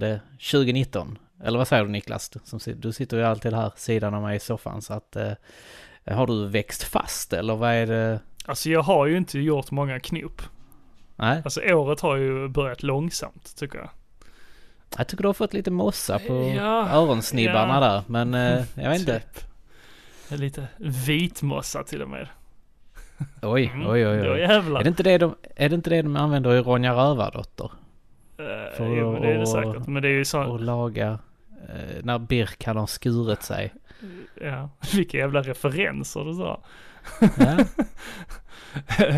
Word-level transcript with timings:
rullande 0.00 0.20
2019. 0.52 1.18
Eller 1.44 1.58
vad 1.58 1.68
säger 1.68 1.84
du 1.84 1.90
Niklas? 1.90 2.30
Du 2.76 2.92
sitter 2.92 3.16
ju 3.16 3.22
alltid 3.24 3.52
här 3.54 3.72
sidan 3.76 4.14
av 4.14 4.22
mig 4.22 4.36
i 4.36 4.40
soffan 4.40 4.82
så 4.82 4.92
att 4.94 5.16
eh, 5.16 5.32
har 6.06 6.26
du 6.26 6.48
växt 6.48 6.82
fast 6.82 7.32
eller 7.32 7.56
vad 7.56 7.70
är 7.70 7.86
det? 7.86 8.20
Alltså 8.46 8.70
jag 8.70 8.82
har 8.82 9.06
ju 9.06 9.16
inte 9.16 9.38
gjort 9.38 9.70
många 9.70 10.00
knop. 10.00 10.42
Nej, 11.16 11.42
Alltså 11.44 11.60
året 11.60 12.00
har 12.00 12.16
ju 12.16 12.48
börjat 12.48 12.82
långsamt 12.82 13.56
tycker 13.56 13.78
jag. 13.78 13.90
jag 14.98 15.08
tycker 15.08 15.22
du 15.22 15.28
har 15.28 15.34
fått 15.34 15.52
lite 15.54 15.70
mossa 15.70 16.18
på 16.18 16.52
Ja, 16.56 16.88
öronsnibbarna 16.90 17.74
ja. 17.74 17.80
där 17.80 18.02
men 18.06 18.34
eh, 18.34 18.64
jag 18.74 18.90
vet 18.90 19.00
inte. 19.00 19.20
Typ. 19.20 19.44
Lite 20.40 20.66
vitmossa 20.78 21.82
till 21.84 22.02
och 22.02 22.08
med. 22.08 22.28
Oj, 23.42 23.70
Mm, 23.74 23.86
oj, 23.90 24.06
oj, 24.08 24.22
Då 24.22 24.32
oj. 24.32 24.40
jävlar. 24.40 24.80
Är 24.80 24.84
det, 24.84 24.88
inte 24.88 25.02
det 25.02 25.18
de, 25.18 25.34
är 25.56 25.68
det 25.68 25.74
inte 25.74 25.90
det 25.90 26.02
de 26.02 26.16
använder 26.16 26.54
i 26.54 26.60
Ronja 26.60 26.92
Rövardotter? 26.94 27.70
Eh, 28.40 28.76
för 28.76 28.86
jo, 28.96 29.12
men 29.12 29.22
det 29.22 29.28
är 29.32 29.38
det 29.38 29.46
säkert. 29.46 29.86
Men 29.86 30.02
det 30.02 30.08
är 30.08 30.12
ju 30.12 30.24
så, 30.24 30.42
Och 30.42 30.60
laga 30.60 31.18
eh, 31.68 31.96
när 32.02 32.18
Birk 32.18 32.66
har 32.66 32.86
skurit 32.86 33.42
sig. 33.42 33.74
ja, 34.40 34.70
vilka 34.94 35.18
jävla 35.18 35.42
referenser 35.42 36.24
du 36.24 36.34
sa. 36.34 36.60
Ja, 37.38 37.64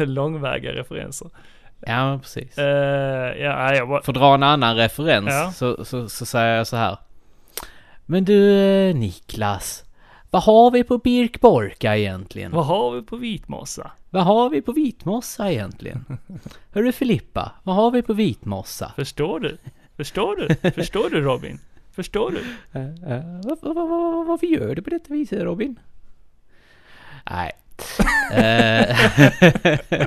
Långväga 0.05 0.73
referenser. 0.73 1.28
ja 1.87 2.19
precis. 2.23 2.59
Uh, 2.59 2.65
ja, 2.65 3.75
jag 3.75 3.89
bara, 3.89 4.03
För 4.03 4.12
att 4.12 4.19
dra 4.19 4.34
en 4.34 4.43
annan 4.43 4.77
referens 4.77 5.28
Ja. 5.31 5.53
så, 5.53 5.84
så, 5.84 6.09
så 6.09 6.27
säger 6.27 6.56
jag 6.56 6.67
så 6.67 6.77
här. 6.77 6.97
Men 8.06 8.25
du 8.25 8.39
Niklas, 8.95 9.84
vad 10.31 10.43
har 10.43 10.70
vi 10.70 10.84
på 10.84 10.98
Birkborka 10.98 11.97
egentligen? 11.97 12.53
vad 12.53 12.67
har 12.67 12.91
vi 12.91 13.03
på 13.03 13.17
vitmossa? 13.17 13.91
Vad 14.13 14.25
har 14.25 14.51
vi 14.51 14.63
på 14.63 14.73
vitmossa 14.73 15.53
egentligen? 15.53 16.05
Hörru 16.73 16.93
Filippa, 16.93 17.53
vad 17.63 17.77
har 17.77 17.91
vi 17.91 18.03
på 18.03 18.13
vitmossa? 18.13 18.93
Förstår 18.97 19.41
du? 19.41 19.59
Förstår 19.97 20.37
du? 20.37 20.71
Förstår 20.71 21.11
du 21.11 21.21
Robin? 21.21 21.59
Förstår 21.93 22.31
du? 22.31 22.39
Uh, 22.81 22.87
uh, 22.87 23.41
vad, 23.45 23.75
vad, 23.75 24.27
varför 24.27 24.47
gör 24.47 24.75
du 24.75 24.83
på 24.83 24.91
detta 24.91 25.15
viset 25.15 25.43
Robin? 25.43 25.79
Nej. 27.31 27.53
Eh, 28.33 28.97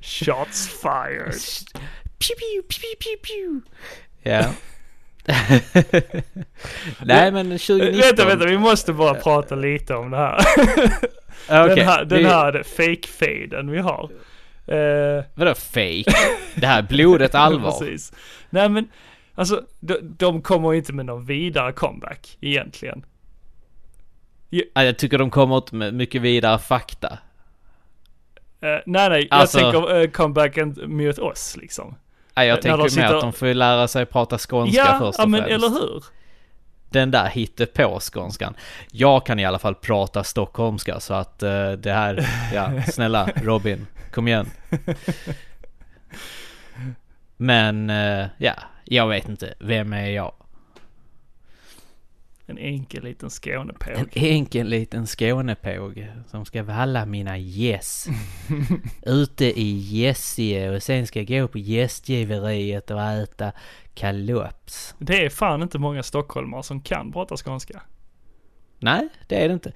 Shots 0.00 0.68
fired. 0.82 1.34
Pew, 2.18 2.36
pew, 2.38 2.62
pew, 2.68 2.96
pew, 3.00 3.16
pew. 3.22 3.60
Ja. 4.22 4.52
Nej 7.04 7.32
men 7.32 7.46
2019. 7.46 8.00
Vänta, 8.00 8.24
vänta, 8.24 8.46
vi 8.46 8.58
måste 8.58 8.92
bara 8.92 9.14
prata 9.14 9.54
lite 9.54 9.94
om 9.94 10.10
det 10.10 10.16
här. 10.16 10.40
Okej, 11.48 11.74
Den 11.76 11.86
här, 11.86 12.04
den 12.04 12.24
här 12.24 12.62
fake-faden 12.76 13.70
vi 13.70 13.78
har. 13.78 14.10
Uh, 14.72 15.24
Vadå 15.34 15.54
fake? 15.54 16.04
Det 16.54 16.66
här 16.66 16.78
är 16.78 16.82
blodigt 16.82 17.34
allvar. 17.34 17.70
Precis. 17.70 18.12
Nej 18.50 18.68
men, 18.68 18.88
alltså 19.34 19.62
de, 19.80 19.98
de 20.02 20.42
kommer 20.42 20.74
inte 20.74 20.92
med 20.92 21.06
någon 21.06 21.24
vidare 21.26 21.72
comeback 21.72 22.36
egentligen. 22.40 23.04
Ja, 24.50 24.82
Jag 24.84 24.98
tycker 24.98 25.18
de 25.18 25.30
kommer 25.30 25.58
ut 25.58 25.72
med 25.72 25.94
mycket 25.94 26.22
vidare 26.22 26.58
fakta. 26.58 27.18
Eh, 28.60 28.68
nej 28.86 29.08
nej, 29.10 29.28
Alltså- 29.30 29.60
jag 29.60 29.72
tänker 29.72 29.96
uh, 30.00 30.10
comebacken 30.10 30.76
mot 30.86 31.18
oss 31.18 31.56
liksom. 31.60 31.94
Ja, 32.34 32.44
Jag 32.44 32.62
tänker 32.62 32.78
mer 32.78 32.88
sitter- 32.88 33.14
att 33.14 33.20
de 33.20 33.32
får 33.32 33.48
ju 33.48 33.54
lära 33.54 33.88
sig 33.88 34.06
prata 34.06 34.38
skånska 34.38 34.76
Ja, 34.78 34.98
först 34.98 35.18
ja 35.18 35.24
och 35.24 35.30
men 35.30 35.44
främst. 35.44 35.54
eller 35.54 35.68
hur? 35.80 36.04
Den 36.88 37.10
där 37.10 37.28
hittepå 37.28 38.00
skånskan. 38.00 38.54
Jag 38.90 39.26
kan 39.26 39.38
i 39.38 39.44
alla 39.44 39.58
fall 39.58 39.74
prata 39.74 40.24
stockholmska 40.24 41.00
så 41.00 41.14
att 41.14 41.42
eh, 41.42 41.70
det 41.72 41.92
här, 41.92 42.28
ja 42.54 42.82
snälla 42.92 43.28
Robin, 43.42 43.86
kom 44.12 44.28
igen. 44.28 44.50
Men 47.36 47.90
eh, 47.90 48.26
ja, 48.38 48.54
jag 48.84 49.08
vet 49.08 49.28
inte, 49.28 49.54
vem 49.58 49.92
är 49.92 50.10
jag? 50.10 50.32
En 52.48 52.58
enkel 52.58 53.04
liten 53.04 53.26
En 53.26 53.30
Skånepåg. 53.30 54.08
enkel 54.12 54.66
liten 54.68 55.06
Skånepåg 55.06 56.08
som 56.26 56.44
ska 56.44 56.62
valla 56.62 57.06
mina 57.06 57.38
gäss. 57.38 58.06
Ute 59.02 59.60
i 59.60 59.78
Gässie 59.78 60.70
och 60.70 60.82
sen 60.82 61.06
ska 61.06 61.18
jag 61.22 61.28
gå 61.28 61.48
på 61.48 61.58
gästgiveriet 61.58 62.90
och 62.90 63.02
äta 63.02 63.52
kalops. 63.94 64.94
Det 64.98 65.24
är 65.24 65.30
fan 65.30 65.62
inte 65.62 65.78
många 65.78 66.02
stockholmare 66.02 66.62
som 66.62 66.80
kan 66.80 67.12
prata 67.12 67.36
skånska. 67.36 67.82
Nej, 68.78 69.08
det 69.26 69.44
är 69.44 69.48
det 69.48 69.54
inte. 69.54 69.72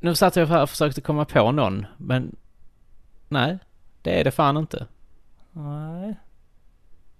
Nu 0.00 0.14
satt 0.14 0.36
jag 0.36 0.46
här 0.46 0.62
och 0.62 0.70
försökte 0.70 1.00
komma 1.00 1.24
på 1.24 1.52
någon, 1.52 1.86
men 1.96 2.36
nej, 3.28 3.58
det 4.02 4.20
är 4.20 4.24
det 4.24 4.30
fan 4.30 4.56
inte. 4.56 4.86
Nej. 5.52 6.14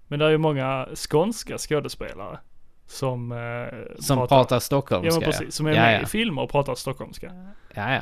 Men 0.07 0.19
det 0.19 0.25
är 0.25 0.29
ju 0.29 0.37
många 0.37 0.87
skånska 0.95 1.57
skådespelare 1.57 2.39
som, 2.93 3.31
eh, 3.31 3.37
Som 3.99 4.17
pratar, 4.17 4.55
Ja 4.55 4.59
stockholmska. 4.59 5.19
men 5.19 5.29
precis, 5.31 5.55
som 5.55 5.65
är 5.65 5.71
ja, 5.71 5.81
med 5.81 5.95
ja. 5.99 6.01
i 6.03 6.05
filmer 6.05 6.41
och 6.41 6.49
pratar 6.51 6.75
stockholmska. 6.75 7.31
Ja, 7.73 7.93
ja. 7.93 8.01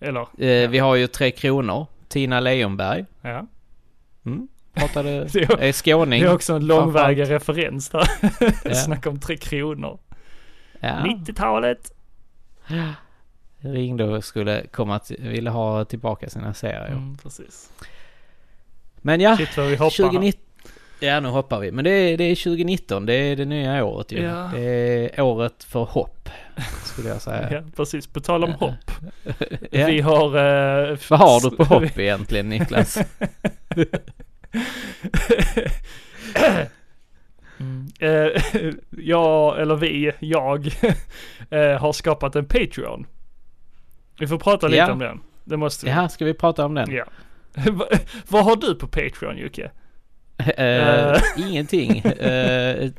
Eller, 0.00 0.20
Eh, 0.44 0.70
Vi 0.70 0.78
har 0.78 0.94
ju 0.94 1.06
Tre 1.06 1.30
Kronor, 1.30 1.86
Tina 2.08 2.40
Leonberg. 2.40 3.04
ja. 3.22 3.46
Mm. 4.26 4.48
Pratade, 4.74 5.24
Det 5.32 5.68
är- 5.68 5.72
skåning. 5.72 6.22
Det 6.22 6.28
är 6.28 6.34
också 6.34 6.52
en 6.54 6.66
långväga 6.66 7.24
referens 7.24 7.88
där. 7.88 8.08
Ja. 8.64 8.74
Snacka 8.74 9.10
om 9.10 9.20
Tre 9.20 9.36
Kronor. 9.36 9.98
Ja. 10.80 10.88
90-talet. 10.88 11.92
Ringde 13.58 14.04
och 14.04 14.24
skulle 14.24 14.66
komma 14.66 14.98
till, 14.98 15.16
ville 15.28 15.50
ha 15.50 15.84
tillbaka 15.84 16.28
sina 16.30 16.54
serier. 16.54 16.86
Mm, 16.92 17.16
precis. 17.16 17.70
Men 18.96 19.20
ja, 19.20 19.36
Shit 19.36 19.56
vad 19.56 19.66
vi 19.66 19.76
hoppar 19.76 19.90
2019. 19.96 20.42
Ja, 21.00 21.20
nu 21.20 21.28
hoppar 21.28 21.60
vi. 21.60 21.72
Men 21.72 21.84
det 21.84 21.90
är, 21.90 22.16
det 22.16 22.24
är 22.24 22.34
2019, 22.36 23.06
det 23.06 23.14
är 23.14 23.36
det 23.36 23.44
nya 23.44 23.84
året 23.84 24.12
ju. 24.12 24.22
Ja. 24.22 24.50
Det 24.54 24.60
är 25.18 25.20
året 25.20 25.64
för 25.64 25.84
hopp, 25.84 26.28
skulle 26.84 27.08
jag 27.08 27.22
säga. 27.22 27.48
Ja, 27.52 27.62
precis. 27.76 28.06
På 28.06 28.20
tal 28.20 28.44
om 28.44 28.54
Ja. 28.60 28.66
hopp. 28.66 28.90
Ja. 29.70 29.86
Vi 29.86 30.00
har... 30.00 30.26
Eh, 30.26 30.98
Vad 31.10 31.18
har 31.20 31.50
du 31.50 31.56
på 31.56 31.64
hopp 31.74 31.98
egentligen 31.98 32.48
Niklas? 32.48 32.98
Mm. 37.60 37.86
Eh, 38.00 38.42
jag, 38.90 39.60
eller 39.60 39.76
vi, 39.76 40.12
jag, 40.18 40.66
eh, 41.50 41.78
har 41.80 41.92
skapat 41.92 42.36
en 42.36 42.44
Patreon. 42.46 43.06
Vi 44.18 44.26
får 44.26 44.38
prata 44.38 44.68
lite 44.68 44.92
om 44.92 44.98
den. 44.98 45.20
Det 45.44 45.56
måste 45.56 45.86
vi. 45.86 45.92
Ja, 45.92 46.08
ska 46.08 46.24
vi 46.24 46.34
prata 46.34 46.64
om 46.64 46.74
den? 46.74 46.90
Ja. 46.94 47.04
Va- 47.70 47.86
Vad 48.28 48.44
har 48.44 48.56
du 48.56 48.74
på 48.74 48.86
Patreon 48.88 49.38
Jocke? 49.38 49.70
Eh, 50.38 51.22
ingenting. 51.36 51.98
Eh, 51.98 52.90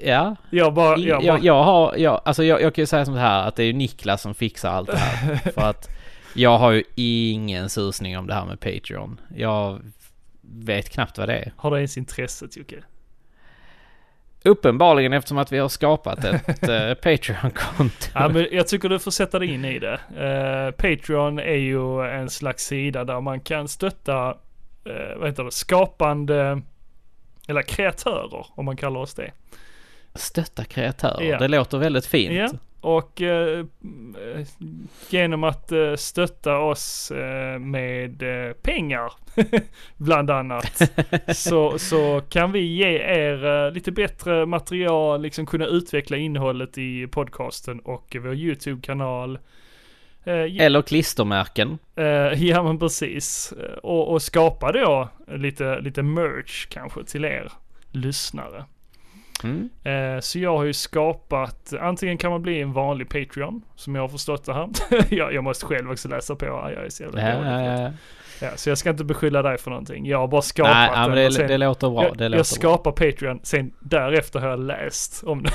ja, 0.00 0.36
Jag 0.50 0.74
bara, 0.74 0.98
jag 0.98 1.22
bara 1.22 1.26
jag, 1.26 1.44
jag 1.44 1.62
har, 1.64 1.94
jag, 1.96 2.20
alltså 2.24 2.44
jag, 2.44 2.62
jag 2.62 2.74
kan 2.74 2.82
ju 2.82 2.86
säga 2.86 3.04
som 3.04 3.14
så 3.14 3.20
här 3.20 3.48
att 3.48 3.56
det 3.56 3.62
är 3.62 3.66
ju 3.66 3.72
Niklas 3.72 4.22
som 4.22 4.34
fixar 4.34 4.70
allt 4.70 4.90
det 4.90 4.96
här. 4.96 5.36
för 5.54 5.62
att 5.62 5.88
jag 6.34 6.58
har 6.58 6.72
ju 6.72 6.82
ingen 6.94 7.68
susning 7.68 8.18
om 8.18 8.26
det 8.26 8.34
här 8.34 8.44
med 8.44 8.60
Patreon. 8.60 9.20
Jag 9.36 9.80
vet 10.40 10.90
knappt 10.90 11.18
vad 11.18 11.28
det 11.28 11.36
är. 11.36 11.52
har 11.56 11.70
du 11.70 11.76
ens 11.76 11.96
intresset 11.96 12.56
Jocke? 12.56 12.76
Uppenbarligen 14.46 15.12
eftersom 15.12 15.38
att 15.38 15.52
vi 15.52 15.58
har 15.58 15.68
skapat 15.68 16.24
ett 16.24 16.62
eh, 16.68 16.94
Patreon-konto. 16.94 18.10
Ja, 18.14 18.28
men 18.28 18.46
jag 18.52 18.68
tycker 18.68 18.88
du 18.88 18.98
får 18.98 19.10
sätta 19.10 19.38
dig 19.38 19.54
in 19.54 19.64
i 19.64 19.78
det. 19.78 20.00
Eh, 20.16 20.70
Patreon 20.70 21.38
är 21.38 21.54
ju 21.54 22.06
en 22.06 22.30
slags 22.30 22.64
sida 22.64 23.04
där 23.04 23.20
man 23.20 23.40
kan 23.40 23.68
stötta, 23.68 24.36
eh, 24.84 25.16
vad 25.18 25.28
heter 25.28 25.44
det, 25.44 25.50
skapande, 25.52 26.60
eller 27.48 27.62
kreatörer 27.62 28.46
om 28.54 28.64
man 28.64 28.76
kallar 28.76 29.00
oss 29.00 29.14
det. 29.14 29.30
Stötta 30.14 30.64
kreatörer, 30.64 31.22
Ja. 31.24 31.38
det 31.38 31.48
låter 31.48 31.78
väldigt 31.78 32.06
fint. 32.06 32.32
Ja, 32.34 32.48
och 32.80 33.22
eh, 33.22 33.58
eh, 33.58 34.46
genom 35.10 35.44
att 35.44 35.72
eh, 35.72 35.94
stötta 35.94 36.58
oss 36.58 37.10
eh, 37.10 37.58
med 37.58 38.22
eh, 38.22 38.52
pengar, 38.52 39.12
bland 39.96 40.30
annat, 40.30 40.82
så, 41.36 41.78
så 41.78 42.20
kan 42.28 42.52
vi 42.52 42.60
ge 42.60 42.98
er 42.98 43.66
eh, 43.66 43.72
lite 43.72 43.92
bättre 43.92 44.46
material, 44.46 45.22
liksom 45.22 45.46
kunna 45.46 45.66
utveckla 45.66 46.16
innehållet 46.16 46.78
i 46.78 47.06
podcasten 47.06 47.80
och 47.80 48.16
vår 48.20 48.34
YouTube-kanal. 48.34 49.38
Eh, 50.24 50.64
Eller 50.66 50.82
klistermärken. 50.82 51.78
eh, 51.96 52.04
ja 52.44 52.62
men 52.62 52.78
precis. 52.78 53.52
Eh, 53.52 53.78
Och, 53.78 54.12
och 54.12 54.22
skapa 54.22 54.72
då 54.72 55.08
lite, 55.28 55.80
lite 55.80 56.02
merch 56.02 56.66
kanske 56.68 57.04
till 57.04 57.24
er 57.24 57.52
lyssnare. 57.92 58.64
Mm. 59.44 59.70
Så 60.22 60.38
jag 60.38 60.56
har 60.56 60.64
ju 60.64 60.72
skapat, 60.72 61.72
antingen 61.80 62.18
kan 62.18 62.30
man 62.30 62.42
bli 62.42 62.60
en 62.60 62.72
vanlig 62.72 63.08
Patreon, 63.08 63.62
som 63.76 63.94
jag 63.94 64.02
har 64.02 64.08
förstått 64.08 64.44
det 64.44 64.54
här. 64.54 64.68
jag, 65.14 65.34
jag 65.34 65.44
måste 65.44 65.66
själv 65.66 65.90
också 65.90 66.08
läsa 66.08 66.36
på, 66.36 66.46
jag 66.46 66.72
är 66.84 66.88
så 66.88 67.02
jävla 67.02 67.20
Ja, 67.20 67.62
ja, 67.62 67.92
ja. 68.40 68.50
Så 68.56 68.68
jag 68.68 68.78
ska 68.78 68.90
inte 68.90 69.04
beskylla 69.04 69.42
dig 69.42 69.58
för 69.58 69.70
någonting. 69.70 70.06
Jag 70.06 70.18
har 70.18 70.28
bara 70.28 70.42
skapat 70.42 70.72
Nej, 70.74 70.90
ja, 70.94 71.00
men 71.08 71.16
den 71.16 71.24
det, 71.24 71.32
sen, 71.32 71.48
det 71.48 71.58
låter 71.58 71.90
bra. 71.90 72.04
jag, 72.04 72.16
det 72.16 72.24
jag 72.24 72.30
låter 72.30 72.38
bra. 72.38 72.44
skapar 72.44 72.90
Patreon, 72.92 73.40
sen 73.42 73.72
därefter 73.80 74.40
har 74.40 74.48
jag 74.48 74.60
läst 74.60 75.24
om 75.24 75.42
det. 75.42 75.52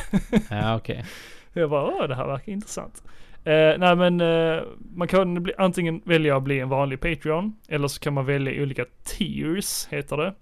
Ja, 0.50 0.76
okej. 0.76 1.06
Jag 1.54 1.70
bara, 1.70 1.84
åh 1.86 2.08
det 2.08 2.16
här 2.16 2.28
verkar 2.28 2.52
intressant. 2.52 3.04
Eh, 3.44 3.78
nej 3.78 3.96
men 3.96 4.22
eh, 4.22 4.64
man 4.96 5.08
kan 5.08 5.44
bli, 5.44 5.54
antingen 5.58 6.02
välja 6.06 6.38
att 6.38 6.44
bli 6.44 6.60
en 6.60 6.70
vanlig 6.70 7.00
Patreon 7.00 7.56
eller 7.68 7.88
så 7.88 8.00
kan 8.00 8.14
man 8.14 8.26
välja 8.26 8.64
olika 8.64 8.86
tiers 9.04 9.88
heter 9.92 10.18
det. 10.18 10.34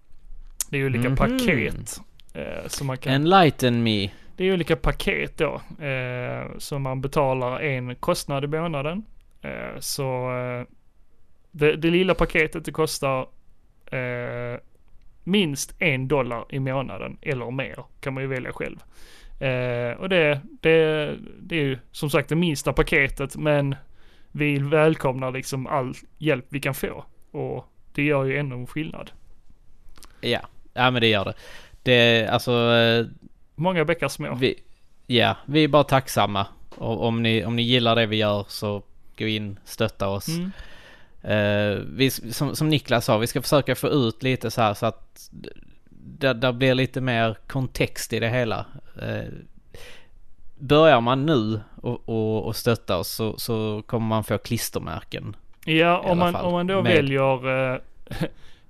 Det 0.71 0.77
är 0.77 0.85
olika 0.85 1.09
Mhm. 1.09 1.15
paket. 1.15 2.01
Eh, 2.33 2.67
så 2.67 2.85
man 2.85 2.97
kan, 2.97 3.13
Enlighten 3.13 3.83
me. 3.83 4.09
det 4.35 4.44
är 4.45 4.53
olika 4.53 4.75
paket 4.75 5.38
då. 5.38 5.61
Eh, 5.85 6.47
så 6.57 6.79
man 6.79 7.01
betalar 7.01 7.59
en 7.59 7.95
kostnad 7.95 8.44
i 8.44 8.47
månaden. 8.47 9.05
Eh, 9.41 9.79
så 9.79 10.31
eh, 10.38 10.65
det, 11.51 11.75
det 11.75 11.89
lilla 11.89 12.13
paketet 12.13 12.65
det 12.65 12.71
kostar 12.71 13.19
eh, 13.91 14.59
minst 15.23 15.75
en 15.81 16.07
dollar 16.07 16.45
i 16.50 16.59
månaden 16.59 17.17
eller 17.21 17.51
mer. 17.51 17.83
Kan 18.01 18.13
man 18.13 18.23
ju 18.23 18.29
välja 18.29 18.51
själv. 18.53 18.77
Eh, 19.39 19.92
och 20.00 20.10
det, 20.10 20.42
det, 20.62 21.16
det 21.39 21.56
är 21.56 21.63
ju 21.63 21.78
som 21.92 22.10
sagt 22.10 22.30
det 22.30 22.36
minsta 22.36 22.74
paketet 22.74 23.36
men 23.36 23.75
vi 24.31 24.60
välkomnar 24.60 25.31
liksom 25.31 25.68
all 25.68 25.94
hjälp 26.18 26.45
vi 26.50 26.60
kan 26.60 26.74
få. 26.74 27.06
Och 27.31 27.66
det 27.94 28.04
gör 28.04 28.24
ju 28.24 28.38
ändå 28.38 28.56
en 28.56 28.68
skillnad. 28.68 29.12
Ja, 30.22 30.39
ja 30.74 30.92
men 30.92 31.01
det 31.01 31.07
gör 31.07 31.25
det. 31.25 31.34
Det, 31.84 32.28
alltså, 32.28 32.51
eh, 32.51 33.06
Många 33.56 33.86
bäckar 33.86 34.07
små. 34.07 34.36
vi, 34.36 34.56
ja, 35.07 35.36
vi 35.45 35.63
är 35.63 35.68
bara 35.68 35.84
tacksamma. 35.84 36.48
Och 36.75 37.04
om 37.04 37.24
ni, 37.24 37.45
om 37.45 37.56
ni 37.56 37.62
gillar 37.62 37.95
det 37.95 38.06
vi 38.06 38.16
gör 38.18 38.45
så 38.48 38.84
gå 39.18 39.28
in, 39.28 39.60
stötta 39.66 40.07
oss. 40.07 40.28
Mm. 40.28 40.51
Eh, 41.22 41.84
vi, 41.88 42.12
som, 42.12 42.56
som 42.56 42.69
Niklas 42.69 43.06
sa, 43.06 43.18
vi 43.18 43.28
ska 43.28 43.42
försöka 43.42 43.75
få 43.75 43.88
ut 43.88 44.24
lite 44.24 44.51
så 44.51 44.62
här 44.62 44.74
så 44.74 44.86
att 44.86 45.30
det, 46.07 46.33
det 46.33 46.54
blir 46.54 46.74
lite 46.75 47.01
mer 47.01 47.38
kontext 47.48 48.13
i 48.13 48.19
det 48.19 48.30
hela. 48.30 48.65
Eh, 49.01 49.24
börjar 50.59 51.01
man 51.01 51.25
nu 51.25 51.59
och, 51.81 52.09
och, 52.09 52.45
och 52.45 52.56
stötta 52.56 52.98
oss 52.98 53.07
så, 53.09 53.38
så 53.38 53.83
kommer 53.86 54.07
man 54.07 54.24
få 54.24 54.38
klistermärken. 54.38 55.36
Ja, 55.65 56.00
om 56.00 56.18
man, 56.18 56.33
fall. 56.33 56.45
om 56.45 56.51
man 56.51 56.68
då 56.68 56.81
Med- 56.81 56.94
väljer 56.95 57.71
eh, 57.74 57.80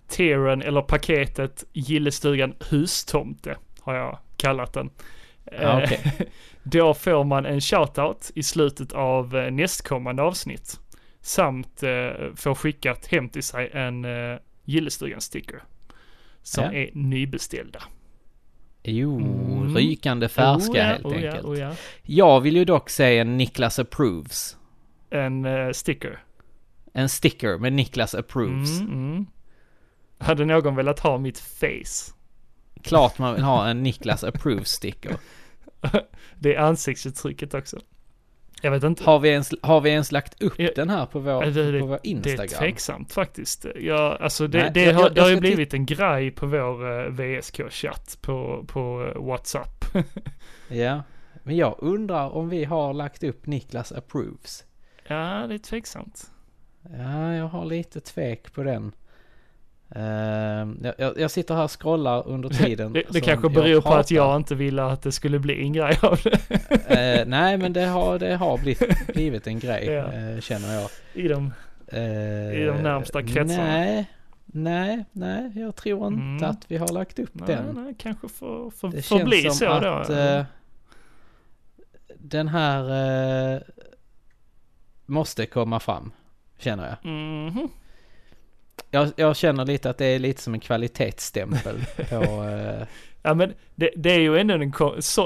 tieren 0.07 0.61
eller 0.61 0.81
paketet 0.81 1.63
Gillestugan 1.73 2.55
Hustomte 2.69 3.57
har 3.81 3.95
jag 3.95 4.17
kallat 4.37 4.73
den. 4.73 4.89
Ja, 5.51 5.51
Eh, 5.51 5.83
okej. 5.83 6.13
Då 6.63 6.93
får 6.93 7.23
man 7.23 7.45
en 7.45 7.61
shoutout 7.61 8.31
i 8.35 8.43
slutet 8.43 8.93
av 8.93 9.35
eh, 9.37 9.51
nästkommande 9.51 10.21
avsnitt. 10.23 10.79
Samt 11.21 11.83
eh, 11.83 11.89
får 12.35 12.55
skickat 12.55 13.05
hem 13.07 13.29
till 13.29 13.43
sig 13.43 13.69
en 13.73 14.05
eh, 14.05 14.37
Gillestugan 14.63 15.21
sticker. 15.21 15.63
Som 16.47 16.63
Ja. 16.63 16.73
är 16.73 16.89
nybeställda. 16.93 17.83
Jo, 18.83 19.19
Mm. 19.19 19.75
rykande 19.75 20.29
färska 20.29 20.71
Oh 20.71 20.77
ja, 20.77 20.83
helt 20.83 21.05
oh 21.05 21.13
enkelt. 21.15 21.45
oh 21.45 21.59
ja. 21.59 21.75
Jag 22.03 22.41
vill 22.41 22.55
ju 22.55 22.65
dock 22.65 22.89
säga 22.89 23.21
en 23.21 23.37
Niklas 23.37 23.79
approves. 23.79 24.57
En 25.09 25.45
eh, 25.45 25.71
sticker. 25.71 26.23
En 26.93 27.09
sticker 27.09 27.57
med 27.57 27.73
Niklas 27.73 28.15
approves. 28.15 28.79
Mm, 28.79 28.93
mm. 28.93 29.25
Hade 30.17 30.45
någon 30.45 30.75
velat 30.75 30.99
ha 30.99 31.17
mitt 31.17 31.39
face? 31.39 32.13
Klart 32.83 33.17
man 33.19 33.33
vill 33.33 33.43
ha 33.43 33.67
en 33.69 33.83
Niklas 33.83 34.23
approves 34.23 34.69
sticker. 34.69 35.15
Det 36.39 36.55
är 36.55 36.59
ansiktsuttrycket 36.59 37.53
också. 37.53 37.79
Jag 38.61 38.71
vet 38.71 38.83
inte. 38.83 39.03
Har 39.03 39.19
vi 39.19 39.29
ens, 39.29 39.53
har 39.61 39.81
vi 39.81 39.89
ens 39.89 40.11
lagt 40.11 40.41
upp 40.43 40.53
Ja. 40.57 40.69
den 40.75 40.89
här 40.89 41.05
på 41.05 41.19
vår, 41.19 41.45
det- 41.45 41.71
det- 41.71 41.79
på 41.79 41.85
vår 41.85 41.99
Det 42.03 42.07
är 42.09 42.11
Instagram? 42.11 42.47
tveksamt 42.59 43.13
faktiskt. 43.13 43.65
Ja, 43.79 44.17
alltså 44.21 44.47
det, 44.47 44.57
Nej, 44.61 44.71
det, 44.73 44.83
jag- 44.83 44.93
har, 44.93 45.01
jag- 45.01 45.15
det 45.15 45.21
har 45.21 45.27
jag 45.27 45.35
ju 45.35 45.39
blivit 45.41 45.73
en 45.73 45.85
grej 45.85 46.31
på 46.31 46.45
vår 46.45 46.99
eh, 47.05 47.11
VSK-chatt 47.11 48.17
på, 48.21 48.65
på 48.67 49.11
WhatsApp. 49.15 49.85
Ja, 50.69 51.03
men 51.43 51.55
jag 51.57 51.75
undrar 51.79 52.29
om 52.29 52.49
vi 52.49 52.63
har 52.63 52.93
lagt 52.93 53.23
upp 53.23 53.45
Niklas 53.47 53.91
approves. 53.91 54.63
ja, 55.07 55.45
det 55.47 55.53
är 55.53 55.57
tveksamt. 55.59 56.31
Ja, 56.97 57.33
jag 57.33 57.47
har 57.47 57.65
lite 57.65 57.99
tvek 57.99 58.53
på 58.53 58.63
den. 58.63 58.91
Ehm, 59.95 60.85
jag- 60.97 61.19
jag, 61.19 61.31
sitter 61.31 61.55
här 61.55 61.63
och 61.63 61.81
scrollar 61.81 62.27
under 62.27 62.49
tiden. 62.49 62.93
Det, 62.93 63.03
det 63.09 63.21
kanske 63.21 63.49
beror 63.49 63.81
på 63.81 63.93
att 63.93 64.11
jag 64.11 64.35
inte 64.35 64.55
ville 64.55 64.83
att 64.83 65.01
det 65.01 65.11
skulle 65.11 65.39
bli 65.39 65.61
en 65.63 65.73
grej 65.73 65.99
av 66.01 66.19
det. 66.23 66.39
Eh, 67.19 67.27
nej, 67.27 67.57
men 67.57 67.73
det 67.73 67.85
har, 67.85 68.19
det 68.19 68.35
har 68.35 68.57
blivit, 68.57 69.07
blivit 69.07 69.47
en 69.47 69.59
grej, 69.59 69.85
Ja. 69.85 70.13
eh, 70.13 70.39
känner 70.39 70.73
jag. 70.73 70.89
I. 71.13 71.31
Eh, 71.31 72.61
I 72.61 72.65
de 72.65 72.77
närmsta 72.83 73.23
kretsarna. 73.23 73.63
Nej, 73.63 74.05
nej, 74.45 75.05
nej, 75.11 75.51
jag 75.55 75.75
tror 75.75 76.07
inte 76.07 76.19
Mm. 76.21 76.43
att 76.43 76.71
vi 76.71 76.77
har 76.77 76.87
lagt 76.87 77.19
upp 77.19 77.29
Nej, 77.33 77.47
den. 77.47 77.83
nej, 77.83 77.95
kanske 77.99 78.29
får, 78.29 78.69
får, 78.71 78.89
Det 78.89 79.01
får 79.01 79.23
bli 79.23 79.49
så 79.51 79.65
att 79.65 80.07
då. 80.07 80.13
eh, 80.13 80.43
den 82.19 82.47
här 82.47 82.83
eh, 83.55 83.61
måste 85.05 85.45
komma 85.45 85.79
fram, 85.79 86.11
känner 86.57 86.87
jag. 87.01 87.11
Mhm. 87.11 87.69
Jag. 88.91 89.11
Jag 89.15 89.35
känner 89.35 89.65
lite 89.65 89.89
att 89.89 89.97
det 89.97 90.05
är 90.05 90.19
lite 90.19 90.41
som 90.41 90.53
en 90.53 90.59
kvalitetsstämpel 90.59 91.85
på... 92.09 92.15
Eh, 92.43 92.87
Ja 93.27 93.33
men 93.33 93.53
det, 93.75 93.89
det 93.95 94.11
är 94.11 94.19
ju 94.19 94.37
ändå 94.37 94.53
en, 94.53 94.73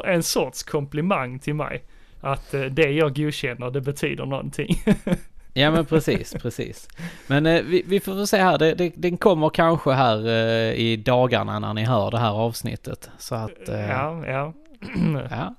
en 0.05 0.23
sorts 0.23 0.63
komplimang 0.63 1.39
till 1.39 1.55
mig. 1.55 1.83
Att 2.21 2.53
eh, 2.53 2.61
det 2.61 2.91
jag 2.91 3.15
godkänner, 3.15 3.71
det 3.71 3.81
betyder 3.81 4.25
någonting. 4.25 4.75
ja 5.53 5.71
men 5.71 5.85
precis, 5.85 6.33
precis. 6.41 6.87
Men 7.27 7.45
eh, 7.45 7.61
vi, 7.63 7.83
vi 7.85 7.99
får 7.99 8.25
se 8.25 8.37
här, 8.37 8.57
det, 8.57 8.73
det, 8.73 8.93
den 8.95 9.17
kommer 9.17 9.49
kanske 9.49 9.91
här 9.91 10.27
eh, 10.27 10.73
i 10.73 10.95
dagarna 11.05 11.59
när 11.59 11.73
ni 11.73 11.83
hör 11.83 12.11
det 12.11 12.19
här 12.19 12.31
avsnittet. 12.31 13.09
Så 13.17 13.35
att... 13.35 13.69
Eh, 13.69 13.89
ja. 13.89 14.23
ja, 14.27 14.53
ja. 15.13 15.27
ja. 15.29 15.55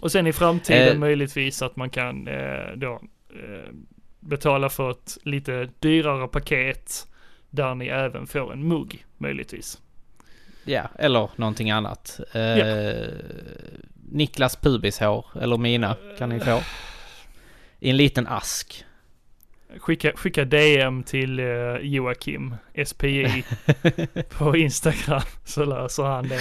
Och 0.00 0.12
sen 0.12 0.26
i 0.26 0.32
framtiden 0.32 0.88
Eh. 0.88 0.98
möjligtvis 0.98 1.62
att 1.62 1.76
man 1.76 1.90
kan 1.90 2.28
eh, 2.28 2.76
då 2.76 3.00
eh, 3.30 3.72
betala 4.20 4.68
för 4.68 4.90
ett 4.90 5.18
lite 5.22 5.68
dyrare 5.78 6.28
paket 6.28 7.06
där 7.54 7.74
ni 7.74 7.86
även 7.86 8.26
får 8.26 8.52
en 8.52 8.68
mugg 8.68 9.04
möjligtvis. 9.18 9.80
Ja, 10.64 10.88
eller 10.98 11.30
någonting 11.36 11.70
annat. 11.70 12.20
Eh, 12.32 12.40
Ja. 12.40 13.06
Niklas 14.10 14.56
pubishår, 14.56 15.26
eller 15.40 15.56
mina, 15.56 15.96
kan 16.18 16.28
ni 16.28 16.40
få. 16.40 16.60
I 17.80 17.90
en 17.90 17.96
liten 17.96 18.26
ask. 18.26 18.84
Skicka, 19.78 20.12
skicka 20.16 20.44
DM 20.44 21.02
till 21.02 21.38
eh, 21.38 21.76
Joakim, 21.82 22.54
SPI, 22.86 23.44
på 24.38 24.56
Instagram 24.56 25.22
så 25.44 25.64
löser 25.64 26.02
han 26.02 26.28
det. 26.28 26.40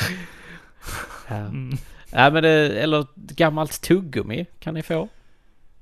Mm. 1.30 1.78
ja, 2.12 2.30
men 2.30 2.44
det, 2.44 2.80
eller 2.84 3.06
gammalt 3.16 3.82
tuggummi 3.82 4.46
kan 4.60 4.74
ni 4.74 4.82
få. 4.84 5.10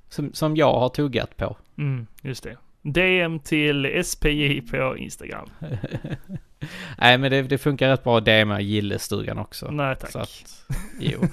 Som, 0.09 0.33
som 0.33 0.55
jag 0.55 0.73
har 0.73 0.89
tuggat 0.89 1.37
på. 1.37 1.57
Mm, 1.77 2.07
just 2.21 2.43
det. 2.43 2.57
DM 2.81 3.39
till 3.39 4.03
SPI 4.05 4.61
på 4.61 4.97
Instagram. 4.97 5.49
Nej, 6.97 7.17
men 7.17 7.31
det, 7.31 7.41
det 7.41 7.57
funkar 7.57 7.89
rätt 7.89 8.03
bra 8.03 8.17
att 8.17 8.25
DMa 8.25 8.61
gillestugan 8.61 9.37
också. 9.37 9.71
Nej 9.71 9.95
tack. 9.95 10.11
Så 10.11 10.19
att, 10.19 10.65
jo. 10.99 11.23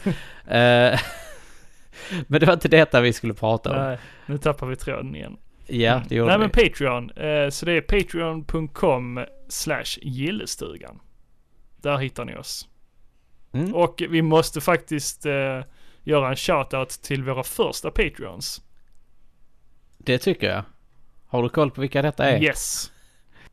Eh, 0.54 1.00
men 2.26 2.40
det 2.40 2.46
var 2.46 2.52
inte 2.52 2.68
detta 2.68 3.00
vi 3.00 3.12
skulle 3.12 3.34
prata 3.34 3.70
om. 3.70 3.76
Nej, 3.76 3.98
nu 4.26 4.38
tappar 4.38 4.66
vi 4.66 4.76
tråden 4.76 5.14
igen. 5.14 5.36
Ja, 5.66 6.02
det 6.08 6.14
gjorde 6.14 6.30
Nej 6.30 6.38
vi. 6.38 6.42
men 6.42 6.50
Patreon. 6.50 7.10
Eh, 7.10 7.48
så 7.50 7.66
det 7.66 7.72
är 7.72 7.80
patreon.com 7.80 9.24
slash 9.48 9.98
gillestugan. 10.02 11.00
Där 11.76 11.96
hittar 11.96 12.24
ni 12.24 12.36
oss. 12.36 12.68
Mm. 13.52 13.74
Och 13.74 14.02
vi 14.10 14.22
måste 14.22 14.60
faktiskt 14.60 15.26
eh, 15.26 15.60
göra 16.02 16.28
en 16.28 16.36
shoutout 16.36 16.88
till 16.88 17.24
våra 17.24 17.42
första 17.42 17.90
Patreons. 17.90 18.62
Det 19.98 20.18
tycker 20.18 20.46
jag. 20.46 20.64
Har 21.28 21.42
du 21.42 21.48
koll 21.48 21.70
på 21.70 21.80
vilka 21.80 22.02
detta 22.02 22.24
är? 22.24 22.42
Yes. 22.42 22.92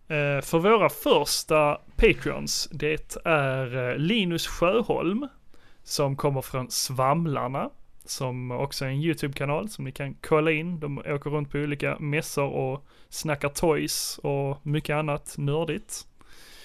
Eh, 0.07 0.41
för 0.41 0.59
våra 0.59 0.89
första 0.89 1.77
Patreons, 1.95 2.69
det 2.71 3.17
är 3.25 3.89
eh, 3.91 3.97
Linus 3.97 4.47
Sjöholm 4.47 5.27
som 5.83 6.15
kommer 6.15 6.41
från 6.41 6.71
Svamlarna. 6.71 7.69
Som 8.07 8.51
också 8.51 8.85
är 8.85 8.89
en 8.89 9.01
YouTube-kanal 9.01 9.69
som 9.69 9.85
ni 9.85 9.91
kan 9.91 10.13
kolla 10.13 10.51
in. 10.51 10.79
De 10.79 10.97
åker 10.97 11.29
runt 11.29 11.51
på 11.51 11.57
olika 11.57 11.99
mässor 11.99 12.49
och 12.49 12.87
snackar 13.09 13.49
toys 13.49 14.19
och 14.23 14.65
mycket 14.65 14.95
annat 14.95 15.35
nördigt. 15.37 16.07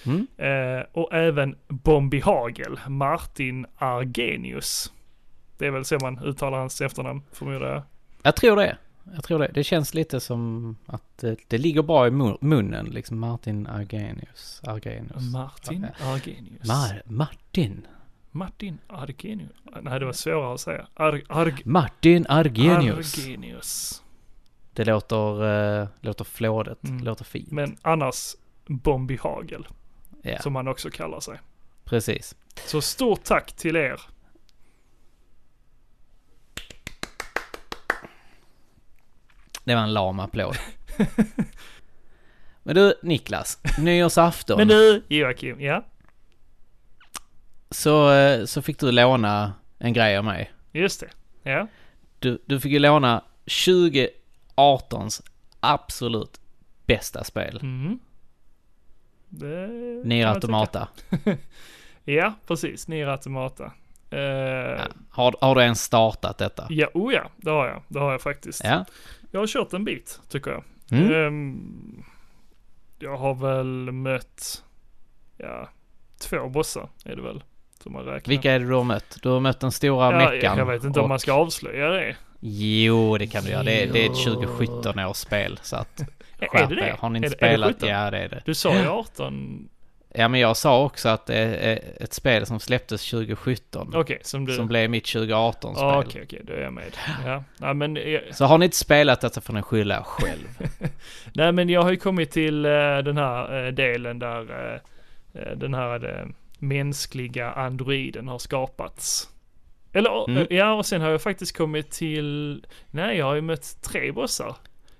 Mm. 0.05 0.27
Eh, 0.37 0.85
och 0.91 1.13
även 1.13 1.55
Bombi 1.67 2.19
Hagel, 2.19 2.79
Martin 2.87 3.65
Argenius. 3.77 4.91
Det 5.57 5.67
är 5.67 5.71
väl 5.71 5.85
så 5.85 5.97
man 6.01 6.19
uttalar 6.19 6.57
hans 6.57 6.81
efternamn 6.81 7.21
förmodar 7.31 7.73
jag. 7.73 7.81
Jag 8.23 8.35
tror 8.35 8.55
det. 8.55 8.77
Jag 9.15 9.23
tror 9.23 9.39
det. 9.39 9.51
Det 9.53 9.63
känns 9.63 9.93
lite 9.93 10.19
som 10.19 10.75
att 10.85 11.17
det, 11.17 11.37
det 11.47 11.57
ligger 11.57 11.81
bra 11.83 12.07
i 12.07 12.09
mun- 12.09 12.37
munnen, 12.41 12.85
liksom 12.85 13.19
Martin 13.19 13.67
Argenius. 13.67 14.61
Argenius. 14.63 15.31
Martin 15.33 15.85
Argenius. 16.03 16.63
Mar- 16.69 17.01
Martin. 17.05 17.87
Martin 18.31 18.77
Argenius. 18.87 19.51
Nej, 19.81 19.99
det 19.99 20.05
var 20.05 20.13
svårare 20.13 20.53
att 20.53 20.59
säga. 20.59 20.87
Ar 20.93 21.21
Arg 21.29 21.61
Martin 21.65 22.25
Argenius. 22.29 23.17
Argenius. 23.17 24.03
Det 24.73 24.85
låter, 24.85 25.43
uh, 25.81 25.87
låter 26.01 26.23
flådigt. 26.25 26.83
Mm. 26.83 27.03
Låter 27.03 27.25
fint. 27.25 27.51
Men 27.51 27.77
annars 27.81 28.35
Bombi 28.67 29.17
Hagel, 29.21 29.67
ja, 30.21 30.39
som 30.39 30.55
han 30.55 30.67
också 30.67 30.89
kallar 30.89 31.19
sig. 31.19 31.39
precis. 31.83 32.35
Så 32.65 32.81
stort 32.81 33.23
tack 33.23 33.51
till 33.53 33.75
er. 33.75 34.01
Det 39.71 39.75
var 39.75 39.83
en 39.83 39.93
lam 39.93 40.19
applåd. 40.19 40.55
Men 42.63 42.75
du, 42.75 42.93
Niklas. 43.01 43.59
Nyårsafton. 43.79 44.57
Men 44.57 44.67
du, 44.67 45.03
Joakim, 45.07 45.61
ja? 45.61 45.85
Så, 47.69 48.13
eh, 48.13 48.45
så 48.45 48.61
fick 48.61 48.79
du 48.79 48.91
låna 48.91 49.53
en 49.79 49.93
grej 49.93 50.17
av 50.17 50.25
mig. 50.25 50.51
Just 50.71 50.99
det. 50.99 51.09
Ja. 51.51 51.67
Du, 52.19 52.41
du 52.45 52.59
fick 52.59 52.71
ju 52.71 52.79
låna 52.79 53.23
2018s 53.45 55.21
absolut 55.59 56.39
bästa 56.85 57.23
spel. 57.23 57.59
Mm. 57.61 57.99
Det 59.29 59.67
Nier 60.03 60.27
Automata. 60.27 60.87
Ja, 62.03 62.33
precis. 62.47 62.87
Nier 62.87 63.07
Automata. 63.07 63.63
Uh, 64.13 64.19
Ja. 64.19 64.87
Har, 65.09 65.35
har 65.41 65.55
du 65.55 65.61
ens 65.61 65.83
startat 65.83 66.37
detta? 66.37 66.67
ja, 66.69 66.87
oh 66.93 67.13
ja, 67.13 67.29
det 67.37 67.49
har 67.51 67.67
jag. 67.67 67.83
Det 67.87 67.99
har 67.99 68.11
jag 68.11 68.21
faktiskt. 68.21 68.63
Ja. 68.63 68.85
Jag 69.31 69.39
har 69.39 69.47
kört 69.47 69.73
en 69.73 69.83
bit, 69.85 70.19
tycker 70.29 70.51
jag. 70.51 70.63
Mm. 70.91 71.13
Ehm, 71.13 72.03
jag 72.99 73.17
har 73.17 73.33
väl 73.35 73.91
mött, 73.91 74.63
ja, 75.37 75.69
två 76.19 76.49
bossar 76.49 76.89
är 77.05 77.15
det 77.15 77.21
väl. 77.21 77.43
Som 77.83 77.93
man 77.93 78.05
räknar. 78.05 78.29
Vilka 78.29 78.51
är 78.51 78.59
det 78.59 78.65
du 78.67 78.73
har 78.73 78.83
mött? 78.83 79.17
Du 79.21 79.29
har 79.29 79.39
mött 79.39 79.59
den 79.59 79.71
stora 79.71 80.11
ja, 80.21 80.29
meckan. 80.31 80.57
Jag 80.57 80.65
vet 80.65 80.83
inte 80.83 80.99
och- 80.99 81.03
om 81.03 81.09
man 81.09 81.19
ska 81.19 81.33
avslöja 81.33 81.89
det. 81.89 82.15
Jo, 82.39 83.17
det 83.17 83.27
kan 83.27 83.43
du 83.43 83.49
göra. 83.49 83.63
Det 83.63 83.83
är, 83.83 83.93
det 83.93 84.05
är 84.05 84.09
ett 84.09 84.17
Jo. 84.25 84.33
2017 84.33 84.99
års 84.99 85.17
spel, 85.17 85.59
så 85.63 85.75
att 85.75 86.01
Är 86.39 86.47
skärp 86.47 86.69
det 86.69 86.75
det? 86.75 86.81
er. 86.87 86.95
Har 86.99 87.09
ni 87.09 87.17
inte 87.17 87.27
Är 87.27 87.29
det- 87.39 87.45
är 87.45 87.49
det 87.49 87.53
spelat? 87.57 87.75
17? 87.75 87.89
ja, 87.89 88.11
det 88.11 88.17
är 88.17 88.29
det. 88.29 88.41
Du 88.45 88.55
sa 88.55 88.75
ju 88.79 88.87
18. 88.87 89.69
Ja, 90.13 90.27
men 90.27 90.39
jag 90.39 90.57
sa 90.57 90.83
också 90.83 91.09
att 91.09 91.25
det 91.25 91.35
är 91.35 91.79
ett 92.03 92.13
spel 92.13 92.45
som 92.45 92.59
släpptes 92.59 93.09
2017. 93.11 93.91
Okej, 93.95 94.19
som 94.23 94.45
du... 94.45 94.53
Som 94.53 94.67
blev 94.67 94.89
mitt 94.89 95.05
2018-spel. 95.05 95.73
Ja, 95.77 96.03
Okej, 96.05 96.21
okej, 96.25 96.41
då 96.43 96.53
är 96.53 96.61
jag 96.61 96.73
med. 96.73 96.97
Ja, 97.25 97.43
nej 97.57 97.73
men, 97.73 97.95
jag, 97.95 98.21
Så 98.35 98.45
har 98.45 98.57
ni 98.57 98.65
inte 98.65 98.77
spelat 98.77 99.21
detta 99.21 99.41
får 99.41 99.53
ni 99.53 99.61
skylla 99.61 99.97
er 99.97 100.03
själv. 100.03 100.47
nej 101.33 101.51
men 101.51 101.69
jag 101.69 101.81
har 101.81 101.91
ju 101.91 101.97
kommit 101.97 102.31
till 102.31 102.65
eh, 102.65 102.71
den 102.97 103.17
här 103.17 103.65
eh, 103.65 103.71
delen 103.71 104.19
där 104.19 104.71
eh, 104.73 105.41
eh, 105.41 105.57
den 105.57 105.73
här 105.73 106.19
eh, 106.19 106.25
mänskliga 106.57 107.51
androiden 107.51 108.27
har 108.27 108.39
skapats. 108.39 109.29
Eller, 109.93 110.29
Mm. 110.29 110.37
eh, 110.49 110.57
ja 110.57 110.73
och 110.73 110.85
sen 110.85 111.01
har 111.01 111.09
jag 111.09 111.21
faktiskt 111.21 111.57
kommit 111.57 111.91
till, 111.91 112.65
nej 112.91 113.17
jag 113.17 113.25
har 113.25 113.35
ju 113.35 113.41
mött 113.41 113.81
tre 113.81 114.11
bossar. 114.11 114.55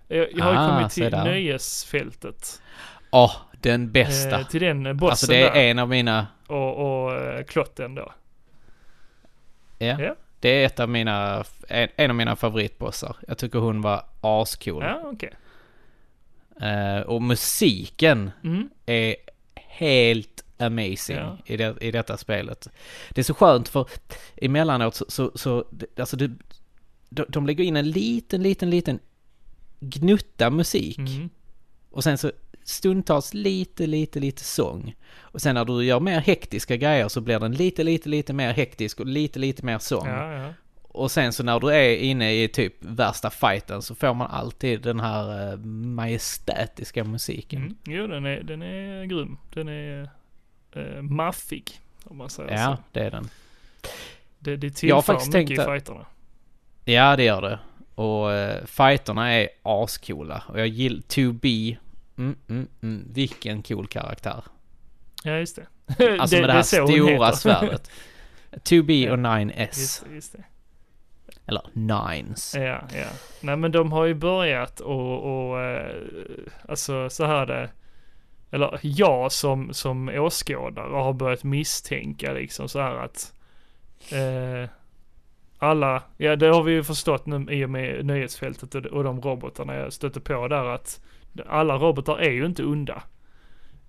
Jag, 0.07 0.27
jag 0.33 0.45
har 0.45 0.51
ju 0.51 0.57
Ah, 0.57 0.69
kommit 0.77 0.91
till 0.91 1.11
nöjesfältet. 1.11 2.61
Åh, 3.11 3.35
den 3.61 3.91
bästa. 3.91 4.39
Eh, 4.39 4.47
till 4.47 4.61
den 4.61 4.97
bossen 4.97 5.09
alltså 5.11 5.27
det 5.27 5.41
är 5.41 5.53
där. 5.53 5.61
en 5.69 5.79
av 5.79 5.89
mina, 5.89 6.27
Och, 6.47 7.03
och 7.05 7.13
eh, 7.15 7.43
klotten 7.43 7.95
då. 7.95 8.11
ja. 9.77 10.01
Ja. 10.01 10.15
Det 10.39 10.49
är 10.49 10.65
ett 10.65 10.79
av 10.79 10.89
mina, 10.89 11.43
en, 11.67 11.87
en 11.95 12.09
av 12.09 12.15
mina 12.15 12.35
favoritbossar. 12.35 13.15
Jag 13.27 13.37
tycker 13.37 13.59
hon 13.59 13.81
var 13.81 14.03
ascool. 14.21 14.83
Ja, 14.83 15.01
okej. 15.05 15.33
Eh, 16.61 16.99
och 17.01 17.21
musiken 17.21 18.31
Mm. 18.43 18.69
är 18.85 19.15
helt 19.55 20.43
amazing 20.57 21.17
Ja. 21.17 21.37
i, 21.45 21.57
det, 21.57 21.77
i 21.81 21.91
detta 21.91 22.17
spelet. 22.17 22.67
Det 23.09 23.21
är 23.21 23.23
så 23.23 23.33
skönt 23.33 23.69
för 23.69 23.87
emellanåt 24.35 24.95
så, 24.95 25.05
så, 25.07 25.31
så 25.35 25.65
alltså 25.99 26.17
det, 26.17 26.31
de, 27.09 27.25
de 27.29 27.45
lägger 27.45 27.63
in 27.63 27.77
en 27.77 27.91
liten, 27.91 28.43
liten, 28.43 28.69
liten 28.69 28.99
gnutta 29.79 30.49
musik. 30.49 30.97
Mm. 30.97 31.29
Och 31.91 32.03
sen 32.03 32.17
så 32.17 32.31
stundtals 32.71 33.33
lite, 33.33 33.87
lite, 33.87 34.19
lite 34.19 34.43
sång. 34.43 34.95
Och 35.19 35.41
sen 35.41 35.55
när 35.55 35.65
du 35.65 35.85
gör 35.85 35.99
mer 35.99 36.19
hektiska 36.19 36.77
grejer 36.77 37.07
så 37.07 37.21
blir 37.21 37.39
den 37.39 37.51
lite, 37.51 37.83
lite, 37.83 38.09
lite 38.09 38.33
mer 38.33 38.53
hektisk 38.53 38.99
och 38.99 39.05
lite, 39.05 39.39
lite 39.39 39.65
mer 39.65 39.79
sång. 39.79 40.07
Ja, 40.07 40.33
ja. 40.33 40.53
Och 40.81 41.11
sen 41.11 41.33
så 41.33 41.43
när 41.43 41.59
du 41.59 41.69
är 41.69 41.95
inne 41.95 42.43
i 42.43 42.47
typ 42.47 42.73
värsta 42.79 43.29
fighten 43.29 43.81
så 43.81 43.95
får 43.95 44.13
man 44.13 44.31
alltid 44.31 44.81
den 44.81 44.99
här 44.99 45.51
eh, 45.51 45.57
majestätiska 45.57 47.03
musiken. 47.03 47.61
Mm. 47.61 47.75
Jo, 47.83 48.07
den 48.07 48.25
är, 48.25 48.43
den 48.43 48.61
är 48.61 49.05
grym. 49.05 49.37
Den 49.53 49.67
är 49.67 50.09
eh, 50.71 51.01
maffig, 51.01 51.79
om 52.03 52.17
man 52.17 52.29
säger 52.29 52.51
Ja, 52.51 52.75
så. 52.75 52.83
det 52.91 52.99
är 52.99 53.11
den. 53.11 53.29
Det, 54.39 54.57
det 54.57 54.83
Jag 54.83 54.95
har 54.95 55.01
tillför 55.01 55.13
faktiskt 55.13 55.33
mycket 55.33 55.57
tänkt 55.57 55.69
i 55.69 55.71
fighterna. 55.71 56.05
Ja, 56.85 57.15
det 57.15 57.23
gör 57.23 57.41
det. 57.41 57.59
Och 57.95 58.29
uh, 58.29 58.65
fighterna 58.65 59.33
är 59.33 59.49
ascoola. 59.63 60.43
Och 60.47 60.59
jag 60.59 60.67
gillar 60.67 61.01
2B. 61.01 61.77
Mm, 62.21 62.35
mm, 62.49 62.67
mm. 62.81 63.07
Vilken 63.13 63.63
cool 63.63 63.87
karaktär. 63.87 64.43
Ja, 65.23 65.37
just 65.37 65.55
det. 65.55 65.65
Alltså 66.19 66.35
med 66.35 66.49
det 66.49 66.53
här 66.53 66.79
hon 66.81 66.91
stora 66.91 67.31
svärdet. 67.31 67.91
2B 68.51 69.05
Ja, 69.05 69.11
och 69.11 69.17
9S. 69.17 69.79
Just, 69.79 70.05
det, 70.05 70.15
just 70.15 70.33
det. 70.33 70.43
Eller 71.45 71.61
Nines. 71.73 72.55
Ja, 72.55 72.81
ja. 72.95 73.07
Nej 73.41 73.57
men 73.57 73.71
de 73.71 73.91
har 73.91 74.05
ju 74.05 74.13
börjat 74.13 74.79
och, 74.79 75.49
och 75.49 75.61
eh, 75.61 75.95
alltså 76.69 77.09
så 77.09 77.25
här 77.25 77.45
det, 77.45 77.69
eller 78.51 78.79
jag 78.81 79.31
som, 79.31 79.73
som 79.73 80.09
åskådare 80.09 81.03
har 81.03 81.13
börjat 81.13 81.43
misstänka 81.43 82.33
liksom 82.33 82.69
så 82.69 82.79
här 82.79 82.95
att 82.95 83.33
eh, 84.11 84.69
alla, 85.57 86.03
ja 86.17 86.35
det 86.35 86.47
har 86.47 86.63
vi 86.63 86.71
ju 86.71 86.83
förstått 86.83 87.25
nu 87.25 87.45
i 87.49 87.65
och 87.65 87.69
med 87.69 88.05
nöjesfältet 88.05 88.75
och, 88.75 88.85
och 88.85 89.03
de 89.03 89.21
robotarna 89.21 89.75
jag 89.75 89.93
stötte 89.93 90.19
på 90.19 90.47
där 90.47 90.65
att 90.65 91.01
alla 91.47 91.75
robotar 91.77 92.17
är 92.17 92.31
ju 92.31 92.45
inte 92.45 92.63
onda. 92.63 93.03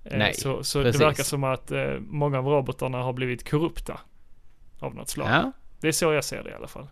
Eh, 0.04 0.18
Nej, 0.18 0.34
så 0.34 0.64
så 0.64 0.82
det 0.82 0.98
verkar 1.00 1.22
som 1.22 1.44
att 1.44 1.70
eh, 1.70 1.94
många 2.00 2.38
av 2.38 2.46
robotarna 2.46 2.98
har 3.02 3.12
blivit 3.12 3.50
korrupta 3.50 4.00
av 4.80 4.94
något 4.94 5.08
slag. 5.08 5.28
Ja. 5.30 5.52
Det 5.80 5.88
är 5.88 5.92
så 5.92 6.12
jag 6.12 6.24
ser 6.24 6.42
det 6.44 6.50
i 6.50 6.54
alla 6.54 6.66
fall. 6.68 6.86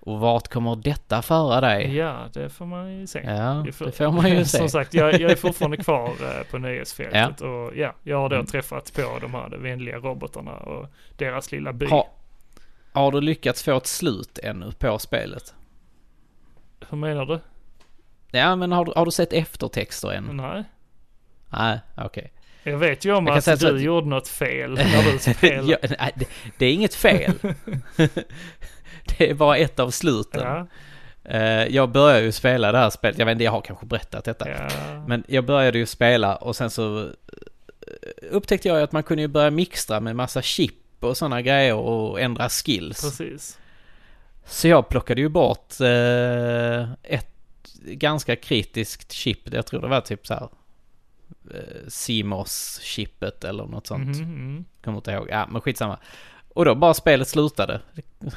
Och 0.00 0.20
vart 0.20 0.48
kommer 0.48 0.76
detta 0.76 1.22
föra 1.22 1.60
dig? 1.60 1.96
Ja, 1.96 2.28
det 2.32 2.48
får 2.50 2.66
man 2.66 3.00
ju 3.00 3.06
se. 3.06 3.20
Ja, 3.24 3.62
Det 3.66 3.72
får- 3.72 3.84
det 3.86 3.92
får 3.92 4.12
man 4.12 4.30
ju 4.30 4.44
se. 4.44 4.58
Som 4.58 4.68
sagt, 4.68 4.94
jag, 4.94 5.20
jag 5.20 5.30
är 5.30 5.36
fortfarande 5.36 5.76
kvar 5.76 6.08
eh, 6.08 6.42
på 6.50 6.58
nöjesfältet 6.58 7.40
och 7.40 7.76
ja, 7.76 7.94
jag 8.02 8.16
har 8.18 8.28
då 8.28 8.34
Mm. 8.36 8.46
träffat 8.46 8.92
på 8.96 9.18
de 9.20 9.34
här 9.34 9.48
vänliga 9.58 9.98
robotarna 9.98 10.52
och 10.52 10.86
deras 11.16 11.52
lilla 11.52 11.72
by. 11.72 11.86
Har, 11.86 12.06
har 12.92 13.12
du 13.12 13.20
lyckats 13.20 13.62
få 13.62 13.76
ett 13.76 13.86
slut 13.86 14.38
ännu 14.38 14.72
på 14.72 14.98
spelet? 14.98 15.54
Hur 16.88 16.96
menar 16.98 17.26
du? 17.26 17.40
Ja, 18.36 18.56
men 18.56 18.72
har 18.72 18.84
du, 18.84 18.92
har 18.96 19.04
du 19.04 19.10
sett 19.10 19.32
eftertexter 19.32 20.12
än? 20.12 20.24
Nej. 20.36 20.64
Nej, 21.50 21.80
okej. 21.96 22.32
Jag 22.62 22.78
vet 22.78 23.04
ju 23.04 23.14
om 23.14 23.28
att 23.28 23.44
säga 23.44 23.56
du 23.56 23.74
att- 23.76 23.80
gjorde 23.82 24.06
något 24.08 24.28
fel 24.28 24.70
när 24.74 25.12
du 25.12 25.18
spelade. 25.34 25.68
ja, 25.82 25.88
nej, 25.98 26.12
det, 26.16 26.26
det 26.58 26.66
är 26.66 26.72
inget 26.72 26.94
fel. 26.94 27.32
det 29.18 29.30
är 29.30 29.34
bara 29.34 29.56
ett 29.56 29.78
av 29.80 29.90
sluten. 29.90 30.42
ja, 30.42 30.66
Eh, 31.28 31.66
jag 31.66 31.88
började 31.90 32.22
ju 32.24 32.32
spela 32.32 32.72
det 32.72 32.78
här 32.78 32.90
spelet, 32.90 33.18
jag 33.18 33.26
vet 33.26 33.32
inte, 33.32 33.44
jag 33.44 33.52
har 33.52 33.60
kanske 33.60 33.86
berättat 33.86 34.24
detta. 34.24 34.48
ja. 34.50 34.68
Men 35.08 35.24
jag 35.28 35.44
började 35.46 35.78
ju 35.78 35.86
spela 35.86 36.36
och 36.36 36.56
sen 36.56 36.70
så 36.70 36.98
eh, 37.04 37.08
upptäckte 38.30 38.68
jag 38.68 38.76
ju 38.76 38.82
att 38.84 38.92
man 38.92 39.02
kunde 39.02 39.22
ju 39.22 39.28
börja 39.28 39.50
mixtra 39.50 40.00
med 40.00 40.16
massa 40.16 40.42
chip 40.42 40.74
och 41.00 41.16
sådana 41.16 41.42
grejer 41.42 41.74
och 41.74 42.20
ändra 42.20 42.48
skills. 42.48 43.00
Precis. 43.02 43.58
Så 44.44 44.68
jag 44.68 44.88
plockade 44.88 45.20
ju 45.20 45.28
bort 45.28 45.80
eh, 45.80 46.92
ett 47.02 47.35
ganska 47.86 48.36
kritiskt 48.36 49.12
chip, 49.12 49.52
jag 49.54 49.66
tror 49.66 49.80
det 49.80 49.88
var 49.88 50.00
typ 50.00 50.26
så 50.26 50.34
här 50.34 50.48
eh, 51.54 51.86
CMOS-chippet 51.88 53.44
eller 53.44 53.64
något 53.66 53.86
sånt. 53.86 54.16
Mhm, 54.16 54.22
mm. 54.22 54.64
Kommer 54.84 54.98
inte 54.98 55.10
ihåg. 55.10 55.28
Ja, 55.30 55.46
men 55.50 55.60
skitsamma. 55.60 55.98
Och 56.48 56.64
då 56.64 56.74
bara 56.74 56.94
spelet 56.94 57.28
slutade. 57.28 57.80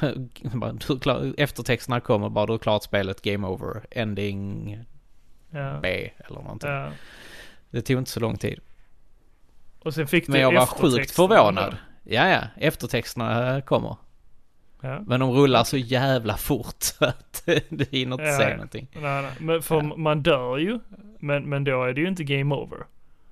Är 0.00 1.40
eftertexterna 1.40 2.00
kommer 2.00 2.28
bara, 2.28 2.46
du 2.46 2.52
har 2.52 2.58
klart 2.58 2.82
spelet, 2.82 3.22
game 3.22 3.46
over, 3.46 3.82
ending 3.90 4.78
Ja. 5.50 5.78
B 5.82 6.10
eller 6.18 6.40
någonting. 6.40 6.70
ja. 6.70 6.90
Det 7.70 7.82
tog 7.82 7.98
inte 7.98 8.10
så 8.10 8.20
lång 8.20 8.36
tid. 8.36 8.60
Och 9.78 9.94
sen 9.94 10.06
fick 10.06 10.26
du 10.26 10.32
Men 10.32 10.40
jag 10.40 10.52
var 10.52 10.66
sjukt 10.66 11.10
förvånad. 11.10 11.70
då. 11.72 11.76
Ja, 12.12 12.28
ja, 12.28 12.40
eftertexterna 12.56 13.60
kommer. 13.62 13.96
Ja. 14.82 15.00
Men 15.06 15.20
de 15.20 15.30
rullar 15.30 15.64
så 15.64 15.76
jävla 15.76 16.36
fort 16.36 16.76
så 16.82 17.04
att 17.04 17.42
du 17.68 17.84
hinner 17.90 18.14
inte 18.14 18.24
Ja, 18.24 18.36
se 18.38 18.42
ja. 18.42 18.50
någonting. 18.50 18.88
Nej, 18.92 19.22
nej. 19.22 19.30
Men 19.40 19.62
för 19.62 19.76
Ja. 19.76 19.96
man 19.96 20.22
dör 20.22 20.58
ju. 20.58 20.78
Men, 21.18 21.48
men 21.48 21.64
då 21.64 21.84
är 21.84 21.92
det 21.92 22.00
ju 22.00 22.08
inte 22.08 22.24
game 22.24 22.54
over. 22.54 22.78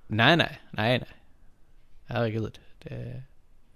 Nej, 0.06 0.36
nej, 0.36 0.58
nej, 0.70 0.98
nej. 0.98 1.08
Herregud. 2.06 2.58
Det... 2.82 3.22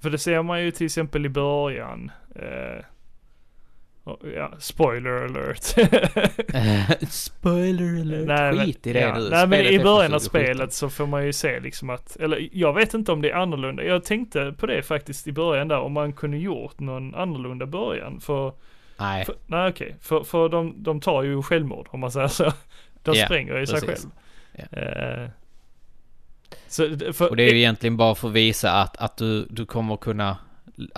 För 0.00 0.10
det 0.10 0.18
ser 0.18 0.42
man 0.42 0.62
ju 0.62 0.70
till 0.70 0.86
exempel 0.86 1.26
i 1.26 1.28
början. 1.28 2.10
Eh, 2.36 2.84
ja, 4.36 4.52
spoiler 4.58 5.10
alert. 5.24 5.62
Spoiler 7.10 8.00
alert. 8.00 8.26
Nej, 8.26 8.52
men- 8.54 8.66
Skit 8.66 8.86
i 8.86 8.92
det 8.92 9.00
ja. 9.00 9.18
nu. 9.18 9.28
Nej 9.30 9.46
men 9.46 9.60
i 9.60 9.78
början 9.78 10.14
av 10.14 10.18
2017. 10.18 10.28
spelet 10.30 10.72
så 10.72 10.90
får 10.90 11.06
man 11.06 11.26
ju 11.26 11.32
se 11.32 11.60
liksom 11.60 11.90
att, 11.90 12.16
eller 12.16 12.48
jag 12.52 12.72
vet 12.72 12.94
inte 12.94 13.12
om 13.12 13.22
det 13.22 13.30
är 13.30 13.34
annorlunda. 13.34 13.84
Jag 13.84 14.04
tänkte 14.04 14.54
på 14.58 14.66
det 14.66 14.82
faktiskt 14.82 15.26
i 15.26 15.32
början 15.32 15.68
där 15.68 15.78
om 15.78 15.92
man 15.92 16.12
kunde 16.12 16.38
gjort 16.38 16.80
någon 16.80 17.14
annorlunda 17.14 17.66
början. 17.66 18.20
För, 18.20 18.52
Nej, 18.98 19.24
för 19.24 19.34
nej 19.46 19.70
okej, 19.70 19.96
för, 20.00 20.24
för 20.24 20.48
de, 20.48 20.74
de 20.82 21.00
tar 21.00 21.22
ju 21.22 21.42
självmord 21.42 21.88
om 21.90 22.00
man 22.00 22.10
säger 22.12 22.28
så. 22.28 22.52
De 23.02 23.14
Ja, 23.14 23.24
spränger 23.24 23.58
ju 23.58 23.66
sig 23.66 23.80
precis. 23.80 24.04
själv. 24.52 24.68
Ja. 24.72 24.78
Eh, 24.78 25.28
så, 26.68 26.98
för, 27.12 27.30
och 27.30 27.36
det 27.36 27.42
är 27.42 27.52
ju 27.52 27.58
egentligen 27.58 27.96
bara 27.96 28.14
för 28.14 28.28
att 28.28 28.34
visa 28.34 28.72
att, 28.72 28.96
att 28.96 29.16
du, 29.16 29.46
du 29.50 29.66
kommer 29.66 29.96
kunna 29.96 30.36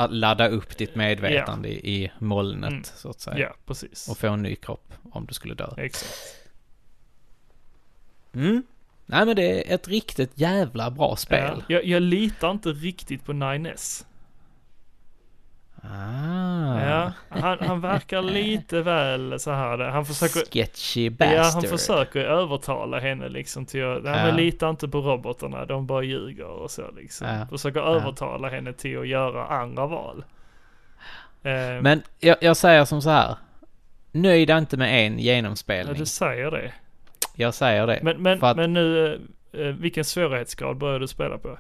ladda 0.09 0.49
upp 0.49 0.79
ditt 0.79 0.95
medvetande 0.95 1.69
yeah. 1.69 1.85
i 1.85 2.13
molnet 2.19 2.71
mm. 2.71 2.85
så 2.85 3.11
att 3.11 3.21
säga. 3.21 3.39
Ja, 3.39 3.55
precis. 3.67 4.09
Och 4.09 4.19
få 4.19 4.29
en 4.29 4.43
ny 4.43 4.57
kropp 4.57 4.93
om 5.11 5.27
du 5.27 5.35
skulle 5.35 5.55
dö. 5.55 5.75
Exakt. 5.77 6.45
Mm. 8.35 8.63
Nej 9.07 9.27
men 9.27 9.37
det 9.37 9.71
är 9.71 9.75
ett 9.75 9.89
riktigt 9.89 10.31
jävla 10.35 10.91
bra 10.91 11.17
spel. 11.17 11.55
Ja, 11.69 11.75
jag, 11.75 11.85
jag 11.85 12.03
litar 12.03 12.51
inte 12.51 12.69
riktigt 12.69 13.25
på 13.25 13.33
9S. 13.33 14.05
Ah. 15.91 16.81
Ja, 16.89 17.13
han, 17.29 17.59
han 17.61 17.81
verkar 17.81 18.23
lite 18.23 18.83
väl 18.83 19.41
så 19.41 19.51
här. 19.51 19.79
Han 19.79 20.05
försöker... 20.07 20.41
Sketchy 20.53 21.11
bastard. 21.11 21.37
Ja, 21.39 21.51
han 21.53 21.63
försöker 21.63 22.21
övertala 22.21 22.99
henne 23.01 23.29
liksom 23.29 23.67
till 23.67 23.85
att, 23.85 24.03
nej 24.03 24.19
Ja. 24.19 24.27
men 24.27 24.37
lita 24.37 24.69
inte 24.71 24.89
på 24.89 24.99
robotarna, 25.01 25.65
de 25.67 25.87
bara 25.87 26.03
ljuger 26.03 26.47
och 26.47 26.71
så 26.71 26.91
liksom. 26.97 27.29
Ja. 27.29 27.47
Försöker 27.51 27.81
övertala 27.81 28.49
henne 28.49 28.73
till 28.73 28.99
att 28.99 29.09
göra 29.09 29.47
andra 29.47 29.87
val. 29.87 30.25
Eh, 31.43 31.83
Men 31.83 32.03
jag, 32.21 32.37
jag 32.41 32.57
säger 32.57 32.85
som 32.85 33.03
så 33.03 33.11
här. 33.11 33.37
Nöjd 34.13 34.51
inte 34.51 34.77
med 34.77 35.07
en 35.07 35.13
ja, 35.19 35.35
genomspelning. 35.35 35.95
du 35.99 36.07
säger 36.07 36.51
det. 36.51 36.73
Jag 37.35 37.55
säger 37.55 37.87
det. 37.87 38.01
Men, 38.03 38.23
men, 38.23 38.45
att- 38.45 38.57
men 38.57 38.73
nu, 38.73 39.15
eh, 39.53 39.61
eh, 39.61 39.67
vilken 39.67 40.05
svårighetsgrad 40.05 40.77
började 40.77 40.99
du 40.99 41.09
spela 41.09 41.39
på? 41.39 41.59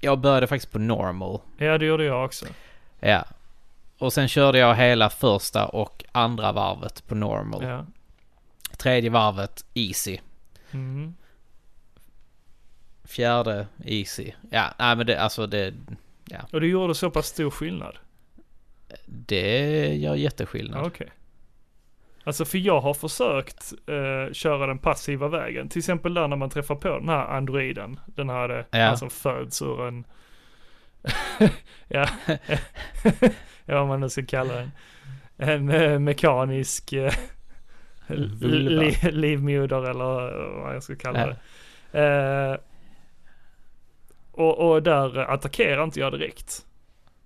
Jag 0.00 0.18
började 0.18 0.46
faktiskt 0.46 0.72
på 0.72 0.78
normal. 0.78 1.40
Ja, 1.58 1.78
det 1.78 1.86
gjorde 1.86 2.04
jag 2.04 2.24
också. 2.24 2.46
Ja. 3.00 3.24
Och 3.98 4.12
sen 4.12 4.28
körde 4.28 4.58
jag 4.58 4.74
hela 4.74 5.10
första 5.10 5.66
och 5.66 6.04
andra 6.12 6.52
varvet 6.52 7.06
på 7.06 7.14
normal. 7.14 7.64
Ja. 7.64 7.86
Tredje 8.78 9.10
varvet 9.10 9.64
easy. 9.74 10.18
Mm. 10.70 11.14
Fjärde 13.04 13.66
easy. 13.84 14.32
Ja, 14.50 14.64
nej 14.78 14.96
men 14.96 15.06
det, 15.06 15.20
alltså 15.22 15.46
det, 15.46 15.74
Och 16.52 16.60
du 16.60 16.66
gjorde 16.70 16.94
så 16.94 17.10
pass 17.10 17.26
stor 17.26 17.50
skillnad? 17.50 17.96
det 19.06 19.94
gör 19.94 20.14
jätteskillnad. 20.14 20.86
Okej. 20.86 21.08
Alltså 22.24 22.44
för 22.44 22.58
jag 22.58 22.80
har 22.80 22.94
försökt 22.94 23.72
eh, 23.86 24.32
köra 24.32 24.66
den 24.66 24.78
passiva 24.78 25.28
vägen. 25.28 25.68
Till 25.68 25.78
exempel 25.78 26.14
där 26.14 26.28
när 26.28 26.36
man 26.36 26.50
träffar 26.50 26.74
på 26.74 26.88
den 26.88 27.08
här 27.08 27.26
androiden. 27.26 28.00
Den 28.06 28.30
här, 28.30 28.58
eh, 28.58 28.64
Ja. 28.80 28.86
han 28.86 28.98
som 28.98 29.10
föds 29.10 29.62
ur 29.62 29.86
en, 29.88 30.04
ja, 31.88 32.08
ja 33.74 33.78
vad 33.78 33.88
man 33.88 34.00
nu 34.00 34.08
ska 34.08 34.26
kalla 34.26 34.54
den. 34.54 34.70
En 35.36 35.68
eh, 35.68 35.98
mekanisk 35.98 36.92
eh, 36.92 37.12
li, 38.08 38.96
livmoder 39.02 39.90
eller 39.90 40.38
vad 40.62 40.74
jag 40.74 40.82
ska 40.82 40.96
kalla 40.96 41.26
det. 41.26 41.36
Eh, 42.00 42.56
och, 44.32 44.70
och 44.70 44.82
där 44.82 45.18
attackerar 45.18 45.84
inte 45.84 46.00
jag 46.00 46.12
direkt. 46.12 46.66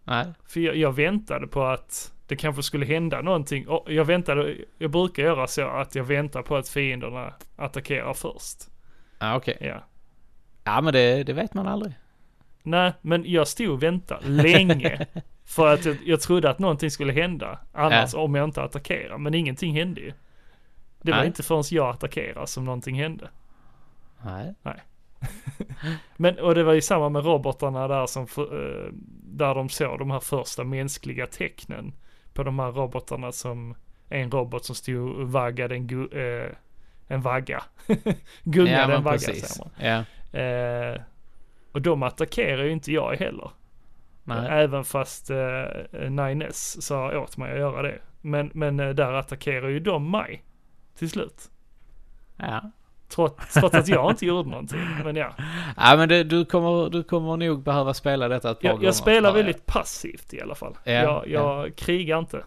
Nej. 0.04 0.26
För 0.46 0.60
jag, 0.60 0.76
jag 0.76 0.92
väntade 0.92 1.46
på 1.46 1.64
att 1.64 2.12
det 2.26 2.36
kanske 2.36 2.62
skulle 2.62 2.86
hända 2.86 3.22
någonting. 3.22 3.68
Och 3.68 3.92
jag 3.92 4.04
väntade, 4.04 4.56
jag 4.78 4.90
brukar 4.90 5.22
göra 5.22 5.46
så 5.46 5.68
att 5.68 5.94
jag 5.94 6.04
väntar 6.04 6.42
på 6.42 6.56
att 6.56 6.68
fienderna 6.68 7.34
attackerar 7.56 8.14
först. 8.14 8.58
Ja, 9.18 9.36
okej. 9.36 9.56
Ja. 9.60 9.84
Ja, 10.64 10.80
men 10.80 10.92
det, 10.92 11.24
det 11.24 11.32
vet 11.32 11.54
man 11.54 11.66
aldrig. 11.66 11.92
Nej, 12.62 12.92
men 13.00 13.22
jag 13.26 13.48
stod 13.48 13.70
och 13.70 13.82
väntade 13.82 14.28
länge. 14.28 15.06
för 15.48 15.74
att 15.74 15.84
jag, 15.84 15.96
jag 16.04 16.20
trodde 16.20 16.50
att 16.50 16.58
någonting 16.58 16.90
skulle 16.90 17.12
hända. 17.12 17.58
Annars 17.72 18.14
om 18.14 18.34
jag 18.34 18.44
inte 18.44 18.62
attackerar. 18.62 19.18
Men 19.18 19.34
ingenting 19.34 19.74
hände 19.74 20.00
ju. 20.00 20.12
Det 21.02 21.10
var 21.10 21.18
Nej. 21.18 21.26
inte 21.26 21.42
förrän 21.42 21.64
jag 21.70 21.88
attackerade 21.88 22.46
som 22.46 22.64
någonting 22.64 23.00
hände. 23.00 23.30
Nej. 24.24 24.54
Men, 26.16 26.38
och 26.38 26.54
det 26.54 26.62
var 26.62 26.72
ju 26.72 26.80
samma 26.80 27.08
med 27.08 27.24
robotarna 27.24 27.88
där 27.88 28.06
som, 28.06 28.22
eh, 28.22 28.92
där 29.22 29.54
de 29.54 29.68
såg 29.68 29.98
de 29.98 30.10
här 30.10 30.20
första 30.20 30.64
mänskliga 30.64 31.26
tecknen 31.26 31.92
på 32.32 32.42
de 32.42 32.58
här 32.58 32.72
robotarna 32.72 33.32
som, 33.32 33.74
en 34.08 34.30
robot 34.30 34.64
som 34.64 34.74
stod 34.74 35.10
och 35.10 35.32
vaggade 35.32 35.74
en, 35.74 35.86
gu, 35.86 36.08
eh, 36.08 36.52
en 37.06 37.22
vagga. 37.22 37.62
Gungade 38.42 38.92
ja, 38.92 38.96
en 38.96 39.02
vagga 39.02 39.18
precis. 39.18 39.48
säger 39.48 39.64
man. 39.64 40.04
Ja. 40.32 40.38
Eh, 40.40 41.00
och 41.72 41.82
de 41.82 42.02
attackerar 42.02 42.64
ju 42.64 42.72
inte 42.72 42.92
jag 42.92 43.16
heller. 43.16 43.50
Nej. 44.36 44.62
Även 44.64 44.84
fast 44.84 45.30
eh, 45.30 45.36
9S 45.36 46.80
sa 46.80 47.18
åt 47.18 47.36
mig 47.36 47.52
att 47.52 47.58
göra 47.58 47.82
det. 47.82 47.98
Men, 48.20 48.50
men 48.54 48.80
eh, 48.80 48.88
där 48.88 49.12
attackerar 49.12 49.68
ju 49.68 49.80
de 49.80 50.10
mig 50.10 50.44
till 50.98 51.10
slut. 51.10 51.50
Ja. 52.36 52.70
Trots, 53.08 53.54
trots 53.54 53.74
att 53.74 53.88
jag 53.88 54.10
inte 54.10 54.26
gjorde 54.26 54.50
någonting. 54.50 54.80
Men 55.04 55.16
ja. 55.16 55.34
Ja, 55.76 55.96
men 55.96 56.08
det, 56.08 56.24
du, 56.24 56.44
kommer, 56.44 56.90
du 56.90 57.02
kommer 57.02 57.36
nog 57.36 57.62
behöva 57.62 57.94
spela 57.94 58.28
detta 58.28 58.50
ett 58.50 58.60
par 58.60 58.68
gånger. 58.68 58.82
Jag, 58.82 58.88
jag 58.88 58.94
spelar 58.94 59.32
väldigt 59.32 59.66
passivt 59.66 60.34
i 60.34 60.40
alla 60.40 60.54
fall. 60.54 60.76
Ja, 60.84 60.92
jag 60.92 61.28
jag 61.28 61.76
krigar 61.76 62.18
inte. 62.18 62.44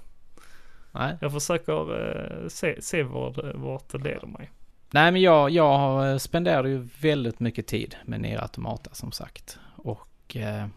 Nej. 0.92 1.18
Jag 1.22 1.34
försöker 1.34 2.06
eh, 2.42 2.48
se, 2.48 2.82
se 2.82 3.04
vart, 3.04 3.38
vart 3.54 3.92
det 3.92 3.98
leder 3.98 4.28
mig. 4.28 4.52
Nej, 4.92 5.12
men 5.12 5.22
jag, 5.22 5.50
jag 5.50 6.22
spenderar 6.22 6.64
ju 6.64 6.88
väldigt 7.02 7.40
mycket 7.40 7.68
tid 7.68 7.96
med 8.06 8.22
Nier 8.22 8.42
Automata 8.42 8.90
som 8.94 9.12
sagt. 9.12 9.60
Och 9.76 10.36
eh, 10.36 10.68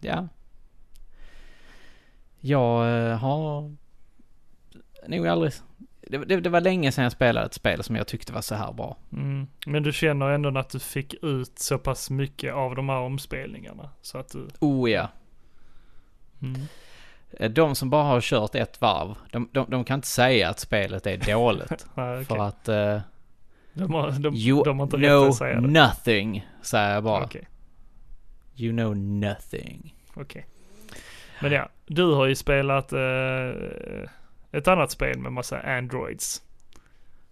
ja. 0.00 0.28
Jag 2.46 3.06
eh, 3.10 3.16
har 3.18 3.74
nog 5.08 5.26
aldrig... 5.28 5.52
Det, 6.00 6.18
det, 6.18 6.40
det 6.40 6.50
var 6.50 6.60
länge 6.60 6.92
sedan 6.92 7.04
jag 7.04 7.12
spelade 7.12 7.46
ett 7.46 7.54
spel 7.54 7.82
som 7.82 7.96
jag 7.96 8.06
tyckte 8.06 8.32
var 8.32 8.40
så 8.40 8.54
här 8.54 8.72
bra. 8.72 8.96
Mm. 9.12 9.46
Men 9.66 9.82
du 9.82 9.92
känner 9.92 10.30
ändå 10.30 10.58
att 10.58 10.70
du 10.70 10.78
fick 10.78 11.14
ut 11.22 11.58
så 11.58 11.78
pass 11.78 12.10
mycket 12.10 12.54
av 12.54 12.74
de 12.74 12.88
här 12.88 12.98
omspelningarna. 12.98 13.90
Så 14.02 14.18
att 14.18 14.28
du... 14.28 14.48
Oh 14.60 14.90
ja. 14.90 15.08
Mm. 16.42 16.60
Eh, 17.30 17.50
De 17.50 17.74
som 17.74 17.90
bara 17.90 18.04
har 18.04 18.20
kört 18.20 18.54
ett 18.54 18.80
varv, 18.80 19.14
de, 19.30 19.48
de, 19.52 19.70
de 19.70 19.84
kan 19.84 19.94
inte 19.98 20.08
säga 20.08 20.48
att 20.48 20.60
spelet 20.60 21.06
är 21.06 21.16
dåligt. 21.34 21.86
Nej, 21.94 22.14
okej. 22.14 22.24
För 22.24 22.38
att... 22.38 22.68
eh, 22.68 23.00
de, 23.74 23.94
har, 23.94 24.10
de, 24.10 24.34
you 24.34 24.64
de 24.64 24.78
har 24.78 24.86
inte 24.86 24.96
rätt 24.96 25.08
know 25.08 25.28
att 25.28 25.36
säga 25.36 25.60
det. 25.60 25.66
nothing, 25.68 26.46
säger 26.62 26.94
jag 26.94 27.04
bara. 27.04 27.24
Okej, 27.24 27.48
You 28.56 28.72
know 28.76 28.96
nothing. 28.96 29.94
okej. 30.14 30.46
Men 31.44 31.52
ja, 31.52 31.68
du 31.86 32.04
har 32.04 32.26
ju 32.26 32.34
spelat 32.34 32.92
eh, 32.92 33.50
ett 34.52 34.68
annat 34.68 34.90
spel 34.90 35.18
med 35.18 35.32
massa 35.32 35.60
androids. 35.60 36.42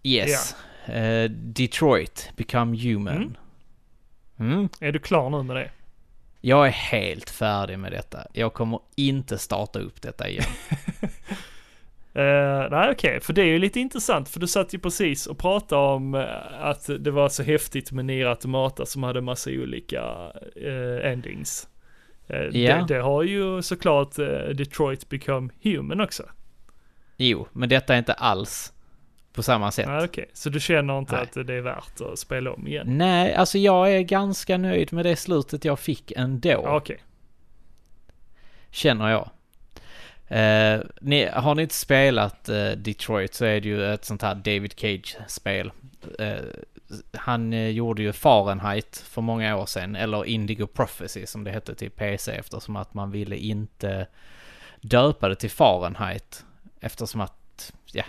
Yes. 0.02 0.56
Eh, 0.86 1.30
Detroit, 1.30 2.30
Become 2.36 2.76
Human. 2.76 3.16
Mm. 3.16 3.34
Mm. 4.52 4.68
Är 4.80 4.92
du 4.92 4.98
klar 4.98 5.30
nu 5.30 5.42
med 5.42 5.56
det? 5.56 5.70
Jag 6.40 6.66
är 6.66 6.70
helt 6.70 7.30
färdig 7.30 7.78
med 7.78 7.92
detta. 7.92 8.26
Jag 8.32 8.52
kommer 8.54 8.80
inte 8.96 9.38
starta 9.38 9.78
upp 9.78 10.02
detta 10.02 10.28
igen. 10.28 10.44
Uh, 12.16 12.70
nej 12.70 12.90
okej, 12.90 13.20
för 13.20 13.32
det 13.32 13.42
är 13.42 13.46
ju 13.46 13.58
lite 13.58 13.80
intressant 13.80 14.28
för 14.28 14.40
du 14.40 14.46
satt 14.46 14.74
ju 14.74 14.78
precis 14.78 15.26
och 15.26 15.38
pratade 15.38 15.82
om 15.82 16.14
eh, 16.14 16.24
att 16.60 16.90
det 16.98 17.10
var 17.10 17.28
så 17.28 17.42
häftigt 17.42 17.92
med 17.92 18.04
Nier 18.04 18.26
Automata 18.26 18.86
som 18.86 19.02
hade 19.02 19.20
massa 19.20 19.50
olika 19.50 20.02
eh, 20.56 21.10
endings. 21.12 21.68
Ja. 22.52 22.76
det, 22.76 22.94
det 22.94 23.00
har 23.00 23.22
ju 23.22 23.62
såklart 23.62 24.18
eh, 24.18 24.26
Detroit 24.54 25.08
Become 25.08 25.52
Human 25.62 26.00
också. 26.00 26.22
jo, 27.16 27.46
men 27.52 27.68
detta 27.68 27.94
är 27.94 27.98
inte 27.98 28.12
alls 28.12 28.72
på 29.32 29.42
samma 29.42 29.70
sätt. 29.70 29.86
Nej 29.88 30.04
okej, 30.04 30.30
så 30.32 30.50
du 30.50 30.60
känner 30.60 30.98
inte 30.98 31.14
Nej. 31.14 31.22
att 31.22 31.46
det 31.46 31.54
är 31.54 31.60
värt 31.60 32.00
att 32.00 32.18
spela 32.18 32.52
om 32.52 32.66
igen? 32.66 32.98
Nej, 32.98 33.34
alltså 33.34 33.58
jag 33.58 33.92
är 33.92 34.00
ganska 34.00 34.58
nöjd 34.58 34.92
med 34.92 35.04
det 35.04 35.16
slutet 35.16 35.64
jag 35.64 35.78
fick 35.78 36.12
ändå. 36.16 36.56
Okej, 36.66 37.02
Känner 38.70 39.10
jag. 39.10 39.30
Eh, 40.32 40.80
ni, 41.00 41.26
har 41.26 41.54
ni 41.54 41.62
inte 41.62 41.74
spelat 41.74 42.48
eh, 42.48 42.70
Detroit 42.70 43.34
så 43.34 43.44
är 43.44 43.60
det 43.60 43.68
ju 43.68 43.92
ett 43.92 44.04
sånt 44.04 44.22
här 44.22 44.34
David 44.34 44.72
Cage-spel. 44.76 45.72
Eh, 46.18 46.36
han 47.12 47.52
eh, 47.52 47.68
gjorde 47.68 48.02
ju 48.02 48.12
Fahrenheit 48.12 48.96
för 49.06 49.22
många 49.22 49.56
år 49.56 49.66
sedan, 49.66 49.96
eller 49.96 50.24
Indigo 50.24 50.66
Prophecy 50.66 51.26
som 51.26 51.44
det 51.44 51.50
hette 51.50 51.74
till 51.74 51.90
PC 51.90 52.32
eftersom 52.32 52.76
att 52.76 52.94
man 52.94 53.10
ville 53.10 53.36
inte 53.36 54.06
döpa 54.80 55.28
det 55.28 55.34
till 55.34 55.50
Fahrenheit. 55.50 56.44
Eftersom 56.80 57.20
att, 57.20 57.72
ja, 57.92 58.04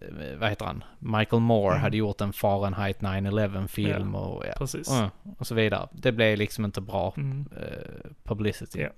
eh, 0.00 0.36
vad 0.38 0.48
heter 0.48 0.64
han? 0.64 0.84
Michael 0.98 1.42
Moore 1.42 1.70
Mm. 1.72 1.82
hade 1.82 1.96
gjort 1.96 2.20
en 2.20 2.32
Fahrenheit 2.32 3.00
9-11 3.00 3.66
film 3.68 4.14
och, 4.14 4.44
ja, 4.46 4.66
mm, 4.98 5.10
och 5.38 5.46
så 5.46 5.54
vidare. 5.54 5.88
Det 5.92 6.12
blev 6.12 6.38
liksom 6.38 6.64
inte 6.64 6.80
bra 6.80 7.14
Mm. 7.16 7.48
eh, 7.56 8.10
publicity. 8.24 8.80
Ja. 8.80 8.88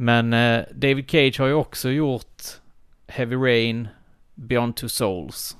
Men 0.00 0.32
eh, 0.32 0.64
David 0.74 1.10
Cage 1.10 1.38
har 1.38 1.46
ju 1.46 1.52
också 1.52 1.90
gjort 1.90 2.42
Heavy 3.06 3.36
Rain, 3.36 3.88
Beyond 4.34 4.76
Two 4.76 4.88
Souls 4.88 5.56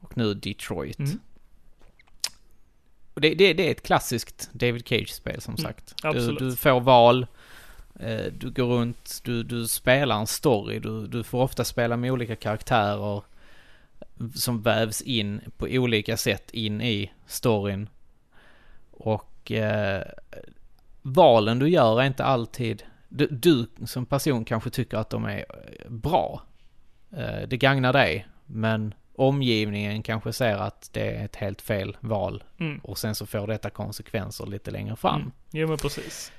och 0.00 0.16
nu 0.16 0.34
Detroit. 0.34 0.98
Mm. 0.98 1.20
Och 3.14 3.20
det, 3.20 3.34
det, 3.34 3.52
det 3.52 3.66
är 3.66 3.70
ett 3.70 3.82
klassiskt 3.82 4.50
David 4.52 4.88
Cage-spel 4.88 5.40
som 5.40 5.54
Mm, 5.54 5.62
sagt. 5.62 5.94
Du, 6.02 6.08
absolut. 6.08 6.38
du 6.38 6.56
får 6.56 6.80
val, 6.80 7.26
eh, 8.00 8.24
du 8.32 8.50
går 8.50 8.66
runt, 8.66 9.20
du, 9.24 9.42
du 9.42 9.68
spelar 9.68 10.20
en 10.20 10.26
story, 10.26 10.78
du, 10.78 11.06
du 11.06 11.22
får 11.22 11.42
ofta 11.42 11.64
spela 11.64 11.96
med 11.96 12.12
olika 12.12 12.36
karaktärer 12.36 13.22
som 14.34 14.62
vävs 14.62 15.02
in 15.02 15.40
på 15.56 15.66
olika 15.66 16.16
sätt 16.16 16.50
in 16.50 16.80
i 16.80 17.12
storyn. 17.26 17.88
Och 18.90 19.52
eh, 19.52 20.02
valen 21.02 21.58
du 21.58 21.68
gör 21.68 22.00
är 22.00 22.06
inte 22.06 22.24
alltid, 22.24 22.82
du, 23.12 23.26
du 23.26 23.66
som 23.86 24.06
person 24.06 24.44
kanske 24.44 24.70
tycker 24.70 24.96
att 24.96 25.10
de 25.10 25.24
är 25.24 25.38
eh, 25.38 25.90
bra. 25.90 26.42
Eh, 27.12 27.48
det 27.48 27.56
gagnar 27.56 27.92
dig, 27.92 28.26
men 28.46 28.94
omgivningen 29.14 30.02
kanske 30.02 30.32
ser 30.32 30.56
att 30.56 30.90
det 30.92 31.16
är 31.16 31.24
ett 31.24 31.36
helt 31.36 31.62
fel 31.62 31.96
val 32.00 32.44
Mm. 32.58 32.78
och 32.78 32.98
sen 32.98 33.14
så 33.14 33.26
får 33.26 33.46
detta 33.46 33.70
konsekvenser 33.70 34.46
lite 34.46 34.70
längre 34.70 34.96
fram. 34.96 35.20
Mm. 35.20 35.32
Jo 35.50 35.68
men 35.68 35.76
precis. 35.78 36.32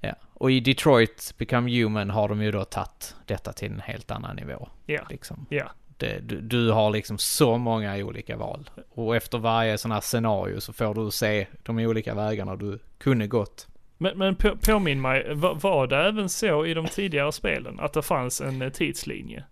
Ja. 0.00 0.14
Och 0.34 0.50
i 0.50 0.60
Detroit 0.60 1.34
Become 1.38 1.70
Human 1.82 2.10
har 2.10 2.28
de 2.28 2.42
ju 2.42 2.50
då 2.52 2.64
tagit 2.64 3.14
detta 3.26 3.52
till 3.52 3.72
en 3.72 3.80
helt 3.80 4.10
annan 4.10 4.36
nivå. 4.36 4.68
Ja. 4.86 5.02
Liksom. 5.10 5.46
Ja. 5.50 5.70
Det, 5.96 6.18
du, 6.20 6.40
du 6.40 6.70
har 6.70 6.90
liksom 6.90 7.18
så 7.18 7.58
många 7.58 7.96
olika 7.96 8.36
val. 8.36 8.70
Och 8.90 9.16
efter 9.16 9.38
varje 9.38 9.78
sån 9.78 9.90
här 9.92 10.00
scenario 10.00 10.60
så 10.60 10.72
får 10.72 10.94
du 10.94 11.10
se 11.10 11.46
de 11.62 11.78
olika 11.78 12.14
vägarna 12.14 12.56
du 12.56 12.78
kunde 12.98 13.26
gått. 13.26 13.68
Men, 14.02 14.18
men 14.18 14.36
på, 14.36 14.56
påminn 14.56 15.00
mig, 15.00 15.34
var, 15.34 15.54
var 15.54 15.86
det 15.86 15.96
även 15.96 16.28
så 16.28 16.66
i 16.66 16.74
de 16.74 16.86
tidigare 16.86 17.32
spelen 17.32 17.80
att 17.80 17.92
det 17.92 18.02
fanns 18.02 18.40
en 18.40 18.62
eh, 18.62 18.68
tidslinje? 18.70 19.44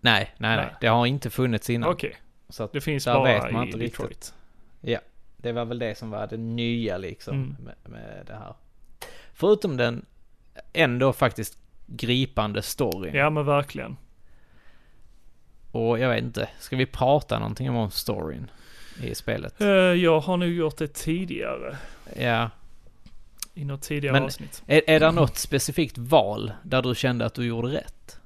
Nej, 0.00 0.34
nej, 0.38 0.56
nej. 0.56 0.74
Det 0.80 0.86
har 0.86 1.06
inte 1.06 1.30
funnits 1.30 1.70
innan. 1.70 1.90
Okej, 1.90 2.16
Så 2.48 2.62
att 2.64 2.72
det 2.72 2.80
finns 2.80 3.04
där 3.04 3.14
bara 3.14 3.24
vet 3.44 3.52
man 3.52 3.64
i 3.64 3.66
inte 3.66 3.78
Detroit. 3.78 4.10
riktigt. 4.10 4.34
det 5.36 5.52
var 5.52 5.64
väl 5.64 5.78
det 5.78 5.98
som 5.98 6.10
var 6.10 6.26
det 6.26 6.36
nya 6.36 6.98
liksom 6.98 7.34
Mm. 7.34 7.56
med, 7.64 7.74
med 7.92 8.26
det 8.26 8.32
här. 8.34 8.54
Förutom 9.34 9.76
den 9.76 10.06
ändå 10.72 11.12
faktiskt 11.12 11.58
gripande 11.86 12.62
storyn. 12.62 13.14
Ja 13.14 13.30
men 13.30 13.44
verkligen. 13.46 13.96
Och 15.72 15.98
jag 15.98 16.08
vet 16.08 16.22
inte, 16.24 16.48
ska 16.58 16.76
vi 16.76 16.86
prata 16.86 17.38
någonting 17.38 17.70
om 17.70 17.90
storyn 17.90 18.50
i 19.02 19.14
spelet? 19.14 19.60
Eh, 19.60 19.68
jag 19.68 20.20
har 20.20 20.36
nog 20.36 20.48
gjort 20.48 20.76
det 20.78 20.94
tidigare. 20.94 21.76
Ja. 22.16 22.50
I 23.54 23.64
något 23.64 23.82
tidigare 23.82 24.12
Men- 24.12 24.22
avsnitt. 24.22 24.62
Är, 24.66 24.82
är 24.86 25.00
det 25.00 25.10
något 25.12 25.36
specifikt 25.38 25.98
val 25.98 26.52
där 26.62 26.82
du 26.82 26.94
kände 26.94 27.24
att 27.26 27.34
du 27.34 27.46
gjorde 27.46 27.68
rätt? 27.68 28.16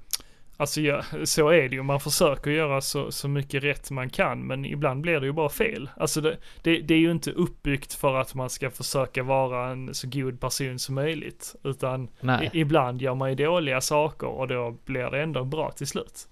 Alltså 0.57 0.81
ja, 0.81 1.03
så 1.25 1.49
är 1.49 1.69
det 1.69 1.77
ju. 1.77 1.83
Man 1.83 2.01
försöker 2.01 2.51
göra 2.51 2.81
så, 2.81 3.13
så 3.13 3.29
mycket 3.29 3.65
rätt 3.65 3.91
man 3.91 4.11
kan, 4.11 4.47
men 4.47 4.65
ibland 4.65 5.01
blir 5.01 5.21
det 5.21 5.27
ju 5.27 5.33
bara 5.33 5.49
fel. 5.49 5.91
Alltså 5.97 6.21
det, 6.21 6.37
det, 6.63 6.79
det 6.79 6.95
är 6.95 6.99
ju 6.99 7.11
inte 7.11 7.31
uppbyggt 7.31 7.95
för 7.95 8.15
att 8.15 8.35
man 8.35 8.51
ska 8.51 8.71
försöka 8.71 9.23
vara 9.23 9.71
en 9.71 9.95
så 9.95 10.07
god 10.09 10.41
person 10.41 10.79
som 10.79 10.95
möjligt. 10.95 11.55
Utan 11.65 12.05
i, 12.43 12.61
ibland 12.61 13.03
gör 13.03 13.15
man 13.15 13.31
ju 13.31 13.35
dåliga 13.35 13.81
saker 13.81 14.27
och 14.27 14.49
då 14.49 14.77
blir 14.85 15.11
det 15.11 15.23
ändå 15.23 15.45
bra 15.45 15.71
till 15.71 15.87
slut. 15.87 16.29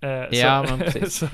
Eh, 0.00 0.10
Ja, 0.10 0.64
så, 0.66 0.76
men 0.76 0.78
precis. 0.92 1.14
så 1.18 1.26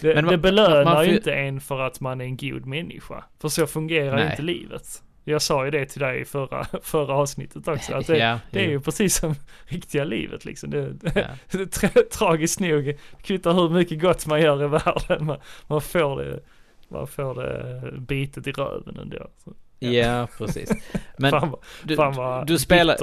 det, 0.00 0.14
Men 0.14 0.24
man- 0.24 0.32
det 0.32 0.38
belönar 0.38 0.84
man 0.84 0.96
får 0.96 1.04
ju 1.04 1.16
inte 1.16 1.32
en 1.34 1.60
för 1.60 1.80
att 1.80 2.00
man 2.00 2.20
är 2.20 2.24
en 2.24 2.36
god 2.36 2.66
människa. 2.66 3.24
För 3.40 3.48
så 3.48 3.66
fungerar 3.66 4.16
Nej. 4.16 4.30
inte 4.30 4.42
livet. 4.42 5.02
Jag 5.24 5.42
sa 5.42 5.64
ju 5.64 5.70
det 5.70 5.86
till 5.86 6.00
dig 6.00 6.20
i 6.20 6.24
förra, 6.24 6.66
förra 6.82 7.14
avsnittet 7.14 7.68
också. 7.68 7.94
Att 7.94 8.06
det, 8.06 8.18
ja, 8.18 8.38
det 8.50 8.64
är 8.64 8.68
ju 8.68 8.80
precis 8.80 9.16
som 9.16 9.34
riktiga 9.64 10.04
livet 10.04 10.44
liksom. 10.44 10.70
Det, 10.70 10.94
Ja. 11.14 11.22
det, 11.58 11.66
tra, 11.66 11.88
tragiskt 12.12 12.60
nog, 12.60 12.98
kvittar 13.22 13.52
hur 13.52 13.68
mycket 13.68 14.00
gott 14.00 14.26
man 14.26 14.40
gör 14.40 14.64
i 14.64 14.68
världen. 14.68 15.26
Man, 15.26 15.38
man 15.66 15.80
får 15.80 16.22
det, 16.22 16.40
man 16.88 17.06
får 17.06 17.34
det 17.34 18.00
bitet 18.00 18.46
i 18.46 18.52
röven 18.52 18.96
ändå. 18.96 19.30
Så, 19.44 19.52
Ja, 19.82 20.28
precis. 20.38 20.72
Men 21.18 21.30
fan, 21.30 21.54
du, 21.82 21.96
fan 21.96 22.12
vad 22.14 22.46
du, 22.46 22.58
spelar, 22.58 22.96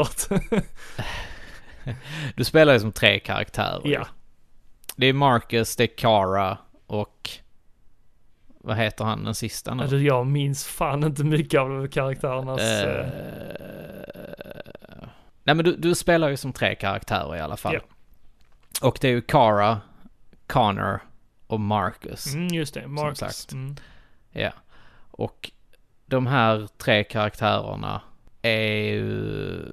du 2.36 2.44
spelar 2.44 2.74
ju 2.74 2.80
som 2.80 2.92
tre 2.92 3.20
karaktärer. 3.20 3.82
ja, 3.84 4.08
Det 4.96 5.06
är 5.06 5.14
Marcus, 5.14 5.76
det 5.76 5.84
är 5.84 5.98
Kara 5.98 6.58
och 6.88 7.30
vad 8.68 8.78
heter 8.78 9.06
han 9.06 9.24
den 9.24 9.36
sista 9.36 9.74
nu? 9.74 9.82
alltså, 9.82 9.98
jag 9.98 10.28
minns 10.28 10.66
fan 10.66 11.04
inte 11.04 11.24
mycket 11.24 11.60
av 11.60 11.88
karaktärernas... 11.88 12.62
Eh, 12.62 13.00
eh, 13.00 15.08
Nej 15.44 15.56
men 15.56 15.66
du, 15.66 15.76
du 15.76 15.96
spelar 15.96 16.30
ju 16.30 16.38
som 16.38 16.54
tre 16.54 16.76
karaktärer 16.76 17.36
i 17.36 17.40
alla 17.40 17.58
fall. 17.58 17.74
Ja. 17.74 17.80
Och 18.88 18.98
det 19.02 19.08
är 19.08 19.12
ju 19.12 19.22
Kara, 19.22 19.82
Connor 20.48 21.00
och 21.48 21.60
Marcus. 21.60 22.34
mm, 22.34 22.48
just 22.48 22.74
det, 22.74 22.88
Marcus. 22.88 23.20
sagt. 23.20 23.52
Mm. 23.52 23.76
Ja. 24.32 24.52
Och 25.12 25.52
de 26.06 26.28
här 26.28 26.68
tre 26.78 27.04
karaktärerna 27.04 28.02
är 28.42 28.94
ju 28.94 29.64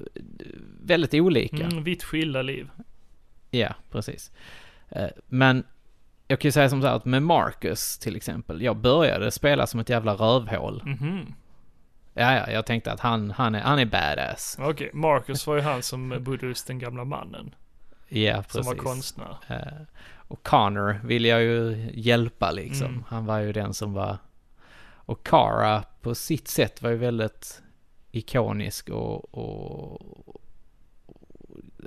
väldigt 0.81 1.15
olika. 1.15 1.65
Mm, 1.65 1.85
vitt 1.85 2.05
skilda 2.05 2.43
liv. 2.43 2.71
Ja, 3.51 3.75
precis. 3.91 4.31
Eh, 4.89 5.09
Men 5.27 5.65
jag 6.29 6.41
kan 6.41 6.49
ju 6.49 6.53
säga 6.53 6.69
som 6.69 6.83
så 6.83 6.89
här 6.89 6.95
att 6.97 7.05
med 7.05 7.23
Marcus 7.23 7.99
till 7.99 8.17
exempel, 8.17 8.63
jag 8.63 8.77
började 8.77 9.31
spela 9.31 9.67
som 9.67 9.81
ett 9.81 9.89
jävla 9.89 10.15
rövhål. 10.15 10.83
Mhm. 10.85 11.35
Ja, 12.15 12.35
ja, 12.37 12.51
jag 12.51 12.67
tänkte 12.67 12.93
att 12.93 13.01
han, 13.01 13.31
han, 13.31 13.55
är, 13.55 13.61
han 13.61 13.79
är 13.79 13.85
badass. 13.87 14.57
Okej, 14.61 14.91
Marcus 14.93 15.47
var 15.47 15.55
ju 15.57 15.61
han 15.63 15.83
som 15.83 16.17
bodde 16.21 16.47
hos 16.47 16.65
den 16.65 16.79
gamla 16.79 17.05
mannen. 17.05 17.55
Ja, 18.09 18.35
Som 18.35 18.43
precis. 18.43 18.67
var 18.67 18.75
konstnär. 18.75 19.37
Eh, 19.49 19.83
Och 20.29 20.43
Connor 20.43 21.01
ville 21.05 21.29
jag 21.29 21.43
ju 21.43 21.91
hjälpa 21.95 22.51
liksom. 22.51 22.87
Mm. 22.87 23.05
Han 23.09 23.27
var 23.27 23.39
ju 23.39 23.53
den 23.53 23.75
som 23.75 23.93
var... 23.93 24.17
Och 25.07 25.27
Kara 25.27 25.85
på 26.01 26.15
sitt 26.15 26.49
sätt 26.49 26.83
var 26.83 26.91
ju 26.91 26.97
väldigt 26.97 27.63
ikonisk 28.11 28.89
och, 28.89 29.35
och, 29.35 30.29
och 30.29 30.41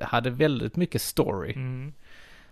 hade 0.01 0.29
väldigt 0.29 0.75
mycket 0.75 1.01
story. 1.01 1.53
Mm. 1.53 1.93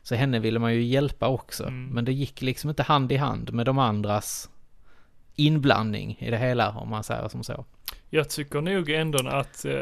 Så 0.06 0.16
henne 0.16 0.40
ville 0.40 0.60
man 0.60 0.74
ju 0.74 0.84
hjälpa 0.84 1.28
också. 1.28 1.64
Mm. 1.64 1.86
Men 1.90 2.06
det 2.06 2.14
gick 2.14 2.42
liksom 2.42 2.70
inte 2.70 2.84
hand 2.84 3.12
i 3.12 3.18
hand 3.18 3.54
med 3.54 3.66
de 3.66 3.80
andras 3.80 4.50
inblandning 5.36 6.18
i 6.20 6.30
det 6.32 6.38
hela, 6.38 6.70
om 6.70 6.90
man 6.90 7.04
säger 7.04 7.28
som 7.28 7.44
så. 7.44 7.66
Jag 8.10 8.30
tycker 8.30 8.62
nog 8.62 8.90
ändå 8.90 9.28
att 9.28 9.66
eh, 9.66 9.74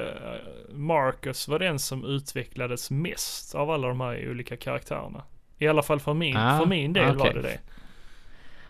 Marcus 0.72 1.48
var 1.48 1.60
den 1.60 1.80
som 1.80 2.06
utvecklades 2.06 2.92
mest 2.92 3.56
av 3.56 3.70
alla 3.72 3.88
de 3.88 4.02
här 4.02 4.30
olika 4.30 4.58
karaktärerna. 4.58 5.24
I 5.58 5.68
alla 5.68 5.84
fall 5.84 6.00
för 6.00 6.14
min, 6.14 6.38
Ah, 6.38 6.60
för 6.60 6.66
min 6.66 6.94
del 6.94 7.18
var 7.18 7.30
okej. 7.30 7.34
det 7.42 7.60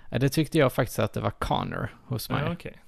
det. 0.10 0.20
Det 0.20 0.30
tyckte 0.30 0.58
jag 0.58 0.74
faktiskt 0.74 1.00
att 1.00 1.14
det 1.14 1.22
var 1.22 1.32
Connor 1.32 1.90
hos 2.06 2.30
mig. 2.30 2.44
Ja, 2.46 2.54
okej. 2.54 2.83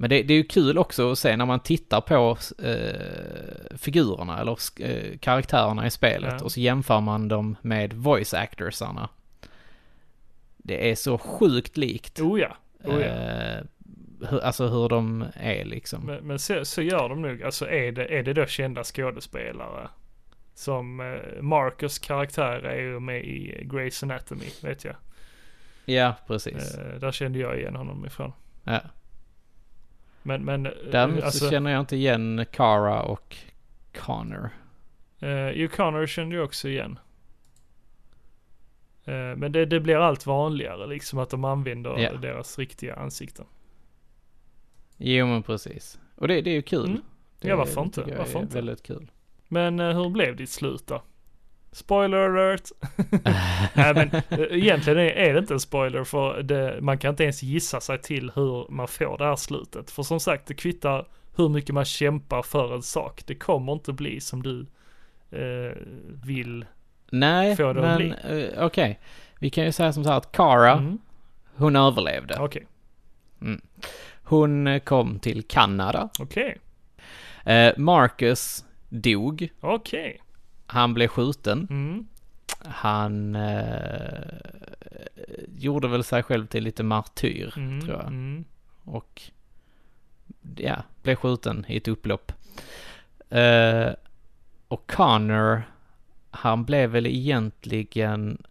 Men 0.00 0.10
det, 0.10 0.22
det 0.22 0.34
är 0.34 0.38
ju 0.38 0.44
kul 0.44 0.78
också 0.78 1.12
att 1.12 1.18
se 1.18 1.36
när 1.36 1.46
man 1.46 1.60
tittar 1.60 2.00
på 2.00 2.36
eh, 2.62 3.76
figurerna 3.76 4.40
eller 4.40 4.58
eh, 4.80 5.18
karaktärerna 5.18 5.86
i 5.86 5.90
spelet 5.90 6.34
Ja. 6.38 6.44
och 6.44 6.52
så 6.52 6.60
jämför 6.60 7.00
man 7.00 7.28
dem 7.28 7.56
med 7.62 7.92
voice 7.92 8.34
actorsarna. 8.34 9.08
Det 10.56 10.90
är 10.90 10.94
så 10.94 11.18
sjukt 11.18 11.76
likt. 11.76 12.20
Oh 12.20 12.40
ja, 12.40 12.56
oh 12.84 13.00
ja. 13.00 13.06
eh, 13.06 13.64
hur, 14.30 14.40
alltså 14.40 14.68
hur 14.68 14.88
de 14.88 15.24
är 15.34 15.64
liksom. 15.64 16.06
Men, 16.06 16.26
men 16.26 16.38
så, 16.38 16.64
så 16.64 16.82
gör 16.82 17.08
de 17.08 17.22
nog. 17.22 17.42
Alltså 17.42 17.68
är 17.68 17.92
det, 17.92 18.18
är 18.18 18.22
det 18.22 18.32
då 18.32 18.46
kända 18.46 18.84
skådespelare? 18.84 19.88
Som 20.54 21.00
eh, 21.00 21.42
Marcus 21.42 21.98
karaktär 21.98 22.62
är 22.62 22.80
ju 22.80 23.00
med 23.00 23.24
i 23.24 23.64
Grey's 23.64 24.04
Anatomy, 24.04 24.46
vet 24.62 24.84
jag. 24.84 24.96
Ja, 25.84 26.14
precis. 26.26 26.74
Eh, 26.74 27.00
där 27.00 27.12
kände 27.12 27.38
jag 27.38 27.58
igen 27.58 27.76
honom 27.76 28.06
ifrån. 28.06 28.32
Ja. 28.64 28.80
Men, 30.28 30.44
men 30.44 30.62
Däremot 30.92 31.24
alltså, 31.24 31.44
så 31.44 31.50
känner 31.50 31.70
jag 31.70 31.80
inte 31.80 31.96
igen 31.96 32.44
Kara 32.52 33.02
och 33.02 33.36
Connor. 33.94 34.50
eh, 35.20 35.50
ju 35.50 35.68
Connor 35.68 36.06
kände 36.06 36.36
jag 36.36 36.44
också 36.44 36.68
igen. 36.68 36.98
Eh, 39.04 39.36
men 39.36 39.52
det, 39.52 39.66
det 39.66 39.80
blir 39.80 39.96
allt 39.96 40.26
vanligare 40.26 40.86
liksom 40.86 41.18
att 41.18 41.30
de 41.30 41.44
använder 41.44 41.98
Ja. 41.98 42.12
deras 42.12 42.58
riktiga 42.58 42.94
ansikten. 42.94 43.46
Jo 44.96 45.26
men 45.26 45.42
precis. 45.42 46.00
Och 46.16 46.28
det, 46.28 46.40
det 46.40 46.50
är 46.50 46.54
ju 46.54 46.62
kul. 46.62 46.84
Mm. 46.90 47.02
Ja, 47.40 47.56
varför 47.56 47.82
inte? 47.82 48.14
Varför 48.18 48.40
inte? 48.40 48.54
väldigt 48.54 48.82
kul. 48.82 49.10
Men 49.48 49.80
eh, 49.80 49.96
hur 49.96 50.10
blev 50.10 50.36
ditt 50.36 50.50
slut 50.50 50.86
då? 50.86 51.02
Spoiler 51.72 52.18
alert! 52.18 52.70
Nej 53.74 53.94
men 53.94 54.10
eh, 54.14 54.38
egentligen 54.58 54.98
är, 54.98 55.32
det 55.32 55.38
inte 55.38 55.54
en 55.54 55.60
spoiler 55.60 56.04
för 56.04 56.42
det, 56.42 56.78
man 56.80 56.98
kan 56.98 57.10
inte 57.10 57.22
ens 57.22 57.42
gissa 57.42 57.80
sig 57.80 57.98
till 58.02 58.30
hur 58.34 58.70
man 58.70 58.88
får 58.88 59.18
det 59.18 59.24
här 59.24 59.36
slutet. 59.36 59.90
För 59.90 60.02
som 60.02 60.20
sagt, 60.20 60.46
det 60.46 60.54
kvittar 60.54 61.06
hur 61.36 61.48
mycket 61.48 61.74
man 61.74 61.84
kämpar 61.84 62.42
för 62.42 62.74
en 62.74 62.82
sak. 62.82 63.22
Det 63.26 63.34
kommer 63.34 63.72
inte 63.72 63.92
bli 63.92 64.20
som 64.20 64.42
du 64.42 64.66
eh, 65.30 65.76
vill. 66.24 66.64
Nej, 67.10 67.56
Får 67.56 67.74
det 67.74 67.92
att 67.92 68.00
men 68.00 68.12
eh, 68.12 68.64
okej. 68.64 69.00
Vi 69.38 69.50
kan 69.50 69.64
ju 69.64 69.72
säga 69.72 69.92
som 69.92 70.04
så 70.04 70.10
här 70.10 70.16
att 70.16 70.32
Kara, 70.32 70.72
Mm. 70.72 70.98
hon 71.56 71.76
överlevde. 71.76 72.36
Okej, 72.40 72.66
Hon 74.22 74.66
eh, 74.66 74.78
kom 74.80 75.18
till 75.18 75.42
Kanada. 75.42 76.08
okej, 76.20 76.58
Eh, 77.44 77.72
Marcus 77.76 78.64
dog. 78.88 79.48
okej. 79.60 80.20
Han 80.70 80.94
blev 80.94 81.08
skjuten. 81.08 81.66
Mm. 81.70 82.06
Han 82.64 83.36
eh, 83.36 84.38
gjorde 85.48 85.88
väl 85.88 86.04
sig 86.04 86.22
själv 86.22 86.46
till 86.46 86.64
lite 86.64 86.82
martyr, 86.82 87.52
Mm. 87.56 87.80
tror 87.80 87.96
jag. 87.96 88.06
Mm. 88.06 88.44
Och 88.84 89.22
ja, 90.56 90.82
blev 91.02 91.16
skjuten 91.16 91.64
i 91.68 91.76
ett 91.76 91.88
upplopp. 91.88 92.32
Eh, 93.30 93.88
och 94.68 94.90
Connor, 94.90 95.62
han 96.30 96.64
blev 96.64 96.90
väl 96.90 97.06
egentligen 97.06 98.42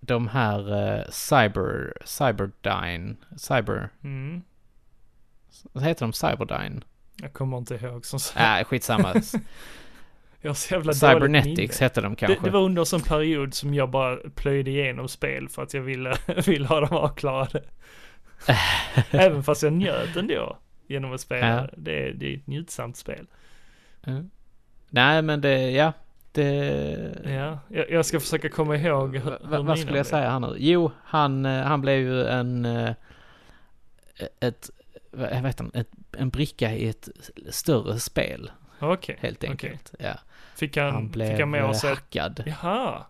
de 0.00 0.28
här 0.28 0.86
eh, 0.98 1.04
Cyber, 1.10 1.92
Cyberdyne, 2.04 3.14
Cyber, 3.36 3.88
Mm. 4.04 4.42
vad 5.72 5.84
heter 5.84 6.06
de? 6.06 6.12
Cyberdyne? 6.12 6.80
Jag 7.22 7.32
kommer 7.32 7.58
inte 7.58 7.74
ihåg 7.74 8.06
som 8.06 8.20
sagt. 8.20 8.38
Nej, 8.38 8.64
skitsamma. 8.64 9.14
Jag 10.40 10.56
så 10.56 10.74
jävla. 10.74 10.92
Cybernetics 10.92 11.80
hette 11.80 12.00
de 12.00 12.12
Det, 12.12 12.16
kanske. 12.16 12.44
det 12.44 12.50
var 12.50 12.60
under 12.60 12.82
en 12.82 12.86
sån 12.86 13.00
period 13.00 13.54
som 13.54 13.74
jag 13.74 13.90
bara 13.90 14.16
plöjde 14.34 14.70
igenom 14.70 15.08
spel 15.08 15.48
för 15.48 15.62
att 15.62 15.74
jag 15.74 15.82
ville, 15.82 16.14
ville 16.46 16.66
ha 16.66 16.80
dem 16.80 16.92
avklarade. 16.98 17.62
Även 19.10 19.42
fast 19.42 19.62
jag 19.62 19.72
njöt 19.72 20.16
ändå 20.16 20.58
genom 20.86 21.12
att 21.12 21.20
spela. 21.20 21.46
Ja. 21.48 21.68
Det, 21.76 22.08
är- 22.08 22.12
det 22.12 22.32
är 22.32 22.36
ett 22.36 22.46
njutsamt 22.46 22.96
spel. 22.96 23.26
Mm. 24.06 24.30
Nej 24.90 25.22
men 25.22 25.40
det, 25.40 25.70
ja. 25.70 25.92
Det... 26.32 27.20
Ja, 27.24 27.58
jag, 27.68 27.90
jag 27.90 28.06
ska 28.06 28.20
försöka 28.20 28.48
komma 28.48 28.76
ihåg 28.76 29.16
hur, 29.16 29.30
Va, 29.30 29.38
hur 29.42 29.48
va, 29.50 29.62
vad 29.62 29.78
skulle 29.78 29.92
blev. 29.92 29.96
jag 29.96 30.06
säga 30.06 30.30
här 30.30 30.40
nu? 30.40 30.54
Jo, 30.58 30.90
han, 31.04 31.46
eh, 31.46 31.62
han 31.64 31.80
blev 31.80 31.98
ju 31.98 32.24
en... 32.24 32.64
eh, 32.64 32.94
Ett... 34.40 34.70
Jag 35.12 35.42
vet 35.42 35.60
inte, 35.60 35.78
ett, 35.78 35.90
en 36.18 36.28
bricka 36.30 36.72
i 36.74 36.88
ett 36.88 37.08
större 37.50 37.98
spel, 38.00 38.50
Okej, 38.80 39.16
helt 39.20 39.38
okej. 39.38 39.50
enkelt. 39.50 39.94
Ja. 39.98 40.14
Fick 40.58 40.76
han, 40.76 40.92
Han 40.94 41.08
blev 41.10 41.30
fick 41.30 41.40
han 41.40 41.50
med 41.50 41.64
oss 41.64 41.84
ett... 41.84 41.90
hackad. 41.90 42.42
Jaha. 42.46 43.04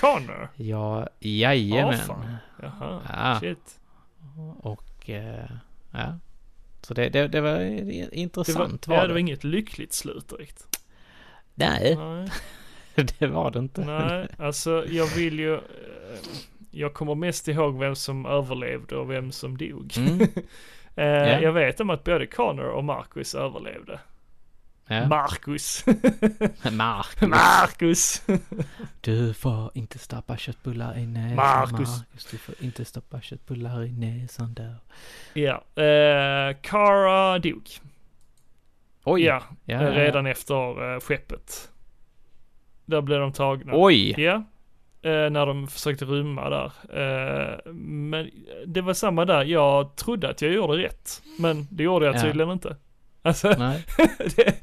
Connor? 0.00 0.48
Ja, 0.56 1.08
jajamän. 1.20 1.98
fan. 1.98 2.36
Jaha, 2.62 3.02
Ja. 3.08 3.38
shit. 3.40 3.80
Och, 4.60 5.10
eh, 5.10 5.50
ja. 5.92 6.18
Så 6.82 6.94
det, 6.94 7.08
det, 7.08 7.28
det 7.28 7.40
var 7.40 7.60
i- 7.60 7.80
Det 8.10 8.16
intressant 8.16 8.86
var, 8.88 8.96
var, 8.96 9.02
ja, 9.02 9.06
det 9.06 9.12
var 9.12 9.20
inget 9.20 9.44
lyckligt 9.44 9.92
slut 9.92 10.28
direkt. 10.28 10.80
Nej, 11.54 11.96
Nej, 11.96 12.28
det 13.18 13.26
var 13.26 13.50
det 13.50 13.58
inte. 13.58 13.84
nej, 13.84 14.28
alltså 14.38 14.84
jag 14.88 15.06
vill 15.06 15.38
ju... 15.38 15.54
eh, 15.54 15.60
Jag 16.70 16.94
kommer 16.94 17.14
mest 17.14 17.48
ihåg 17.48 17.78
vem 17.78 17.94
som 17.96 18.26
överlevde 18.26 18.96
och 18.96 19.10
vem 19.10 19.32
som 19.32 19.56
dog. 19.58 19.94
Mm, 19.96 20.20
Eh, 20.96 21.04
Ja. 21.06 21.40
Jag 21.40 21.52
vet 21.52 21.80
om 21.80 21.90
att 21.90 22.04
både 22.04 22.26
Connor 22.26 22.64
och 22.64 22.84
Marcus 22.84 23.34
överlevde. 23.34 24.00
Ja. 24.90 25.08
Marcus. 25.08 25.84
Marcus. 26.72 27.28
Marcus. 27.28 28.22
Du 29.00 29.34
får 29.34 29.70
inte 29.74 29.98
stoppa 29.98 30.36
köttbullar 30.36 30.98
i 30.98 31.06
näsan. 31.06 31.36
Marcus. 31.36 31.88
Marcus. 31.98 32.24
Du 32.30 32.38
får 32.38 32.54
inte 32.60 32.84
stoppa 32.84 33.20
köttbullar 33.20 33.84
i 33.84 33.92
näsan 33.92 34.54
där. 34.54 34.76
ja, 35.34 35.82
eh, 35.82 36.56
Cara 36.62 37.38
dog. 37.38 37.68
Oj! 39.04 39.22
Ja, 39.22 39.42
ja, 39.64 39.76
eh, 39.76 39.82
ja. 39.84 39.90
redan 39.90 40.26
efter 40.26 40.94
eh, 40.94 41.00
skeppet. 41.00 41.70
Där 42.84 43.00
blev 43.00 43.20
de 43.20 43.32
tagna. 43.32 43.72
Oj! 43.76 44.14
Ja, 44.22 44.34
eh, 45.02 45.30
när 45.30 45.46
de 45.46 45.66
försökte 45.68 46.04
rymma 46.04 46.50
där. 46.50 46.72
Eh, 47.00 47.72
men 47.74 48.30
det 48.66 48.80
var 48.80 48.94
samma 48.94 49.24
där, 49.24 49.44
jag 49.44 49.96
trodde 49.96 50.28
att 50.30 50.42
jag 50.42 50.52
gjorde 50.52 50.72
rätt. 50.82 51.22
Men 51.38 51.66
det 51.70 51.82
gjorde 51.82 52.06
jag 52.06 52.14
Ja. 52.16 52.20
tydligen 52.20 52.50
inte. 52.52 52.76
Alltså, 53.22 53.54
Nej. 53.58 53.84
det, 54.36 54.54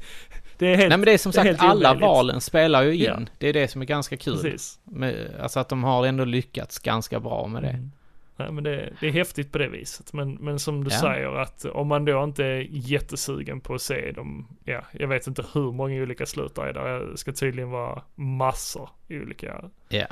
det 0.58 0.66
är 0.66 0.76
helt, 0.76 0.88
Nej 0.88 0.98
men 0.98 1.00
det 1.04 1.12
är 1.12 1.18
som 1.18 1.30
är 1.30 1.34
sagt, 1.34 1.46
helt 1.46 1.60
alla 1.60 1.88
omöjligt. 1.90 2.00
valen 2.00 2.40
spelar 2.40 2.82
ju 2.82 2.94
in. 2.94 3.02
Ja. 3.04 3.20
Det 3.38 3.48
är 3.48 3.52
det 3.52 3.68
som 3.68 3.80
är 3.82 3.86
ganska 3.86 4.16
kul. 4.16 4.34
precis. 4.34 4.80
Med, 4.84 5.34
alltså 5.40 5.60
att 5.60 5.68
de 5.68 5.84
har 5.84 6.06
ändå 6.06 6.24
lyckats 6.24 6.78
ganska 6.78 7.20
bra 7.20 7.46
med 7.46 7.62
det. 7.62 7.68
Mm. 7.68 7.90
Nej, 8.36 8.52
men 8.52 8.64
det, 8.64 8.92
det 9.00 9.06
är 9.06 9.12
häftigt 9.12 9.52
på 9.52 9.58
det 9.58 9.68
viset. 9.68 10.12
Men, 10.12 10.34
men 10.34 10.58
som 10.58 10.84
du 10.84 10.90
Ja. 10.90 11.00
säger 11.00 11.36
att 11.40 11.64
om 11.64 11.88
man 11.88 12.04
då 12.04 12.24
inte 12.24 12.44
är 12.44 12.66
jättesugen 12.70 13.60
på 13.60 13.74
att 13.74 13.82
se 13.82 14.12
dem, 14.12 14.46
ja, 14.64 14.84
jag 14.92 15.08
vet 15.08 15.26
inte 15.26 15.44
hur 15.54 15.72
många 15.72 16.02
olika 16.02 16.26
slut 16.26 16.54
det 16.54 16.62
är 16.62 16.72
där. 16.72 17.00
Det 17.10 17.16
ska 17.18 17.32
tydligen 17.32 17.70
vara 17.70 18.02
massor 18.14 18.88
i 19.08 19.18
olika 19.20 19.64
Ja. 19.88 20.06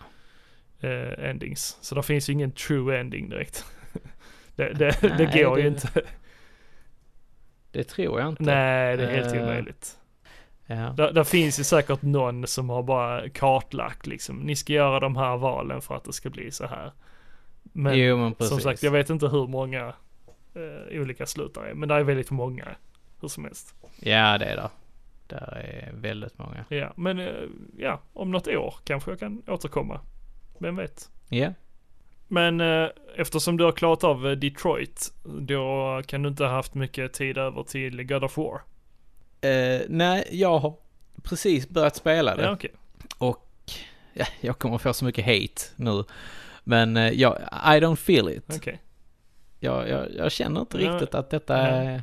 eh, 0.81 1.29
endings. 1.31 1.79
Så 1.81 1.95
det 1.95 2.03
finns 2.03 2.29
ju 2.29 2.33
ingen 2.33 2.51
true 2.53 2.99
ending 3.01 3.29
direkt. 3.29 3.65
det 4.57 4.73
det, 4.73 5.03
Nej, 5.03 5.13
det 5.19 5.43
går 5.45 5.59
ju 5.61 5.67
inte. 5.67 5.89
Det 7.77 7.85
tror 7.85 8.21
jag 8.21 8.29
inte. 8.29 8.43
Nej, 8.43 8.97
det 8.97 9.03
är 9.07 9.11
helt 9.23 9.35
Eh, 9.35 9.43
omöjligt. 9.43 9.99
Ja. 10.67 10.75
Där, 10.97 11.13
där 11.13 11.25
finns 11.25 11.61
ju 11.61 11.65
säkert 11.65 12.03
någon 12.03 12.47
som 12.47 12.71
har 12.71 12.83
bara 12.83 13.29
kartlagt 13.29 14.07
liksom. 14.07 14.37
Ni 14.37 14.57
ska 14.57 14.73
göra 14.73 15.01
de 15.01 15.17
här 15.17 15.37
valen 15.37 15.81
för 15.81 15.97
att 15.97 16.05
det 16.05 16.13
ska 16.13 16.31
bli 16.31 16.51
så 16.51 16.67
här. 16.67 16.93
Men 17.63 17.99
jo 17.99 18.17
men 18.17 18.49
som 18.49 18.61
sagt, 18.61 18.83
jag 18.83 18.91
vet 18.91 19.11
inte 19.11 19.29
hur 19.29 19.47
många 19.47 19.93
eh, 20.55 21.01
olika 21.01 21.27
slut 21.27 21.55
det 21.55 21.61
är. 21.61 21.75
Men 21.75 21.89
det 21.89 21.95
är 21.95 22.03
väldigt 22.03 22.31
många. 22.31 22.65
Hur 23.21 23.29
som 23.29 23.45
helst. 23.45 23.75
Ja 24.01 24.39
det 24.39 24.45
är 24.45 24.57
det. 24.57 24.71
Där 25.27 25.57
är 25.57 25.93
väldigt 25.93 26.39
många. 26.39 26.65
Ja, 26.69 26.93
men 26.97 27.19
eh, 27.19 27.33
ja, 27.77 28.01
om 28.13 28.31
något 28.31 28.49
år 28.49 28.75
kanske 28.85 29.11
jag 29.11 29.21
kan 29.21 29.43
återkomma. 29.47 30.01
Vem 30.59 30.77
vet? 30.77 31.11
Ja. 31.29 31.53
Men 32.29 32.61
eh, 32.61 32.89
eftersom 33.17 33.57
du 33.57 33.65
har 33.65 33.73
klarat 33.73 34.05
av 34.05 34.27
eh, 34.27 34.33
Detroit, 34.33 35.13
då 35.25 36.03
kan 36.07 36.23
du 36.23 36.29
inte 36.29 36.45
ha 36.45 36.51
haft 36.51 36.75
mycket 36.75 37.13
tid 37.13 37.39
över 37.39 37.63
till 37.63 38.03
God 38.05 38.25
of 38.25 38.37
War. 38.37 38.61
Eh, 39.41 39.81
nej, 39.89 40.29
jag 40.33 40.59
har 40.59 40.75
precis 41.23 41.69
börjat 41.69 41.97
spela 41.97 42.37
det. 42.37 42.43
Ja, 42.43 42.53
okej. 42.53 42.71
Och 43.19 43.47
ja, 44.13 44.27
jag 44.41 44.59
kommer 44.59 44.79
få 44.79 44.93
så 44.93 45.05
mycket 45.05 45.25
hate 45.27 45.63
nu. 45.77 46.05
Men 46.65 46.97
eh, 46.97 47.09
jag, 47.11 47.37
I 47.53 47.81
don't 47.81 47.97
feel 47.97 48.29
it. 48.29 48.57
Okej. 48.57 48.81
Jag, 49.61 49.89
jag, 49.89 50.07
jag 50.17 50.33
känner 50.33 50.61
inte 50.61 50.83
Ja, 50.83 50.93
riktigt 50.93 51.15
att 51.15 51.31
detta 51.31 51.57
ja. 51.59 51.63
är... 51.67 52.03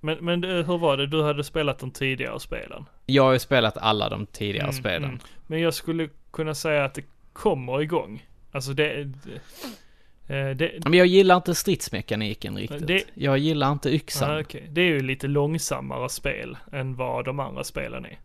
Men, 0.00 0.18
men 0.24 0.44
eh, 0.44 0.50
hur 0.66 0.78
var 0.78 0.96
det? 0.96 1.06
Du 1.06 1.22
hade 1.22 1.44
spelat 1.44 1.78
de 1.78 1.90
tidigare 1.90 2.40
spelen? 2.40 2.84
Jag 3.06 3.22
har 3.22 3.32
ju 3.32 3.38
spelat 3.38 3.76
alla 3.76 4.08
de 4.08 4.26
tidigare 4.26 4.68
Mm, 4.68 4.72
spelen. 4.80 5.04
mm. 5.04 5.20
Men 5.46 5.60
jag 5.60 5.74
skulle 5.74 6.08
kunna 6.30 6.54
säga 6.54 6.84
att 6.84 6.94
det 6.94 7.04
kommer 7.32 7.82
igång. 7.82 8.26
Alltså 8.54 8.72
det... 8.72 9.04
det, 9.04 10.40
eh, 10.50 10.56
det 10.56 10.72
Men 10.84 10.94
jag 10.94 11.06
gillar 11.06 11.36
inte 11.36 11.54
stridsmekaniken 11.54 12.58
riktigt. 12.58 12.86
Det- 12.86 13.04
Jag 13.14 13.38
gillar 13.38 13.72
inte 13.72 13.94
yxan. 13.94 14.30
ah, 14.30 14.40
okej. 14.40 14.68
Det 14.70 14.80
är 14.80 14.86
ju 14.86 15.00
lite 15.00 15.26
långsammare 15.26 16.08
spel 16.08 16.56
än 16.72 16.94
vad 16.96 17.24
de 17.24 17.40
andra 17.40 17.64
spelen 17.64 18.04
är. 18.04 18.18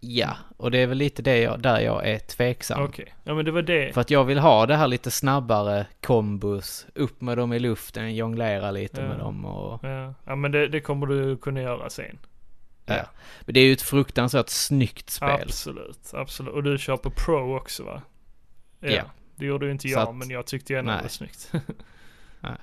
Ja, 0.00 0.36
och 0.56 0.70
det 0.70 0.78
är 0.78 0.86
väl 0.86 0.98
lite 0.98 1.22
det 1.22 1.38
jag, 1.38 1.60
där 1.60 1.80
jag 1.80 2.08
är 2.08 2.18
tveksam. 2.18 2.82
Okej. 2.84 3.14
Ja 3.24 3.34
men 3.34 3.44
det 3.44 3.50
var 3.50 3.62
det. 3.62 3.94
För 3.94 4.00
att 4.00 4.10
jag 4.10 4.24
vill 4.24 4.38
ha 4.38 4.66
det 4.66 4.76
här 4.76 4.88
lite 4.88 5.10
snabbare 5.10 5.86
kombos, 6.00 6.86
upp 6.94 7.20
med 7.20 7.38
dem 7.38 7.52
i 7.52 7.58
luften, 7.58 8.14
jonglera 8.14 8.70
lite 8.70 9.00
Ja. 9.00 9.08
med 9.08 9.18
dem 9.18 9.44
och... 9.44 9.84
Ja, 9.84 10.14
ja 10.24 10.36
men 10.36 10.52
det, 10.52 10.68
det 10.68 10.80
kommer 10.80 11.06
du 11.06 11.36
kunna 11.36 11.60
göra 11.62 11.90
sen. 11.90 12.18
Ja. 12.86 13.06
Men 13.40 13.54
det 13.54 13.60
är 13.60 13.64
ju 13.64 13.72
ett 13.72 13.82
fruktansvärt 13.82 14.48
snyggt 14.48 15.10
spel. 15.10 15.40
Absolut, 15.42 16.10
absolut. 16.12 16.54
Och 16.54 16.62
du 16.62 16.78
kör 16.78 16.96
på 16.96 17.10
Pro 17.10 17.56
också 17.56 17.84
va? 17.84 18.02
Ja. 18.80 19.02
Det 19.36 19.46
gjorde 19.46 19.66
ju 19.66 19.72
inte 19.72 19.88
jag, 19.88 20.08
att- 20.08 20.14
men 20.16 20.30
jag 20.30 20.46
tyckte 20.46 20.72
ju 20.72 20.78
ändå 20.78 20.90
nej. 20.90 20.98
det 20.98 21.02
var 21.04 21.08
snyggt. 21.08 21.52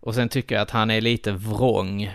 Och 0.00 0.14
sen 0.14 0.28
tycker 0.28 0.54
jag 0.54 0.62
att 0.62 0.70
han 0.70 0.90
är 0.90 1.00
lite 1.00 1.32
vrång. 1.32 2.10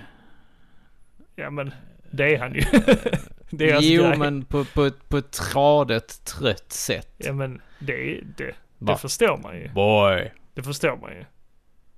ja 1.35 1.49
men, 1.49 1.73
det 2.11 2.35
är 2.35 2.39
han 2.39 2.53
ju. 2.53 2.61
det 3.49 3.69
är 3.71 3.81
jo, 3.81 4.03
grej. 4.03 4.17
men 4.17 4.45
på, 4.45 4.65
på, 4.65 4.91
på 5.07 5.17
ett 5.17 5.31
tradigt, 5.31 6.25
trött 6.25 6.71
sätt. 6.71 7.13
Ja 7.17 7.33
men, 7.33 7.61
det, 7.79 8.21
det, 8.37 8.55
det 8.77 8.97
förstår 8.97 9.37
man 9.37 9.55
ju. 9.57 9.69
boy, 9.69 10.31
Det 10.53 10.63
förstår 10.63 10.97
man 10.97 11.11
ju. 11.11 11.25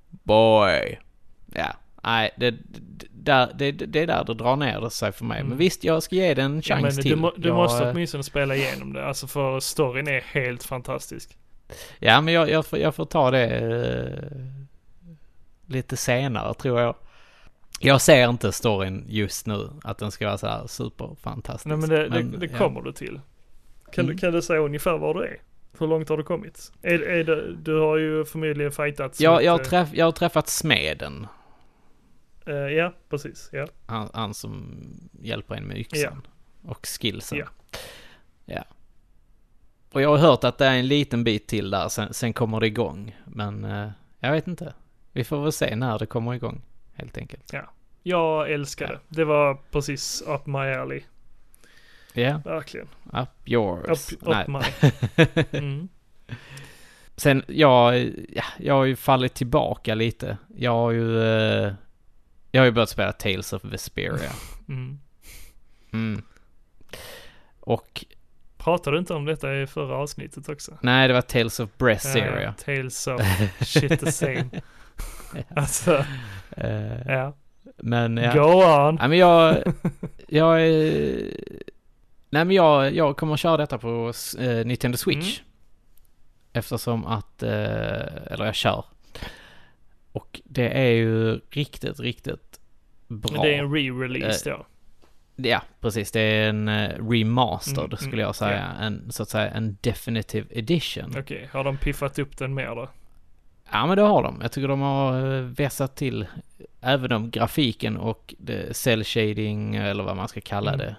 boy. 0.09 0.99
Ja, 1.55 1.73
nej, 2.03 2.31
det, 2.37 2.51
det, 2.51 3.07
där, 3.11 3.51
det, 3.55 3.71
det 3.71 3.99
är 3.99 4.07
där 4.07 4.23
det 4.23 4.33
drar 4.33 4.55
ner 4.55 4.81
det 4.81 4.89
sig 4.89 5.11
för 5.11 5.25
mig. 5.25 5.39
Mm. 5.39 5.49
Men 5.49 5.57
visst, 5.57 5.83
jag 5.83 6.03
ska 6.03 6.15
ge 6.15 6.33
det 6.33 6.41
en 6.41 6.55
Ja, 6.55 6.61
chans 6.61 6.81
men 6.81 6.91
till. 7.03 7.11
du, 7.11 7.15
må, 7.17 7.31
du 7.37 7.47
jag, 7.47 7.55
måste 7.55 7.91
åtminstone 7.91 8.23
spela 8.23 8.55
igenom 8.55 8.93
det. 8.93 9.05
Alltså 9.05 9.27
för 9.27 9.59
storyn 9.59 10.07
är 10.07 10.21
helt 10.21 10.63
fantastisk. 10.63 11.37
Ja, 11.99 12.21
men 12.21 12.33
jag, 12.33 12.49
jag, 12.49 12.65
får, 12.65 12.79
jag 12.79 12.95
får 12.95 13.05
ta 13.05 13.31
det 13.31 13.45
eh, 13.45 15.73
lite 15.73 15.97
senare 15.97 16.53
tror 16.53 16.79
jag. 16.79 16.95
Jag 17.79 18.01
ser 18.01 18.29
inte 18.29 18.51
storyn 18.51 19.05
just 19.07 19.47
nu, 19.47 19.69
att 19.83 19.97
den 19.97 20.11
ska 20.11 20.25
vara 20.27 20.37
så 20.37 20.47
här 20.47 20.67
superfantastisk. 20.67 21.65
Nej 21.65 21.77
men 21.77 21.89
det, 21.89 22.09
det, 22.09 22.37
det 22.37 22.49
ja. 22.51 22.57
kommer 22.57 22.81
du 22.81 22.91
till. 22.91 23.19
Kan, 23.93 24.05
Mm. 24.05 24.15
du, 24.15 24.19
kan 24.21 24.31
du 24.33 24.41
säga 24.41 24.59
ungefär 24.59 24.97
var 24.97 25.13
du 25.13 25.23
är? 25.23 25.37
Hur 25.79 25.87
långt 25.87 26.09
har 26.09 26.17
du 26.17 26.23
kommit? 26.23 26.71
Är, 26.81 26.99
är 26.99 27.23
det, 27.23 27.55
du 27.55 27.79
har 27.79 27.97
ju 27.97 28.25
förmodligen 28.25 28.71
fightats 28.71 29.19
mot, 29.19 29.23
jag, 29.23 29.45
eh, 29.45 29.57
träff, 29.57 29.89
jag 29.93 30.05
har 30.05 30.11
träffat 30.11 30.47
smeden. 30.49 31.27
Eh, 32.45 32.53
ja, 32.55 32.93
precis. 33.09 33.49
Ja. 33.51 33.67
Han, 33.85 34.09
han 34.13 34.33
som 34.33 34.79
hjälper 35.21 35.55
en 35.55 35.63
med 35.63 35.77
yxan. 35.77 36.27
Och 36.61 36.87
skillsen. 36.87 37.37
Ja. 37.37 37.45
Ja. 38.45 38.63
Och 39.91 40.01
jag 40.01 40.09
har 40.09 40.17
hört 40.17 40.43
att 40.43 40.57
det 40.57 40.65
är 40.65 40.73
en 40.79 40.87
liten 40.87 41.23
bit 41.23 41.47
till 41.47 41.69
där, 41.71 41.89
sen, 41.89 42.13
sen 42.13 42.33
kommer 42.33 42.59
det 42.59 42.67
igång. 42.67 43.15
Men 43.25 43.63
eh, 43.65 43.89
jag 44.19 44.31
vet 44.31 44.47
inte. 44.47 44.73
Vi 45.11 45.23
får 45.23 45.43
väl 45.43 45.51
se 45.51 45.75
när 45.75 45.99
det 45.99 46.05
kommer 46.05 46.33
igång, 46.33 46.61
helt 46.93 47.17
enkelt. 47.17 47.53
Jag 48.03 48.51
älskar 48.51 48.85
Ja. 48.85 48.91
det. 48.91 48.99
Det 49.07 49.25
var 49.25 49.57
precis 49.71 50.23
up 50.27 50.45
my 50.45 50.57
alley. 50.59 51.01
Ja, 52.13 52.41
Verkligen. 52.45 52.87
up 53.13 53.29
yours. 53.45 54.13
Up, 54.13 54.27
up 54.27 54.47
my. 54.47 54.61
Mm. 55.59 55.87
Sen, 57.15 57.43
jag, 57.47 58.11
ja, 58.29 58.43
jag 58.59 58.73
har 58.73 58.85
ju 58.85 58.95
fallit 58.95 59.33
tillbaka 59.33 59.95
lite. 59.95 60.37
Jag 60.57 60.71
har 60.71 60.91
ju, 60.91 61.21
eh, 61.23 61.73
jag 62.55 62.61
har 62.61 62.65
ju 62.65 62.71
börjat 62.71 62.89
spela 62.89 63.11
Tales 63.11 63.53
of 63.53 63.63
Vesperia. 63.65 64.31
Mm. 64.69 64.99
Mm. 65.93 66.23
Och, 67.59 68.05
Pratade 68.57 68.95
du 68.95 68.99
inte 68.99 69.13
om 69.13 69.25
detta 69.25 69.55
i 69.55 69.67
förra 69.67 69.95
avsnittet 69.95 70.49
också? 70.49 70.77
nej 70.81 71.07
det 71.07 71.13
var 71.13 71.21
Tales 71.21 71.59
of 71.59 71.69
Brasseria. 71.77 72.49
Uh, 72.49 72.55
tales 72.55 73.07
of 73.07 73.21
shit 73.61 73.99
the 73.99 74.11
same. 74.11 74.49
alltså, 75.55 76.05
Eh, 76.57 77.01
ja. 77.07 77.33
men 77.77 78.17
ja. 78.17 78.33
Go 78.33 78.53
on. 78.63 78.97
ja 79.01 79.07
men 79.07 79.17
jag, 79.17 79.63
jag 80.27 80.61
är 80.61 81.33
Nej 82.29 82.45
men 82.45 82.51
jag, 82.51 82.95
jag 82.95 83.17
kommer 83.17 83.33
att 83.33 83.39
köra 83.39 83.57
detta 83.57 83.77
på 83.77 84.13
eh, 84.39 84.65
Nintendo 84.65 84.97
Switch. 84.97 85.39
Mm. 85.39 85.49
Eftersom 86.53 87.05
att, 87.05 87.43
eh, 87.43 87.51
eller 88.31 88.45
jag 88.45 88.55
kör. 88.55 88.85
Och 90.13 90.41
det 90.43 90.69
är 90.69 90.91
ju 90.91 91.39
riktigt, 91.49 91.99
riktigt 91.99 92.59
bra. 93.07 93.43
Det 93.43 93.55
är 93.55 93.59
en 93.59 93.75
re-release 93.75 94.49
då. 94.49 94.65
Ja, 95.35 95.61
precis. 95.81 96.11
Det 96.11 96.19
är 96.19 96.49
en 96.49 96.67
eh, 96.67 97.09
remastered 97.09 97.85
Mm, 97.85 97.97
skulle 97.97 98.21
jag 98.21 98.27
mm, 98.27 98.33
säga. 98.33 98.75
En, 98.79 99.11
så 99.11 99.23
att 99.23 99.29
säga 99.29 99.51
en 99.51 99.77
definitive 99.81 100.47
edition. 100.49 101.13
Okej, 101.17 101.49
har 101.51 101.63
de 101.63 101.77
piffat 101.77 102.19
upp 102.19 102.37
den 102.37 102.53
mer 102.53 102.75
då? 102.75 102.89
Ja 103.71 103.85
men 103.85 103.97
det 103.97 104.03
har 104.03 104.23
de. 104.23 104.39
Jag 104.41 104.51
tycker 104.51 104.67
de 104.67 104.81
har 104.81 105.35
eh, 105.35 105.41
vässat 105.41 105.95
till 105.95 106.27
även 106.83 107.11
om 107.11 107.31
grafiken 107.31 107.97
och 107.97 108.33
cell 108.71 109.03
shading 109.03 109.75
eller 109.75 110.03
vad 110.03 110.15
man 110.17 110.27
ska 110.27 110.41
kalla 110.41 110.73
Mm. 110.73 110.85
det. 110.85 110.95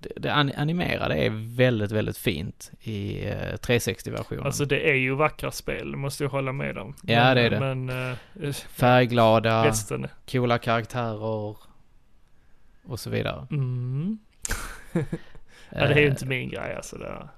Det, 0.00 0.08
det 0.16 0.32
an- 0.32 0.52
animerade 0.56 1.14
är 1.14 1.30
väldigt, 1.56 1.90
väldigt 1.92 2.18
fint 2.18 2.70
i 2.80 3.26
eh, 3.28 3.32
360-versionen. 3.36 4.46
Alltså 4.46 4.64
det 4.64 4.90
är 4.90 4.94
ju 4.94 5.14
vackra 5.14 5.50
spel, 5.50 5.96
måste 5.96 6.24
jag 6.24 6.30
hålla 6.30 6.52
med 6.52 6.78
om. 6.78 6.94
Ja, 7.02 7.24
men, 7.24 7.36
det 7.36 7.42
är 7.42 7.50
det. 7.50 7.60
Men 7.74 7.88
eh, 8.42 8.52
Färgglada, 8.54 9.64
resten. 9.66 10.06
coola 10.30 10.58
karaktärer 10.58 11.22
och 12.84 13.00
så 13.00 13.10
vidare. 13.10 13.46
Mm. 13.50 14.18
ja, 14.92 15.00
det 15.70 15.94
är 15.94 15.96
ju 15.96 16.04
Eh, 16.04 16.10
inte 16.10 16.26
min 16.26 16.48
grej 16.48 16.74
alltså. 16.76 16.96
Det. 16.96 17.28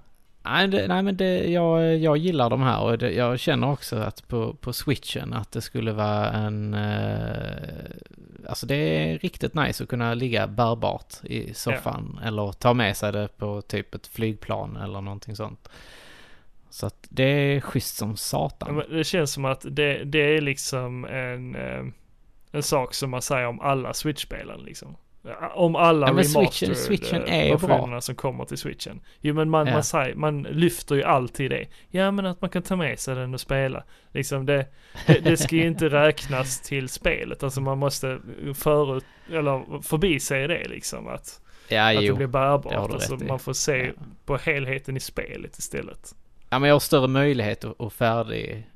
Nej, 0.42 0.68
det, 0.68 0.88
nej 0.88 1.02
men 1.02 1.16
det, 1.16 1.50
jag, 1.50 1.96
jag 1.96 2.16
gillar 2.16 2.50
de 2.50 2.62
här 2.62 2.80
och 2.80 2.98
det, 2.98 3.12
jag 3.12 3.38
känner 3.40 3.70
också 3.70 3.96
att 3.96 4.28
på, 4.28 4.54
på 4.54 4.72
switchen 4.72 5.32
att 5.32 5.52
det 5.52 5.60
skulle 5.60 5.92
vara 5.92 6.30
en... 6.30 6.74
Eh, 6.74 7.90
alltså 8.48 8.66
det 8.66 8.74
är 8.74 9.18
riktigt 9.18 9.54
nice 9.54 9.82
att 9.82 9.88
kunna 9.88 10.14
ligga 10.14 10.46
bärbart 10.46 11.14
i 11.24 11.54
soffan 11.54 12.20
eller 12.24 12.52
ta 12.52 12.74
med 12.74 12.96
sig 12.96 13.12
det 13.12 13.28
på 13.36 13.62
typ 13.62 13.94
ett 13.94 14.06
flygplan 14.06 14.76
eller 14.76 15.00
någonting 15.00 15.36
sånt. 15.36 15.68
Så 16.70 16.86
att 16.86 17.06
det 17.08 17.22
är 17.24 17.60
schysst 17.60 17.96
som 17.96 18.10
Ja, 18.10 18.16
satan. 18.16 18.76
men 18.76 18.96
Det 18.96 19.04
känns 19.04 19.32
som 19.32 19.44
att 19.44 19.66
det, 19.70 20.04
det 20.04 20.36
är 20.36 20.40
liksom 20.40 21.04
en, 21.04 21.54
eh, 21.54 21.84
en 22.52 22.62
sak 22.62 22.94
som 22.94 23.10
man 23.10 23.22
säger 23.22 23.46
om 23.46 23.60
alla 23.60 23.94
Switch-spelen 23.94 24.60
liksom. 24.60 24.96
Om 25.54 25.76
alla 25.76 26.06
Ja, 26.06 26.12
men 26.12 26.24
remastered 26.24 26.76
Switchen- 26.76 27.24
är 27.26 27.56
bra. 27.56 28.00
som 28.00 28.14
kommer 28.14 28.44
till 28.44 28.58
Switchen. 28.58 29.00
Jo 29.20 29.34
men 29.34 29.50
man, 29.50 29.66
Ja. 29.66 29.72
man, 29.72 29.84
säger, 29.84 30.14
man 30.14 30.42
lyfter 30.42 30.94
ju 30.94 31.02
alltid 31.02 31.50
det. 31.50 31.66
Ja 31.88 32.10
men 32.10 32.26
att 32.26 32.40
man 32.40 32.50
kan 32.50 32.62
ta 32.62 32.76
med 32.76 32.98
sig 32.98 33.14
den 33.14 33.34
och 33.34 33.40
spela. 33.40 33.84
Liksom 34.12 34.46
det, 34.46 34.66
det, 35.06 35.20
det 35.20 35.36
ska 35.36 35.56
ju 35.56 35.66
inte 35.66 35.88
räknas 35.90 36.60
till 36.60 36.88
spelet. 36.88 37.42
Alltså 37.42 37.60
man 37.60 37.78
måste 37.78 38.18
förut, 38.54 39.04
eller 39.32 39.82
förbi 39.82 40.20
sig 40.20 40.48
det 40.48 40.68
liksom. 40.68 41.08
Att, 41.08 41.40
Ja, 41.68 41.88
att 41.90 41.96
det 41.96 42.04
jo. 42.04 42.16
blir 42.16 42.26
det 42.26 42.32
bärbart. 42.32 42.72
du 42.88 42.94
Alltså 42.94 43.16
man 43.16 43.38
får 43.38 43.52
se 43.52 43.86
Ja. 43.86 44.02
på 44.24 44.36
helheten 44.36 44.96
i 44.96 45.00
spelet 45.00 45.58
istället. 45.58 46.14
Ja, 46.50 46.58
men 46.58 46.68
jag 46.68 46.74
har 46.74 46.80
större 46.80 47.08
möjlighet 47.08 47.64
att, 47.64 47.80
att 47.80 47.92
färdig 47.92 48.66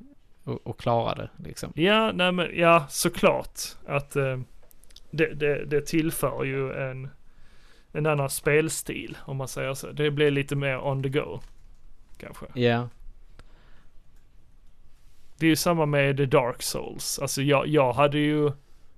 och, 0.43 0.67
och 0.67 0.79
klara 0.79 1.15
det 1.15 1.29
liksom. 1.37 1.71
Ja, 1.75 2.11
nej 2.11 2.31
men 2.31 2.49
ja, 2.53 2.85
såklart 2.89 3.59
att 3.87 4.15
eh, 4.15 4.39
det, 5.15 5.33
det, 5.33 5.65
det 5.65 5.81
tillför 5.81 6.43
ju 6.43 6.73
en, 6.73 7.09
en 7.91 8.05
annan 8.05 8.29
spelstil 8.29 9.17
om 9.25 9.37
man 9.37 9.47
säger 9.47 9.73
så. 9.73 9.91
Det 9.91 10.11
blir 10.11 10.31
lite 10.31 10.55
mer 10.55 10.77
on 10.77 11.03
the 11.03 11.09
go. 11.09 11.39
Kanske. 12.17 12.45
Ja. 12.53 12.89
Det 15.37 15.45
är 15.45 15.49
ju 15.49 15.55
samma 15.55 15.85
med 15.85 16.17
The 16.17 16.25
Dark 16.25 16.61
Souls. 16.61 17.19
Alltså 17.19 17.41
jag, 17.41 17.67
jag 17.67 17.93
hade 17.93 18.17
ju, 18.17 18.51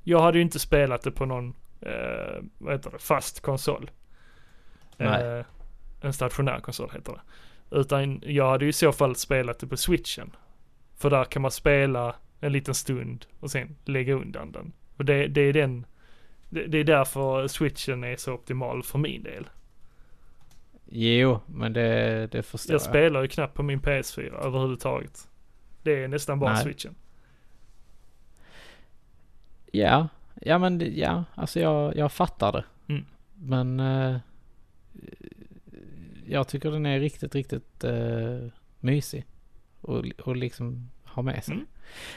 jag 0.03 0.21
hade 0.21 0.37
ju 0.37 0.41
inte 0.41 0.59
spelat 0.59 1.01
det 1.01 1.11
på 1.11 1.25
någon, 1.25 1.53
eh, 1.81 2.43
vad 2.57 2.73
heter 2.73 2.91
det, 2.91 2.99
fast 2.99 3.41
konsol. 3.41 3.91
Eh, 4.97 5.45
en 6.01 6.13
stationär 6.13 6.59
konsol 6.59 6.89
heter 6.93 7.13
det. 7.13 7.21
Utan 7.79 8.21
jag 8.25 8.49
hade 8.49 8.65
ju 8.65 8.69
i 8.69 8.73
så 8.73 8.91
fall 8.91 9.15
spelat 9.15 9.59
det 9.59 9.67
på 9.67 9.77
switchen. 9.77 10.35
För 10.95 11.09
där 11.09 11.23
kan 11.23 11.41
man 11.41 11.51
spela 11.51 12.15
en 12.39 12.51
liten 12.51 12.73
stund 12.73 13.25
och 13.39 13.51
sen 13.51 13.75
lägga 13.85 14.13
undan 14.13 14.51
den. 14.51 14.73
Och 14.97 15.05
det, 15.05 15.27
det 15.27 15.41
är 15.41 15.53
den, 15.53 15.85
det, 16.49 16.67
det 16.67 16.77
är 16.77 16.83
därför 16.83 17.47
switchen 17.47 18.03
är 18.03 18.15
så 18.15 18.33
optimal 18.33 18.83
för 18.83 18.99
min 18.99 19.23
del. 19.23 19.47
Jo, 20.89 21.39
men 21.45 21.73
det, 21.73 22.27
det 22.31 22.43
förstår 22.43 22.73
Jag 22.73 22.81
spelar 22.81 23.21
ju 23.21 23.27
knappt 23.27 23.53
på 23.53 23.63
min 23.63 23.81
PS4 23.81 24.45
överhuvudtaget. 24.45 25.29
Det 25.83 26.03
är 26.03 26.07
nästan 26.07 26.39
bara 26.39 26.53
Nej. 26.53 26.63
switchen. 26.63 26.95
Ja, 29.71 30.07
ja 30.41 30.57
men 30.57 30.95
ja, 30.95 31.23
alltså 31.35 31.59
jag, 31.59 31.95
jag 31.95 32.11
fattar 32.11 32.51
det. 32.51 32.65
Mm. 32.87 33.05
Men 33.35 33.79
eh, 33.79 34.17
jag 36.27 36.47
tycker 36.47 36.71
den 36.71 36.85
är 36.85 36.99
riktigt, 36.99 37.35
riktigt 37.35 37.83
uh, 37.83 38.47
mysig. 38.79 39.25
Och, 39.81 40.05
och 40.23 40.35
liksom 40.35 40.89
ha 41.05 41.21
med 41.21 41.43
sig. 41.43 41.53
Mm. 41.53 41.67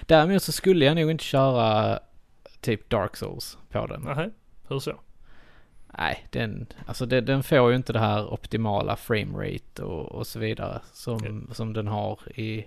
Däremot 0.07 0.43
så 0.43 0.53
skulle 0.53 0.85
jag 0.85 0.97
nog 0.97 1.11
inte 1.11 1.25
köra 1.25 2.01
typ 2.61 2.91
Dark 2.91 3.17
Souls 3.17 3.59
på 3.69 3.87
den. 3.87 4.01
Nähä, 4.01 4.31
hur 4.69 4.79
så? 4.79 5.01
Nej, 5.99 6.27
den, 6.31 6.67
alltså 6.87 7.07
den, 7.07 7.25
den 7.25 7.43
får 7.43 7.71
ju 7.71 7.77
inte 7.77 7.93
det 7.93 7.99
här 7.99 8.33
optimala 8.33 8.97
framerate 8.97 9.83
och, 9.83 10.13
och 10.13 10.27
så 10.27 10.39
vidare 10.39 10.81
som, 10.93 11.49
som 11.53 11.73
den 11.73 11.87
har 11.87 12.39
i 12.39 12.67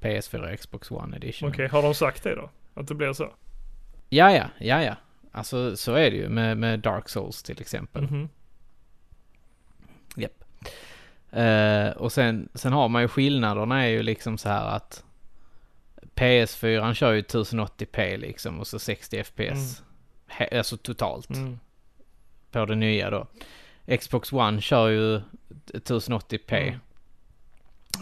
PS4 0.00 0.52
och 0.52 0.58
Xbox 0.60 0.90
One 0.90 1.16
Edition. 1.16 1.48
Okej, 1.48 1.68
har 1.68 1.82
de 1.82 1.94
sagt 1.94 2.22
det 2.22 2.34
då? 2.34 2.50
Att 2.74 2.88
det 2.88 2.94
blir 2.94 3.12
så? 3.12 3.32
Ja, 4.08 4.32
ja, 4.32 4.44
ja, 4.58 4.82
ja. 4.82 4.94
Alltså 5.32 5.76
så 5.76 5.94
är 5.94 6.10
det 6.10 6.16
ju 6.16 6.28
med, 6.28 6.56
med 6.58 6.80
Dark 6.80 7.08
Souls 7.08 7.42
till 7.42 7.60
exempel. 7.60 8.02
Mhm. 8.02 8.28
Japp. 10.16 10.44
Eh, 11.30 11.90
och 11.90 12.12
sen, 12.12 12.48
sen 12.54 12.72
har 12.72 12.88
man 12.88 13.02
ju 13.02 13.08
skillnaderna 13.08 13.84
är 13.84 13.88
ju 13.88 14.02
liksom 14.02 14.38
så 14.38 14.48
här 14.48 14.76
att 14.76 15.04
PS4 16.18 16.80
han 16.80 16.94
kör 16.94 17.12
ju 17.12 17.20
1080p 17.22 18.16
liksom 18.16 18.60
och 18.60 18.66
så 18.66 18.78
60 18.78 19.24
FPS. 19.24 19.82
He, 20.26 20.58
alltså 20.58 20.76
totalt 20.76 21.30
Mm. 21.30 21.58
på 22.50 22.64
det 22.64 22.74
nya 22.74 23.10
då. 23.10 23.26
Xbox 24.00 24.32
One 24.32 24.60
kör 24.60 24.88
ju 24.88 25.20
1080p. 25.66 26.54
Mm. 26.56 26.80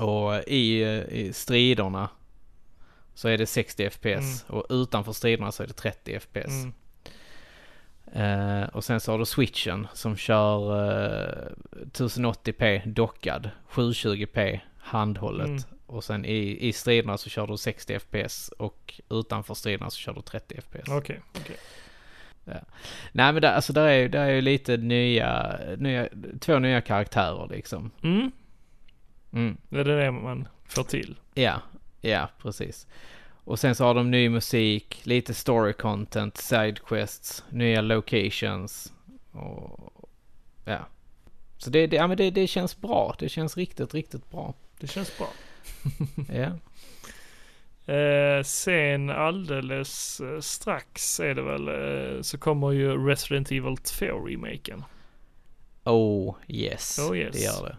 Och 0.09 0.43
i, 0.49 0.83
i 1.11 1.33
striderna 1.33 2.09
så 3.15 3.29
är 3.29 3.39
det 3.39 3.47
60 3.47 3.91
FPS. 3.91 4.45
Och 4.49 4.67
utanför 4.71 5.13
striderna 5.13 5.53
så 5.53 5.63
är 5.63 5.67
det 5.67 5.73
30 5.73 6.21
FPS. 6.21 6.53
Mm. 6.53 6.73
Eh, 8.13 8.69
och 8.69 8.85
sen 8.85 9.01
så 9.01 9.13
har 9.13 9.19
du 9.19 9.25
switchen 9.25 9.87
som 9.95 10.17
kör 10.17 10.61
eh, 10.91 11.49
1080p 11.93 12.87
dockad, 12.87 13.51
720p 13.71 14.61
handhållet. 14.87 15.47
Mm. 15.47 15.63
Och 15.87 16.05
sen 16.05 16.25
i, 16.25 16.69
i 16.69 16.73
striderna 16.73 17.19
så 17.19 17.31
kör 17.31 17.47
du 17.47 17.57
60 17.57 17.99
FPS 17.99 18.49
och 18.49 19.01
utanför 19.11 19.55
striderna 19.55 19.91
så 19.91 19.97
kör 19.97 20.13
du 20.13 20.23
30 20.23 20.61
FPS. 20.61 20.89
Okej, 20.89 21.21
okej. 21.41 21.57
Nej 23.13 23.33
men 23.33 23.43
där, 23.43 23.53
alltså 23.53 23.73
där 23.73 23.89
är, 23.89 24.09
där 24.09 24.27
är 24.27 24.35
ju 24.35 24.41
lite 24.41 24.77
nya, 24.77 25.61
nya, 25.79 26.09
två 26.41 26.59
nya 26.59 26.81
karaktärer 26.81 27.49
liksom. 27.49 27.91
Mm. 28.03 28.31
Mm. 29.33 29.57
Det 29.69 29.81
är 29.81 29.85
det 29.85 30.11
man 30.11 30.49
får 30.65 30.83
till. 30.83 31.17
Ja, 31.35 31.63
ja 32.01 32.29
precis. 32.39 32.87
Och 33.45 33.59
sen 33.59 33.75
så 33.75 33.85
har 33.85 33.95
de 33.95 34.11
ny 34.11 34.29
musik, 34.29 35.01
lite 35.03 35.35
story 35.35 35.73
content, 35.73 36.37
side 36.37 36.81
quests, 36.85 37.45
nya 37.51 37.81
locations 37.81 38.93
och 39.33 40.11
ja. 40.65 40.79
Så 41.59 41.71
det, 41.71 41.87
det, 41.87 41.97
ja, 41.97 42.07
men 42.07 42.17
det, 42.17 42.31
det 42.31 42.47
känns 42.47 42.81
bra. 42.81 43.15
Det 43.19 43.29
känns 43.29 43.57
riktigt, 43.57 43.95
riktigt 43.95 44.31
bra. 44.31 44.55
Det 44.81 44.87
känns 44.87 45.19
bra. 45.19 45.29
Ja. 46.35 46.53
Eh, 47.95 48.43
sen 48.43 49.11
alldeles 49.11 50.21
eh, 50.21 50.41
strax 50.41 51.21
är 51.21 51.35
det 51.35 51.43
väl 51.43 51.69
eh, 51.69 52.23
så 52.23 52.39
kommer 52.39 52.73
ju 52.73 53.07
Resident 53.07 53.51
Evil 53.51 53.63
2-remaken. 53.75 54.83
Oh 55.85 56.37
yes, 56.49 56.99
Oh, 56.99 57.17
yes. 57.19 57.33
det 57.37 57.43
gör 57.43 57.63
det. 57.69 57.77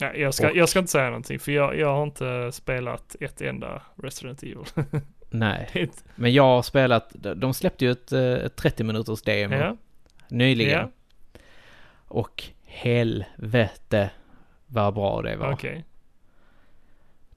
Ja, 0.00 0.14
jag, 0.14 0.34
ska, 0.34 0.50
Och- 0.50 0.56
jag 0.56 0.68
ska 0.68 0.78
inte 0.78 0.92
säga 0.92 1.06
någonting 1.06 1.38
för 1.38 1.52
jag, 1.52 1.78
jag 1.78 1.94
har 1.94 2.02
inte 2.02 2.52
spelat 2.52 3.16
ett 3.20 3.40
enda 3.40 3.82
Resident 4.02 4.42
Evil. 4.42 4.64
Nej, 5.30 5.90
men 6.14 6.32
jag 6.32 6.42
har 6.42 6.62
spelat, 6.62 7.12
de 7.36 7.54
släppte 7.54 7.84
ju 7.84 7.90
ett, 7.90 8.12
eh, 8.12 8.20
ett 8.32 8.56
30 8.56 8.84
minuters 8.84 9.22
demo 9.22 9.54
ja, 9.54 9.76
nyligen. 10.28 10.72
ja, 10.72 10.90
Och 12.08 12.44
helvete 12.64 14.10
vad 14.66 14.94
bra 14.94 15.22
det 15.22 15.36
var. 15.36 15.52
okej. 15.52 15.84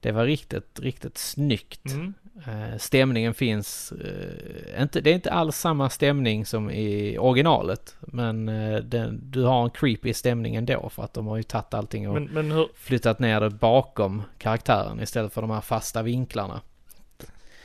Det 0.00 0.12
var 0.12 0.24
riktigt, 0.24 0.80
riktigt 0.80 1.18
snyggt. 1.18 1.86
Mm. 1.86 2.14
Eh, 2.46 2.78
stämningen 2.78 3.34
finns, 3.34 3.92
eh, 3.92 4.82
inte, 4.82 5.00
det 5.00 5.10
är 5.10 5.14
inte 5.14 5.32
alls 5.32 5.56
samma 5.56 5.90
stämning 5.90 6.46
som 6.46 6.70
i 6.70 7.18
originalet. 7.18 7.96
Men 8.00 8.48
eh, 8.48 8.78
den, 8.78 9.20
du 9.22 9.42
har 9.42 9.64
en 9.64 9.70
creepy 9.70 10.14
stämning 10.14 10.56
ändå 10.56 10.88
för 10.88 11.02
att 11.02 11.14
de 11.14 11.26
har 11.26 11.36
ju 11.36 11.42
tagit 11.42 11.74
allting 11.74 12.08
och 12.08 12.14
Men, 12.14 12.24
men 12.24 12.52
hur, 12.52 12.68
flyttat 12.74 13.18
ner 13.18 13.40
det 13.40 13.50
bakom 13.50 14.22
karaktären 14.38 15.00
istället 15.00 15.32
för 15.32 15.40
de 15.40 15.50
här 15.50 15.60
fasta 15.60 16.02
vinklarna. 16.02 16.60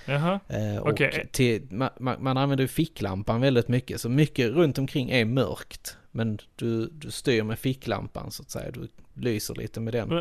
jaha, 0.05 0.39
Okej. 0.81 1.67
man, 1.69 1.89
man, 1.99 2.23
man 2.23 2.37
använder 2.37 2.63
ju 2.63 2.67
ficklampan 2.67 3.41
väldigt 3.41 3.67
mycket 3.67 4.01
så 4.01 4.09
mycket 4.09 4.51
runt 4.51 4.77
omkring 4.77 5.09
är 5.09 5.25
mörkt. 5.25 5.97
Men 6.15 6.39
du, 6.55 6.87
du 6.91 7.11
styr 7.11 7.43
med 7.43 7.59
ficklampan 7.59 8.31
så 8.31 8.43
att 8.43 8.49
säga. 8.49 8.71
Du 8.71 8.87
lyser 9.13 9.55
lite 9.55 9.79
med 9.79 9.93
den. 9.93 10.09
Men, 10.09 10.17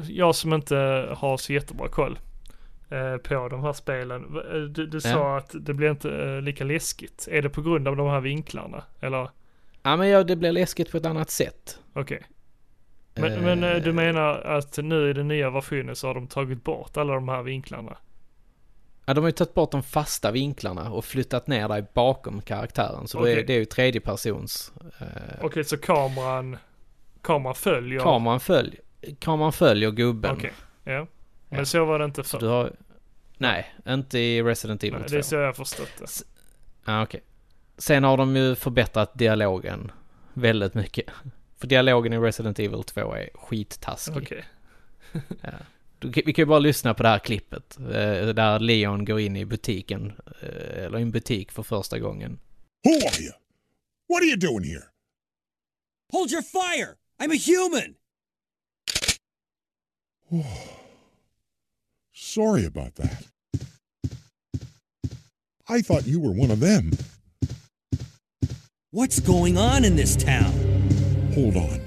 eh, 0.00 0.10
Jag 0.10 0.34
som 0.34 0.52
inte 0.52 0.76
har 1.16 1.36
så 1.36 1.52
jättebra 1.52 1.88
koll 1.88 2.18
eh, 2.90 3.16
på 3.16 3.48
de 3.48 3.62
här 3.62 3.72
spelen. 3.72 4.24
Eh, 4.52 4.60
Du, 4.60 4.86
du 4.86 5.00
sa 5.00 5.08
Ja. 5.08 5.38
att 5.38 5.54
det 5.60 5.74
blir 5.74 5.90
inte 5.90 6.10
eh, 6.10 6.40
lika 6.42 6.64
läskigt. 6.64 7.28
Är 7.30 7.42
det 7.42 7.50
på 7.50 7.62
grund 7.62 7.88
av 7.88 7.96
de 7.96 8.06
här 8.08 8.20
vinklarna? 8.20 8.82
Eller 9.00 9.28
Ja 9.82 9.96
men 9.96 10.08
ja, 10.08 10.24
det 10.24 10.36
blir 10.36 10.52
läskigt 10.52 10.90
på 10.90 10.96
ett 10.96 11.06
annat 11.06 11.30
sätt. 11.30 11.78
okej. 11.92 12.22
Men, 13.14 13.40
men 13.44 13.64
eh, 13.64 13.82
du 13.82 13.88
Eh, 13.90 13.94
menar 13.94 14.40
att 14.40 14.78
nu 14.78 15.10
i 15.10 15.12
den 15.12 15.28
nya 15.28 15.50
versionen 15.50 15.96
så 15.96 16.06
har 16.06 16.14
de 16.14 16.26
tagit 16.26 16.64
bort 16.64 16.96
alla 16.96 17.14
de 17.14 17.28
här 17.28 17.42
vinklarna? 17.42 17.96
Ja, 19.08 19.14
de 19.14 19.20
har 19.20 19.28
ju 19.28 19.32
tagit 19.32 19.54
bort 19.54 19.70
de 19.72 19.82
fasta 19.82 20.30
vinklarna 20.30 20.90
och 20.90 21.04
flyttat 21.04 21.46
ner 21.46 21.68
dig 21.68 21.84
bakom 21.94 22.40
karaktären. 22.42 23.08
Så 23.08 23.18
det, 23.18 23.22
Okej. 23.22 23.42
är, 23.42 23.46
det 23.46 23.52
är 23.54 23.58
ju 23.58 23.64
tredje 23.64 24.00
persons. 24.00 24.72
Eh, 25.00 25.06
Okej, 25.42 25.64
så 25.64 25.76
kameran, 25.76 26.56
kameran 27.22 27.54
följer? 27.54 28.00
kameran, 28.00 28.40
följ, 28.40 28.76
kameran 29.18 29.52
följer 29.52 29.90
gubben. 29.90 30.32
Okej, 30.36 30.52
ja. 30.84 31.06
Men 31.48 31.58
Ja. 31.58 31.64
så 31.64 31.84
var 31.84 31.98
det 31.98 32.04
inte 32.04 32.22
förr. 32.22 32.48
har... 32.48 32.72
Nej, 33.36 33.74
inte 33.88 34.18
i 34.18 34.42
Resident 34.42 34.84
Evil 34.84 34.98
Nej, 34.98 35.08
2. 35.08 35.12
det 35.12 35.18
är 35.18 35.22
så 35.22 35.34
jag 35.34 35.46
har 35.46 35.52
förstått 35.52 35.92
det. 35.98 36.06
Ja, 36.84 37.02
okej. 37.02 37.22
Sen 37.78 38.04
har 38.04 38.16
de 38.16 38.36
ju 38.36 38.54
förbättrat 38.54 39.18
dialogen 39.18 39.92
väldigt 40.34 40.74
mycket. 40.74 41.06
För 41.58 41.66
dialogen 41.66 42.12
i 42.12 42.18
Resident 42.18 42.58
Evil 42.58 42.82
2 42.84 43.14
är 43.14 43.28
skittaskig. 43.34 44.16
Okej. 44.22 44.44
Ja. 45.42 45.48
Du, 45.98 46.08
vi 46.26 46.32
kan 46.32 46.42
ju 46.42 46.46
bara 46.46 46.58
lyssna 46.58 46.94
på 46.94 47.02
det 47.02 47.08
här 47.08 47.18
klippet. 47.18 47.76
eh, 47.78 47.84
Där 48.34 48.58
Leon 48.58 49.04
går 49.04 49.20
in 49.20 49.36
i 49.36 49.44
butiken. 49.44 50.12
eh, 50.42 50.84
Eller 50.84 50.98
i 50.98 51.02
en 51.02 51.10
butik 51.10 51.52
för 51.52 51.62
första 51.62 51.98
gången. 51.98 52.38
Who 52.84 52.90
are 53.08 53.22
you? 53.22 53.32
What 54.08 54.22
are 54.22 54.26
you 54.26 54.36
doing 54.36 54.64
here? 54.64 54.84
Hold 56.12 56.30
your 56.30 56.42
fire! 56.42 56.96
I'm 57.20 57.30
a 57.32 57.36
human! 57.46 57.94
Sorry 62.14 62.64
about 62.66 62.94
that. 62.94 63.24
I 65.68 65.82
thought 65.82 66.06
you 66.06 66.20
were 66.20 66.32
one 66.42 66.50
of 66.52 66.60
them. 66.60 66.90
What's 68.90 69.20
going 69.20 69.58
on 69.58 69.84
in 69.84 69.96
this 69.96 70.16
town? 70.16 70.52
Hold 71.34 71.56
on. 71.56 71.80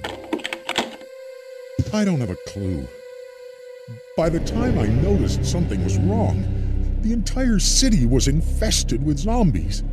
I 1.94 2.06
don't 2.06 2.20
have 2.20 2.30
a 2.30 2.38
clue. 2.54 2.88
By 4.22 4.30
the 4.30 4.46
time 4.46 4.78
I 4.78 4.88
noticed 5.04 5.46
something 5.46 5.84
was 5.84 5.98
wrong, 5.98 6.44
the 7.04 7.14
entire 7.14 7.60
city 7.60 8.06
was 8.06 8.28
infested 8.28 9.04
with 9.08 9.18
zombies. 9.18 9.84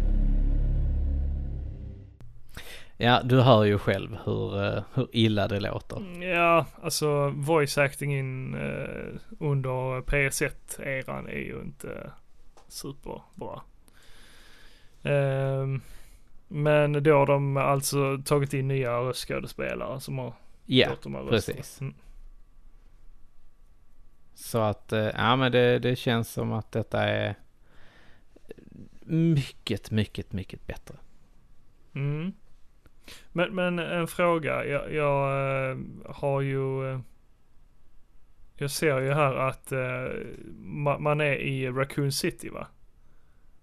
Ja, 2.96 3.22
du 3.24 3.40
hör 3.40 3.64
ju 3.64 3.78
själv 3.78 4.16
hur, 4.24 4.64
eh, 4.64 4.82
hur 4.94 5.08
illa 5.12 5.48
det 5.48 5.60
låter. 5.60 6.22
Ja, 6.32 6.66
alltså 6.82 7.28
voice 7.28 7.78
actingen 7.78 8.54
eh, 8.54 9.20
under 9.40 10.00
PS1-eran 10.00 11.26
är 11.28 11.38
ju 11.38 11.60
inte 11.60 12.10
superbra. 12.68 13.60
Ehm, 15.02 15.80
men 16.48 17.02
då 17.02 17.12
har 17.12 17.26
de 17.26 17.56
alltså 17.56 18.18
tagit 18.24 18.54
in 18.54 18.68
nya 18.68 18.90
röstskådespelare 18.98 20.00
som 20.00 20.18
har 20.18 20.32
Ja, 20.66 20.88
gjort 20.90 21.02
de 21.02 21.14
här 21.14 21.22
rösterna. 21.22 21.56
precis. 21.56 21.80
Mm. 21.80 21.94
Så 24.40 24.58
att, 24.58 24.92
eh, 24.92 24.98
ja 25.16 25.36
men 25.36 25.52
det, 25.52 25.78
det 25.78 25.96
känns 25.96 26.28
som 26.32 26.52
att 26.52 26.72
detta 26.72 27.02
är 27.02 27.34
mycket, 29.06 29.90
mycket, 29.90 30.32
mycket 30.32 30.66
bättre. 30.66 30.94
Mm. 31.94 32.32
Men, 33.32 33.54
men 33.54 33.78
en 33.78 34.06
fråga. 34.08 34.64
Jag, 34.64 34.94
jag 34.94 35.70
eh, 35.70 35.76
har 36.06 36.40
ju... 36.40 36.92
eh, 36.92 37.00
Jag 38.56 38.70
ser 38.70 39.00
ju 39.00 39.12
här 39.12 39.34
att 39.34 39.72
eh, 39.72 40.08
ma, 40.58 40.98
man 40.98 41.20
är 41.20 41.34
i 41.34 41.68
Raccoon 41.68 42.12
City 42.12 42.48
va? 42.48 42.66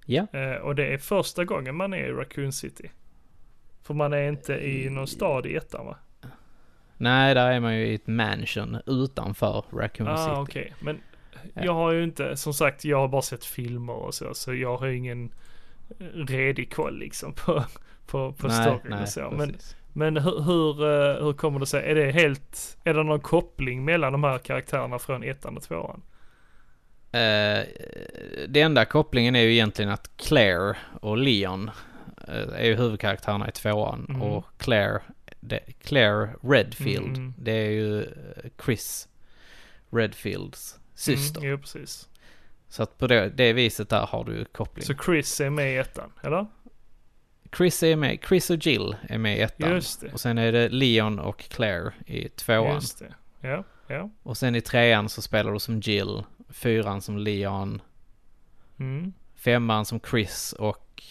Ja, 0.06 0.28
och 0.62 0.76
det 0.76 0.94
är 0.94 0.98
första 0.98 1.46
gången 1.46 1.76
man 1.76 1.94
är 1.94 2.08
i 2.08 2.12
Raccoon 2.12 2.52
City. 2.54 2.92
För 3.82 3.94
man 3.94 4.14
är 4.14 4.30
inte 4.30 4.54
i 4.54 4.90
någon 4.90 5.08
stad 5.08 5.46
i 5.46 5.56
ettan 5.56 5.86
va? 5.86 5.98
Nej 6.98 7.34
där 7.36 7.52
är 7.52 7.60
man 7.60 7.76
ju 7.76 7.88
i 7.88 7.96
ett 7.96 8.08
mansion 8.08 8.78
utanför 8.86 9.64
Raccoon 9.74 10.08
ah, 10.08 10.18
City. 10.18 10.36
okej. 10.38 10.74
Men 10.80 11.00
Ja. 11.54 11.62
jag 11.66 11.74
har 11.74 11.92
ju 11.92 12.04
inte, 12.04 12.38
som 12.38 12.54
sagt, 12.54 12.86
jag 12.86 12.98
har 12.98 13.08
bara 13.08 13.22
sett 13.22 13.46
filmer 13.46 13.94
och 13.94 14.14
så. 14.14 14.34
Så 14.34 14.54
jag 14.56 14.78
har 14.78 14.88
ju 14.88 14.98
ingen 14.98 15.32
eh, 16.00 16.06
redig 16.06 16.74
koll 16.74 16.98
liksom 17.00 17.34
på, 17.34 17.64
på, 18.06 18.32
på 18.34 18.50
storyn 18.50 18.94
och 18.94 19.10
så. 19.10 19.32
Men, 19.38 19.52
precis. 19.54 19.76
men 19.94 20.18
hur, 20.18 20.42
hur, 20.42 20.84
eh, 20.84 21.24
hur 21.26 21.34
kommer 21.34 21.60
det 21.60 21.66
sig? 21.66 21.92
Är 21.92 21.96
det 21.96 22.12
helt, 22.12 22.78
är 22.84 22.94
det 22.94 23.04
någon 23.04 23.20
koppling 23.20 23.86
mellan 23.86 24.12
de 24.12 24.24
här 24.24 24.38
karaktärerna 24.38 25.00
från 25.00 25.24
ettan 25.24 25.58
och 25.58 25.64
tvåan? 25.64 26.02
Eh, 27.12 27.64
det 28.48 28.62
enda 28.62 28.86
kopplingen 28.86 29.36
är 29.36 29.42
ju 29.42 29.52
egentligen 29.52 29.92
att 29.92 30.18
Claire 30.18 30.78
och 31.02 31.18
Leon 31.18 31.72
är 32.56 32.66
ju 32.66 32.76
huvudkaraktärerna 32.76 33.48
i 33.50 33.52
tvåan 33.52 34.06
Mm. 34.10 34.22
och 34.22 34.46
Claire, 34.58 35.00
Claire 35.82 36.30
Redfield, 36.44 37.18
Mm. 37.18 37.34
det 37.38 37.52
är 37.52 37.70
ju 37.72 38.02
eh, 38.04 38.10
Chris 38.66 39.08
Redfields 39.92 40.80
syster. 40.94 41.40
Mm, 41.40 41.52
jo, 41.52 41.58
precis. 41.58 42.10
Så 42.70 42.84
att 42.84 42.98
på 42.98 43.08
det, 43.08 43.30
det 43.30 43.54
viset 43.54 43.90
där 43.90 44.06
har 44.06 44.24
du 44.24 44.46
koppling. 44.46 44.86
Så 44.86 44.94
Chris 45.06 45.42
är 45.42 45.50
med 45.50 45.74
i 45.74 45.78
ettan, 45.78 46.12
eller? 46.24 46.46
Chris 47.58 47.84
är 47.84 47.96
med, 47.96 48.20
Chris 48.28 48.50
och 48.50 48.66
Jill 48.68 48.96
är 49.10 49.18
med 49.18 49.38
i 49.38 49.42
ettan. 49.42 49.72
Just 49.72 50.02
det. 50.02 50.14
Och 50.14 50.20
sen 50.20 50.38
är 50.38 50.52
det 50.52 50.70
Leon 50.70 51.20
och 51.20 51.40
Claire 51.50 51.94
i 52.06 52.30
tvåan. 52.30 52.74
Just 52.76 53.00
det. 53.00 53.14
Ja, 53.42 53.64
ja. 53.88 54.10
Och 54.24 54.38
sen 54.38 54.56
i 54.56 54.62
trean 54.62 55.10
så 55.10 55.22
spelar 55.22 55.52
du 55.54 55.60
som 55.60 55.80
Jill, 55.80 56.24
fyran 56.50 57.02
som 57.02 57.18
Leon, 57.18 57.82
Mm. 58.80 59.14
femman 59.36 59.86
som 59.86 60.00
Chris 60.10 60.54
och, 60.54 61.04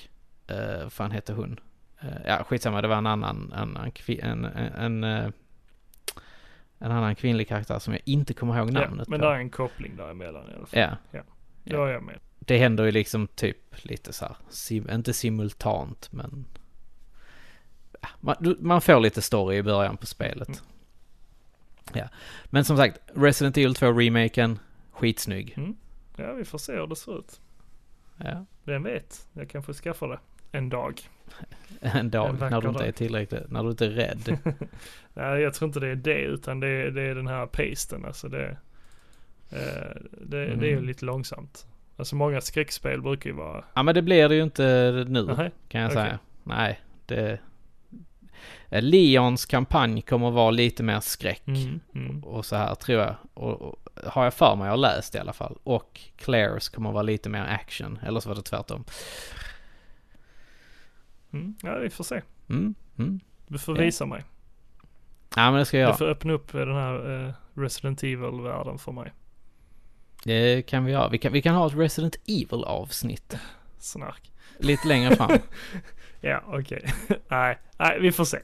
eh, 0.46 0.82
vad 0.82 0.92
fan 0.92 1.10
hette 1.10 1.32
hon? 1.32 1.60
Eh, 2.04 2.16
ja, 2.26 2.44
skitsamma, 2.44 2.82
det 2.82 2.88
var 2.88 2.96
en 2.98 3.06
annan, 3.06 3.52
en, 3.56 3.76
en, 4.22 4.44
en, 4.44 5.04
eh, 5.04 5.30
en 6.78 6.92
annan 6.92 7.14
kvinnlig 7.14 7.48
karaktär 7.48 7.78
som 7.78 7.92
jag 7.92 8.02
inte 8.04 8.34
kommer 8.34 8.58
ihåg 8.58 8.68
ja 8.68 8.72
namnet 8.72 9.08
men 9.08 9.20
på. 9.20 9.26
det 9.26 9.32
är 9.32 9.38
en 9.38 9.50
koppling 9.50 9.96
däremellan 9.96 10.50
i 10.50 10.54
alla 10.54 10.66
fall. 10.66 10.96
Ja, 11.12 11.22
Då 11.64 11.84
är 11.84 11.92
jag 11.92 12.02
med. 12.02 12.18
det 12.38 12.58
händer 12.58 12.84
ju 12.84 12.90
liksom 12.90 13.26
typ 13.26 13.84
lite 13.84 14.12
så 14.12 14.24
här, 14.24 14.36
sim, 14.48 14.90
inte 14.90 15.12
simultant 15.12 16.12
men 16.12 16.44
ja, 18.02 18.08
man, 18.20 18.56
man 18.60 18.80
får 18.80 19.00
lite 19.00 19.22
story 19.22 19.56
i 19.56 19.62
början 19.62 19.96
på 19.96 20.06
spelet. 20.06 20.48
Mm. 20.48 20.60
Ja, 21.92 22.08
men 22.44 22.64
som 22.64 22.76
sagt, 22.76 22.98
Resident 23.14 23.56
Evil 23.56 23.74
2 23.74 23.92
remaken, 23.92 24.58
skitsnygg. 24.92 25.54
Mm. 25.56 25.76
Ja, 26.16 26.32
vi 26.32 26.44
får 26.44 26.58
se 26.58 26.72
hur 26.72 26.86
det 26.86 26.96
ser 26.96 27.18
ut. 27.18 27.40
Ja, 28.16 28.44
Vem 28.64 28.82
vet? 28.82 29.26
Jag 29.32 29.50
kanske 29.50 29.72
skaffar 29.72 30.08
det. 30.08 30.18
En 30.58 30.68
dag. 30.68 31.00
en 31.80 32.10
dag 32.10 32.28
En 32.30 32.36
när 32.36 32.60
du 32.60 32.68
inte 32.68 32.78
dag. 32.80 32.88
är 32.88 32.92
tillräckligt, 32.92 33.50
när 33.50 33.62
du 33.62 33.70
inte 33.70 33.86
är 33.86 33.90
rädd. 33.90 34.38
Nej, 35.14 35.40
jag 35.42 35.54
tror 35.54 35.68
inte 35.68 35.80
det 35.80 35.88
är 35.88 35.94
det, 35.96 36.20
utan 36.22 36.60
det 36.60 36.68
är, 36.68 36.90
det 36.90 37.02
är 37.02 37.14
den 37.14 37.26
här 37.26 37.46
pasten. 37.46 38.04
Alltså 38.04 38.28
det, 38.28 38.56
eh, 39.50 40.00
det, 40.10 40.46
det 40.46 40.66
är 40.66 40.70
ju 40.70 40.72
Mm. 40.72 40.84
lite 40.84 41.04
långsamt. 41.04 41.66
Alltså 41.96 42.16
många 42.16 42.40
skräckspel 42.40 43.02
brukar 43.02 43.30
ju 43.30 43.36
vara... 43.36 43.64
ja 43.74 43.82
men 43.82 43.94
det 43.94 44.02
blir 44.02 44.28
det 44.28 44.34
ju 44.34 44.42
inte 44.42 44.64
nu. 45.08 45.22
Nej, 45.24 45.50
kan 45.68 45.80
jag 45.80 45.90
Okej. 45.90 46.02
säga. 46.02 46.18
Nej, 46.44 46.80
det... 47.06 47.38
Eh, 48.68 48.82
Leons 48.82 49.46
kampanj 49.46 50.02
kommer 50.02 50.28
att 50.28 50.34
vara 50.34 50.50
lite 50.50 50.82
mer 50.82 51.00
skräck 51.00 51.42
Mm, 51.46 51.80
mm. 51.94 52.24
och 52.24 52.44
så 52.46 52.56
här 52.56 52.74
tror 52.74 53.00
jag. 53.02 53.14
Och, 53.34 53.62
och 53.62 53.76
har 54.04 54.24
jag 54.24 54.34
för 54.34 54.56
mig, 54.56 54.64
jag 54.66 54.72
har 54.72 54.76
läst 54.76 55.14
i 55.14 55.18
alla 55.18 55.32
fall. 55.32 55.58
Och 55.64 56.00
Claires 56.16 56.68
kommer 56.68 56.88
att 56.88 56.94
vara 56.94 57.02
lite 57.02 57.28
mer 57.28 57.42
action, 57.44 57.98
eller 58.06 58.20
så 58.20 58.28
var 58.28 58.36
det 58.36 58.42
tvärtom. 58.42 58.84
Mm. 61.34 61.54
Ja, 61.62 61.78
vi 61.78 61.90
får 61.90 62.04
se. 62.04 62.22
Mm, 62.48 62.74
mm. 62.98 63.20
Du 63.46 63.58
får 63.58 63.76
Ja. 63.78 63.84
visa 63.84 64.06
mig. 64.06 64.24
Ja 65.36 65.50
men 65.50 65.58
det 65.58 65.64
ska 65.64 65.78
jag 65.78 65.92
Du 65.92 65.96
får 65.98 66.08
öppna 66.08 66.32
upp 66.32 66.52
den 66.52 66.74
här 66.74 67.26
eh, 67.26 67.32
Resident 67.54 68.02
Evil-världen 68.02 68.78
för 68.78 68.92
mig. 68.92 69.12
Det 70.24 70.62
kan 70.62 70.84
vi 70.84 70.92
göra. 70.92 71.08
Vi 71.08 71.18
kan, 71.18 71.32
vi 71.32 71.42
kan 71.42 71.54
ha 71.54 71.66
ett 71.66 71.74
Resident 71.74 72.16
Evil 72.26 72.64
avsnitt 72.64 73.36
Snark. 73.78 74.30
lite 74.58 74.88
längre 74.88 75.16
fram. 75.16 75.30
Ja, 76.20 76.42
okej. 76.46 76.84
nej, 77.28 77.58
nej, 77.78 77.98
vi 78.00 78.12
får 78.12 78.24
se. 78.24 78.38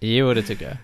jo, 0.00 0.34
det 0.34 0.42
tycker 0.42 0.64
jag. 0.68 0.76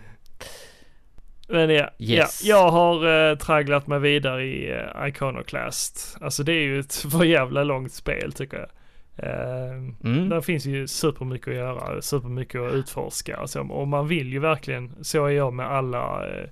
Men 1.49 1.71
ja, 1.71 1.91
Yes. 1.99 2.45
ja 2.45 2.57
jag 2.57 2.71
har 2.71 3.31
eh, 3.31 3.37
tragglat 3.39 3.87
mig 3.87 3.99
vidare 4.01 4.45
i 4.45 4.73
eh, 4.73 5.07
Iconoclast. 5.09 6.17
Alltså 6.21 6.43
det 6.43 6.53
är 6.53 6.63
ju 6.63 6.81
ett 6.81 6.95
för 6.95 7.25
jävla 7.25 7.65
långt 7.65 7.93
spel 7.93 8.33
tycker 8.33 8.57
jag. 8.57 8.69
Eh, 9.17 9.71
Mm. 10.05 10.29
Där 10.29 10.41
finns 10.41 10.67
ju 10.67 10.87
supermycket 10.87 11.49
att 11.49 11.55
göra, 11.55 12.03
supermycket 12.03 12.61
att 12.61 12.73
utforska 12.73 13.41
och 13.41 13.51
så. 13.51 13.61
Och 13.63 13.89
man 13.89 14.09
vill 14.09 14.33
ju 14.33 14.39
verkligen, 14.39 15.05
så 15.05 15.27
är 15.27 15.31
jag 15.31 15.53
med 15.53 15.67
alla 15.67 16.29
eh, 16.29 16.49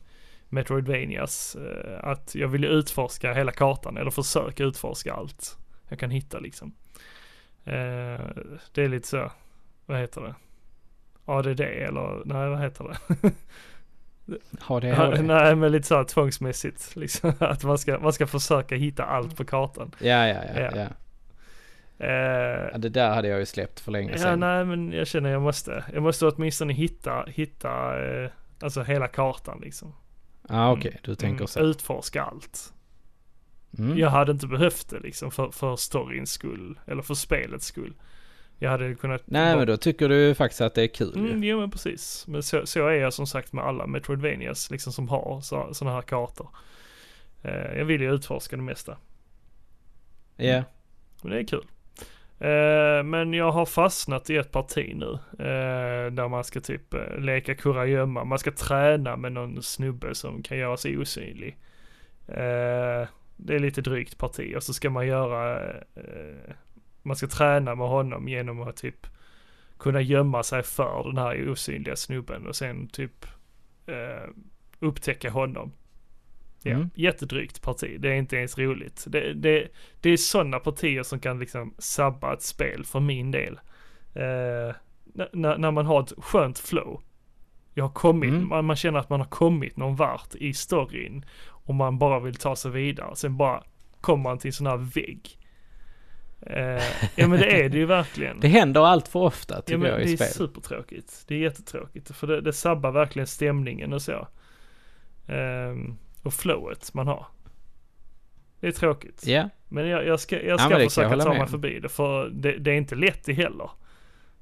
Metroidvanias, 0.49 1.57
eh, 1.57 2.05
att 2.09 2.35
jag 2.35 2.49
vill 2.49 2.65
utforska 2.65 3.33
hela 3.33 3.53
kartan 3.53 3.97
eller 3.97 4.11
försöka 4.11 4.65
utforska 4.65 5.13
allt 5.13 5.59
jag 5.89 5.99
kan 5.99 6.11
hitta 6.11 6.39
liksom. 6.39 6.73
Eh, 7.65 8.21
det 8.75 8.83
är 8.85 8.89
lite 8.89 9.09
så, 9.09 9.31
vad 9.87 9.99
heter 9.99 10.21
det? 10.21 10.35
ADD 11.25 11.61
eller 11.61 12.23
nej 12.25 12.49
vad 12.49 12.61
heter 12.61 12.85
det? 12.85 13.33
ADHD. 14.67 15.23
nej 15.23 15.57
men 15.57 15.73
lite 15.73 15.87
såhär 15.89 16.05
tvångsmässigt 16.05 16.97
liksom. 16.97 17.33
Att 17.41 17.65
man 17.65 17.79
ska, 17.79 17.99
man 17.99 18.13
ska 18.13 18.27
försöka 18.27 18.75
hitta 18.77 19.05
allt 19.05 19.37
på 19.37 19.45
kartan. 19.45 19.91
Ja, 19.99 20.29
ja, 20.29 20.35
ja. 20.55 20.61
Ja. 20.61 20.71
ja. 20.77 20.87
Eh, 22.03 22.69
ja. 22.73 22.79
Det 22.79 22.89
där 22.89 23.15
hade 23.15 23.29
jag 23.29 23.39
ju 23.39 23.47
släppt 23.47 23.81
för 23.81 23.93
länge 23.93 24.13
ja 24.13 24.19
sedan. 24.19 24.41
nej 24.41 24.65
men 24.65 24.93
jag 24.93 25.07
känner 25.07 25.31
jag 25.31 25.43
måste. 25.43 25.85
Jag 25.93 26.03
måste 26.03 26.27
åtminstone 26.27 26.73
hitta, 26.73 27.25
hitta 27.29 28.05
eh, 28.05 28.31
alltså 28.61 28.83
hela 28.83 29.09
kartan 29.09 29.61
liksom. 29.63 29.95
Ja, 30.49 30.73
okej. 30.73 31.01
Du 31.03 31.15
tänker 31.15 31.41
Mm, 31.41 31.47
så. 31.49 31.61
Utforska 31.61 32.23
allt. 32.23 32.73
Mm. 33.79 33.99
Jag 33.99 34.11
hade 34.11 34.33
inte 34.33 34.47
behövt 34.47 34.91
det 34.91 35.01
liksom 35.01 35.31
för, 35.31 35.51
för 35.51 35.77
storyns 35.77 36.31
skull. 36.33 36.79
Eller 36.87 37.03
för 37.03 37.15
spelets 37.15 37.67
skull. 37.67 37.95
Jag 38.59 38.71
hade 38.71 38.95
kunnat... 38.95 39.23
Nej, 39.25 39.57
men 39.57 39.67
då 39.67 39.77
tycker 39.77 40.09
du 40.09 40.35
faktiskt 40.35 40.61
att 40.61 40.75
det 40.75 40.83
är 40.83 40.87
kul. 40.89 41.15
Mm, 41.15 41.43
jo 41.45 41.61
men 41.61 41.71
precis. 41.71 42.25
Men 42.29 42.43
så, 42.43 42.67
så 42.67 42.87
är 42.87 42.93
jag 42.93 43.13
som 43.13 43.27
sagt 43.27 43.53
med 43.53 43.65
alla 43.65 43.87
Metroidvanias 43.87 44.71
liksom 44.71 44.93
som 44.93 45.09
har 45.09 45.41
sådana 45.73 45.95
här 45.95 46.03
kartor. 46.03 46.49
Eh, 47.43 47.79
jag 47.79 47.85
vill 47.85 48.01
ju 48.01 48.15
utforska 48.15 48.57
det 48.57 48.63
mesta. 48.63 48.97
Ja. 50.37 50.63
Men 51.23 51.33
det 51.33 51.39
är 51.39 51.45
kul. 51.45 51.67
Eh, 52.43 53.03
men 53.03 53.35
jag 53.35 53.53
har 53.53 53.67
fastnat 53.67 54.31
i 54.31 54.37
ett 54.37 54.53
parti 54.53 54.93
nu. 54.97 55.13
Eh, 55.39 56.13
där 56.13 56.29
man 56.29 56.45
ska 56.45 56.61
typ 56.61 56.95
eh, 56.95 57.19
leka 57.19 57.55
kurragömma. 57.55 58.25
Man 58.25 58.39
ska 58.39 58.53
träna 58.53 59.17
med 59.17 59.33
någon 59.33 59.63
snubbe 59.63 60.15
som 60.15 60.43
kan 60.43 60.59
göra 60.59 60.77
sig 60.77 60.99
osynlig. 60.99 61.57
Eh, 62.29 63.09
det 63.37 63.55
är 63.55 63.59
lite 63.59 63.81
drygt 63.81 64.19
parti 64.19 64.55
och 64.57 64.63
så 64.63 64.75
ska 64.75 64.91
man 64.91 65.07
göra, 65.07 65.71
eh, 65.95 66.55
man 67.03 67.17
ska 67.17 67.27
träna 67.27 67.75
med 67.75 67.89
honom 67.89 68.29
genom 68.29 68.63
att 68.63 68.77
typ 68.77 69.07
kunna 69.79 70.01
gömma 70.01 70.43
sig 70.43 70.63
för 70.63 71.05
den 71.05 71.19
här 71.19 71.51
osynliga 71.51 71.97
snubben 71.97 72.47
och 72.47 72.57
sen 72.57 72.89
typ 72.89 73.27
eh, 73.87 74.31
upptäcka 74.81 75.31
honom. 75.31 75.73
Ja, 76.65 76.71
Mm. 76.73 76.91
jättedrygt 76.95 77.63
parti. 77.63 77.97
Det 78.01 78.09
är 78.09 78.15
inte 78.15 78.37
ens 78.37 78.59
roligt. 78.59 79.05
Det, 79.09 79.33
det, 79.35 79.69
det 80.01 80.11
är 80.11 80.17
sådana 80.17 80.59
partier 80.59 81.03
som 81.03 81.21
kan 81.21 81.39
liksom 81.39 81.75
sabba 81.79 82.33
ett 82.35 82.43
spel 82.43 82.85
för 82.85 83.01
min 83.01 83.31
del. 83.31 83.61
Eh, 84.15 84.75
när, 85.33 85.59
när 85.59 85.71
man 85.71 85.87
har 85.87 86.03
ett 86.03 86.13
skönt 86.19 86.59
flow. 86.59 87.03
Jag 87.75 87.85
har 87.85 87.93
kommit, 87.93 88.31
Mm. 88.31 88.49
man, 88.49 88.65
man 88.65 88.77
känner 88.77 88.99
att 88.99 89.11
man 89.11 89.21
har 89.21 89.29
kommit 89.29 89.77
någon 89.77 89.97
vart 89.97 90.35
i 90.35 90.55
storyn. 90.55 91.25
Och 91.49 91.75
man 91.75 91.99
bara 91.99 92.21
vill 92.21 92.35
ta 92.37 92.57
sig 92.57 92.71
vidare. 92.71 93.17
Sen 93.17 93.37
bara 93.37 93.63
kommer 94.01 94.23
man 94.23 94.39
till 94.39 94.49
en 94.49 94.53
sån 94.53 94.67
här 94.67 94.77
vägg. 94.77 95.39
Eh, 96.47 96.83
ja 97.17 97.29
men 97.29 97.31
det 97.41 97.63
är 97.65 97.69
det 97.69 97.79
ju 97.79 97.87
verkligen. 97.87 98.41
Det 98.41 98.49
händer 98.49 98.81
allt 98.81 99.09
för 99.09 99.21
ofta 99.21 99.57
tycker 99.63 99.73
Ja 99.73 99.79
men 99.79 99.91
jag 99.91 99.99
det 100.01 100.05
i 100.05 100.13
är 100.13 100.17
spel. 100.17 100.29
supertråkigt. 100.29 101.25
Det 101.29 101.35
är 101.35 101.39
jättetråkigt. 101.39 102.17
För 102.17 102.27
det, 102.27 102.41
det 102.41 102.53
sabbar 102.53 102.91
verkligen 102.91 103.27
stämningen 103.27 103.93
och 103.93 104.03
så. 104.03 104.29
Ehm, 105.29 105.97
och 106.23 106.35
flowet 106.35 106.95
man 106.95 107.07
har. 107.07 107.27
Det 108.61 108.69
är 108.69 108.73
tråkigt. 108.73 109.27
Ja. 109.27 109.49
Men 109.69 109.89
jag, 109.89 110.07
jag 110.07 110.21
ska, 110.21 110.43
jag 110.43 110.61
ska 110.61 110.81
jag 110.81 110.91
försöka 110.91 111.09
hålla 111.09 111.25
ta 111.25 111.29
med 111.29 111.39
mig 111.39 111.45
om. 111.45 111.51
förbi 111.51 111.81
det. 111.81 111.89
För 111.89 112.29
det, 112.29 112.59
det 112.59 112.71
är 112.71 112.75
inte 112.75 112.95
lätt 112.95 113.25
det 113.25 113.33
heller. 113.33 113.71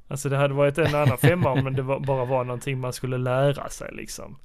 Alltså 0.09 0.28
det 0.28 0.37
hade 0.37 0.55
varit 0.55 0.78
en 0.78 0.95
annan 0.95 1.18
femma 1.18 1.51
om 1.53 1.74
det 1.74 1.83
var, 1.83 2.01
bara 2.01 2.24
var 2.24 2.45
någonting 2.45 2.81
man 2.81 2.93
skulle 2.93 3.18
lära 3.18 3.68
sig 3.68 3.91
liksom. 3.93 4.37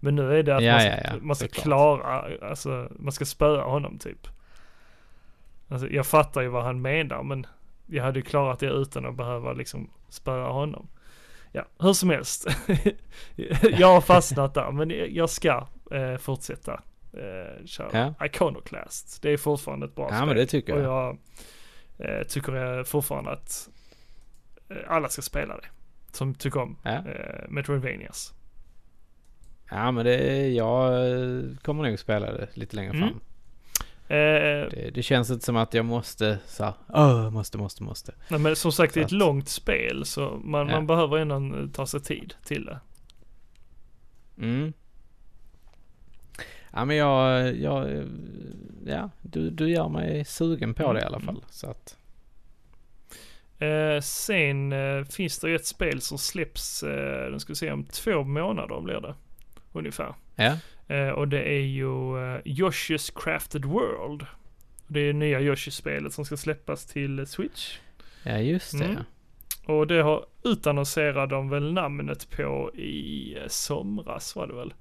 Men 0.00 0.16
nu 0.16 0.38
är 0.38 0.42
det 0.42 0.56
att 0.56 0.62
Ja, 0.62 0.72
man 0.72 0.80
ska, 0.80 0.88
ja, 0.88 1.00
ja, 1.04 1.18
man 1.20 1.36
ska 1.36 1.48
klara, 1.48 2.24
alltså 2.48 2.88
man 2.98 3.12
ska 3.12 3.24
spöa 3.24 3.64
honom 3.64 3.98
typ. 3.98 4.28
Alltså 5.68 5.88
jag 5.88 6.06
fattar 6.06 6.40
ju 6.40 6.48
vad 6.48 6.64
han 6.64 6.82
menar 6.82 7.22
men 7.22 7.46
jag 7.86 8.04
hade 8.04 8.18
ju 8.18 8.22
klarat 8.22 8.58
det 8.58 8.66
utan 8.66 9.06
att 9.06 9.14
behöva 9.14 9.52
liksom 9.52 9.90
spöa 10.08 10.48
honom. 10.48 10.88
Ja, 11.56 11.64
hur 11.78 11.92
som 11.92 12.10
helst. 12.10 12.46
jag 13.78 13.86
har 13.94 14.00
fastnat 14.00 14.54
där 14.54 14.70
men 14.72 15.14
jag 15.14 15.30
ska 15.30 15.66
eh, 15.90 16.16
fortsätta 16.16 16.82
eh, 17.12 17.64
köra 17.66 18.14
Iconoclast. 18.24 19.22
Det 19.22 19.30
är 19.30 19.36
fortfarande 19.36 19.86
ett 19.86 19.94
bra 19.94 20.08
Ja, 20.10 20.16
spel. 20.16 20.26
men 20.26 20.36
det 20.36 20.46
tycker 20.46 20.72
Och 20.74 20.82
jag. 20.82 21.18
jag 21.98 22.18
eh, 22.18 22.26
tycker 22.26 22.52
jag 22.54 22.86
fortfarande 22.88 23.30
att 23.30 23.68
eh, 24.68 24.76
alla 24.88 25.08
ska 25.08 25.22
spela 25.22 25.56
det. 25.56 25.66
Som 26.12 26.34
tycker 26.34 26.60
om 26.60 26.76
Ja. 26.82 26.90
eh, 26.90 27.48
Metroidvanias. 27.48 28.34
Ja 29.70 29.90
men 29.90 30.04
det, 30.04 30.48
jag 30.48 31.10
eh, 31.10 31.42
kommer 31.62 31.88
nog 31.88 31.98
spela 31.98 32.32
det 32.32 32.48
lite 32.56 32.76
längre 32.76 32.90
Mm. 32.96 33.08
fram. 33.08 33.16
Eh, 33.18 33.22
Det, 34.08 34.90
det 34.94 35.02
känns 35.02 35.30
inte 35.30 35.44
som 35.44 35.56
att 35.56 35.74
jag 35.74 35.84
måste 35.84 36.38
så 36.46 36.64
här, 36.64 36.74
"Åh, 36.88 37.30
måste, 37.30 37.58
måste, 37.58 37.82
måste. 37.82 38.14
nej, 38.28 38.40
men 38.40 38.56
som 38.56 38.72
sagt 38.72 38.94
det 38.94 39.00
är 39.00 39.04
ett 39.04 39.10
Så 39.10 39.16
att- 39.16 39.18
långt 39.18 39.48
spel 39.48 40.04
så 40.04 40.40
man, 40.44 40.68
Ja. 40.68 40.74
man 40.74 40.86
behöver 40.86 41.18
ändå 41.18 41.68
ta 41.72 41.86
sig 41.86 42.00
tid 42.00 42.34
till 42.44 42.64
det. 42.64 42.78
Mm. 44.38 44.72
Ja 46.72 46.84
men 46.84 46.96
jag, 46.96 47.56
jag, 47.56 47.92
eh, 47.92 48.04
ja 48.86 49.10
du, 49.22 49.50
du 49.50 49.70
gör 49.70 49.88
mig 49.88 50.24
sugen 50.24 50.74
på 50.74 50.92
det 50.92 51.00
i 51.00 51.04
alla 51.04 51.16
Mm, 51.16 51.26
fall. 51.26 51.44
Så 51.50 51.70
att, 51.70 51.96
Eh, 53.58 54.00
sen 54.00 54.72
eh, 54.72 55.04
finns 55.04 55.38
det 55.38 55.48
ju 55.48 55.56
ett 55.56 55.66
spel 55.66 56.00
som 56.00 56.18
släpps, 56.18 56.82
eh, 56.82 57.30
den 57.30 57.40
ska 57.40 57.54
se 57.54 57.70
om 57.72 57.84
två 57.84 58.24
månader 58.24 58.80
blir 58.80 59.00
det. 59.00 59.14
Ungefär. 59.72 60.14
ja. 60.36 60.56
Eh, 60.88 61.08
och 61.08 61.28
det 61.28 61.42
är 61.42 61.60
ju 61.62 62.16
eh, 62.16 62.40
Yoshi's 62.44 63.12
Crafted 63.24 63.64
World. 63.64 64.26
Det 64.86 65.00
är 65.00 65.12
nya 65.12 65.40
Yoshi-spelet 65.40 66.12
som 66.12 66.24
ska 66.24 66.36
släppas 66.36 66.86
till 66.86 67.26
Switch. 67.26 67.78
Ja 68.22 68.38
just 68.38 68.78
det. 68.78 68.84
Mm. 68.84 69.02
Och 69.66 69.86
det 69.86 70.02
har 70.02 70.26
utannonserat 70.44 71.30
de 71.30 71.48
väl 71.50 71.72
namnet 71.72 72.30
på 72.30 72.70
i 72.74 73.34
eh, 73.38 73.48
somras 73.48 74.36
var 74.36 74.46
det 74.46 74.54
väl? 74.54 74.74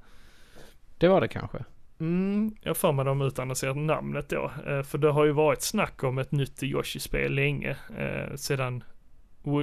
Det 0.97 1.07
var 1.07 1.21
det 1.21 1.27
kanske. 1.27 1.57
Mm, 1.99 2.55
jag 2.61 2.77
för 2.77 2.91
mig 2.91 3.05
de 3.05 3.21
utannonserat 3.21 3.77
namnet 3.77 4.29
då. 4.29 4.51
Eh, 4.67 4.81
för 4.83 4.97
det 4.97 5.11
har 5.11 5.25
ju 5.25 5.31
varit 5.31 5.61
snack 5.61 6.03
om 6.03 6.17
ett 6.17 6.31
nytt 6.31 6.63
Yoshi-spel 6.63 7.33
länge. 7.33 7.77
Eh, 7.97 8.35
sedan 8.35 8.83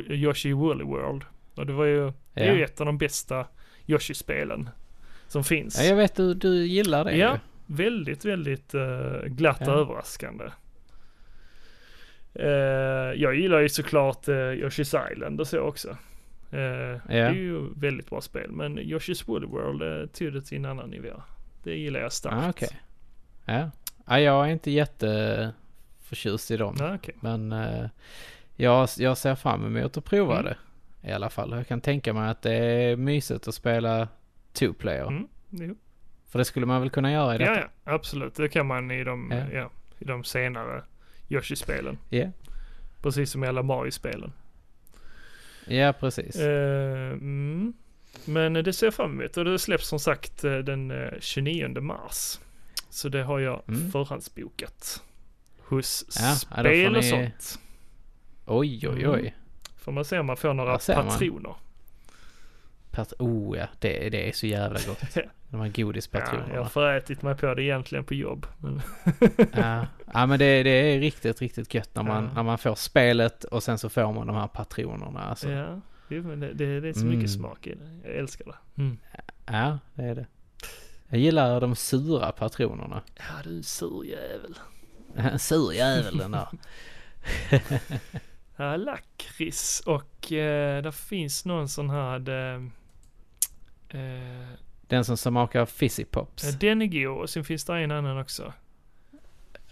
Yoshi 0.09 0.53
Woolly 0.53 0.85
World. 0.85 1.25
Och 1.57 1.67
det 1.67 1.73
var 1.73 1.85
ju, 1.85 2.13
det 2.35 2.41
är 2.41 2.53
ju 2.55 2.59
Ja. 2.61 2.65
ett 2.65 2.81
av 2.81 2.87
de 2.87 2.99
bästa 2.99 3.47
Yoshi-spelen 3.87 4.69
som 5.31 5.45
finns. 5.45 5.79
Ja 5.79 5.85
jag 5.85 5.97
vet 5.97 6.15
du, 6.17 6.35
du 6.35 6.67
gillar 6.67 7.05
det 7.05 7.17
Ja, 7.17 7.33
ju. 7.33 7.75
väldigt, 7.75 8.25
väldigt 8.25 8.75
uh, 8.75 9.23
glatt 9.25 9.61
Ja. 9.61 9.73
överraskande. 9.73 10.45
Eh, 12.35 12.49
jag 13.23 13.35
gillar 13.35 13.61
ju 13.61 13.69
såklart 13.69 14.29
uh, 14.29 14.35
Yoshi's 14.35 15.13
Island 15.13 15.41
och 15.41 15.47
så 15.47 15.59
också. 15.61 15.89
Eh, 16.51 16.97
Det 17.09 17.19
är 17.19 17.33
ju 17.33 17.69
väldigt 17.77 18.11
bra 18.11 18.21
spel, 18.21 18.51
men 18.51 18.79
Yoshi's 18.79 19.27
Woolly 19.27 19.47
World 19.47 19.83
uh, 19.83 20.07
tog 20.07 20.33
det 20.33 20.43
till 20.43 20.59
en 20.59 20.65
annan 20.65 20.91
nivå. 20.91 21.23
Det 21.63 21.75
gillar 21.77 22.01
jag 22.01 22.13
starkt. 22.13 22.37
Ah, 22.47 22.51
okej. 22.51 22.81
Ja. 23.45 23.71
ja. 24.07 24.21
Jag 24.21 24.47
är 24.49 24.53
inte 24.53 24.71
jätteförtjust 24.71 26.51
i 26.51 26.57
dem. 26.57 26.77
Ja, 26.79 26.95
okej. 26.95 27.15
Men 27.21 27.55
jag, 28.57 28.89
jag 28.99 29.19
ser 29.19 29.35
fram 29.35 29.77
emot 29.77 29.97
att 29.97 30.05
prova 30.05 30.39
Mm. 30.39 30.45
det. 30.45 30.57
I 31.09 31.13
alla 31.13 31.31
fall. 31.31 31.51
Jag 31.51 31.67
kan 31.69 31.81
tänka 31.81 32.13
mig 32.13 32.31
att 32.31 32.43
det 32.43 32.55
är 32.55 32.97
mysigt 32.97 33.49
att 33.49 33.55
spela 33.55 34.09
two 34.53 34.73
player. 34.73 35.07
Mm, 35.07 35.29
jo. 35.51 35.75
För 36.29 36.39
det 36.39 36.45
skulle 36.45 36.67
man 36.67 36.81
väl 36.81 36.91
kunna 36.91 37.13
göra 37.13 37.35
i 37.35 37.39
detta? 37.39 37.55
Ja, 37.55 37.69
ja, 37.85 37.93
absolut. 37.93 38.35
Det 38.35 38.49
kan 38.49 38.67
man 38.67 38.91
i 38.91 39.05
de, 39.05 39.31
Ja. 39.31 39.59
ja. 39.59 39.71
i 39.99 40.05
de 40.05 40.25
senare 40.25 40.85
Yoshi-spelen. 41.29 41.99
Ja, 42.09 42.31
Precis 43.03 43.31
som 43.31 43.45
i 43.45 43.47
alla 43.47 43.63
Mario-spelen. 43.63 44.33
ja 45.67 45.93
precis. 46.01 46.37
Eh, 46.37 47.11
mm. 47.13 47.73
Men 48.25 48.53
det 48.53 48.73
ser 48.73 48.87
jag 48.87 48.95
fram 48.95 49.21
emot 49.21 49.37
och 49.37 49.45
det 49.45 49.59
släpps 49.59 49.89
som 49.89 49.99
sagt 50.01 50.45
eh, 50.45 50.59
den 50.59 50.91
eh, 50.91 51.11
29 51.21 51.81
mars. 51.81 52.39
Så 52.91 53.09
det 53.09 53.23
har 53.23 53.39
jag 53.39 53.63
Mm. 53.69 53.91
förhandsbokat. 53.91 55.03
Hos 55.59 56.05
Ja, 56.21 56.35
spel 56.35 56.97
och 56.97 57.03
ni- 57.03 57.11
sånt. 57.11 57.59
Oj, 58.47 58.89
oj, 58.89 59.09
oj. 59.09 59.21
Mm. 59.21 59.33
Får 59.77 59.93
man 59.93 60.05
se 60.05 60.19
om 60.19 60.27
man 60.27 60.37
får 60.37 60.55
några 60.55 60.79
ser 60.79 60.97
man. 60.97 61.07
Oh 63.19 63.59
ja, 63.59 63.67
det, 63.79 64.09
det 64.11 64.29
är 64.29 64.33
så 64.33 64.47
jävla 64.47 64.79
gott. 64.87 65.01
De 65.51 65.61
här 65.61 65.67
Ja, 65.67 65.85
godispatronerna. 65.85 66.55
jag 66.55 66.63
har 66.63 66.69
förätit 66.69 67.23
mig 67.23 67.35
på 67.35 67.55
det 67.55 67.63
egentligen 67.63 68.05
på 68.05 68.15
jobb. 68.15 68.47
Men 68.59 68.83
Ja, 69.53 69.87
ja 70.13 70.27
men 70.27 70.39
det, 70.39 70.63
det 70.63 70.71
är 70.71 70.99
riktigt, 71.01 71.41
riktigt 71.41 71.75
gött 71.75 71.91
när 71.95 72.03
man, 72.03 72.25
Ja. 72.25 72.31
när 72.35 72.43
man 72.43 72.59
får 72.59 72.75
spelet 72.75 73.45
och 73.45 73.63
sen 73.63 73.79
så 73.79 73.89
får 73.89 74.13
man 74.13 74.27
de 74.27 74.37
här 74.37 74.47
patronerna. 74.49 75.21
Alltså. 75.21 75.51
Ja. 75.51 75.59
ja, 75.59 75.81
jo, 76.09 76.23
men 76.23 76.41
det, 76.41 76.53
det, 76.53 76.81
det 76.81 76.89
är 76.89 76.93
så 76.93 77.01
Mm. 77.01 77.17
mycket 77.17 77.31
smak 77.31 77.67
i 77.67 77.75
det. 77.75 78.09
Jag 78.09 78.17
älskar 78.17 78.45
det. 78.45 78.83
Mm. 78.83 78.99
det 79.95 80.03
är 80.03 80.15
det. 80.15 80.27
Jag 81.09 81.21
gillar 81.21 81.61
de 81.61 81.77
sura 81.77 82.33
patronerna. 82.33 83.03
Ja, 83.17 83.23
du 83.45 83.63
sur 83.63 84.05
jävel. 84.05 84.55
Sur 85.39 85.73
jävel 85.73 86.19
den 86.19 86.31
där. 86.31 86.49
Ja, 88.57 88.77
lakrits 88.77 89.81
och 89.81 90.33
eh, 90.33 90.83
där 90.83 90.91
finns 90.91 91.45
någon 91.45 91.69
sån 91.69 91.91
här 91.91 92.29
eh, 92.55 92.61
eh, 93.95 94.49
Den 94.81 95.05
som 95.05 95.17
smakar 95.17 95.67
fizzy 95.67 96.05
pops. 96.05 96.45
Ja, 96.45 96.51
den 96.61 96.83
är 96.83 96.87
god 96.87 97.19
och 97.23 97.31
sen 97.31 97.45
finns 97.45 97.65
det 97.65 97.75
en 97.79 97.91
annan 97.91 98.19
också. 98.19 98.53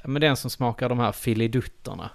Men 0.04 0.20
den 0.20 0.36
som 0.36 0.50
smakar 0.50 0.88
de 0.88 0.98
här 0.98 1.12
filidutterna. 1.12 2.10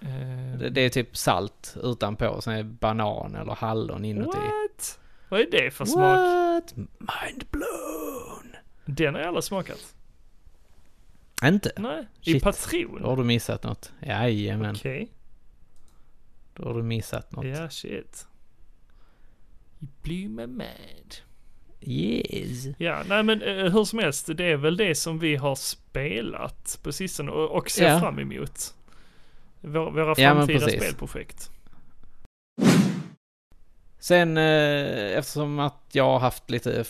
Eh, 0.00 0.58
Det, 0.58 0.70
det 0.70 0.80
är 0.80 0.88
typ 0.90 1.16
salt 1.16 1.76
utanpå 1.82 2.28
och 2.28 2.44
sen 2.44 2.52
är 2.54 2.62
banan 2.62 3.34
eller 3.34 3.52
hallon 3.54 4.04
inuti. 4.04 4.38
What? 4.38 4.98
Vad 5.28 5.40
är 5.40 5.50
det 5.50 5.70
för 5.70 5.84
smak? 5.84 6.18
What? 6.18 6.76
Mind 6.98 7.44
blown! 7.50 8.56
Den 8.84 9.14
har 9.14 9.20
jag 9.20 9.28
aldrig 9.28 9.44
smakat. 9.44 9.94
Inte? 11.44 11.72
Nej, 11.76 12.06
i 12.20 12.32
Shit. 12.32 12.42
patron. 12.42 13.02
Då 13.02 13.08
har 13.08 13.16
du 13.16 13.24
missat 13.24 13.62
något. 13.62 13.92
Jajamän, 14.00 14.74
Okej. 14.78 15.08
då 16.54 16.64
har 16.64 16.74
du 16.74 16.82
missat 16.82 17.32
något. 17.32 17.44
Ja, 17.46 17.70
shit. 17.70 18.26
You 19.82 19.88
blew 20.02 20.28
my 20.28 20.46
mind. 20.46 21.14
Yes. 21.80 22.66
Ja, 22.78 23.02
nej 23.08 23.22
men 23.22 23.42
eh, 23.42 23.72
hur 23.72 23.84
som 23.84 23.98
helst, 23.98 24.30
det 24.34 24.44
är 24.52 24.56
väl 24.56 24.76
det 24.76 24.94
som 24.94 25.18
vi 25.18 25.36
har 25.36 25.54
spelat 25.54 26.78
på 26.82 26.92
sistone 26.92 27.30
och, 27.30 27.50
och 27.50 27.70
ser 27.70 27.88
Ja. 27.88 28.00
fram 28.00 28.18
emot. 28.18 28.74
Vår, 29.60 29.90
våra 29.90 30.06
Ja, 30.08 30.14
framtida 30.34 30.58
precis. 30.58 30.80
spelprojekt. 30.82 31.50
Sen 33.98 34.36
eh, 34.36 35.18
eftersom 35.18 35.58
att 35.58 35.82
jag 35.92 36.04
har 36.04 36.18
haft 36.18 36.50
lite 36.50 36.84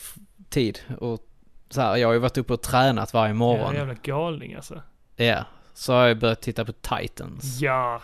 tid 0.48 0.78
och 0.98 1.28
så 1.70 1.80
här, 1.80 1.96
jag 1.96 2.08
har 2.08 2.12
ju 2.12 2.18
varit 2.18 2.38
uppe 2.38 2.52
och 2.52 2.62
tränat 2.62 3.12
varje 3.14 3.30
Ja, 3.30 3.34
morgon. 3.34 3.74
jävla 3.74 3.94
galning 3.94 4.54
alltså. 4.54 4.82
Ja. 5.16 5.44
Så 5.74 5.92
har 5.92 6.06
jag 6.06 6.18
börjat 6.18 6.40
titta 6.42 6.64
på 6.64 6.72
Titans. 6.72 7.60
Ja, 7.60 8.02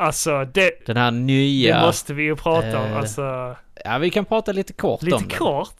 alltså 0.00 0.44
det, 0.54 0.86
Den 0.86 0.96
här 0.96 1.10
nya... 1.10 1.76
det 1.80 1.86
måste 1.86 2.14
vi 2.14 2.22
ju 2.22 2.36
prata 2.36 2.78
om. 2.80 2.86
Eh, 2.90 2.96
Alltså, 2.96 3.56
Ja, 3.84 3.98
vi 3.98 4.10
kan 4.10 4.24
prata 4.24 4.52
lite 4.52 4.72
kort 4.72 5.02
lite 5.02 5.16
om 5.16 5.28
den. 5.28 5.38
kort. 5.38 5.76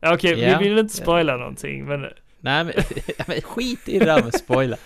Ja, 0.00 0.14
Okej, 0.14 0.40
Ja. 0.40 0.58
vi 0.58 0.68
vill 0.68 0.78
inte 0.78 0.96
spoila 0.96 1.36
någonting 1.36 1.84
men... 1.84 2.00
Nej, 2.40 2.64
men, 2.64 2.74
men 3.26 3.40
skit 3.42 3.88
i 3.88 3.98
det 3.98 4.04
där 4.04 4.22
med 4.22 4.34
spoila. 4.34 4.76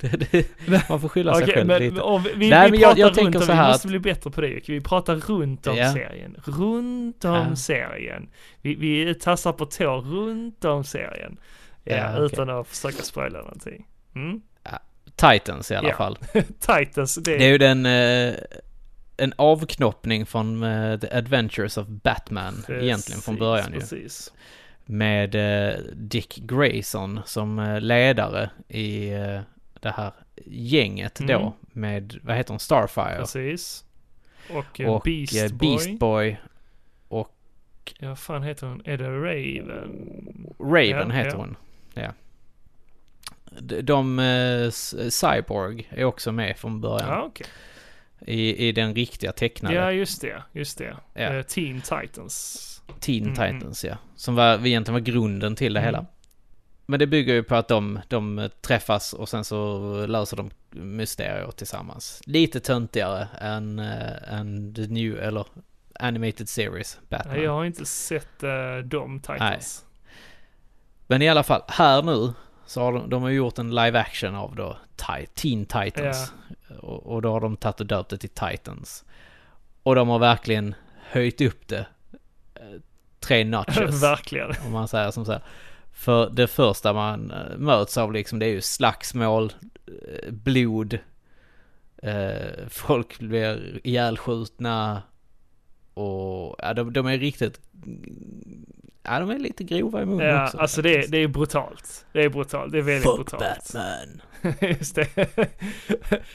Man 0.88 1.00
får 1.00 1.08
skylla 1.08 1.34
sig 1.34 1.42
Okej, 1.44 1.54
själv 1.54 1.66
men 1.66 1.82
lite. 1.82 2.00
om 2.00 2.22
vi, 2.22 2.32
vi, 2.36 2.50
Nej, 2.50 2.64
vi 2.66 2.70
men 2.70 2.80
jag- 2.80 2.98
jag 2.98 3.14
tänker 3.14 3.38
om, 3.38 3.44
så 3.46 3.52
vi 3.52 3.58
här 3.58 3.68
måste 3.68 3.86
att- 3.86 3.90
bli 3.90 3.98
bättre 3.98 4.30
på 4.30 4.40
det. 4.40 4.68
Vi 4.68 4.80
pratar 4.80 5.14
runt 5.16 5.66
om 5.66 5.76
Ja. 5.76 5.92
serien. 5.92 6.36
Runt 6.44 7.24
om 7.24 7.34
Ja. 7.50 7.56
serien. 7.56 8.28
Vi, 8.62 8.74
vi 8.74 9.14
tassar 9.14 9.52
på 9.52 9.66
tå 9.66 9.96
runt 9.96 10.64
om 10.64 10.84
serien. 10.84 11.36
Ja, 11.84 11.96
Ja, 11.96 12.12
okej. 12.12 12.24
utan 12.26 12.50
att 12.50 12.68
försöka 12.68 13.02
spoila 13.02 13.38
någonting. 13.38 13.86
Mm? 14.14 14.40
Titans 15.16 15.70
i 15.70 15.74
alla 15.74 15.88
Ja. 15.88 15.96
fall. 15.96 16.18
Titans, 16.60 17.14
det, 17.14 17.38
Det 17.38 17.44
är 17.44 17.48
ju 17.48 17.58
den... 17.58 17.86
Eh, 17.86 18.34
en 19.18 19.32
avknoppning 19.36 20.26
från 20.26 20.62
eh, 20.62 20.98
The 21.00 21.10
Adventures 21.16 21.76
of 21.78 21.86
Batman 21.88 22.64
egentligen 22.68 23.20
från 23.20 23.34
Precis, 23.34 23.38
början 23.38 23.72
ju. 23.72 23.78
Precis. 23.80 24.32
Med 24.84 25.34
eh, 25.68 25.74
Dick 25.92 26.36
Grayson 26.36 27.20
som 27.26 27.58
eh, 27.58 27.80
ledare 27.80 28.50
i 28.68 29.08
eh, 29.12 29.40
det 29.80 29.90
här 29.90 30.12
gänget 30.46 31.20
Mm. 31.20 31.32
då 31.42 31.52
med, 31.72 32.18
vad 32.22 32.36
heter 32.36 32.50
hon, 32.50 32.60
Starfire. 32.60 33.16
Precis. 33.18 33.84
Och, 34.50 34.80
eh, 34.80 34.88
och 34.94 35.02
Beast, 35.04 35.52
Boy. 35.52 35.68
Beast 35.70 35.98
Boy. 35.98 36.36
Ja, 37.98 38.08
vad 38.08 38.18
fan 38.18 38.42
heter 38.42 38.66
hon? 38.66 38.82
Är 38.84 38.98
det 38.98 39.08
Raven? 39.10 40.06
Raven 40.58 41.08
Ja, 41.10 41.14
heter 41.14 41.30
ja. 41.30 41.36
hon. 41.36 41.56
Ja. 41.94 42.12
De, 43.60 43.80
de 43.82 44.18
eh, 44.18 44.70
Cyborg 45.10 45.88
är 45.90 46.04
också 46.04 46.32
med 46.32 46.56
från 46.58 46.80
början. 46.80 47.08
Ja, 47.08 47.22
okej. 47.22 47.46
I, 48.20 48.68
I 48.68 48.72
den 48.72 48.94
riktiga 48.94 49.32
tecknade 49.32 49.74
Ja, 49.74 49.92
just 49.92 50.20
det. 50.20 50.42
Just 50.52 50.78
det. 50.78 50.96
Ja. 51.14 51.20
Eh, 51.20 51.42
Teen 51.42 51.80
Titans. 51.80 52.62
Teen 53.00 53.22
Mm, 53.22 53.34
Titans 53.34 53.84
ja. 53.84 53.96
Som 54.16 54.34
var, 54.34 54.66
egentligen 54.66 54.92
var 54.92 55.00
grunden 55.00 55.56
till 55.56 55.72
det 55.74 55.80
Mm. 55.80 55.94
hela. 55.94 56.06
Men 56.86 56.98
det 57.00 57.06
bygger 57.06 57.34
ju 57.34 57.42
på 57.42 57.54
att 57.54 57.68
de, 57.68 58.00
de 58.08 58.50
träffas 58.60 59.12
och 59.12 59.28
sen 59.28 59.44
så 59.44 59.78
löser 60.06 60.36
de 60.36 60.50
mysterier 60.70 61.50
tillsammans. 61.50 62.22
Lite 62.26 62.60
töntigare 62.60 63.28
än, 63.40 63.78
äh, 63.78 64.32
än 64.34 64.74
the 64.74 64.86
new, 64.86 65.18
eller 65.18 65.46
animated 66.00 66.48
series 66.48 66.98
Batman. 67.08 67.34
Nej, 67.34 67.44
jag 67.44 67.52
har 67.52 67.64
inte 67.64 67.84
sett 67.86 68.42
uh, 68.42 68.78
de 68.84 69.20
Titans. 69.20 69.84
Men 71.06 71.22
i 71.22 71.28
alla 71.28 71.42
fall, 71.42 71.62
här 71.68 72.02
nu 72.02 72.32
så 72.66 72.80
har 72.80 72.92
de, 72.92 73.10
de 73.10 73.22
har 73.22 73.30
gjort 73.30 73.58
en 73.58 73.74
live 73.74 74.00
action 74.00 74.34
av 74.34 74.54
då 74.54 74.76
Teen 75.34 75.66
Titans. 75.66 76.32
Och, 76.80 77.06
och 77.06 77.22
då 77.22 77.32
har 77.32 77.40
de 77.40 77.56
tagit 77.56 77.80
och 77.80 77.86
döpt 77.86 78.10
det 78.10 78.18
till 78.18 78.28
Titans. 78.28 79.04
Och 79.82 79.94
de 79.94 80.08
har 80.08 80.18
verkligen 80.18 80.74
höjt 81.10 81.40
upp 81.40 81.68
det 81.68 81.86
eh, 82.54 82.80
tre 83.20 83.44
notches. 83.44 84.02
Verkligen. 84.02 84.52
om 84.66 84.72
man 84.72 84.88
säger 84.88 85.10
som 85.10 85.24
så 85.24 85.32
här. 85.32 85.42
För 85.92 86.30
det 86.30 86.46
första 86.46 86.92
man 86.92 87.30
eh, 87.30 87.56
möts 87.58 87.96
av 87.96 88.12
liksom 88.12 88.38
det 88.38 88.46
är 88.46 88.50
ju 88.50 88.60
slagsmål, 88.60 89.52
eh, 89.86 90.32
blod, 90.32 90.98
eh, 92.02 92.68
folk 92.68 93.18
blir 93.18 93.80
ihjälskjutna 93.84 95.02
och 95.94 96.56
ja, 96.58 96.74
de, 96.74 96.92
de 96.92 97.06
är 97.06 97.18
riktigt, 97.18 97.60
ja 99.06 99.18
de 99.20 99.30
är 99.30 99.38
lite 99.38 99.64
grova 99.64 100.02
i 100.02 100.06
munnen 100.06 100.26
Ja, 100.26 100.44
också. 100.44 100.58
alltså 100.58 100.82
det, 100.82 101.10
det 101.10 101.18
är 101.18 101.28
brutalt. 101.28 102.06
Det 102.12 102.22
är 102.24 102.28
brutalt. 102.28 102.72
Det 102.72 102.78
är 102.78 102.82
väldigt 102.82 103.04
Fuck 103.04 103.16
brutalt. 103.16 103.42
Batman! 103.42 104.22
Just 104.78 104.94
det. 104.94 105.08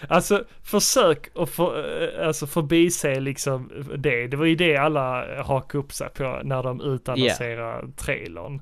alltså 0.07 0.43
försök 0.63 1.29
att 1.35 1.49
för, 1.49 2.03
eh, 2.21 2.27
alltså 2.27 2.47
förbise 2.47 3.19
liksom 3.19 3.71
det. 3.97 4.27
Det 4.27 4.37
var 4.37 4.45
ju 4.45 4.55
det 4.55 4.77
alla 4.77 5.25
hakade 5.43 5.77
upp 5.83 5.93
sig 5.93 6.09
på 6.09 6.41
när 6.43 6.63
de 6.63 6.81
utannonserade 6.81 7.91
trailern 7.97 8.55
eh, 8.55 8.61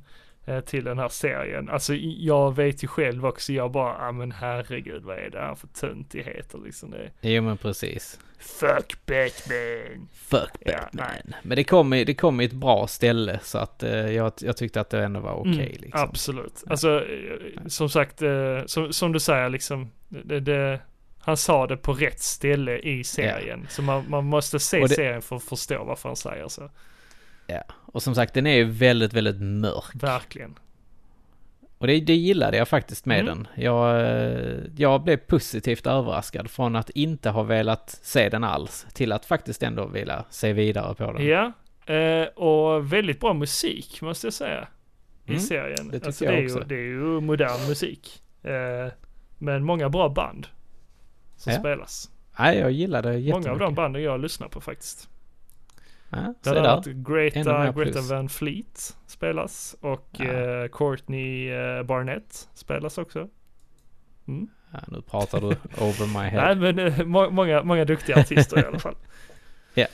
till 0.62 0.84
den 0.84 1.00
här 1.00 1.10
serien. 1.10 1.70
Alltså 1.70 1.94
jag 2.18 2.56
vet 2.56 2.84
ju 2.84 2.88
själv 2.88 3.26
också, 3.26 3.54
jag 3.54 3.72
bara, 3.72 4.06
ja 4.06 4.12
men 4.12 4.32
herregud 4.32 5.04
vad 5.04 5.18
är 5.18 5.30
det 5.30 5.40
här 5.40 5.56
för 5.56 5.68
töntigheter 5.68 6.60
liksom 6.66 6.92
det. 6.92 7.10
Jo 7.22 7.42
men 7.44 7.58
precis. 7.58 8.20
Fuck 8.40 9.06
Batman! 9.06 10.08
Fuck 10.14 10.50
Ja, 10.60 10.72
Batman. 10.82 11.34
men 11.44 11.56
det 11.56 11.64
kom, 11.64 11.94
i, 11.94 12.04
det 12.04 12.14
kom 12.14 12.42
i 12.42 12.46
ett 12.46 12.52
bra 12.54 12.88
ställe 12.88 13.40
så 13.44 13.58
att 13.58 13.84
eh, 13.84 13.92
jag, 14.12 14.32
jag 14.42 14.58
tyckte 14.58 14.82
att 14.82 14.90
det 14.90 15.04
ändå 15.04 15.20
var 15.20 15.34
okej 15.34 15.52
Mm, 15.52 15.68
liksom. 15.82 16.02
Absolut. 16.02 16.64
Alltså 16.70 17.06
eh, 17.06 17.66
som 17.68 17.90
sagt, 17.90 18.22
eh, 18.22 18.62
som, 18.66 18.94
som 18.94 19.12
du 19.12 19.20
säger 19.20 19.50
liksom, 19.50 19.92
det, 20.10 20.40
det, 20.40 20.80
han 21.20 21.38
sa 21.38 21.68
det 21.68 21.78
på 21.78 21.94
rätt 21.94 22.20
ställe 22.20 22.78
i 22.78 23.04
serien. 23.04 23.68
Så 23.70 23.82
man, 23.82 24.06
man 24.10 24.26
måste 24.26 24.60
se 24.60 24.80
det- 24.80 24.90
serien 24.90 25.22
för 25.22 25.36
att 25.36 25.44
förstå 25.44 25.84
varför 25.84 26.10
han 26.10 26.16
säger 26.16 26.48
så. 26.48 26.70
Ja. 27.50 27.62
Och 27.92 28.04
som 28.04 28.16
sagt 28.16 28.34
den 28.34 28.48
är 28.48 28.56
ju 28.56 28.64
väldigt, 28.64 29.14
väldigt 29.14 29.42
mörk. 29.42 30.04
Verkligen. 30.04 30.56
Och 31.78 31.88
det, 31.88 32.00
det 32.00 32.16
gillade 32.16 32.58
jag 32.58 32.68
faktiskt 32.68 33.06
med 33.06 33.20
Mm. 33.20 33.26
den. 33.56 33.64
Jag, 33.64 34.02
eh, 34.02 34.60
jag 34.78 35.04
blev 35.04 35.18
positivt 35.18 35.88
överraskad 35.88 36.50
från 36.50 36.76
att 36.76 36.90
inte 36.90 37.30
ha 37.30 37.44
velat 37.44 37.90
se 38.04 38.30
den 38.30 38.44
alls 38.44 38.88
till 38.94 39.12
att 39.12 39.26
faktiskt 39.26 39.64
ändå 39.64 39.86
vilja 39.86 40.26
se 40.30 40.54
vidare 40.54 40.96
på 40.96 41.12
den. 41.12 41.26
Ja, 41.26 41.52
eh, 41.94 42.28
och 42.28 42.94
väldigt 42.94 43.20
bra 43.20 43.34
musik 43.34 44.02
måste 44.02 44.28
jag 44.28 44.34
säga. 44.34 44.68
I 45.26 45.30
Mm, 45.30 45.40
serien. 45.42 45.90
det 45.92 46.06
alltså, 46.06 46.26
det 46.26 46.32
är 46.32 46.44
också. 46.46 46.60
Ju, 46.60 46.66
det 46.66 46.76
är 46.76 46.80
ju 46.88 47.20
modern 47.22 47.68
musik. 47.68 48.22
Eh, 48.44 48.92
men 49.38 49.64
många 49.64 49.90
bra 49.90 50.10
band. 50.10 50.48
Som 51.38 51.54
Ja, 51.54 51.60
spelas. 51.60 52.10
Nej, 52.40 52.58
jag 52.58 52.72
gillade 52.72 53.10
det 53.12 53.18
Många 53.20 53.36
av 53.36 53.42
de 53.44 53.50
jättemycket. 53.50 53.76
banden 53.76 54.04
jag 54.04 54.20
lyssnar 54.20 54.48
på 54.48 54.62
faktiskt. 54.62 55.10
Ja, 56.10 56.34
där. 56.44 56.56
Ännu 56.56 57.04
Greta, 57.04 57.72
Greta. 57.72 58.02
Van 58.02 58.30
Fleet 58.30 58.98
spelas 59.08 59.76
och 59.82 60.08
Ja. 60.12 60.26
eh, 60.26 60.68
Courtney 60.68 61.50
eh, 61.52 61.84
Barnett 61.84 62.50
spelas 62.54 62.98
också. 62.98 63.28
Mm. 64.28 64.48
Ja, 64.72 64.80
nu 64.88 65.02
pratar 65.02 65.42
du 65.42 65.48
over 65.84 66.08
my 66.24 66.30
head. 66.30 66.56
Nej 66.56 66.74
men 66.74 66.80
eh, 66.80 67.06
må- 67.06 67.30
många, 67.30 67.64
många 67.64 67.86
duktiga 67.86 68.20
artister 68.20 68.64
i 68.64 68.66
alla 68.66 68.80
fall. 68.80 68.96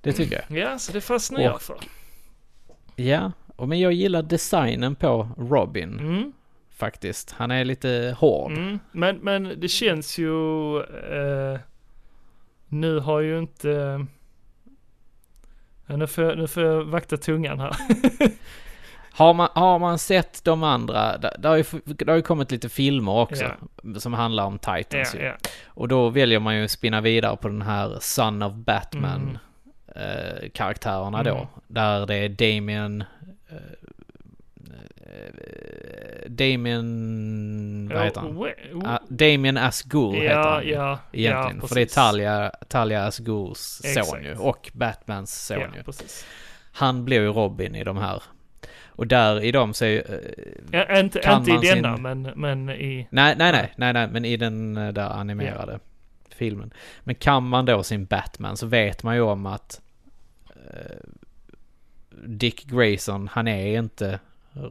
Det 0.00 0.12
tycker 0.12 0.44
jag. 0.48 0.58
Ja, 0.58 0.78
så 0.78 0.92
det 0.92 1.00
fastnar 1.00 1.40
jag 1.40 1.54
Och- 1.54 1.62
för. 1.62 1.76
Ja, 2.96 3.32
och 3.56 3.68
men 3.68 3.80
jag 3.80 3.92
gillar 3.92 4.22
designen 4.22 4.94
på 4.96 5.28
Robin 5.38 5.98
Mm. 5.98 6.32
faktiskt. 6.70 7.30
Han 7.30 7.50
är 7.50 7.64
lite 7.64 8.16
hård. 8.18 8.52
Mm. 8.52 8.78
Men, 8.92 9.16
men 9.16 9.60
det 9.60 9.68
känns 9.68 10.18
ju, 10.18 10.76
eh, 10.82 11.58
nu 12.68 12.98
har 12.98 13.20
ju 13.20 13.38
inte, 13.38 14.06
ja, 15.86 15.96
nu, 15.96 16.06
får 16.06 16.24
jag, 16.24 16.38
nu 16.38 16.46
får 16.46 16.62
jag 16.62 16.84
vakta 16.84 17.16
tungan 17.16 17.60
här. 17.60 17.76
Har, 19.16 19.34
man, 19.34 19.48
har 19.54 19.78
man 19.78 19.98
sett 19.98 20.44
de 20.44 20.62
andra, 20.62 21.18
det, 21.18 21.36
det, 21.38 21.48
har 21.48 21.56
ju, 21.56 21.64
det 21.84 22.08
har 22.08 22.16
ju 22.16 22.22
kommit 22.22 22.50
lite 22.50 22.68
filmer 22.68 23.12
också 23.12 23.44
som 23.98 24.12
handlar 24.14 24.44
om 24.44 24.58
Titans 24.58 25.14
ju. 25.14 25.22
ja. 25.22 25.34
Och 25.66 25.88
då 25.88 26.08
väljer 26.08 26.40
man 26.40 26.56
ju 26.56 26.64
att 26.64 26.70
spinna 26.70 27.00
vidare 27.00 27.36
på 27.36 27.48
den 27.48 27.62
här 27.62 27.96
Son 28.00 28.42
of 28.42 28.52
Batman 28.52 29.38
Mm. 29.96 30.08
eh, 30.08 30.48
karaktärerna 30.54 31.20
Mm. 31.20 31.34
då. 31.34 31.48
Där 31.66 32.06
det 32.06 32.14
är 32.16 32.28
Damien... 32.28 33.04
Damien... 36.28 37.90
Vad 37.94 38.04
heter 38.04 38.20
han? 38.20 38.52
Ah, 38.84 38.98
Damien 39.08 39.56
heter 39.56 40.24
ja, 40.24 40.50
han 40.54 40.64
ju 40.64 40.70
ja, 40.72 40.98
egentligen. 41.12 41.58
ja, 41.62 41.68
för 41.68 41.74
det 41.74 41.80
är. 41.82 41.86
Talia, 41.86 42.50
Talia 42.68 43.04
Asghuls 43.06 43.80
son 43.84 43.90
Exakt. 44.02 44.24
ju. 44.24 44.34
Och 44.36 44.70
Batmans 44.74 45.46
son 45.46 45.60
Ja, 45.60 45.66
ju. 45.76 45.82
precis. 45.82 46.26
Han 46.72 47.04
blir 47.04 47.20
ju 47.20 47.28
Robin 47.28 47.74
i 47.74 47.84
de 47.84 47.96
här. 47.96 48.22
Och 48.86 49.06
där 49.06 49.44
i 49.44 49.52
dem 49.52 49.74
så 49.74 49.84
är 49.84 49.88
ju... 49.88 49.98
eh, 50.00 50.78
Ja, 50.88 50.98
inte 51.00 51.18
inte 51.18 51.50
i 51.50 51.54
man 51.54 51.62
sin- 51.62 51.82
denna, 51.82 51.96
men, 51.96 52.22
men 52.22 52.70
i... 52.70 53.08
Nej, 53.10 53.34
nej, 53.38 53.52
nej, 53.52 53.72
nej, 53.76 53.92
nej, 53.92 54.08
men 54.08 54.24
i 54.24 54.36
den 54.36 54.76
eh, 54.76 54.92
där 54.92 55.10
animerade 55.10 55.78
filmen. 56.28 56.72
Men 57.00 57.14
kan 57.14 57.42
man 57.48 57.64
då 57.66 57.82
sin 57.82 58.04
Batman 58.06 58.56
så 58.56 58.66
vet 58.66 59.02
man 59.02 59.14
ju 59.14 59.20
om 59.20 59.46
att 59.46 59.80
eh, 60.48 60.96
Dick 62.26 62.64
Grayson, 62.64 63.28
han 63.32 63.48
är 63.48 63.78
inte 63.78 64.18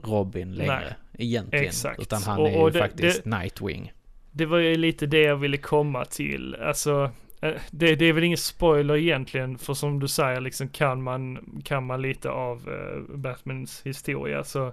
Robin 0.03 0.55
längre 0.55 0.75
Nej, 0.79 0.93
egentligen. 1.17 1.65
exakt. 1.65 2.01
Utan 2.01 2.23
han 2.23 2.39
Och- 2.41 2.49
är 2.49 2.63
ju 2.65 2.69
det- 2.69 2.79
faktiskt 2.79 3.25
Nightwing. 3.25 3.91
Det 4.31 4.45
var 4.45 4.57
ju 4.57 4.75
lite 4.75 5.05
det 5.05 5.21
jag 5.21 5.35
ville 5.35 5.57
komma 5.57 6.05
till. 6.05 6.55
Alltså, 6.55 7.11
eh, 7.41 7.53
det, 7.71 7.95
det 7.95 8.05
är 8.05 8.13
väl 8.13 8.23
ingen 8.23 8.37
spoiler 8.37 8.95
egentligen, 8.97 9.57
för 9.57 9.73
som 9.73 9.99
du 9.99 10.07
säger 10.07 10.41
liksom 10.41 10.69
kan 10.69 11.03
man, 11.03 11.39
kan 11.65 11.85
man 11.85 12.01
lite 12.01 12.29
av 12.29 12.69
eh, 12.69 13.15
Batmans 13.17 13.81
historia 13.85 14.43
så, 14.43 14.71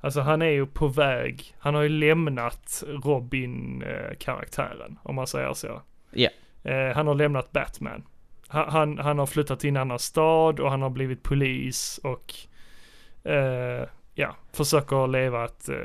alltså 0.00 0.20
han 0.20 0.42
är 0.42 0.50
ju 0.50 0.66
på 0.66 0.88
väg, 0.88 1.54
han 1.58 1.74
har 1.74 1.82
ju 1.82 1.88
lämnat 1.88 2.84
Robin-karaktären, 2.86 4.98
om 5.02 5.14
man 5.14 5.26
säger 5.26 5.52
så. 5.54 5.82
Ja. 6.10 6.28
Eh, 6.64 6.94
han 6.94 7.06
har 7.06 7.14
lämnat 7.14 7.52
Batman. 7.52 8.02
Han, 8.48 8.68
han, 8.72 8.98
han 8.98 9.18
har 9.18 9.26
flyttat 9.26 9.60
till 9.60 9.70
en 9.70 9.76
annan 9.76 9.98
stad 9.98 10.60
och 10.60 10.70
han 10.70 10.82
har 10.82 10.90
blivit 10.90 11.22
polis 11.22 12.00
och 12.02 12.34
eh, 13.30 13.88
ja, 14.16 14.36
försöker 14.52 15.06
leva 15.06 15.44
ett, 15.44 15.68
eh, 15.68 15.76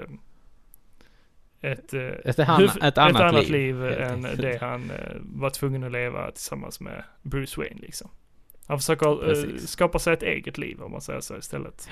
ett, 1.71 1.93
eh, 1.93 2.01
Ett, 2.01 2.37
han, 2.37 2.61
Hur- 2.61 2.83
ett 2.83 2.97
annat, 2.97 3.49
liv, 3.49 3.81
helt 3.81 3.99
än 3.99 4.21
det 4.21 4.57
han 4.61 4.91
eh, 4.91 5.15
var 5.19 5.49
tvungen 5.49 5.83
att 5.83 5.91
leva 5.91 6.31
tillsammans 6.31 6.79
med 6.79 7.03
Bruce 7.21 7.61
Wayne 7.61 7.81
liksom. 7.81 8.09
Han 8.67 8.79
försöker 8.79 9.15
Precis. 9.15 9.69
skapa 9.69 9.99
sig 9.99 10.13
ett 10.13 10.23
eget 10.23 10.57
liv 10.57 10.81
om 10.81 10.91
man 10.91 11.01
säger 11.01 11.21
så 11.21 11.37
istället. 11.37 11.89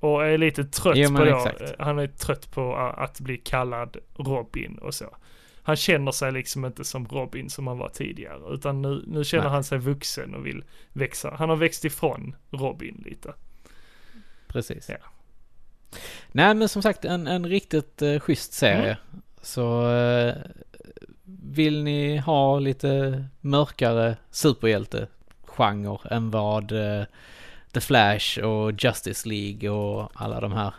Och 0.00 0.26
är 0.26 0.38
lite 0.38 0.64
trött 0.64 0.96
Jo, 0.96 1.16
på 1.16 1.24
eh, 1.24 1.46
han 1.78 1.98
är 1.98 2.06
trött 2.06 2.50
på 2.50 2.76
att 2.76 3.20
bli 3.20 3.36
kallad 3.36 3.96
Robin 4.14 4.78
och 4.78 4.94
så. 4.94 5.16
Han 5.62 5.76
känner 5.76 6.12
sig 6.12 6.32
liksom 6.32 6.64
inte 6.64 6.84
som 6.84 7.06
Robin 7.06 7.50
som 7.50 7.66
han 7.66 7.78
var 7.78 7.88
tidigare, 7.88 8.54
utan 8.54 8.82
nu, 8.82 9.04
nu 9.06 9.24
känner 9.24 9.44
Nej. 9.44 9.52
han 9.52 9.64
sig 9.64 9.78
vuxen 9.78 10.34
och 10.34 10.46
vill 10.46 10.64
växa. 10.92 11.34
Han 11.38 11.48
har 11.48 11.56
växt 11.56 11.84
ifrån 11.84 12.36
Robin 12.50 13.02
lite. 13.06 13.34
Precis. 14.46 14.88
Ja. 14.88 14.96
Nej 16.32 16.54
men 16.54 16.68
som 16.68 16.82
sagt 16.82 17.04
en, 17.04 17.26
en 17.26 17.46
riktigt 17.46 18.02
uh, 18.02 18.20
schysst 18.20 18.52
serie. 18.52 18.96
Mm. 19.12 19.22
Så 19.42 19.90
eh, 19.90 20.34
vill 21.54 21.82
ni 21.82 22.16
ha 22.16 22.58
lite 22.58 23.24
mörkare 23.40 24.16
superhjälte-genre 24.30 25.98
än 26.10 26.30
vad 26.30 26.72
eh, 26.72 27.04
The 27.72 27.80
Flash 27.80 28.38
och 28.38 28.72
Justice 28.84 29.28
League 29.28 29.70
och 29.70 30.10
alla 30.14 30.40
de 30.40 30.52
här 30.52 30.74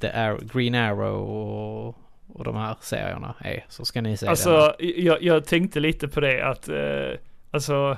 The 0.00 0.08
Arrow, 0.08 0.40
Green 0.52 0.74
Arrow 0.74 1.20
och, 1.20 1.96
och 2.28 2.44
de 2.44 2.56
här 2.56 2.76
serierna 2.80 3.34
är 3.38 3.64
så 3.68 3.84
ska 3.84 4.00
ni 4.00 4.16
se 4.16 4.26
denna. 4.26 4.30
Alltså, 4.30 4.74
jag, 4.78 5.22
jag 5.22 5.44
tänkte 5.44 5.80
lite 5.80 6.08
på 6.08 6.20
det 6.20 6.46
att, 6.46 6.68
eh, 6.68 7.18
alltså, 7.50 7.96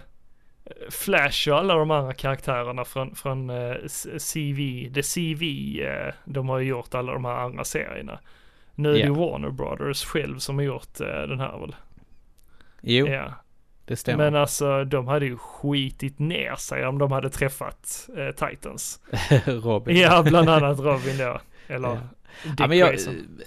Flash 0.91 1.49
och 1.49 1.59
alla 1.59 1.75
de 1.75 1.91
andra 1.91 2.13
karaktärerna 2.13 2.85
från, 2.85 3.15
från 3.15 3.51
eh, 3.51 3.75
CV, 4.33 4.93
The 4.95 5.03
CV, 5.03 5.43
eh, 5.83 6.15
de 6.25 6.49
har 6.49 6.59
ju 6.59 6.69
gjort 6.69 6.95
alla 6.95 7.13
de 7.13 7.25
här 7.25 7.37
andra 7.37 7.65
serierna. 7.65 8.21
Nu 8.75 8.89
är 8.89 8.93
det 8.93 8.99
Ja. 8.99 9.07
ju 9.07 9.13
Warner 9.15 9.51
Brothers 9.51 10.05
själv 10.05 10.39
som 10.39 10.57
har 10.59 10.65
gjort 10.65 11.01
eh, 11.01 11.07
den 11.07 11.41
här 11.41 11.59
väl? 11.59 11.75
Jo, 12.81 13.07
Ja. 13.07 13.33
det 13.85 13.97
stämmer. 13.97 14.25
Men 14.25 14.41
alltså, 14.41 14.85
de 14.85 15.09
hade 15.09 15.27
ju 15.27 15.37
skitit 15.37 16.19
ner 16.19 16.55
sig 16.55 16.87
om 16.87 16.99
de 16.99 17.13
hade 17.13 17.31
träffat 17.31 18.09
eh, 18.17 18.49
Titans. 18.49 19.01
Robin. 19.47 19.97
Ja, 19.97 20.23
bland 20.23 20.49
annat 20.49 20.79
Robin 20.79 21.19
då. 21.19 21.41
Eller 21.69 21.89
Ja. 21.89 21.99
Dick 22.45 22.61
Ja, 22.61 22.67
men 22.67 22.79
jag, 22.79 22.89
Grayson. 22.89 23.41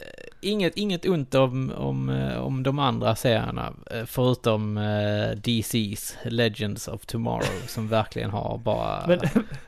Inget, 0.45 0.75
inget 0.75 1.05
ont 1.05 1.35
om, 1.35 1.71
om, 1.77 2.09
eh, 2.09 2.37
om 2.37 2.63
de 2.63 2.79
andra 2.79 3.15
serierna, 3.15 3.73
eh, 3.91 4.05
förutom 4.05 4.77
eh, 4.77 5.31
DC's 5.35 6.15
Legends 6.23 6.87
of 6.87 7.05
Tomorrow, 7.05 7.61
som 7.67 7.87
verkligen 7.87 8.29
har 8.29 8.57
bara 8.57 9.07
Men- 9.07 9.19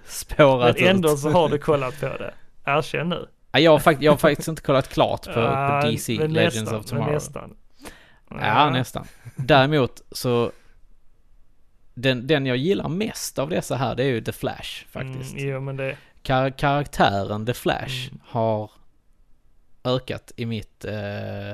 spårat 0.05 0.75
Men 0.79 0.87
ändå 0.87 1.13
ut. 1.13 1.19
så 1.19 1.29
har 1.29 1.49
du 1.49 1.57
kollat 1.57 1.99
på 1.99 2.05
det. 2.05 2.33
Erkänn 2.65 3.09
nu. 3.09 3.27
Ja, 3.51 3.59
jag, 3.59 3.71
har 3.71 3.79
fakt- 3.79 4.01
jag 4.01 4.11
har 4.11 4.17
faktiskt 4.17 4.47
inte 4.47 4.61
kollat 4.61 4.87
klart 4.89 5.25
på, 5.33 5.39
Ja, 5.39 5.79
på 5.83 5.87
DC 5.91 6.27
Legends 6.27 6.55
nästan, 6.55 6.79
of 6.79 6.85
Tomorrow. 6.85 7.13
Nästan. 7.13 7.55
Ja, 8.29 8.69
nästan. 8.69 9.05
Däremot 9.35 10.01
så, 10.11 10.51
den, 11.93 12.27
den 12.27 12.45
jag 12.45 12.57
gillar 12.57 12.89
mest 12.89 13.39
av 13.39 13.49
dessa 13.49 13.75
här, 13.75 13.95
det 13.95 14.03
är 14.03 14.07
ju 14.07 14.21
The 14.21 14.31
Flash 14.31 14.85
faktiskt. 14.91 15.33
Mm, 15.37 15.49
jo, 15.49 15.59
men 15.59 15.77
det... 15.77 15.97
Kar- 16.23 16.49
karaktären 16.57 17.45
The 17.45 17.53
Flash 17.53 18.07
Mm. 18.07 18.19
har 18.25 18.71
ökat 19.87 20.31
i 20.35 20.45
mitt, 20.45 20.85
eh, 20.85 21.49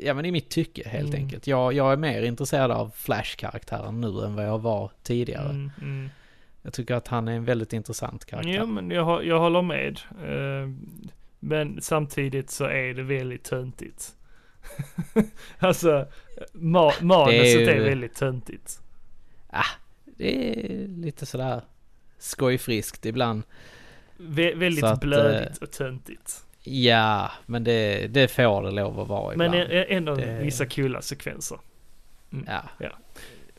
ja 0.00 0.14
men 0.14 0.24
i 0.24 0.30
mitt 0.32 0.50
tycke 0.50 0.88
helt 0.88 1.08
Mm. 1.08 1.22
enkelt. 1.22 1.46
Jag, 1.46 1.72
jag 1.72 1.92
är 1.92 1.96
mer 1.96 2.22
intresserad 2.22 2.70
av 2.70 2.90
Flash-karaktären 2.96 4.00
nu 4.00 4.06
än 4.24 4.34
vad 4.34 4.46
jag 4.46 4.58
var 4.58 4.90
tidigare. 5.02 5.48
Mm, 5.50 5.70
mm. 5.82 6.08
Jag 6.62 6.72
tycker 6.72 6.94
att 6.94 7.08
han 7.08 7.28
är 7.28 7.32
en 7.32 7.44
väldigt 7.44 7.72
intressant 7.72 8.24
karaktär. 8.24 8.50
Ja, 8.52 8.66
men 8.66 8.90
jag, 8.90 9.24
jag 9.26 9.38
håller 9.40 9.62
med. 9.62 10.00
Eh, 10.24 10.68
men 11.40 11.78
samtidigt 11.82 12.50
så 12.50 12.64
är 12.64 12.94
det 12.94 13.02
väldigt 13.02 13.44
töntigt. 13.44 14.12
alltså, 15.58 16.06
ma- 16.52 17.02
manuset 17.02 17.68
är, 17.68 17.74
ju- 17.76 17.82
väldigt 17.82 18.14
töntigt. 18.14 18.80
Det 20.04 20.50
är 20.60 20.88
lite 20.88 21.26
sådär 21.26 21.62
skojfriskt 22.18 23.06
ibland. 23.06 23.42
Vä- 24.18 24.56
väldigt 24.58 24.80
Så 24.80 24.86
att, 24.86 25.00
blödigt 25.00 25.58
och 25.58 25.70
töntigt. 25.72 26.45
Ja, 26.66 27.30
men 27.46 27.64
det, 27.64 28.06
det 28.06 28.28
får 28.28 28.62
det 28.62 28.70
lov 28.70 29.00
att 29.00 29.08
vara 29.08 29.36
Men 29.36 29.54
ibland. 29.54 29.70
ä- 29.72 29.86
ändå 29.88 30.14
Det- 30.14 30.38
vissa 30.42 30.66
kul 30.66 30.98
sekvenser. 31.02 31.58
ja. 32.46 32.62
ja. 32.78 32.90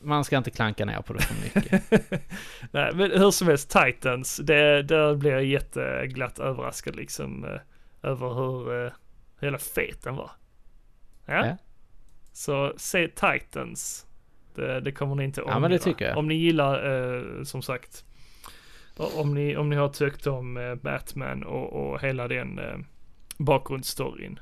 Man 0.01 0.23
ska 0.23 0.37
inte 0.37 0.51
klanka 0.51 0.85
ner 0.85 1.01
på 1.01 1.13
det 1.13 1.19
för 1.23 1.35
mycket. 1.43 1.83
Nej, 2.71 2.91
men 2.95 3.11
hur 3.11 3.31
som 3.31 3.47
helst, 3.47 3.69
Titans, 3.85 4.37
det, 4.37 4.83
där 4.83 5.15
blir 5.15 5.31
jag 5.31 5.43
jätteglatt 5.45 6.39
överraskad 6.39 6.95
liksom 6.95 7.45
eh, 7.45 7.59
över 8.11 8.33
hur 8.33 8.85
eh, 8.85 8.91
hela 9.41 9.57
fet 9.57 10.03
den 10.03 10.15
var. 10.15 10.31
Ja. 11.25 11.45
Ja. 11.47 11.57
Så 12.33 12.73
se 12.77 13.07
Titans. 13.07 14.05
Det, 14.55 14.79
det 14.79 14.91
kommer 14.91 15.15
ni 15.15 15.23
inte 15.23 15.41
ångra. 15.41 15.53
Ja, 15.53 15.59
men 15.59 15.71
det 15.71 15.79
tycker 15.79 16.07
jag. 16.07 16.17
Om 16.17 16.27
ni 16.27 16.35
gillar, 16.35 17.05
eh, 17.17 17.43
som 17.43 17.61
sagt, 17.61 18.05
om 18.97 19.33
ni, 19.33 19.57
om 19.57 19.69
ni 19.69 19.75
har 19.75 19.89
tyckt 19.89 20.27
om 20.27 20.57
eh, 20.57 20.75
Batman 20.75 21.43
och, 21.43 21.73
och 21.73 22.01
hela 22.01 22.27
den 22.27 22.59
eh, 22.59 22.75
bakgrundsstoryn. 23.37 24.39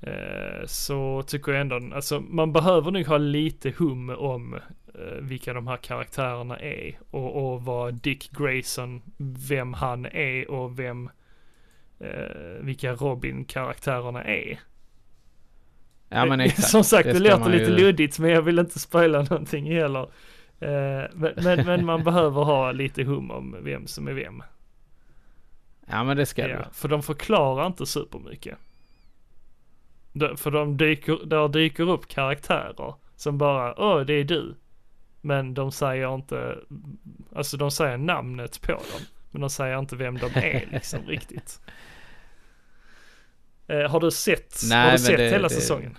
Eh, 0.00 0.66
så 0.66 1.22
tycker 1.26 1.52
jag 1.52 1.60
ändå, 1.60 1.94
alltså 1.94 2.20
man 2.20 2.52
behöver 2.52 2.90
nog 2.90 3.06
ha 3.06 3.18
lite 3.18 3.72
hum 3.78 4.10
om 4.10 4.54
eh, 4.94 5.20
vilka 5.20 5.52
de 5.52 5.66
här 5.66 5.76
karaktärerna 5.76 6.58
är 6.60 6.98
och, 7.10 7.52
och 7.52 7.64
vad 7.64 7.94
Dick 7.94 8.30
Grayson, 8.30 9.02
vem 9.48 9.74
han 9.74 10.06
är 10.06 10.50
och 10.50 10.78
vem, 10.78 11.10
eh, 12.00 12.60
vilka 12.60 12.92
Robin-karaktärerna 12.94 14.24
är. 14.24 14.60
Ja 16.08 16.26
men 16.26 16.40
exakt. 16.40 16.68
Som 16.70 16.84
sagt, 16.84 17.08
det, 17.08 17.14
ska 17.14 17.36
låter 17.36 17.50
lite 17.50 17.70
ju- 17.70 17.76
luddigt 17.76 18.18
men 18.18 18.30
jag 18.30 18.42
vill 18.42 18.58
inte 18.58 18.78
spoila 18.78 19.22
någonting 19.22 19.72
heller. 19.72 20.08
Men, 21.14 21.32
men, 21.36 21.66
men 21.66 21.84
man 21.84 22.04
behöver 22.04 22.44
ha 22.44 22.72
lite 22.72 23.02
hum 23.02 23.30
om 23.30 23.56
vem 23.62 23.86
som 23.86 24.08
är 24.08 24.12
vem. 24.12 24.42
Ja 25.90 26.04
men 26.04 26.16
det 26.16 26.26
ska 26.26 26.46
du. 26.46 26.52
Ja, 26.52 26.64
för 26.72 26.88
de 26.88 27.02
förklarar 27.02 27.66
inte 27.66 27.86
supermycket. 27.86 28.58
De, 30.12 30.36
för 30.36 30.50
de 30.50 30.76
dyker, 30.76 31.18
där 31.26 31.48
dyker 31.48 31.90
upp 31.90 32.08
karaktärer 32.08 32.94
som 33.16 33.38
bara, 33.38 33.80
åh 33.80 34.00
det 34.00 34.12
är 34.12 34.24
du. 34.24 34.54
Men 35.20 35.54
de 35.54 35.72
säger 35.72 36.14
inte, 36.14 36.58
alltså 37.34 37.56
de 37.56 37.70
säger 37.70 37.96
namnet 37.98 38.62
på 38.62 38.72
dem. 38.72 38.82
Men 39.30 39.40
de 39.40 39.50
säger 39.50 39.78
inte 39.78 39.96
vem 39.96 40.18
de 40.18 40.26
är 40.26 40.68
liksom 40.72 41.00
riktigt. 41.06 41.60
Eh, 43.66 43.90
har 43.90 44.00
du 44.00 44.10
sett, 44.10 44.54
Nej, 44.68 44.84
har 44.84 44.92
du 44.92 44.98
sett 44.98 45.16
det- 45.16 45.30
hela 45.30 45.48
det- 45.48 45.54
säsongen? 45.54 45.98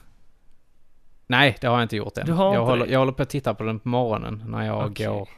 Nej, 1.27 1.57
det 1.61 1.67
har 1.67 1.75
jag 1.75 1.83
inte 1.83 1.95
gjort 1.95 2.17
än. 2.17 2.25
Du 2.25 2.31
har 2.33 2.45
jag, 2.53 2.63
inte 2.63 2.69
håller, 2.71 2.85
jag 2.87 2.99
håller 2.99 3.11
på 3.11 3.23
att 3.23 3.29
titta 3.29 3.53
på 3.53 3.63
den 3.63 3.79
på 3.79 3.87
morgonen 3.89 4.43
när 4.47 4.65
jag 4.65 4.91
Okej. 4.91 5.07
går 5.07 5.29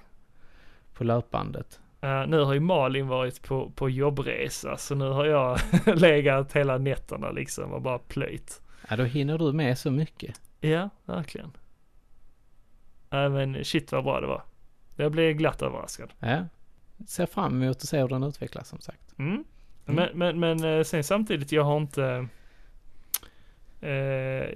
på 0.94 1.04
löpbandet. 1.04 1.80
Eh, 2.02 2.28
nu 2.28 2.40
har 2.40 2.54
ju 2.54 2.60
Malin 2.60 3.08
varit 3.08 3.44
på, 3.44 3.70
på 3.70 3.90
jobbresa 3.90 4.78
så 4.78 4.96
nu 4.96 5.10
har 5.10 5.26
jag 5.26 5.60
legat 5.86 6.54
hela 6.54 6.78
nätterna 6.78 7.32
liksom 7.32 7.72
och 7.72 7.82
bara 7.82 8.00
plöjt. 8.00 8.62
Ja, 8.90 8.96
då 8.96 9.04
hinner 9.04 9.38
du 9.38 9.54
med 9.54 9.78
så 9.78 9.92
mycket. 9.92 10.42
Ja, 10.60 10.90
verkligen. 11.06 11.52
Nej 13.10 13.30
men 13.30 13.66
shit 13.66 13.92
vad 13.92 14.04
bra 14.04 14.22
det 14.22 14.28
var. 14.28 14.44
Jag 14.96 15.12
blev 15.12 15.34
glatt 15.34 15.62
överraskad. 15.62 16.14
Ja. 16.20 16.46
Ser 17.08 17.26
fram 17.26 17.64
emot 17.64 17.78
att 17.78 17.88
se 17.88 18.02
hur 18.02 18.08
den 18.08 18.24
utvecklas 18.24 18.68
som 18.68 18.80
sagt. 18.80 19.20
Mm. 19.20 19.34
Mm. 19.34 19.44
Men, 19.86 20.10
men, 20.14 20.40
men 20.40 20.78
eh, 20.78 20.84
sen 20.84 21.04
samtidigt, 21.04 21.52
jag 21.52 21.64
har 21.64 21.78
inte 21.78 22.28
eh, 23.82 23.92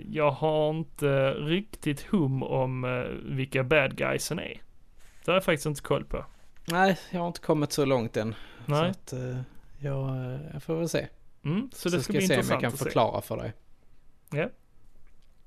Jag 0.09 0.31
har 0.31 0.69
inte 0.69 1.31
riktigt 1.31 2.01
hum 2.01 2.43
om 2.43 2.83
eh, 2.83 3.35
vilka 3.35 3.63
bad 3.63 3.97
guysen 3.97 4.39
är. 4.39 4.61
Det 5.25 5.31
har 5.31 5.33
jag 5.33 5.43
faktiskt 5.43 5.65
inte 5.65 5.81
koll 5.81 6.05
på. 6.05 6.25
Nej, 6.65 6.97
jag 7.11 7.19
har 7.19 7.27
inte 7.27 7.39
kommit 7.39 7.71
så 7.71 7.85
långt 7.85 8.17
än. 8.17 8.35
Nej. 8.65 8.77
Så 8.79 8.85
att, 8.85 9.13
eh, 9.13 9.37
jag, 9.79 10.09
eh, 10.09 10.39
jag 10.53 10.63
får 10.63 10.75
väl 10.75 10.89
se. 10.89 11.07
Mm, 11.45 11.69
så 11.73 11.89
det 11.89 12.01
ska, 12.01 12.13
bli 12.13 12.21
jag 12.21 12.27
se 12.27 12.39
om 12.39 12.47
jag 12.49 12.61
kan 12.61 12.71
förklara 12.71 13.21
för 13.21 13.37
dig. 13.37 13.53
Ja. 14.31 14.49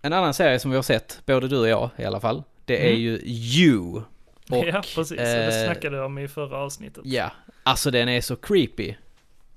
En 0.03 0.13
annan 0.13 0.35
serie 0.35 0.59
som 0.59 0.71
vi 0.71 0.77
har 0.77 0.83
sett, 0.83 1.23
både 1.27 1.49
du 1.49 1.59
och 1.59 1.69
jag 1.69 1.91
i 1.97 2.05
alla 2.05 2.21
fall, 2.21 2.43
det 2.65 2.87
är 2.87 2.91
Mm. 2.91 3.01
ju 3.01 3.19
You. 3.25 4.03
Och, 4.51 4.67
ja, 4.67 4.83
precis. 4.95 5.17
det 5.17 5.61
eh, 5.61 5.65
snackade 5.67 5.97
du 5.97 6.03
om 6.03 6.19
i 6.19 6.29
förra 6.29 6.57
avsnittet. 6.59 7.03
Ja, 7.07 7.31
alltså 7.63 7.91
den 7.91 8.09
är 8.09 8.21
så 8.21 8.37
creepy. 8.37 8.95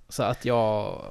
Så 0.10 0.24
att 0.24 0.46
jag 0.46 1.02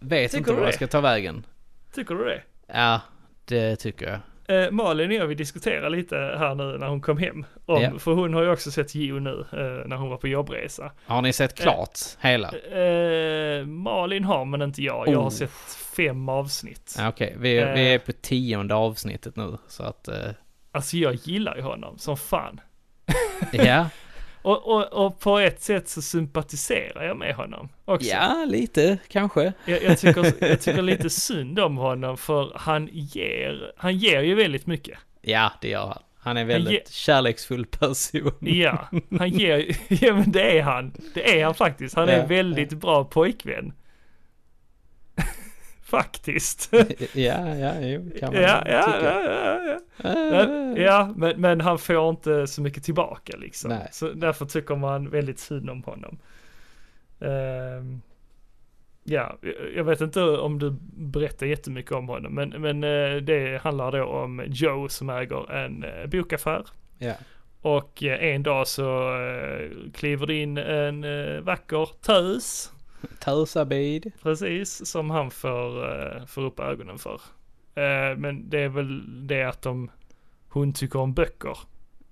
vet 0.00 0.30
Tycker 0.32 0.38
inte 0.50 0.60
det? 0.60 0.66
jag 0.66 0.74
ska 0.74 0.86
ta 0.86 1.00
vägen. 1.00 1.46
Tycker 1.94 2.14
du 2.14 2.24
det? 2.24 2.42
Ja, 2.66 3.00
det 3.44 3.76
tycker 3.76 4.06
jag. 4.10 4.20
Eh, 4.48 4.70
Malin 4.70 5.10
och 5.10 5.16
jag, 5.16 5.26
vi 5.26 5.34
diskuterade 5.34 5.88
lite 5.96 6.16
här 6.16 6.54
nu 6.54 6.78
när 6.78 6.86
hon 6.88 7.00
kom 7.00 7.18
hem. 7.18 7.46
Om, 7.66 7.82
Ja. 7.82 7.98
För 7.98 8.12
hon 8.12 8.34
har 8.34 8.42
ju 8.42 8.50
också 8.50 8.70
sett 8.70 8.94
Gio 8.94 9.18
nu 9.18 9.44
när 9.86 9.96
hon 9.96 10.10
var 10.10 10.16
på 10.16 10.28
jobbresa. 10.28 10.92
Har 11.06 11.22
ni 11.22 11.32
sett 11.32 11.54
klart 11.58 11.98
hela? 12.20 12.48
Eh, 12.48 13.66
Malin 13.66 14.24
har 14.24 14.44
men 14.44 14.62
inte 14.62 14.82
jag. 14.82 15.08
Jag 15.08 15.18
har 15.18 15.26
Oh. 15.26 15.30
sett 15.30 15.50
fem 15.96 16.28
avsnitt. 16.28 16.96
Okej, 17.08 17.34
vi, 17.38 17.54
vi 17.54 17.58
Eh. 17.60 17.78
är 17.94 17.98
på 17.98 18.12
tionde 18.12 18.74
avsnittet 18.74 19.36
nu, 19.36 19.58
så 19.68 19.82
att... 19.82 20.08
eh, 20.08 20.14
Alltså 20.72 20.96
jag 20.96 21.14
gillar 21.14 21.56
ju 21.56 21.62
honom 21.62 21.98
som 21.98 22.16
fan. 22.16 22.60
ja, 23.52 23.86
Och, 24.48 24.66
och, 24.76 25.06
och 25.06 25.20
på 25.20 25.38
ett 25.38 25.62
sätt 25.62 25.88
så 25.88 26.02
sympatiserar 26.02 27.04
jag 27.06 27.16
med 27.16 27.34
honom 27.34 27.68
också. 27.84 28.08
ja, 28.08 28.44
lite 28.48 28.98
kanske. 29.08 29.52
Jag, 29.64 29.82
jag, 29.82 29.98
tycker, 29.98 30.32
jag 30.48 30.60
tycker 30.60 30.82
lite 30.82 31.10
synd 31.10 31.58
om 31.58 31.76
honom 31.76 32.16
för 32.16 32.52
han 32.56 32.88
ger, 32.92 33.72
han 33.76 33.96
ger 33.96 34.20
ju 34.22 34.34
väldigt 34.34 34.66
mycket. 34.66 34.98
Ja, 35.22 35.52
det 35.60 35.68
gör 35.68 35.86
han. 35.86 36.02
Han 36.20 36.36
är 36.36 36.40
en 36.40 36.46
väldigt 36.46 36.72
ge- 36.72 36.82
kärleksfull 36.90 37.66
person. 37.66 38.32
Ja, 38.40 38.88
han 39.18 39.28
ger, 39.30 39.76
ja 40.04 40.14
men 40.14 40.32
det 40.32 40.58
är 40.58 40.62
han. 40.62 40.92
Det 41.14 41.40
är 41.40 41.44
han 41.44 41.54
faktiskt. 41.54 41.94
Han 41.96 42.08
är 42.08 42.18
Ja, 42.18 42.26
väldigt 42.26 42.72
bra 42.72 43.04
pojkvän. 43.04 43.72
faktiskt. 45.90 46.70
ja, 47.12 47.54
ja, 47.56 47.80
jo, 47.80 48.10
kan 48.20 48.32
man 48.32 48.42
Ja, 48.42 48.62
ja, 48.66 48.82
tycka. 48.82 49.04
ja, 49.04 49.22
ja, 49.24 49.78
ja. 50.02 50.10
Eh, 50.76 50.82
Ja, 50.84 51.12
men, 51.16 51.40
men 51.40 51.60
han 51.60 51.78
får 51.78 52.08
inte 52.10 52.46
så 52.46 52.62
mycket 52.62 52.84
tillbaka 52.84 53.36
liksom. 53.36 53.70
Nej. 53.70 53.88
Så 53.92 54.08
därför 54.12 54.46
tycker 54.46 54.76
man 54.76 55.10
väldigt 55.10 55.38
synd 55.38 55.70
om 55.70 55.82
honom. 55.82 56.18
Ehm, 57.20 58.00
ja, 59.04 59.38
jag- 59.76 59.84
vet 59.84 60.00
inte 60.00 60.22
om 60.22 60.58
du 60.58 60.76
berättar 60.96 61.46
jättemycket 61.46 61.92
om 61.92 62.08
honom, 62.08 62.34
men, 62.34 62.48
men 62.48 62.84
eh, 62.84 63.16
det 63.22 63.62
handlar 63.62 63.92
då 63.92 64.04
om 64.04 64.42
Joe 64.46 64.88
som 64.88 65.10
äger 65.10 65.52
en 65.52 65.84
eh, 65.84 66.06
bokaffär. 66.06 66.64
Ja. 66.98 67.14
Och 67.60 68.02
eh, 68.02 68.24
en 68.34 68.42
dag 68.42 68.66
så 68.68 69.12
kliver 69.94 70.26
det 70.26 70.34
in 70.34 70.58
en 70.58 71.00
vacker 71.44 71.88
tös, 72.02 72.72
Tösabid. 73.20 74.12
precis, 74.22 74.86
som 74.86 75.10
han 75.10 75.30
får, 75.30 75.90
eh, 76.16 76.26
får 76.26 76.42
upp 76.42 76.60
ögonen 76.60 76.98
för. 76.98 77.20
Eh, 77.74 78.16
men 78.16 78.50
det 78.50 78.58
är 78.62 78.68
väl 78.68 79.26
det 79.26 79.42
att 79.44 79.62
de, 79.62 79.90
hon 80.48 80.72
tycker 80.72 80.98
om 80.98 81.14
böcker. 81.14 81.58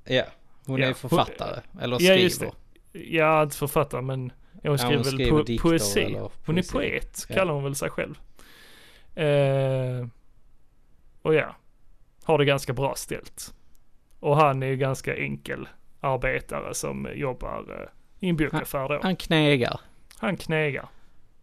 Ja, 0.05 0.25
hon 0.67 0.79
Ja, 0.81 0.87
är 0.89 0.93
författare, 0.93 1.61
eller 1.81 1.95
Ja, 1.95 1.99
skriver. 1.99 2.17
just 2.17 2.41
det. 2.41 2.53
Ja, 2.99 3.43
inte 3.43 3.57
författare 3.57 4.03
men 4.03 4.33
hon 4.53 4.61
hon 4.69 4.79
skriver 4.79 4.97
väl 4.97 5.05
skriver 5.05 5.33
po- 5.33 5.45
dikter 5.45 5.69
poesi. 5.69 6.01
eller 6.03 6.31
Hon 6.47 6.59
är 6.59 6.73
poet, 6.73 7.27
Ja. 7.29 7.35
kallar 7.35 7.53
hon 7.55 7.65
väl 7.65 7.75
sig 7.75 7.91
själv. 7.91 8.15
Eh, 9.15 10.07
och 11.23 11.35
ja, 11.35 11.57
har 12.25 12.39
det 12.39 12.45
ganska 12.45 12.73
bra 12.73 12.95
ställt. 12.97 13.55
Och 14.21 14.37
han 14.37 14.63
är 14.63 14.67
ju 14.67 14.77
ganska 14.77 15.17
enkel 15.17 15.69
arbetare 16.01 16.75
som 16.75 17.09
jobbar 17.15 17.65
eh, 17.71 17.89
i 18.27 18.29
en 18.29 18.37
bokaffär 18.37 18.89
då. 18.89 19.01
Han 19.03 19.17
knegar. 19.17 19.81
Han 20.19 20.37
knegar. 20.37 20.89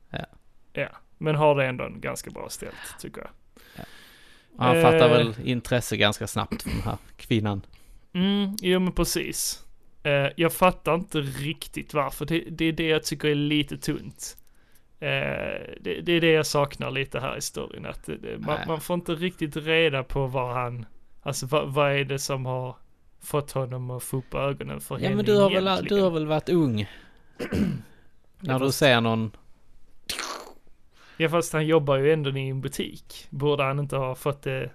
Ja. 0.09 0.25
Ja, 0.73 0.87
men 1.17 1.35
har 1.35 1.55
det 1.55 1.65
ändå 1.65 1.83
en 1.83 2.01
ganska 2.01 2.31
bra 2.31 2.49
ställt 2.49 2.99
tycker 2.99 3.21
jag. 3.21 3.29
Och 4.57 4.63
han 4.63 4.77
Eh. 4.77 4.81
fattar 4.83 5.09
väl 5.09 5.33
intresse 5.43 5.97
ganska 5.97 6.27
snabbt 6.27 6.63
för 6.63 6.69
den 6.69 6.81
här 6.81 6.97
kvinnan. 7.17 7.61
Mm, 8.13 8.55
jo 8.61 8.79
men 8.79 8.91
precis. 8.93 9.63
Eh, 10.03 10.27
jag 10.35 10.53
fattar 10.53 10.95
inte 10.95 11.21
riktigt 11.21 11.93
varför. 11.93 12.25
Det, 12.25 12.39
det 12.39 12.65
är 12.65 12.71
det 12.71 12.87
jag 12.87 13.03
tycker 13.03 13.27
är 13.27 13.35
lite 13.35 13.77
tunt. 13.77 14.37
Eh, 14.99 15.07
det, 15.81 16.01
det 16.01 16.11
är 16.11 16.21
det 16.21 16.31
jag 16.31 16.45
saknar 16.45 16.91
lite 16.91 17.19
här 17.19 17.37
i 17.37 17.41
storyn. 17.41 17.85
Att 17.85 18.05
det, 18.05 18.37
man, 18.39 18.59
man 18.67 18.81
får 18.81 18.93
inte 18.93 19.15
riktigt 19.15 19.55
reda 19.57 20.03
på 20.03 20.27
vad 20.27 20.53
han, 20.53 20.85
alltså 21.21 21.45
vad, 21.45 21.73
vad 21.73 21.91
är 21.91 22.03
det 22.05 22.19
som 22.19 22.45
har 22.45 22.75
fått 23.21 23.51
honom 23.51 23.91
att 23.91 24.03
få 24.03 24.17
upp 24.17 24.33
ögonen 24.33 24.81
för 24.81 24.95
Ja 24.95 25.01
henne 25.03 25.15
men 25.15 25.25
du 25.25 25.35
har, 25.37 25.49
väl, 25.49 25.67
egentligen? 25.67 25.97
du 25.97 26.03
har 26.03 26.11
väl 26.11 26.25
varit 26.27 26.49
ung? 26.49 26.87
När 28.43 28.59
du 28.59 28.71
ser 28.71 29.01
någon, 29.01 29.31
Ja 31.17 31.29
fast 31.29 31.53
han 31.53 31.65
jobbar 31.67 31.95
ju 31.97 32.13
ändå 32.13 32.37
i 32.37 32.49
en 32.49 32.61
butik. 32.61 33.27
Borde 33.29 33.63
han 33.63 33.79
inte 33.79 33.95
ha 33.97 34.15
fått 34.15 34.41
det, 34.41 34.69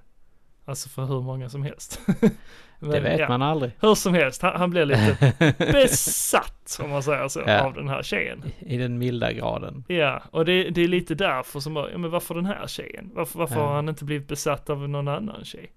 alltså 0.64 0.88
för 0.88 1.04
hur 1.04 1.20
många 1.20 1.48
som 1.48 1.62
helst. 1.62 2.00
Men, 2.80 2.90
det 2.90 3.00
vet 3.00 3.20
ja. 3.20 3.28
man 3.28 3.42
aldrig. 3.42 3.72
Hur 3.80 3.94
som 3.94 4.14
helst, 4.14 4.42
han, 4.42 4.56
han 4.56 4.70
blir 4.70 4.84
lite 4.84 5.34
besatt 5.72 6.78
om 6.82 6.90
man 6.90 7.02
säger 7.02 7.28
så, 7.28 7.42
Ja. 7.46 7.60
av 7.64 7.74
den 7.74 7.88
här 7.88 8.02
tjejen. 8.02 8.44
I 8.58 8.76
den 8.76 8.98
milda 8.98 9.32
graden. 9.32 9.84
Ja, 9.88 10.22
och 10.30 10.44
det, 10.44 10.70
det 10.70 10.80
är 10.80 10.88
lite 10.88 11.14
därför 11.14 11.60
som, 11.60 11.76
ja 11.76 11.98
men 11.98 12.10
varför 12.10 12.34
den 12.34 12.46
här 12.46 12.66
tjejen? 12.66 13.10
Varför, 13.14 13.38
varför 13.38 13.54
Ja. 13.54 13.66
har 13.66 13.74
han 13.74 13.88
inte 13.88 14.04
blivit 14.04 14.28
besatt 14.28 14.70
av 14.70 14.88
någon 14.88 15.08
annan 15.08 15.44
tjej? 15.44 15.72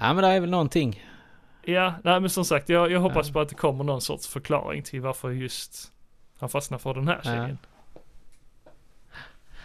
Ja 0.00 0.14
men 0.14 0.24
det 0.24 0.28
är 0.30 0.40
väl 0.40 0.50
någonting. 0.50 1.04
Ja, 1.64 1.94
nej 2.04 2.20
men 2.20 2.30
som 2.30 2.44
sagt, 2.44 2.68
jag, 2.68 2.90
jag 2.90 3.00
hoppas 3.00 3.30
på 3.30 3.40
att 3.40 3.48
det 3.48 3.54
kommer 3.54 3.84
någon 3.84 4.00
sorts 4.00 4.28
förklaring 4.28 4.82
till 4.82 5.00
varför 5.00 5.30
just 5.30 5.91
han 6.42 6.48
fastnar 6.48 6.78
för 6.78 6.94
den 6.94 7.08
här 7.08 7.20
Ja. 7.24 7.30
tjejen. 7.30 7.58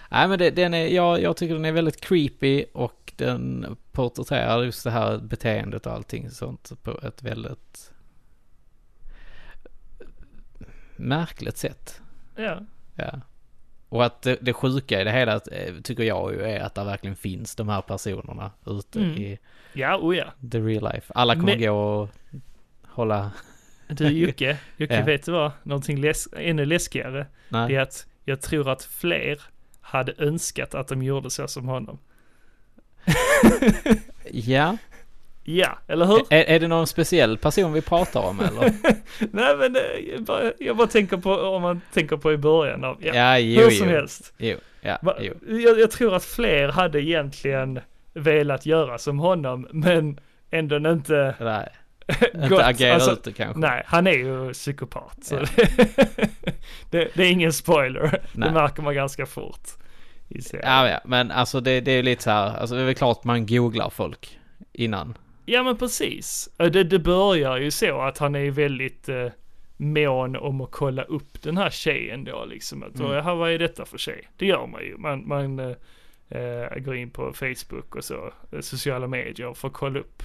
Nej 0.09 0.28
men 0.28 0.39
det, 0.39 0.49
den 0.51 0.73
är, 0.73 0.88
jag, 0.88 1.21
jag 1.21 1.38
tycker 1.38 1.53
den 1.53 1.65
är 1.65 1.71
väldigt 1.71 2.01
creepy 2.01 2.65
och 2.73 3.13
den 3.15 3.75
porträtterar 3.91 4.63
just 4.63 4.84
det 4.84 4.91
här 4.91 5.17
beteendet 5.17 5.86
och 5.86 5.93
allting 5.93 6.30
sånt 6.32 6.71
på 6.84 6.99
ett 7.03 7.23
väldigt 7.23 7.91
märkligt 10.95 11.57
sätt. 11.57 12.01
Ja, 12.36 12.59
Ja. 12.95 13.21
Och 13.89 14.05
att 14.05 14.21
det, 14.21 14.38
det 14.41 14.53
sjuka 14.53 15.01
i 15.01 15.03
det 15.03 15.11
hela 15.11 15.34
eh, 15.36 15.73
tycker 15.84 16.03
jag 16.03 16.34
ju 16.34 16.41
är 16.41 16.59
att 16.59 16.75
det 16.75 16.84
verkligen 16.84 17.15
finns 17.15 17.55
de 17.55 17.69
här 17.69 17.82
personerna 17.82 18.51
ute 18.65 18.99
Mm. 18.99 19.11
i 19.11 19.39
ja, 19.73 19.97
oh 19.97 20.17
ja. 20.17 20.25
the 20.51 20.59
real 20.59 20.93
life. 20.93 21.13
Alla 21.15 21.34
kommer 21.34 21.45
Men- 21.45 21.59
gå 21.61 21.71
och 21.71 22.09
hålla, 22.84 23.32
Du 23.88 24.07
Jocke, 24.07 24.57
Jocke 24.77 24.95
Ja. 24.95 25.03
vet 25.05 25.25
du 25.25 25.31
vad? 25.31 25.51
Någonting 25.63 25.97
läs- 25.97 26.27
ännu 26.38 26.65
läskigare. 26.65 27.17
Det 27.17 27.25
nej. 27.49 27.75
är 27.75 27.79
att 27.81 28.05
jag 28.25 28.41
tror 28.41 28.69
att 28.69 28.83
fler 28.83 29.41
hade 29.81 30.13
önskat 30.17 30.75
att 30.75 30.88
de 30.88 31.03
gjorde 31.03 31.29
så 31.29 31.47
som 31.47 31.67
honom. 31.67 31.99
Ja. 34.31 34.77
Ja, 35.43 35.77
eller 35.88 36.05
hur? 36.05 36.19
Är, 36.29 36.43
är 36.43 36.59
det 36.59 36.67
någon 36.67 36.88
speciell 36.88 37.38
person 37.38 37.73
vi 37.73 37.81
pratar 37.81 38.19
om 38.21 38.39
eller? 38.39 38.73
Nej 39.31 39.57
men 39.57 39.75
eh, 39.75 39.81
jag 40.13 40.23
bara, 40.23 40.51
jag 40.59 40.77
bara 40.77 40.88
tänker 40.88 41.17
på, 41.17 41.33
om 41.33 41.61
man 41.61 41.81
tänker 41.93 42.17
på 42.17 42.33
i 42.33 42.38
början 42.38 42.83
av, 42.83 42.97
ja, 43.01 43.13
Ja, 43.15 43.38
jo, 43.39 43.61
hur 43.61 43.69
som 43.69 43.88
jo. 43.89 43.93
helst. 43.95 44.33
Jo, 44.38 44.57
ja, 44.81 44.97
Va, 45.01 45.15
jo. 45.21 45.33
jag, 45.59 45.79
jag 45.79 45.91
tror 45.91 46.15
att 46.15 46.23
fler 46.23 46.67
hade 46.69 47.01
egentligen 47.01 47.79
velat 48.13 48.65
göra 48.65 48.97
som 48.97 49.19
honom, 49.19 49.67
men 49.71 50.19
ändå 50.51 50.75
inte 50.91 51.35
Nej. 51.39 51.69
Inte 52.36 52.66
agera 52.66 52.93
Alltså, 52.93 53.12
ute 53.12 53.32
kanske. 53.32 53.60
Nej, 53.60 53.84
han 53.86 54.08
är 54.08 54.12
ju 54.12 54.53
psykopat. 54.53 55.18
Så 55.22 55.36
Ja. 55.36 55.45
det, 56.89 57.10
det 57.14 57.24
är 57.24 57.32
ingen 57.32 57.53
spoiler. 57.53 58.22
Nej. 58.34 58.49
Det 58.49 58.53
märker 58.53 58.82
man 58.82 58.95
ganska 58.95 59.26
fort. 59.26 59.68
Ja, 60.53 60.89
ja, 60.89 60.99
men 61.05 61.32
alltså 61.32 61.60
det, 61.62 61.82
det 61.82 61.91
är 61.91 61.95
ju 61.95 62.01
lite 62.01 62.24
så 62.24 62.30
här, 62.30 62.58
alltså 62.58 62.76
det 62.76 62.82
är 62.82 62.86
väl 62.86 62.95
klart 62.95 63.24
man 63.24 63.45
googlar 63.45 63.89
folk 63.89 64.39
innan. 64.74 65.18
Ja 65.45 65.64
men 65.64 65.78
precis. 65.78 66.49
Det, 66.58 66.84
det 66.84 66.99
börjar 66.99 67.58
ju 67.58 67.72
så 67.72 68.01
att 68.01 68.18
han 68.18 68.36
är 68.36 68.51
väldigt 68.51 69.10
eh, 69.10 69.28
mån 69.78 70.36
om 70.36 70.62
att 70.62 70.72
kolla 70.72 71.03
upp 71.03 71.41
den 71.41 71.58
här 71.58 71.70
tjejen 71.70 72.24
då 72.24 72.45
liksom. 72.45 72.84
Att, 72.84 72.99
Mm. 72.99 73.12
mm. 73.12 73.38
vad 73.38 73.51
är 73.51 73.60
detta 73.60 73.86
för 73.86 73.97
tjej? 73.97 74.28
Det 74.38 74.45
gör 74.45 74.68
man 74.68 74.82
ju. 74.84 74.97
Man, 74.97 75.28
man 75.28 75.60
eh, 75.60 75.76
eh, 76.41 76.78
går 76.80 76.95
in 76.95 77.10
på 77.10 77.34
Facebook 77.34 77.95
och 77.95 78.03
så, 78.03 78.32
eh, 78.51 78.60
sociala 78.62 79.08
medier 79.08 79.53
för 79.53 79.68
att 79.68 79.74
kolla 79.74 79.99
upp. 79.99 80.24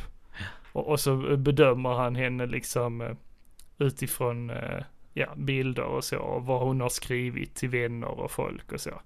Och, 0.72 0.88
och 0.88 1.00
så 1.00 1.36
bedömer 1.36 1.90
han 1.90 2.16
henne 2.16 2.46
liksom 2.46 3.00
eh, 3.00 3.10
utifrån 3.78 4.50
eh, 4.50 4.82
ja, 5.14 5.26
bilder 5.36 5.82
och 5.84 6.04
så, 6.04 6.18
och 6.18 6.46
vad 6.46 6.60
hon 6.60 6.80
har 6.80 6.88
skrivit 6.88 7.54
till 7.54 7.68
vänner 7.68 8.08
och 8.08 8.30
folk 8.30 8.72
och 8.72 8.80
så. 8.80 9.00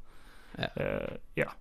Ja. 0.59 0.83
Eh, 0.83 1.11
ja. 1.35 1.53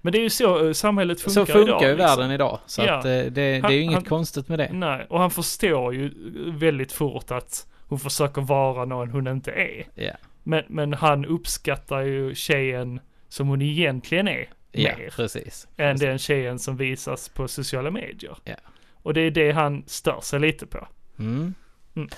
Men 0.00 0.12
det 0.12 0.18
är 0.18 0.22
ju 0.22 0.30
så 0.30 0.74
samhället 0.74 1.20
funkar 1.20 1.44
så 1.44 1.46
funkar 1.52 1.68
idag. 1.68 1.82
ju 1.82 1.88
liksom. 1.96 2.06
världen 2.06 2.30
idag. 2.30 2.58
Så 2.66 2.82
Ja. 2.82 2.94
att 2.94 3.02
det, 3.02 3.30
det 3.30 3.42
är 3.42 3.70
ju 3.70 3.80
inget 3.80 3.94
han- 3.94 4.04
konstigt 4.04 4.48
med 4.48 4.58
det. 4.58 4.68
Nej, 4.72 5.06
och 5.10 5.20
han 5.20 5.30
förstår 5.30 5.94
ju 5.94 6.12
väldigt 6.52 6.92
fort 6.92 7.30
att 7.30 7.66
hon 7.88 7.98
försöker 7.98 8.42
vara 8.42 8.84
någon 8.84 9.10
hon 9.10 9.26
inte 9.28 9.50
är. 9.50 9.86
Ja, 9.94 10.12
Men, 10.42 10.64
men 10.68 10.92
han 10.94 11.24
uppskattar 11.24 12.00
ju 12.00 12.34
tjejen 12.34 13.00
som 13.28 13.48
hon 13.48 13.62
egentligen 13.62 14.28
är 14.28 14.48
ja 14.72 14.96
mer 14.98 15.10
precis. 15.16 15.68
än 15.76 15.92
precis. 15.94 16.00
den 16.08 16.18
tjejen 16.18 16.58
som 16.58 16.76
visas 16.76 17.28
på 17.28 17.48
sociala 17.48 17.90
medier. 17.90 18.36
Ja. 18.44 18.54
Och 19.08 19.14
det 19.14 19.20
är 19.20 19.30
det 19.30 19.52
han 19.52 19.84
stör 19.86 20.20
sig 20.20 20.40
lite 20.40 20.66
på. 20.66 20.88
Mm. 21.18 21.54
Mm. 21.96 22.08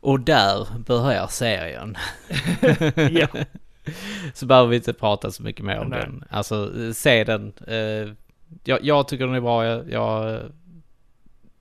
Och 0.00 0.20
där 0.20 0.78
börjar 0.78 1.26
serien. 1.26 1.96
Ja. 3.10 3.26
så 4.34 4.46
behöver 4.46 4.68
vi 4.68 4.76
inte 4.76 4.92
prata 4.92 5.30
så 5.30 5.42
mycket 5.42 5.64
mer 5.64 5.78
om 5.78 5.88
Nej. 5.88 6.00
den. 6.00 6.24
Alltså, 6.30 6.72
se 6.94 7.24
den. 7.24 7.52
Eh, 7.66 8.14
Jag, 8.64 8.84
jag 8.84 9.08
tycker 9.08 9.26
den 9.26 9.34
är 9.34 9.40
bra. 9.40 9.66
Jag, 9.66 9.90
jag, 9.92 10.40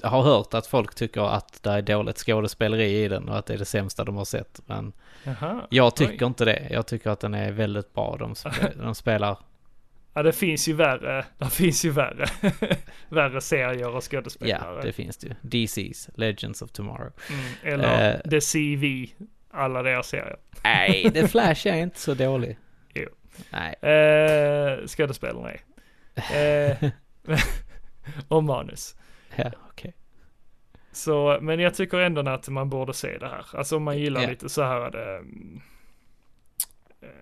har 0.02 0.22
hört 0.22 0.54
att 0.54 0.68
folk 0.68 0.96
tycker 0.96 1.22
att 1.22 1.64
det 1.64 1.70
är 1.70 1.82
dåligt 1.82 2.18
skådespeleri 2.18 3.04
i 3.04 3.08
den 3.08 3.30
och 3.30 3.38
att 3.38 3.46
det 3.46 3.54
är 3.54 3.58
det 3.58 3.66
sämsta 3.66 4.04
de 4.04 4.16
har 4.16 4.26
sett. 4.26 4.62
Men 4.66 4.94
Jaha. 5.24 5.62
jag 5.70 5.96
tycker 5.96 6.26
Oj. 6.26 6.28
inte 6.28 6.46
det. 6.46 6.68
Jag 6.72 6.88
tycker 6.88 7.10
att 7.10 7.20
den 7.20 7.34
är 7.34 7.52
väldigt 7.52 7.94
bra. 7.94 8.16
De, 8.20 8.36
spe, 8.36 8.74
de 8.82 8.96
spelar... 8.96 9.38
Ja, 10.18 10.24
det 10.24 10.34
finns 10.34 10.68
ju 10.68 10.74
värre. 10.74 11.26
Det 11.38 11.50
finns 11.50 11.86
ju 11.86 11.90
värre. 11.90 12.26
värre 13.10 13.42
serier 13.42 13.88
och 13.88 13.96
Ja, 13.96 14.02
skådespelare. 14.02 14.82
det 14.82 14.94
finns 14.94 15.18
det 15.18 15.28
ju. 15.28 15.34
DC's, 15.42 16.10
Legends 16.16 16.62
of 16.62 16.72
Tomorrow. 16.72 17.12
mm, 17.30 17.74
eller 17.74 18.14
Eh. 18.26 18.30
The 18.30 18.40
CV. 18.42 19.06
Alla 19.52 19.84
deras 19.84 20.08
serier. 20.08 20.38
Nej, 20.64 21.12
The 21.14 21.28
Flash 21.28 21.68
är 21.68 21.76
inte 21.76 22.00
så 22.00 22.14
dålig. 22.14 22.58
Jo. 22.94 23.10
Nej. 23.50 23.74
Eh, 23.92 24.86
skådespelarna 24.88 25.52
är. 25.52 25.62
Eh, 26.82 26.90
och 28.28 28.44
manus. 28.44 28.96
Ja, 29.36 29.52
okej. 29.72 29.94
Så, 30.92 31.38
men 31.42 31.60
jag 31.60 31.74
tycker 31.74 31.98
ändå 32.00 32.30
att 32.30 32.48
man 32.50 32.70
borde 32.70 32.94
se 32.94 33.18
det 33.18 33.28
här. 33.28 33.46
Alltså 33.54 33.76
om 33.78 33.84
man 33.84 33.98
gillar 33.98 34.22
Ja. 34.22 34.30
lite 34.30 34.50
så 34.50 34.62
här 34.64 34.92
det, 34.92 35.22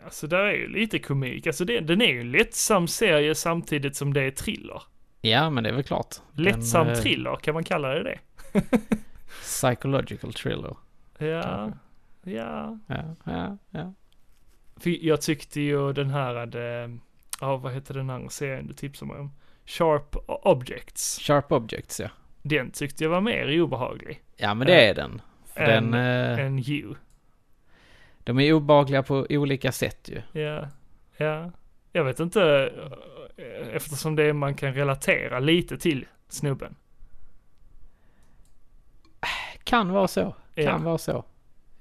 Alltså 0.05 0.27
där 0.27 0.43
är 0.43 0.53
ju 0.53 0.67
lite 0.67 0.99
komik. 0.99 1.47
Alltså 1.47 1.65
det, 1.65 1.79
den 1.79 2.01
är 2.01 2.13
ju 2.13 2.21
en 2.21 2.31
lättsam 2.31 2.87
serie 2.87 3.35
samtidigt 3.35 3.95
som 3.95 4.13
det 4.13 4.21
är 4.21 4.31
thriller. 4.31 4.81
Ja, 5.21 5.49
men 5.49 5.63
det 5.63 5.69
är 5.69 5.73
väl 5.73 5.83
klart. 5.83 6.15
Lättsam 6.33 6.87
Den, 6.87 6.95
eh, 6.95 7.01
thriller, 7.01 7.35
kan 7.35 7.53
man 7.53 7.63
kalla 7.63 7.87
det 7.87 8.03
det? 8.03 8.19
Psychological 9.41 10.33
thriller. 10.33 10.75
Ja, 11.17 11.71
ja. 12.23 12.79
Ja, 12.87 13.15
ja, 13.23 13.57
ja. 13.69 13.93
För 14.77 15.05
jag 15.05 15.21
tyckte 15.21 15.61
ju 15.61 15.93
den 15.93 16.09
här 16.09 16.35
hade, 16.35 16.97
ja 17.41 17.57
vad 17.57 17.73
heter 17.73 17.93
den 17.93 18.09
andra 18.09 18.29
serien 18.29 18.67
du 18.67 18.73
tipsade 18.73 19.11
mig 19.11 19.21
om? 19.21 19.31
Sharp 19.65 20.15
Objects. 20.27 21.19
Sharp 21.19 21.51
Objects, 21.51 21.99
ja. 21.99 22.09
Den 22.41 22.71
tyckte 22.71 23.03
jag 23.03 23.11
var 23.11 23.21
mer 23.21 23.61
obehaglig 23.61 24.21
Ja, 24.37 24.53
men 24.53 24.67
det 24.67 24.89
är 24.89 24.93
den. 24.93 25.21
För 25.53 25.61
än, 25.61 25.91
den, 25.91 26.39
eh, 26.39 26.45
än 26.45 26.59
You. 26.59 26.95
De 28.25 28.39
är 28.39 28.53
obehagliga 28.53 29.03
på 29.03 29.27
olika 29.29 29.71
sätt 29.71 30.09
ju. 30.09 30.41
Ja, 30.41 30.67
ja. 31.17 31.51
Jag 31.91 32.03
vet 32.03 32.19
inte, 32.19 32.71
eh, 33.37 33.67
eftersom 33.75 34.15
det 34.15 34.23
är 34.23 34.33
man 34.33 34.55
kan 34.55 34.73
relatera 34.73 35.39
lite 35.39 35.77
till 35.77 36.05
snubben. 36.29 36.75
Kan 39.63 39.91
vara 39.91 40.07
så. 40.07 40.35
Kan 40.55 40.63
Ja. 40.63 40.77
vara 40.77 40.97
så. 40.97 41.25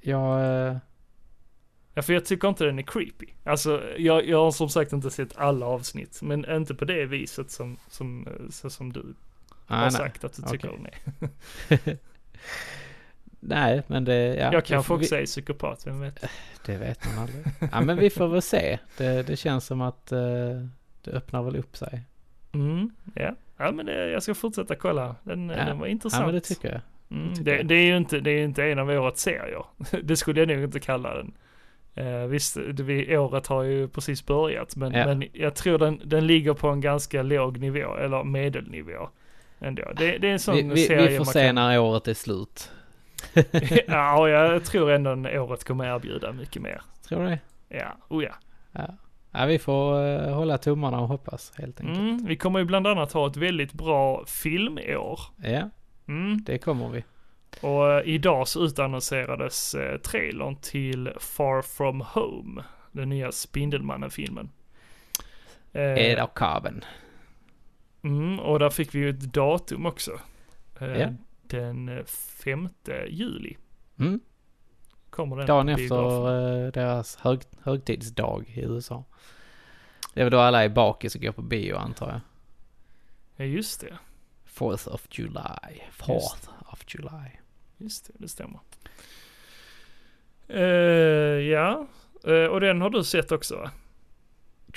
Jag... 0.01 0.41
eh, 0.69 0.77
Ja, 1.97 2.03
för 2.03 2.13
jag 2.13 2.25
tycker 2.25 2.49
inte 2.49 2.65
den 2.65 2.79
är 2.79 2.83
creepy. 2.83 3.27
Alltså, 3.45 3.83
jag, 3.99 4.29
jag 4.29 4.45
har 4.45 4.51
som 4.51 4.69
sagt 4.69 4.93
inte 4.93 5.11
sett 5.11 5.37
alla 5.37 5.67
avsnitt, 5.67 6.23
men 6.23 6.51
inte 6.51 6.75
på 6.75 6.85
det 6.85 7.07
viset 7.07 7.51
som, 7.51 7.77
som, 7.89 8.27
eh, 8.27 8.69
som 8.69 8.93
du 8.93 9.15
har 9.67 9.81
nej, 9.81 9.91
sagt 9.91 10.25
att 10.25 10.33
du 10.37 10.43
tycker 10.43 10.69
Okej. 10.69 10.91
den 11.69 11.79
är. 11.79 11.97
nej, 13.45 13.83
men 13.87 14.05
det... 14.05 14.35
Ja, 14.35 14.53
jag 14.53 14.65
kanske 14.65 14.97
vi, 14.97 15.05
också 15.05 15.17
är 15.17 15.27
psykopat, 15.27 15.87
vem 15.87 16.01
vet? 16.01 16.25
Det 16.67 16.77
vet 16.77 17.07
man 17.07 17.19
aldrig. 17.19 17.45
ja, 17.73 17.81
men 17.81 17.97
vi 17.97 18.11
får 18.11 18.29
väl 18.29 18.43
se. 18.43 18.79
Det, 18.97 19.27
det 19.27 19.37
känns 19.37 19.67
som 19.67 19.81
att 19.81 20.13
eh, 20.13 20.19
det 21.05 21.11
öppnar 21.11 21.43
väl 21.43 21.57
upp 21.57 21.77
sig. 21.77 22.01
Mm, 22.55 22.91
ja. 23.15 23.35
Ja, 23.57 23.71
men 23.73 23.87
det, 23.87 24.11
jag 24.11 24.23
ska 24.23 24.35
fortsätta 24.35 24.75
kolla. 24.75 25.17
Den, 25.23 25.49
Ja. 25.49 25.65
den 25.65 25.79
var 25.79 25.87
intressant. 25.87 26.21
Ja, 26.21 26.27
men 26.27 26.35
det 26.35 26.41
tycker 26.41 26.73
jag. 26.73 26.81
Mm, 27.19 27.35
tycker 27.35 27.45
det, 27.51 27.57
jag. 27.57 27.67
det 27.67 27.75
är 27.75 27.87
ju 27.87 27.97
inte, 27.97 28.21
det 28.21 28.31
är 28.31 28.45
inte 28.45 28.65
en 28.65 28.79
av 28.79 28.89
årets 28.91 29.23
serier. 29.23 29.65
det 30.03 30.17
skulle 30.17 30.41
jag 30.41 30.49
nog 30.49 30.65
inte 30.65 30.81
kalla 30.81 31.15
den. 31.15 31.33
Eh, 31.95 32.27
visst, 32.27 32.57
vi, 32.57 33.17
året 33.17 33.47
har 33.47 33.63
ju 33.63 33.89
precis 33.89 34.27
börjat, 34.27 34.77
men, 34.77 34.93
Ja. 34.93 35.07
men 35.07 35.25
jag 35.33 35.55
tror 35.55 35.79
den, 35.79 36.01
den 36.05 36.27
ligger 36.27 36.55
på 36.55 36.69
en 36.69 36.81
ganska 36.81 37.23
låg 37.23 37.59
nivå, 37.59 37.97
eller 37.97 38.25
medelnivå. 38.25 39.09
Ändå. 39.61 39.83
Det, 39.97 40.19
det 40.19 40.29
är 40.29 40.33
en 40.33 40.39
sån 40.39 40.55
Vi, 40.57 40.63
vi, 40.63 40.85
serie 40.85 41.09
vi 41.09 41.17
får 41.19 41.25
se 41.25 41.47
kan... 41.47 41.55
när 41.55 41.79
året 41.81 42.09
är 42.09 42.15
slut. 42.15 42.71
ja, 43.87 44.29
jag 44.29 44.65
tror 44.65 44.91
ändå 44.91 45.11
året 45.41 45.65
kommer 45.65 45.85
erbjuda 45.97 46.33
mycket 46.33 46.63
mer. 46.63 46.83
Tror 47.09 47.23
du 47.23 47.27
det? 47.29 47.39
Ja, 47.69 47.97
oh 48.09 48.25
ja. 48.25 48.35
Ja. 48.73 48.95
ja, 49.31 49.45
vi 49.47 49.59
får 49.59 50.07
eh, 50.07 50.35
hålla 50.35 50.59
tummarna 50.59 51.01
och 51.01 51.09
hoppas 51.09 51.53
helt 51.57 51.81
enkelt. 51.81 51.99
Mm, 51.99 52.27
vi 52.27 52.37
kommer 52.37 52.59
ju 52.59 52.65
bland 52.65 52.87
annat 52.87 53.13
ha 53.13 53.27
ett 53.27 53.37
väldigt 53.37 53.73
bra 53.73 54.25
filmår. 54.27 55.21
Ja, 55.43 55.71
Mm. 56.09 56.45
det 56.45 56.59
kommer 56.59 56.89
vi. 56.89 57.05
Och 57.61 57.93
eh, 57.93 58.03
idag 58.09 58.49
så 58.49 58.65
utannonserades 58.65 59.75
eh, 59.75 59.99
trailern 59.99 60.57
till 60.57 61.11
Far 61.21 61.63
From 61.63 62.01
Home, 62.01 62.63
den 62.93 63.09
nya 63.09 63.33
Spindelmannen-filmen. 63.33 64.51
Eh, 65.73 65.83
Eda 65.83 66.25
och 66.25 66.39
Carbon. 66.39 66.85
mm, 68.05 68.41
och 68.41 68.59
där 68.59 68.71
fick 68.71 68.95
vi 68.95 68.99
ju 68.99 69.11
ett 69.11 69.21
datum 69.33 69.87
också. 69.87 70.11
Ja. 70.79 71.09
Den 71.55 71.89
eh, 71.89 72.05
5 72.05 72.69
juli 73.09 73.57
Mm. 73.99 74.21
kommer 75.11 75.37
den 75.37 75.47
Dagen 75.47 75.69
efter 75.69 76.65
eh, 76.67 76.73
deras 76.73 77.17
hög, 77.17 77.41
högtidsdag 77.63 78.45
i 78.55 78.61
USA. 78.61 79.05
Det 80.15 80.21
är 80.21 80.25
väl 80.25 80.33
då 80.33 80.39
alla 80.39 80.65
är 80.65 80.69
bakis 80.69 81.15
och 81.15 81.21
går 81.21 81.33
på 81.33 81.43
bio 81.43 81.77
antar 81.77 82.11
jag. 82.11 82.21
Ja, 83.37 83.45
just 83.45 83.81
det. 83.81 83.99
4th 84.47 84.89
of 84.89 85.07
July. 85.11 85.83
4th 85.93 86.49
of 86.73 86.85
July. 86.89 87.31
Just 87.77 88.07
det, 88.07 88.13
det 88.19 88.29
stämmer. 88.29 88.61
Eh, 90.49 90.63
ja, 91.51 91.87
Eh, 92.27 92.47
och 92.47 92.61
den 92.61 92.81
har 92.81 92.91
du 92.91 93.05
sett 93.05 93.33
också 93.33 93.57
va? 93.57 93.71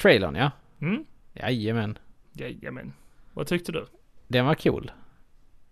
Trailern 0.01 0.35
ja. 0.35 0.51
Mm? 0.81 1.05
Jajamän. 1.33 1.97
Jajamän. 2.31 2.93
Vad 3.33 3.47
tyckte 3.47 3.71
du? 3.71 3.85
Den 4.27 4.45
var 4.45 4.55
cool. 4.55 4.91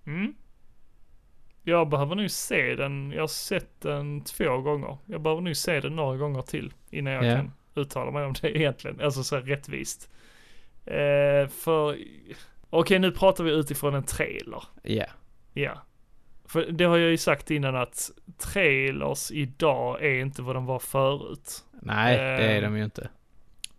Mm. 0.06 0.34
Jag 1.68 1.90
behöver 1.90 2.16
nu 2.16 2.30
se 2.30 2.76
den, 2.76 3.12
jag 3.12 3.22
har 3.22 3.28
sett 3.28 3.82
den 3.82 4.22
två 4.22 4.58
gånger. 4.58 4.98
Jag 5.06 5.22
behöver 5.22 5.42
nu 5.42 5.56
se 5.56 5.80
den 5.80 5.96
några 5.96 6.18
gånger 6.18 6.42
till 6.42 6.74
innan 6.90 7.14
jag 7.14 7.26
Ja. 7.26 7.36
kan 7.36 7.52
uttala 7.76 8.12
mig 8.12 8.26
om 8.26 8.34
det 8.42 8.58
egentligen. 8.58 9.02
Alltså 9.02 9.24
så 9.24 9.36
här 9.36 9.44
rättvist. 9.44 10.10
Eh, 10.86 11.48
för, 11.50 11.98
okej 12.70 13.00
nu 13.00 13.12
pratar 13.12 13.44
vi 13.44 13.52
utifrån 13.52 13.96
en 13.96 14.04
trailer. 14.04 14.64
Ja. 14.84 15.06
Ja. 15.54 15.82
För 16.46 16.66
det 16.72 16.84
har 16.86 16.98
jag 16.98 17.10
ju 17.12 17.18
sagt 17.18 17.52
innan 17.52 17.76
att 17.76 18.12
trailers 18.38 19.32
idag 19.32 20.04
är 20.04 20.20
inte 20.22 20.42
vad 20.42 20.56
de 20.56 20.66
var 20.66 20.80
förut. 20.80 21.66
Nej, 21.82 22.18
det 22.18 22.24
är 22.24 22.58
Ehm. 22.58 22.64
de 22.64 22.78
ju 22.78 22.84
inte. 22.84 23.10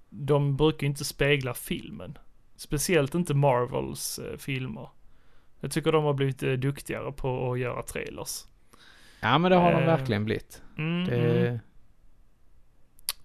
De 0.08 0.56
brukar 0.56 0.80
ju 0.82 0.86
inte 0.86 1.04
spegla 1.04 1.54
filmen. 1.54 2.18
Speciellt 2.56 3.14
inte 3.14 3.34
Marvels 3.34 4.18
eh, 4.18 4.36
filmer. 4.38 4.88
Jag 5.66 5.72
tycker 5.72 5.92
de 5.92 6.04
har 6.04 6.12
blivit 6.12 6.42
eh, 6.42 6.52
duktigare 6.52 7.12
på 7.12 7.52
att 7.52 7.58
göra 7.58 7.82
trailers. 7.82 8.44
Ja 9.20 9.38
men 9.38 9.50
det 9.50 9.56
har 9.56 9.72
de 9.72 9.80
eh, 9.82 9.86
verkligen 9.86 10.24
blivit. 10.24 10.62
Mm, 10.78 11.02
mm. 11.04 11.08
Det, 11.08 11.60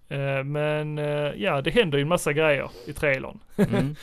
Eh, 0.08 0.44
men 0.44 0.96
ja, 1.36 1.60
det 1.60 1.70
händer 1.70 1.98
ju 1.98 2.02
en 2.02 2.08
massa 2.08 2.32
grejer 2.32 2.70
i 2.86 2.92
trailern. 2.92 3.38
mm. 3.56 3.94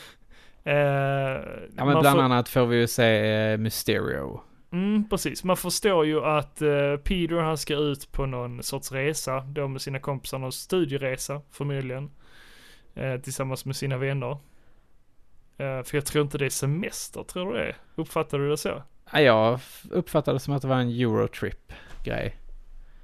Ja 0.63 1.85
men 1.85 1.99
bland 1.99 2.17
får- 2.17 2.21
annat 2.23 2.49
får 2.49 2.65
vi 2.65 2.77
ju 2.77 2.87
se 2.87 3.57
Mysterio. 3.57 4.41
Mm, 4.71 5.09
precis. 5.09 5.43
Man 5.43 5.57
förstår 5.57 6.05
ju 6.05 6.25
att 6.25 6.61
eh, 6.61 6.95
Peter 7.03 7.35
han 7.35 7.57
ska 7.57 7.75
ut 7.75 8.11
på 8.11 8.25
någon 8.25 8.63
sorts 8.63 8.91
resa, 8.91 9.39
då 9.39 9.67
med 9.67 9.81
sina 9.81 9.99
kompisar, 9.99 10.37
någon 10.37 10.51
studieresa 10.51 11.41
förmodligen. 11.51 12.11
Eh, 12.95 13.17
tillsammans 13.17 13.65
med 13.65 13.75
sina 13.75 13.97
vänner. 13.97 14.37
Eh, 15.59 15.83
för 15.83 15.97
jag 15.97 16.05
tror 16.05 16.23
inte 16.23 16.37
det 16.37 16.45
är 16.45 16.49
semester, 16.49 17.23
tror 17.23 17.53
du 17.53 17.59
det? 17.59 17.75
Uppfattar 17.95 18.39
du 18.39 18.49
det 18.49 18.57
så? 18.57 18.83
Ja, 19.13 19.21
jag 19.21 19.59
uppfattade 19.91 20.35
det 20.35 20.39
som 20.39 20.53
att 20.53 20.61
det 20.61 20.67
var 20.67 20.75
en 20.79 20.89
Eurotrip 20.89 21.73
grej. 22.03 22.35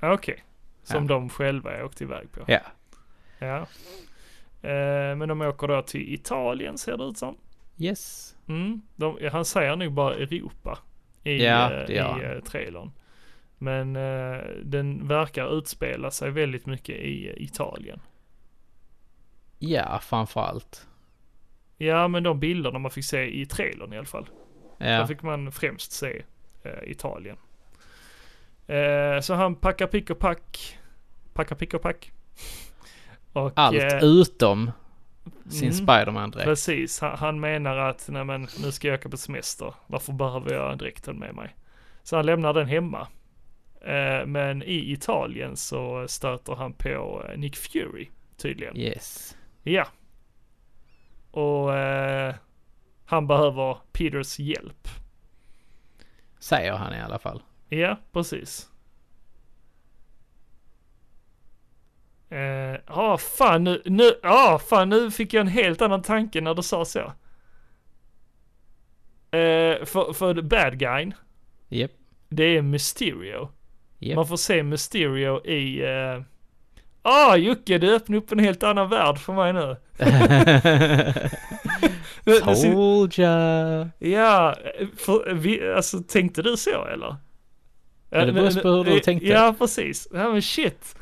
Okej. 0.01 0.43
Som 0.84 1.03
Ja. 1.03 1.08
de 1.08 1.30
själva 1.30 1.86
åkte 1.86 2.03
iväg 2.03 2.32
på. 2.32 2.41
Ja. 2.47 2.60
Ja. 3.39 3.58
Eh, 4.70 5.16
men 5.16 5.30
de 5.30 5.41
åker 5.41 5.68
då 5.68 5.82
till 5.82 6.14
Italien 6.14 6.78
ser 6.78 6.97
det 6.97 7.03
ut 7.03 7.18
som. 7.18 7.38
Yes. 7.78 8.36
Mm, 8.47 8.82
de, 8.95 9.30
han 9.32 9.45
säger 9.45 9.76
nog 9.76 9.91
bara 9.93 10.16
Europa 10.16 10.80
i, 11.24 11.43
Ja, 11.45 11.74
eh, 11.74 11.88
det 11.88 12.38
i 12.38 12.41
trailern. 12.41 12.91
Men 13.58 13.93
den 14.64 15.08
verkar 15.08 15.58
utspela 15.58 16.12
sig 16.12 16.32
väldigt 16.32 16.66
mycket 16.66 16.95
i 16.95 17.43
Italien. 17.43 17.99
Ja, 19.60 19.99
framförallt. 19.99 20.88
Ja, 21.78 22.07
men 22.07 22.23
de 22.23 22.39
bilderna 22.39 22.80
man 22.80 22.91
fick 22.91 23.05
se 23.05 23.41
i 23.41 23.45
trailern 23.45 23.93
i 23.93 23.97
alla 23.97 24.05
fall. 24.05 24.30
Där 24.78 24.99
Ja. 24.99 25.07
fick 25.07 25.21
man 25.21 25.51
främst 25.51 25.91
se 25.91 26.23
eh, 26.63 26.91
Italien. 26.91 27.38
Eh, 28.67 29.19
så 29.21 29.34
han 29.34 29.55
packar 29.55 29.88
pick 29.88 30.09
och 30.09 30.19
pack. 30.19 30.78
Packar 31.34 31.55
pick 31.55 31.73
och 31.73 31.82
pack. 31.82 32.11
Och, 33.34 33.51
Allt 33.55 33.76
eh, 33.78 34.03
utom 34.03 34.71
sin 35.49 35.71
mm. 35.71 35.73
Spiderman-dräkt. 35.73 36.45
Precis, 36.45 36.99
han, 36.99 37.17
han 37.17 37.39
menar 37.39 37.78
att 37.78 38.09
nej 38.11 38.26
men, 38.26 38.47
nu 38.61 38.71
ska 38.71 38.88
jag 38.88 38.99
åka 38.99 39.09
på 39.09 39.17
semester. 39.17 39.73
Varför 39.88 40.13
behöver 40.13 40.53
jag 40.53 40.78
dräkten 40.78 41.15
med 41.19 41.36
mig? 41.36 41.55
Så 42.03 42.15
han 42.15 42.26
lämnar 42.26 42.53
den 42.53 42.67
hemma. 42.67 43.07
Eh, 43.82 44.26
men 44.26 44.63
i 44.63 44.91
Italien 44.91 45.57
så 45.57 46.07
stöter 46.07 46.55
han 46.55 46.73
på 46.73 47.26
eh, 47.30 47.38
Nick 47.39 47.55
Fury 47.55 48.07
tydligen. 48.38 48.78
Yes. 48.78 49.38
Ja. 49.63 49.88
Och 51.36 51.78
eh, 51.78 52.36
Han 53.06 53.28
behöver 53.28 53.78
Peters 53.92 54.40
hjälp. 54.40 54.88
Säger 56.40 56.74
han 56.74 56.94
i 56.94 57.02
alla 57.02 57.20
fall. 57.20 57.44
Ja, 57.70 58.00
precis. 58.12 58.70
Ja, 62.30 62.38
uh, 62.38 63.00
oh, 63.00 63.18
fan 63.18 63.64
nu, 63.64 63.82
nu, 63.86 64.12
oh, 64.24 64.58
fan 64.58 64.90
nu 64.90 65.12
fick 65.12 65.34
jag 65.34 65.42
en 65.42 65.48
helt 65.48 65.82
annan 65.82 66.02
tanke 66.02 66.42
när 66.42 66.54
du 66.54 66.64
sa 66.64 66.86
så. 66.86 67.00
Uh, 67.00 67.12
för, 69.86 70.14
för 70.14 70.42
bad 70.42 70.80
guyn. 70.80 71.14
Yep. 71.70 71.92
Det 72.30 72.44
är 72.44 72.62
Mysterio. 72.62 73.50
Yep. 74.00 74.16
Man 74.16 74.28
får 74.28 74.38
se 74.38 74.64
Mysterio 74.64 75.46
i... 75.46 75.86
Uh... 75.86 76.24
Ah 77.08 77.36
Jocke, 77.36 77.78
du 77.78 77.95
öppnar 77.95 78.18
upp 78.18 78.32
en 78.32 78.39
helt 78.39 78.64
annan 78.64 78.89
värld 78.89 79.18
för 79.18 79.34
mig 79.34 79.53
nu. 79.53 79.76
Ya. 83.18 83.89
Ja, 83.99 84.56
för, 84.97 85.34
vi, 85.34 85.72
alltså 85.72 85.99
tänkte 85.99 86.41
du 86.41 86.58
så 86.58 86.86
eller? 86.86 87.16
Ja, 88.10 88.26
det 88.26 88.32
beror 88.32 88.62
på 88.62 88.70
hur 88.70 88.84
du 88.84 88.99
tänkte. 88.99 89.28
Ja, 89.28 89.56
precis. 89.58 90.08
Ja 90.14 90.32
men 90.32 90.41
shit. 90.41 90.95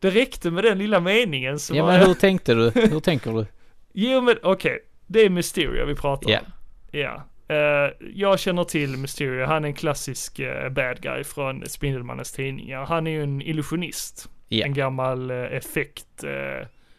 Det 0.00 0.10
räckte 0.10 0.50
med 0.50 0.64
den 0.64 0.78
lilla 0.78 1.00
meningen 1.00 1.58
så 1.58 1.76
Ja 1.76 1.86
men 1.86 2.00
hur 2.00 2.14
tänkte 2.14 2.54
du? 2.54 2.70
Hur 2.74 3.00
tänker 3.00 3.32
du? 3.32 3.46
Jo 3.92 4.20
men 4.20 4.36
okej, 4.42 4.52
okay. 4.52 4.78
det 5.06 5.20
är 5.20 5.30
Mysterio 5.30 5.86
vi 5.86 5.94
pratar 5.94 6.30
yeah. 6.30 6.44
om. 6.44 6.50
Ja. 6.90 7.22
Uh, 7.50 7.92
jag 8.14 8.38
känner 8.38 8.64
till 8.64 8.96
Mysterio, 8.96 9.46
han 9.46 9.64
är 9.64 9.68
en 9.68 9.74
klassisk 9.74 10.40
uh, 10.40 10.68
bad 10.68 11.00
guy 11.00 11.24
från 11.24 11.66
Spindelmannens 11.66 12.32
tidningar. 12.32 12.84
Han 12.84 13.06
är 13.06 13.10
ju 13.10 13.22
en 13.22 13.42
illusionist. 13.42 14.28
Yeah. 14.48 14.68
En 14.68 14.74
gammal 14.74 15.30
uh, 15.30 15.52
effekt 15.52 16.24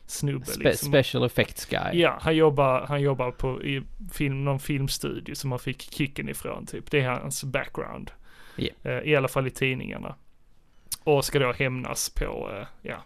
snubbe 0.06 0.46
Spe 0.46 0.64
liksom. 0.64 0.92
Special 0.92 1.26
effects 1.26 1.66
guy. 1.66 2.00
Ja, 2.00 2.18
han 2.22 2.36
jobbar, 2.36 2.86
han 2.88 3.02
jobbar 3.02 3.32
på 3.32 3.64
i 3.64 3.84
film, 4.12 4.46
någon 4.46 4.60
filmstudio 4.60 5.36
som 5.36 5.52
han 5.52 5.60
fick 5.60 5.82
kicken 5.82 6.30
ifrån 6.30 6.66
typ. 6.66 6.92
Det 6.92 7.00
är 7.00 7.10
hans 7.10 7.44
background. 7.44 8.12
Yeah. 8.58 9.04
I 9.04 9.16
alla 9.16 9.28
fall 9.28 9.48
i 9.48 9.52
tidningarna. 9.52 10.16
Och 11.04 11.26
ska 11.26 11.40
då 11.40 11.52
hämnas 11.52 12.10
på, 12.10 12.66
ja, 12.82 13.04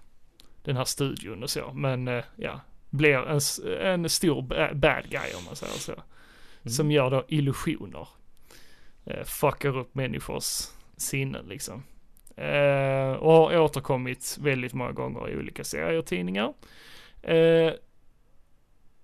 den 0.64 0.78
här 0.78 0.86
studion 0.86 1.44
och 1.44 1.50
så. 1.50 1.72
Men 1.74 2.24
ja, 2.36 2.62
blir 2.90 3.18
en, 3.18 3.40
en 3.82 4.10
stor 4.10 4.42
bad 4.74 5.10
guy 5.10 5.34
om 5.38 5.46
man 5.46 5.56
säger 5.56 5.74
så. 5.74 5.92
Mm. 5.92 6.04
Som 6.70 6.92
gör 6.92 7.12
då 7.12 7.26
illusioner. 7.28 8.08
Eh, 9.06 9.24
fuckar 9.24 9.78
upp 9.78 9.96
människors 9.96 10.68
sinnen 10.98 11.46
liksom. 11.46 11.84
Eh, 12.36 13.12
och 13.14 13.32
har 13.34 13.58
återkommit 13.60 14.38
väldigt 14.42 14.74
många 14.74 14.92
gånger 14.92 15.30
i 15.30 15.38
olika 15.38 15.64
serier 15.64 15.98
och 16.00 16.06
tidningar. 16.06 16.54
Eh, 17.22 17.72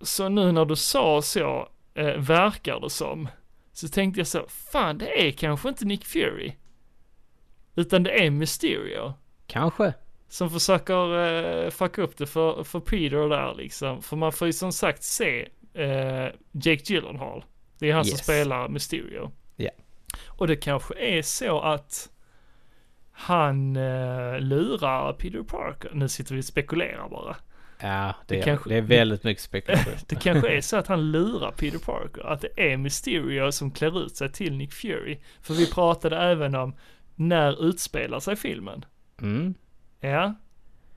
så 0.02 0.30
nu 0.30 0.52
när 0.52 0.66
du 0.66 0.76
sa 0.76 1.22
så, 1.22 1.70
eh, 1.94 2.18
verkar 2.18 2.80
det 2.80 2.90
som, 2.90 3.28
så 3.74 3.88
tänkte 3.88 4.20
jag 4.20 4.28
så, 4.28 4.46
fan 4.72 4.98
det 4.98 5.28
är 5.28 5.32
kanske 5.32 5.70
inte 5.70 5.86
Nick 5.86 6.06
Fury. 6.06 6.54
Utan 7.76 8.04
det 8.04 8.26
är 8.26 8.30
Mysterio. 8.30 9.14
Kanske. 9.48 9.94
Som 10.28 10.50
försöker 10.50 11.18
eh, 11.66 11.70
fucka 11.70 12.02
upp 12.02 12.18
det 12.18 12.28
för, 12.28 12.64
för 12.64 12.80
Peter 12.80 13.30
där 13.30 13.56
liksom. 13.56 14.02
För 14.02 14.16
man 14.18 14.32
får 14.32 14.48
ju 14.48 14.54
som 14.54 14.72
sagt 14.72 15.04
se 15.04 15.48
eh, 15.74 16.28
Jake 16.52 16.84
Gyllenhaal. 16.94 17.46
Det 17.80 17.90
är 17.90 17.94
han 17.94 18.06
Yes. 18.06 18.10
som 18.10 18.18
spelar 18.18 18.68
Mysterio. 18.70 19.32
Ja. 19.56 19.70
Och 20.28 20.48
det 20.48 20.56
kanske 20.56 20.94
är 21.00 21.22
så 21.22 21.60
att 21.60 22.10
han 23.20 23.76
eh, 23.76 24.39
lurar 24.39 25.13
Peter 25.13 25.43
Parker. 25.43 25.91
Nu 25.93 26.07
sitter 26.09 26.36
vi 26.36 26.41
och 26.41 26.45
spekulerar 26.45 27.09
bara. 27.09 27.36
Ja, 27.82 28.13
det, 28.28 28.36
Det 28.36 28.39
är, 28.39 28.43
kanske- 28.43 28.70
det 28.70 28.76
är 28.76 28.82
väldigt 28.82 29.24
mycket 29.24 29.43
spekulation. 29.43 29.93
Det 30.07 30.15
kanske 30.15 30.49
är 30.57 30.61
så 30.61 30.78
att 30.78 30.88
han 30.88 31.11
lurar 31.11 31.51
Peter 31.51 31.80
Parker. 31.80 32.26
Att 32.28 32.41
det 32.41 32.72
är 32.74 32.78
Mysterio 32.78 33.51
som 33.51 33.72
klär 33.72 34.05
ut 34.05 34.15
sig 34.15 34.32
till 34.32 34.55
Nick 34.57 34.74
Fury. 34.74 35.20
För 35.41 35.53
vi 35.53 35.72
pratade 35.72 36.17
även 36.17 36.55
om 36.55 36.76
när 37.15 37.65
utspelar 37.65 38.20
sig 38.20 38.36
filmen. 38.36 38.86
Mm. 39.22 39.53
Ja. 39.99 40.34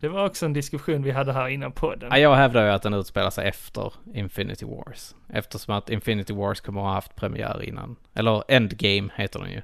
Det 0.00 0.08
var 0.08 0.26
också 0.26 0.46
en 0.46 0.52
diskussion 0.52 1.02
vi 1.02 1.10
hade 1.10 1.32
här 1.32 1.48
innan 1.48 1.72
podden. 1.72 2.08
Ja, 2.10 2.18
jag 2.18 2.34
hävdar 2.34 2.64
ju 2.64 2.70
att 2.70 2.82
den 2.82 2.94
utspelar 2.94 3.30
sig 3.30 3.48
efter 3.48 3.92
Infinity 4.14 4.66
Wars. 4.66 5.14
Eftersom 5.28 5.74
att 5.74 5.90
Infinity 5.90 6.32
Wars 6.34 6.60
kommer 6.60 6.80
att 6.80 6.86
ha 6.86 6.94
haft 6.94 7.16
premiär 7.16 7.62
innan. 7.62 7.96
Eller 8.14 8.42
Endgame 8.48 9.08
heter 9.16 9.38
den 9.40 9.50
ju. 9.50 9.62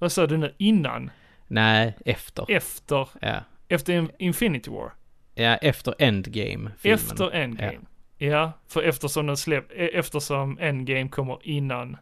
Vad 0.00 0.12
sa 0.12 0.26
du 0.26 0.36
nu? 0.36 0.54
Innan? 0.58 1.10
Nej, 1.46 1.96
efter. 2.04 2.50
Efter? 2.50 3.08
Ja. 3.20 3.40
Efter 3.68 3.92
In- 3.92 4.10
Infinity 4.18 4.70
War? 4.70 4.92
Ja, 5.34 5.56
efter 5.56 5.94
Endgame. 5.98 6.70
Filmen. 6.78 6.94
Efter 6.98 7.30
Endgame? 7.30 7.78
Ja. 8.18 8.52
för 8.66 8.82
eftersom 8.82 9.26
den 9.26 9.36
släpp, 9.36 9.72
eh, 9.74 9.88
eftersom 9.92 10.58
Endgame 10.60 11.08
kommer 11.08 11.38
innan 11.42 11.96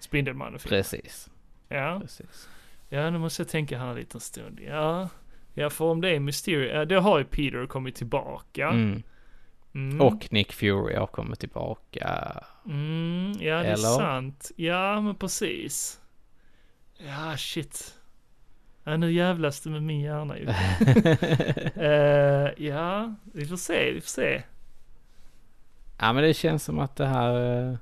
Spindelmannen-filmen. 0.00 0.78
Precis. 0.78 1.30
Ja. 1.68 1.98
Precis. 2.02 2.48
ja, 2.88 3.10
nu 3.10 3.18
måste 3.18 3.42
jag 3.42 3.48
tänka 3.48 3.78
här 3.78 3.88
en 3.88 3.96
liten 3.96 4.20
stund. 4.20 4.60
Ja. 4.66 5.08
Ja, 5.54 5.70
för 5.70 5.84
om 5.84 6.00
det 6.00 6.10
är 6.10 6.20
Mysterio, 6.20 6.72
ja, 6.74 6.84
det 6.84 7.00
har 7.00 7.18
ju 7.18 7.24
Peter 7.24 7.66
kommit 7.66 7.94
tillbaka. 7.94 8.68
Mm. 8.68 9.02
Mm. 9.74 10.00
Och 10.00 10.28
Nick 10.32 10.52
Fury 10.52 10.94
har 10.94 11.06
kommit 11.06 11.40
tillbaka. 11.40 12.32
Mm, 12.66 13.32
ja, 13.40 13.54
det 13.54 13.60
är 13.60 13.64
Eller? 13.64 13.76
sant. 13.76 14.50
Ja, 14.56 15.00
men 15.00 15.14
precis. 15.14 15.99
Ja, 17.06 17.36
shit. 17.36 17.94
Ja, 18.84 18.96
nu 18.96 19.12
jävlas 19.12 19.60
det 19.60 19.70
med 19.70 19.82
min 19.82 20.00
hjärna 20.00 20.38
ju. 20.38 20.46
Eh, 21.84 22.66
ja, 22.66 23.14
vi 23.32 23.46
får 23.46 23.56
se, 23.56 23.92
vi 23.92 24.00
får 24.00 24.08
se. 24.08 24.42
Ja, 25.98 26.12
men 26.12 26.22
det 26.22 26.34
känns 26.34 26.64
som 26.64 26.78
att 26.78 26.96
det 26.96 27.06
här... 27.06 27.62
eh, 27.70 27.76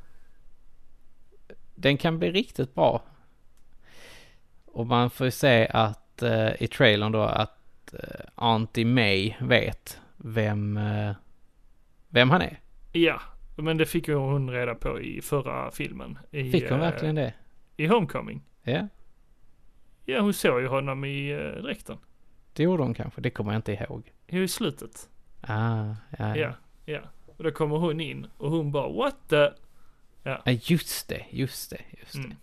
Den 1.75 1.97
kan 1.97 2.19
bli 2.19 2.31
riktigt 2.33 2.75
bra. 2.75 3.03
Och 4.67 4.87
man 4.87 5.11
får 5.11 5.27
ju 5.27 5.31
se 5.31 5.69
att 5.71 6.23
eh, 6.23 6.63
i 6.63 6.67
trailern 6.69 7.13
då 7.13 7.23
att 7.23 7.55
uh, 7.95 8.01
Auntie 8.35 8.85
May 8.85 9.35
vet 9.41 10.01
vem, 10.17 10.81
vem 12.09 12.31
han 12.31 12.43
är. 12.43 12.61
Ja, 12.93 13.21
men 13.57 13.77
det 13.77 13.87
fick 13.87 14.09
ju 14.09 14.15
hon 14.15 14.51
reda 14.51 14.75
på 14.75 15.01
i 15.01 15.21
förra 15.23 15.71
filmen. 15.71 16.19
I, 16.31 16.51
Fick 16.53 16.71
hon 16.71 16.81
verkligen 16.81 17.15
det? 17.15 17.33
I 17.77 17.87
Homecoming. 17.87 18.43
Ja, 18.63 18.89
Ja, 20.09 20.21
hon 20.21 20.35
såg 20.35 20.61
ju 20.61 20.67
honom 20.67 21.05
i 21.05 21.35
uh, 21.35 21.63
dräkten. 21.63 21.99
det 22.53 22.63
gjorde 22.63 22.83
hon 22.83 22.95
kanske. 22.95 23.21
Det 23.21 23.31
kommer 23.31 23.53
jag 23.53 23.59
inte 23.59 23.73
ihåg. 23.73 24.13
Jo, 24.27 24.43
i 24.43 24.49
slutet. 24.49 25.09
Ah, 25.41 25.95
ja, 26.19 26.37
Ja, 26.37 26.53
ja. 26.85 27.01
Och 27.37 27.45
då 27.45 27.51
kommer 27.51 27.77
hon 27.77 28.01
in 28.01 28.27
och 28.37 28.51
hon 28.51 28.73
bara 28.73 28.93
what 28.93 29.17
the... 29.29 29.51
ja. 30.23 30.43
just 30.47 31.09
det, 31.09 31.27
just 31.31 31.71
det, 31.71 31.81
just 32.01 32.13
det. 32.13 32.19
Mm. 32.19 32.37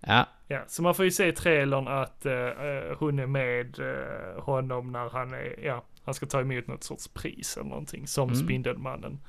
Ja, 0.00 0.26
Ja, 0.48 0.64
så 0.66 0.82
man 0.82 0.94
får 0.94 1.04
ju 1.04 1.10
se 1.10 1.26
i 1.26 1.32
trailern 1.32 1.88
att 1.88 2.26
eh, 2.26 2.34
eh, 2.34 2.96
hon 2.98 3.18
är 3.18 3.26
med 3.26 3.78
eh, 3.78 4.42
honom 4.42 4.92
när 4.92 5.08
han 5.08 5.34
är, 5.34 5.60
ja, 5.64 5.84
han 6.04 6.14
ska 6.14 6.26
ta 6.26 6.40
emot 6.40 6.66
något 6.66 6.84
sorts 6.84 7.08
pris 7.08 7.56
eller 7.56 7.68
någonting 7.68 8.06
som 8.06 8.28
Mm. 8.28 8.44
Spindelmannen. 8.44 9.20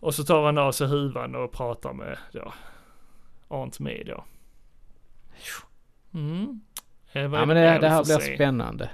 Och 0.00 0.14
så 0.14 0.24
tar 0.24 0.44
han 0.44 0.58
av 0.58 0.72
sig 0.72 0.88
huvan 0.88 1.34
och 1.34 1.52
pratar 1.52 1.92
med 1.92 2.18
då, 2.32 2.52
Aunt 3.48 3.80
May 3.80 4.04
då. 4.04 4.24
Mm. 6.14 6.60
Eh, 7.12 7.22
ja 7.22 7.28
men 7.28 7.48
det, 7.48 7.78
det 7.78 7.88
här 7.88 8.04
blir 8.04 8.18
se? 8.18 8.34
spännande. 8.34 8.90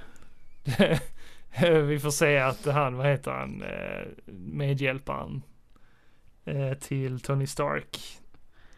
vi 1.87 1.99
får 1.99 2.11
se 2.11 2.37
att 2.37 2.65
han, 2.65 2.95
vad 2.95 3.07
heter 3.07 3.31
han, 3.31 3.61
eh, 3.61 4.07
medhjälparen 4.27 5.41
eh, 6.45 6.73
till 6.73 7.19
Tony 7.19 7.47
Stark. 7.47 7.99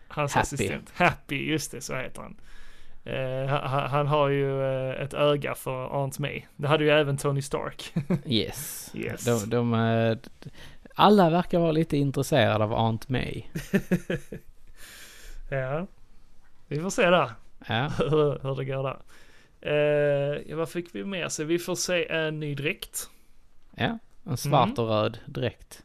Hans 0.07 0.33
Happy. 0.33 0.41
assistent. 0.43 0.91
Happy, 0.95 1.49
just 1.49 1.71
det, 1.71 1.81
så 1.81 1.95
heter 1.95 2.21
han. 2.21 2.37
Han, 3.49 3.89
han 3.89 4.07
har 4.07 4.29
ju 4.29 4.63
ett 4.93 5.13
öga 5.13 5.55
för 5.55 6.01
Aunt 6.01 6.19
May. 6.19 6.41
Det 6.55 6.67
hade 6.67 6.83
ju 6.83 6.89
även 6.89 7.17
Tony 7.17 7.41
Stark. 7.41 7.93
Yes. 8.25 8.91
Yes. 8.95 9.25
De, 9.25 9.49
de, 9.49 10.17
alla 10.95 11.29
verkar 11.29 11.59
vara 11.59 11.71
lite 11.71 11.97
intresserade 11.97 12.63
av 12.63 12.73
Aunt 12.73 13.09
May. 13.09 13.43
ja. 15.49 15.87
Vi 16.67 16.79
får 16.79 16.89
se 16.89 17.09
där 17.09 17.31
Ja, 17.67 17.91
hur, 17.97 18.39
hur 18.47 18.55
det 18.55 18.65
går 18.65 18.83
där. 18.83 18.99
Eh, 19.61 20.55
vad 20.55 20.69
fick 20.69 20.95
vi 20.95 21.03
mer 21.05 21.29
se? 21.29 21.43
Vi 21.43 21.59
får 21.59 21.75
se 21.75 22.07
en 22.11 22.39
ny 22.39 22.55
dräkt. 22.55 23.09
ja. 23.75 23.99
En 24.29 24.37
svart 24.37 24.67
Mm. 24.67 24.79
och 24.79 24.89
röd 24.89 25.17
direkt. 25.25 25.83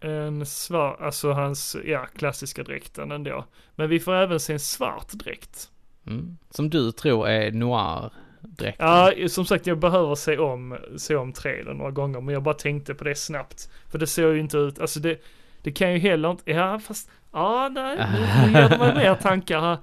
En 0.00 0.46
svart, 0.46 1.00
alltså 1.00 1.32
hans, 1.32 1.76
ja, 1.84 2.06
klassiska 2.06 2.62
dräkten 2.62 3.10
ändå. 3.12 3.44
Men 3.74 3.88
vi 3.88 4.00
får 4.00 4.14
även 4.14 4.40
se 4.40 4.52
en 4.52 4.60
svart 4.60 5.08
dräkt. 5.12 5.70
Mm. 6.06 6.36
Som 6.50 6.70
du 6.70 6.92
tror 6.92 7.28
är 7.28 7.52
noir 7.52 8.10
dräkten. 8.40 8.86
Ja, 8.88 9.12
som 9.28 9.44
sagt 9.44 9.66
jag 9.66 9.78
behöver 9.78 10.14
se 10.14 10.38
om, 10.38 10.78
se 10.96 11.16
om 11.16 11.32
trailern 11.32 11.76
några 11.76 11.90
gånger, 11.90 12.20
men 12.20 12.32
jag 12.34 12.42
bara 12.42 12.54
tänkte 12.54 12.94
på 12.94 13.04
det 13.04 13.14
snabbt. 13.14 13.70
För 13.88 13.98
det 13.98 14.06
ser 14.06 14.32
ju 14.32 14.40
inte 14.40 14.56
ut, 14.58 14.78
alltså 14.78 15.00
det, 15.00 15.20
det 15.62 15.72
kan 15.72 15.92
ju 15.92 15.98
heller 15.98 16.30
inte, 16.30 16.50
ja 16.50 16.78
fast, 16.78 17.10
ja 17.32 17.68
nej, 17.72 17.96
nu, 17.96 18.52
ger 18.60 18.78
mig 18.78 18.94
mer 18.94 19.14
tankar 19.14 19.60
här. 19.60 19.78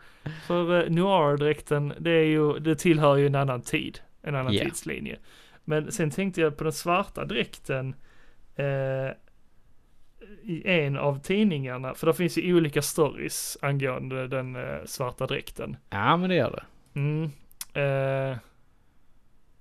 För 0.48 0.72
uh, 0.72 0.90
noir-dräkten, 0.92 1.94
det 2.00 2.12
är 2.12 2.26
ju, 2.26 2.60
det 2.60 2.76
tillhör 2.76 3.16
ju 3.16 3.28
en 3.28 3.36
annan 3.36 3.62
tid, 3.62 4.00
en 4.22 4.36
annan 4.36 4.54
Ja. 4.54 4.64
tidslinje. 4.64 5.18
Men 5.64 5.92
sen 5.92 6.12
tänkte 6.12 6.42
jag 6.42 6.58
på 6.58 6.64
den 6.64 6.74
svarta 6.74 7.26
dräkten, 7.26 7.96
eh, 8.56 9.12
i 10.44 10.62
en 10.66 10.98
av 10.98 11.20
tidningarna, 11.22 11.94
för 11.94 12.08
det 12.08 12.14
finns 12.14 12.38
ju 12.38 12.56
olika 12.56 12.82
stories 12.82 13.58
angående 13.62 14.28
den 14.28 14.56
eh, 14.56 14.84
svarta 14.86 15.28
dräkten. 15.28 15.78
Ja, 15.90 16.18
men 16.18 16.30
det 16.30 16.36
gör 16.36 16.52
det. 16.52 16.64
Mm. 17.00 17.24
Eh, 17.74 18.38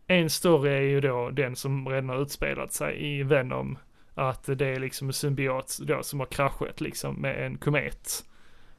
en 0.06 0.30
story 0.30 0.70
är 0.70 0.80
ju 0.80 1.00
då 1.00 1.30
den 1.30 1.56
som 1.56 1.88
redan 1.88 2.08
har 2.08 2.22
utspelat 2.22 2.72
sig 2.72 3.18
i 3.18 3.22
Venom. 3.22 3.78
Att 4.18 4.44
det 4.58 4.66
är 4.66 4.80
liksom 4.80 5.08
en 5.08 5.12
symbiot 5.12 5.78
då 5.80 6.02
som 6.02 6.20
har 6.20 6.26
kraschat 6.26 6.80
liksom 6.80 7.14
med 7.14 7.46
en 7.46 7.58
komet 7.58 8.24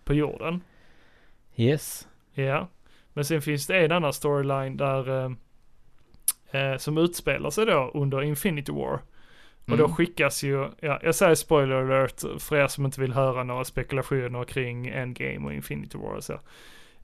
på 0.03 0.13
jorden. 0.13 0.61
Yes. 1.55 2.07
Ja. 2.33 2.67
Men 3.13 3.25
sen 3.25 3.41
finns 3.41 3.67
det 3.67 3.77
en 3.85 3.91
annan 3.91 4.13
storyline 4.13 4.77
där 4.77 5.25
eh, 5.25 5.31
eh, 6.61 6.77
som 6.77 6.97
utspelar 6.97 7.49
sig 7.49 7.65
då 7.65 7.91
under 7.93 8.21
Infinity 8.23 8.71
War. 8.71 8.99
Och 9.71 9.77
då 9.77 9.83
Mm. 9.85 9.95
skickas 9.95 10.43
ju, 10.43 10.67
ja, 10.79 10.99
jag 11.03 11.15
säger 11.15 11.35
spoiler 11.35 11.75
alert 11.75 12.21
för 12.39 12.55
er 12.55 12.67
som 12.67 12.85
inte 12.85 13.01
vill 13.01 13.13
höra 13.13 13.43
några 13.43 13.63
spekulationer 13.65 14.43
kring 14.43 14.87
Endgame 14.87 15.45
och 15.45 15.53
Infinity 15.53 15.97
War 15.97 16.15
och 16.15 16.23
så. 16.23 16.39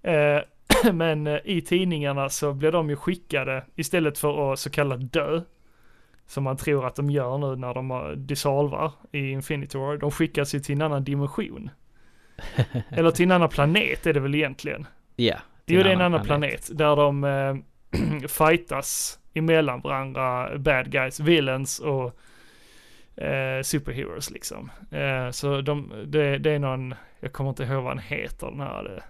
Eh, 0.08 0.42
men 0.94 1.28
eh, 1.28 1.40
i 1.46 1.62
tidningarna 1.62 2.30
så 2.30 2.54
blir 2.54 2.72
de 2.72 2.90
ju 2.90 2.96
skickade 2.96 3.66
istället 3.76 4.18
för 4.18 4.54
att 4.54 4.60
så 4.60 4.70
kallat 4.70 5.14
dö. 5.14 5.42
Som 6.34 6.44
man 6.44 6.58
tror 6.58 6.86
att 6.86 6.96
de 6.96 7.10
gör 7.10 7.38
nu 7.38 7.56
när 7.56 7.74
de 7.74 8.14
dissolvar 8.18 8.92
i 9.12 9.30
Infinity 9.30 9.78
War. 9.78 9.98
De 9.98 10.12
skickas 10.12 10.56
ju 10.56 10.60
till 10.60 10.76
en 10.76 10.82
annan 10.82 11.04
dimension. 11.04 11.70
Eller 12.90 13.12
till 13.12 13.26
en 13.26 13.32
annan 13.32 13.50
planet 13.50 14.08
är 14.08 14.14
det 14.14 14.20
väl 14.20 14.36
egentligen. 14.36 14.88
Ja. 15.16 15.36
Jo, 15.66 15.84
det 15.84 15.90
är 15.90 15.94
en 15.94 16.02
annan 16.02 16.24
planet. 16.24 16.70
där 16.74 16.96
de 16.96 17.24
eh, 17.24 17.56
fightas 18.28 19.20
emellan 19.34 19.82
varandra, 19.82 20.58
bad 20.58 20.92
guys, 20.92 21.20
villains 21.20 21.80
och 21.80 22.20
eh, 23.24 23.62
superheroes 23.64 24.32
liksom. 24.32 24.72
Eh, 24.92 25.30
så 25.32 25.62
de, 25.62 25.92
det, 26.06 26.38
det 26.38 26.52
är 26.52 26.60
någon, 26.60 26.96
jag 27.20 27.34
kommer 27.34 27.50
inte 27.50 27.64
ihåg 27.64 27.84
vad 27.84 27.92
han 27.92 28.00
heter, 28.00 28.48
den 28.48 28.60
här 28.60 29.04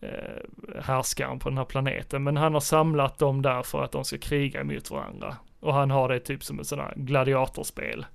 eh, 0.00 0.80
härskaren 0.82 1.38
på 1.38 1.48
den 1.48 1.58
här 1.58 1.64
planeten. 1.64 2.22
Men 2.22 2.36
han 2.36 2.54
har 2.54 2.60
samlat 2.60 3.18
dem 3.18 3.42
där 3.42 3.62
för 3.62 3.84
att 3.84 3.92
de 3.92 4.04
ska 4.04 4.18
kriga 4.18 4.64
mot 4.64 4.90
varandra. 4.90 5.36
Och 5.60 5.74
han 5.74 5.90
har 5.90 6.08
det 6.08 6.20
typ 6.20 6.44
som 6.44 6.60
ett 6.60 6.66
sådant 6.66 6.88
här 6.88 7.04
gladiatorspel. 7.04 8.06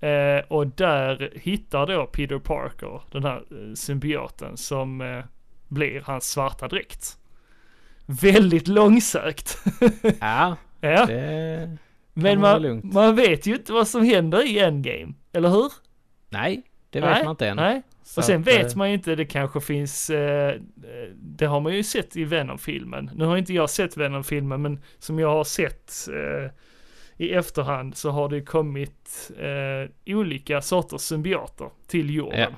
Eh, 0.00 0.44
och 0.48 0.66
där 0.66 1.32
hittar 1.34 1.86
då 1.86 2.06
Peter 2.06 2.38
Parker 2.38 3.00
den 3.10 3.24
här 3.24 3.36
eh, 3.36 3.74
symbioten 3.74 4.56
som 4.56 5.00
eh, 5.00 5.24
blir 5.68 6.00
hans 6.00 6.30
svarta 6.30 6.68
dräkt. 6.68 7.18
Väldigt 8.06 8.68
långsökt. 8.68 9.58
Ja, 10.20 10.56
ja, 10.80 11.06
det... 11.06 11.76
men 12.12 12.40
man, 12.40 12.80
man 12.84 13.16
vet 13.16 13.46
ju 13.46 13.54
inte 13.54 13.72
vad 13.72 13.88
som 13.88 14.04
händer 14.04 14.46
i 14.46 14.58
Endgame, 14.58 15.12
eller 15.32 15.48
hur? 15.48 15.72
Nej, 16.28 16.62
det 16.90 17.00
vet 17.00 17.10
nej, 17.10 17.24
man 17.24 17.30
inte 17.30 17.48
än. 17.48 17.56
Nej. 17.56 17.82
Så 18.06 18.20
Och 18.20 18.24
sen 18.24 18.40
att, 18.40 18.46
vet 18.46 18.72
eh, 18.72 18.76
man 18.76 18.88
ju 18.88 18.94
inte, 18.94 19.14
det 19.14 19.24
kanske 19.24 19.60
finns, 19.60 20.10
eh, 20.10 20.48
eh, 20.48 20.58
det 21.14 21.46
har 21.46 21.60
man 21.60 21.74
ju 21.74 21.82
sett 21.82 22.16
i 22.16 22.24
Venom-filmen. 22.24 23.10
Nu 23.14 23.24
har 23.24 23.36
inte 23.36 23.54
jag 23.54 23.70
sett 23.70 23.96
Venom-filmen, 23.96 24.62
men 24.62 24.82
som 24.98 25.18
jag 25.18 25.30
har 25.30 25.44
sett 25.44 25.92
eh, 26.08 26.50
i 27.16 27.30
efterhand 27.30 27.96
så 27.96 28.10
har 28.10 28.28
det 28.28 28.40
kommit 28.40 29.30
eh, 29.38 30.14
olika 30.16 30.62
sorters 30.62 31.00
symbioter 31.00 31.70
till 31.86 32.14
jorden. 32.14 32.40
Ja. 32.40 32.48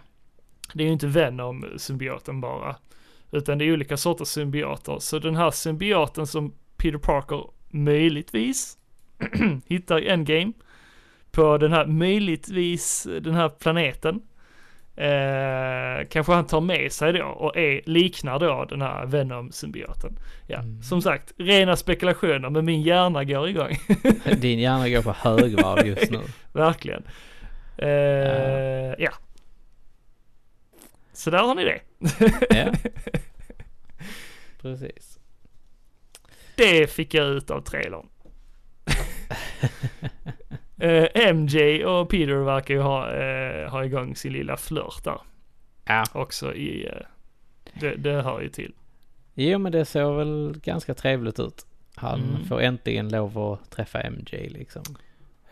Det 0.75 0.83
är 0.83 0.87
ju 0.87 0.93
inte 0.93 1.07
Venom-symbioten 1.07 2.41
bara, 2.41 2.77
utan 3.31 3.59
det 3.59 3.65
är 3.65 3.73
olika 3.73 3.97
sorters 3.97 4.29
symbioter. 4.29 4.99
Så 4.99 5.19
den 5.19 5.37
här 5.37 5.51
symbioten 5.51 6.27
som 6.27 6.55
Peter 6.77 6.99
Parker 6.99 7.45
möjligtvis 7.69 8.79
hittar 9.67 9.99
i 10.01 10.09
Endgame 10.09 10.53
på 11.31 11.59
den 11.59 11.73
här, 11.73 11.87
möjligtvis 11.87 13.07
den 13.21 13.35
här 13.35 13.49
planeten. 13.49 14.23
Eh, 14.99 16.07
kanske 16.11 16.33
han 16.33 16.47
tar 16.47 16.61
med 16.61 16.93
sig 16.93 17.13
då 17.13 17.25
och 17.25 17.57
är, 17.57 17.81
liknar 17.87 18.39
då 18.39 18.65
den 18.65 18.83
här 18.83 19.07
Venom-symbioten. 19.07 20.19
Ja, 20.47 20.59
Mm. 20.59 20.83
som 20.83 21.03
sagt, 21.03 21.33
rena 21.37 21.77
spekulationer 21.77 22.51
men 22.51 22.65
min 22.65 22.83
hjärna 22.83 23.25
går 23.25 23.49
igång. 23.49 23.77
Din 24.41 24.59
hjärna 24.59 24.89
går 24.89 25.03
på 25.03 25.13
högvarv 25.13 25.87
just 25.87 26.11
nu. 26.11 26.21
Verkligen. 26.53 27.03
Eh, 27.79 28.95
ja. 28.99 29.11
Så 31.13 31.31
där 31.31 31.39
har 31.39 31.55
ni 31.55 31.65
det. 31.65 31.81
Ja. 32.57 32.73
Precis. 34.63 35.19
Det 36.57 36.91
fick 36.91 37.15
jag 37.15 37.27
ut 37.27 37.51
av 37.51 37.61
trailern. 37.61 38.07
Eh, 40.79 41.33
MJ 41.35 41.85
och 41.85 42.09
Peter 42.11 42.35
verkar 42.35 42.75
ju 42.75 42.81
ha, 42.81 43.13
eh, 43.13 43.71
ha 43.71 43.85
igång 43.85 44.17
sin 44.17 44.33
lilla 44.33 44.57
flört 44.57 45.05
där 45.05 45.21
Ja. 45.87 46.05
också 46.15 46.55
i, 46.55 46.87
eh, 46.87 47.07
det, 47.81 47.95
det 47.97 48.23
hör 48.23 48.41
ju 48.41 48.49
till. 48.49 48.75
Jo 49.35 49.59
men 49.59 49.73
det 49.73 49.85
ser 49.85 50.13
väl 50.13 50.61
ganska 50.65 50.95
trevligt 50.95 51.41
ut. 51.41 51.67
Han 51.95 52.21
Mm. 52.21 52.45
får 52.45 52.61
äntligen 52.61 53.09
lov 53.09 53.39
att 53.39 53.71
träffa 53.71 54.01
MJ 54.01 54.49
liksom. 54.49 54.83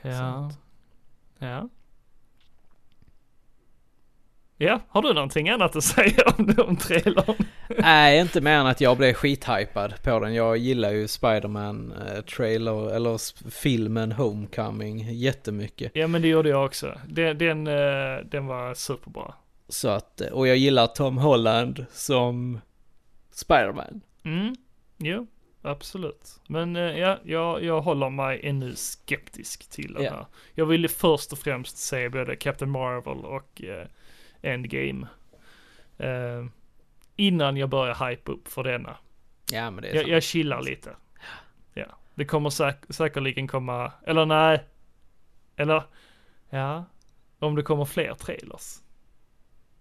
Ja. 0.02 0.12
Sant. 0.12 0.58
Ja. 1.38 1.68
Ja, 4.58 4.80
har 4.88 5.02
du 5.02 5.12
någonting 5.12 5.48
annat 5.48 5.76
att 5.76 5.84
säga 5.84 6.22
om, 6.38 6.54
om 6.58 6.76
trailern? 6.76 7.34
Nej, 7.78 8.20
inte 8.20 8.40
mer 8.40 8.52
än 8.58 8.66
att 8.66 8.80
jag 8.80 8.96
blev 8.96 9.12
skithypad 9.14 10.02
på 10.02 10.20
den. 10.20 10.34
Jag 10.34 10.56
gillar 10.56 10.90
ju 10.90 11.08
Spiderman 11.08 11.92
eh, 11.92 12.20
trailer, 12.22 12.94
eller 12.96 13.50
filmen 13.50 14.12
Homecoming 14.12 15.12
jättemycket. 15.12 15.92
Ja 15.94 16.06
men 16.06 16.22
det 16.22 16.28
gjorde 16.28 16.48
jag 16.48 16.64
också. 16.64 16.98
Den, 17.08 17.38
den, 17.38 17.66
eh, 17.66 18.24
den 18.24 18.46
var 18.46 18.74
superbra. 18.74 19.34
Så 19.68 19.88
att, 19.88 20.20
eh, 20.20 20.28
och 20.28 20.48
jag 20.48 20.56
gillar 20.56 20.86
Tom 20.86 21.18
Holland 21.18 21.86
som 21.92 22.60
Spiderman. 23.30 24.00
Mm, 24.24 24.54
jo, 24.96 25.26
absolut. 25.62 26.40
Men 26.48 26.76
eh, 26.76 26.98
ja, 26.98 27.18
jag, 27.24 27.64
jag 27.64 27.80
håller 27.80 28.10
mig 28.10 28.40
ännu 28.42 28.74
skeptisk 28.76 29.70
till 29.70 29.94
den 29.94 30.02
Ja. 30.04 30.10
här. 30.10 30.26
Jag 30.54 30.66
ville 30.66 30.88
först 30.88 31.32
och 31.32 31.38
främst 31.38 31.78
se 31.78 32.08
både 32.08 32.36
Captain 32.36 32.70
Marvel 32.70 33.24
och 33.24 33.62
eh, 33.64 33.86
Endgame. 34.42 35.06
Eh, 35.98 36.44
innan 37.16 37.56
jag 37.56 37.68
börjar 37.68 38.08
hype 38.08 38.32
upp 38.32 38.48
för 38.48 38.64
denna. 38.64 38.96
Ja 39.52 39.70
men 39.70 39.82
det 39.82 39.88
är 39.88 39.94
Jag, 39.94 40.02
sant. 40.02 40.12
jag 40.12 40.22
chillar 40.22 40.62
lite. 40.62 40.90
Ja, 41.74 41.86
det 42.14 42.24
kommer 42.24 42.50
säk 42.50 42.76
säkerligen 42.88 43.48
komma, 43.48 43.92
eller 44.06 44.26
nej. 44.26 44.64
Eller, 45.56 45.82
ja. 46.50 46.84
Om 47.38 47.54
det 47.56 47.62
kommer 47.62 47.84
fler 47.84 48.14
trailers. 48.14 48.78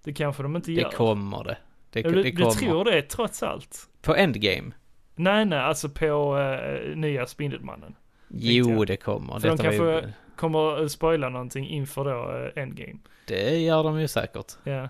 Det 0.04 0.14
kanske 0.14 0.44
de 0.44 0.56
inte 0.56 0.72
gör. 0.72 0.90
Det 0.90 0.96
kommer 0.96 1.44
det. 1.44 1.58
Det, 1.90 2.00
Ja, 2.02 2.10
det 2.10 2.16
du, 2.24 2.32
du 2.32 2.38
kommer. 2.38 2.52
tror 2.52 2.86
det 2.86 3.02
trots 3.02 3.44
allt? 3.44 3.90
På 4.02 4.16
Endgame? 4.16 4.72
Nej, 5.16 5.46
nej, 5.46 5.60
alltså 5.60 5.90
på 5.90 6.38
eh, 6.40 6.96
nya 6.96 7.26
Spindelmannen. 7.28 7.96
Jo, 8.28 8.86
det 8.86 8.98
kommer. 8.98 9.40
För 9.40 9.48
de 9.50 9.56
Detta 9.58 9.74
ju, 9.74 9.80
kanske- 9.80 10.14
Kommer 10.36 10.84
att 10.86 10.92
spoila 10.92 11.30
någonting 11.30 11.68
inför 11.70 12.04
då 12.06 12.38
eh, 12.56 12.64
Endgame. 12.64 13.00
det 13.28 13.58
gör 13.58 13.84
de 13.84 14.00
ju 14.02 14.08
säkert. 14.08 14.54
Ja, 14.64 14.90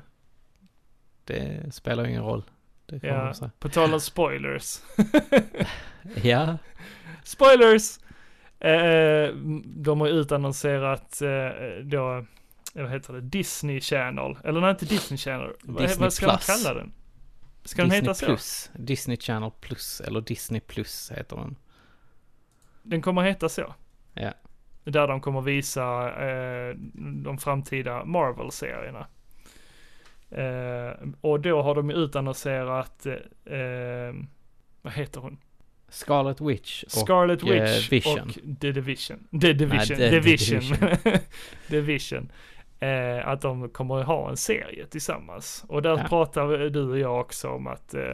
Det 1.24 1.74
spelar 1.74 2.04
ju 2.04 2.10
ingen 2.10 2.24
roll. 2.24 2.44
Det 2.86 3.04
ja. 3.04 3.34
de. 3.40 3.50
På 3.60 3.70
tal 3.70 3.94
om 3.94 4.00
spoilers. 4.00 4.80
Ja, 6.24 6.58
Spoilers! 7.24 8.00
Eh, 8.60 9.34
de 9.66 10.02
har 10.02 10.08
utannonserat 10.08 11.22
eh, 11.22 11.50
då, 11.84 12.18
eh, 12.18 12.24
vad 12.84 12.92
heter 12.92 13.14
det, 13.14 13.22
Disney 13.22 13.82
Channel. 13.82 14.38
Eller 14.44 14.62
nej, 14.62 14.70
inte 14.72 14.86
Disney 14.86 15.18
Channel. 15.18 15.52
Disney 15.64 15.96
vad 16.00 16.14
ska 16.14 16.26
Plus. 16.26 16.46
de 16.48 16.54
kalla 16.54 16.74
den? 16.74 16.94
Ska 17.64 17.82
den 17.82 17.90
Disney 17.90 18.02
heta 18.02 18.14
så? 18.14 18.26
Plus. 18.26 18.72
Disney 18.74 19.18
Channel 19.18 19.52
Plus, 19.62 20.02
eller 20.02 20.22
Disney 20.22 20.62
Plus 20.62 21.12
heter 21.16 21.36
den. 21.36 21.56
Den 22.84 23.02
kommer 23.02 23.22
heta 23.22 23.50
så. 23.50 23.76
Ja. 24.14 24.34
Där 24.86 25.08
de 25.08 25.22
kommer 25.22 25.42
visa 25.42 26.12
eh, 26.26 26.76
de 27.24 27.38
framtida 27.38 28.06
Marvel-serierna. 28.06 29.08
Eh, 30.32 31.08
och 31.22 31.40
då 31.40 31.62
har 31.62 31.76
de 31.76 31.90
utannonserat, 31.92 33.06
eh, 33.46 34.26
vad 34.82 34.94
heter 34.94 35.20
hon? 35.22 35.38
Scarlet 35.90 36.42
Witch 36.42 36.84
och 36.84 36.92
Scarlet 36.92 37.44
eh, 37.44 37.50
Witch 37.50 37.92
Vision. 37.92 38.20
och 38.28 38.60
The 38.62 38.72
Division. 38.72 39.28
The 39.42 39.54
Division. 39.54 39.98
The 39.98 40.10
Division. 40.10 40.60
Division. 40.60 41.20
Division. 41.68 42.32
Eh, 42.80 43.28
att 43.28 43.42
de 43.42 43.70
kommer 43.70 44.00
att 44.00 44.06
ha 44.06 44.30
en 44.30 44.38
serie 44.38 44.86
tillsammans. 44.86 45.66
Och 45.68 45.82
där 45.82 45.98
Ja. 45.98 46.06
pratar 46.10 46.70
du 46.70 46.82
och 46.90 47.00
jag 47.00 47.20
också 47.20 47.50
om 47.50 47.68
att, 47.68 47.94
eh, 47.94 48.14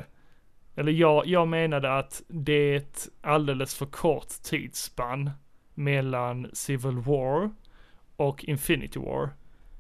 eller 0.76 0.91
jag, 0.91 1.27
jag 1.27 1.48
menade 1.48 1.98
att 1.98 2.22
det 2.27 2.53
är 2.53 2.76
ett 2.77 3.07
alldeles 3.22 3.76
för 3.76 3.85
kort 3.85 4.27
tidsspann 4.43 5.30
mellan 5.73 6.49
Civil 6.53 6.98
War 6.98 7.52
och 8.15 8.43
Infinity 8.43 8.99
War. 8.99 9.30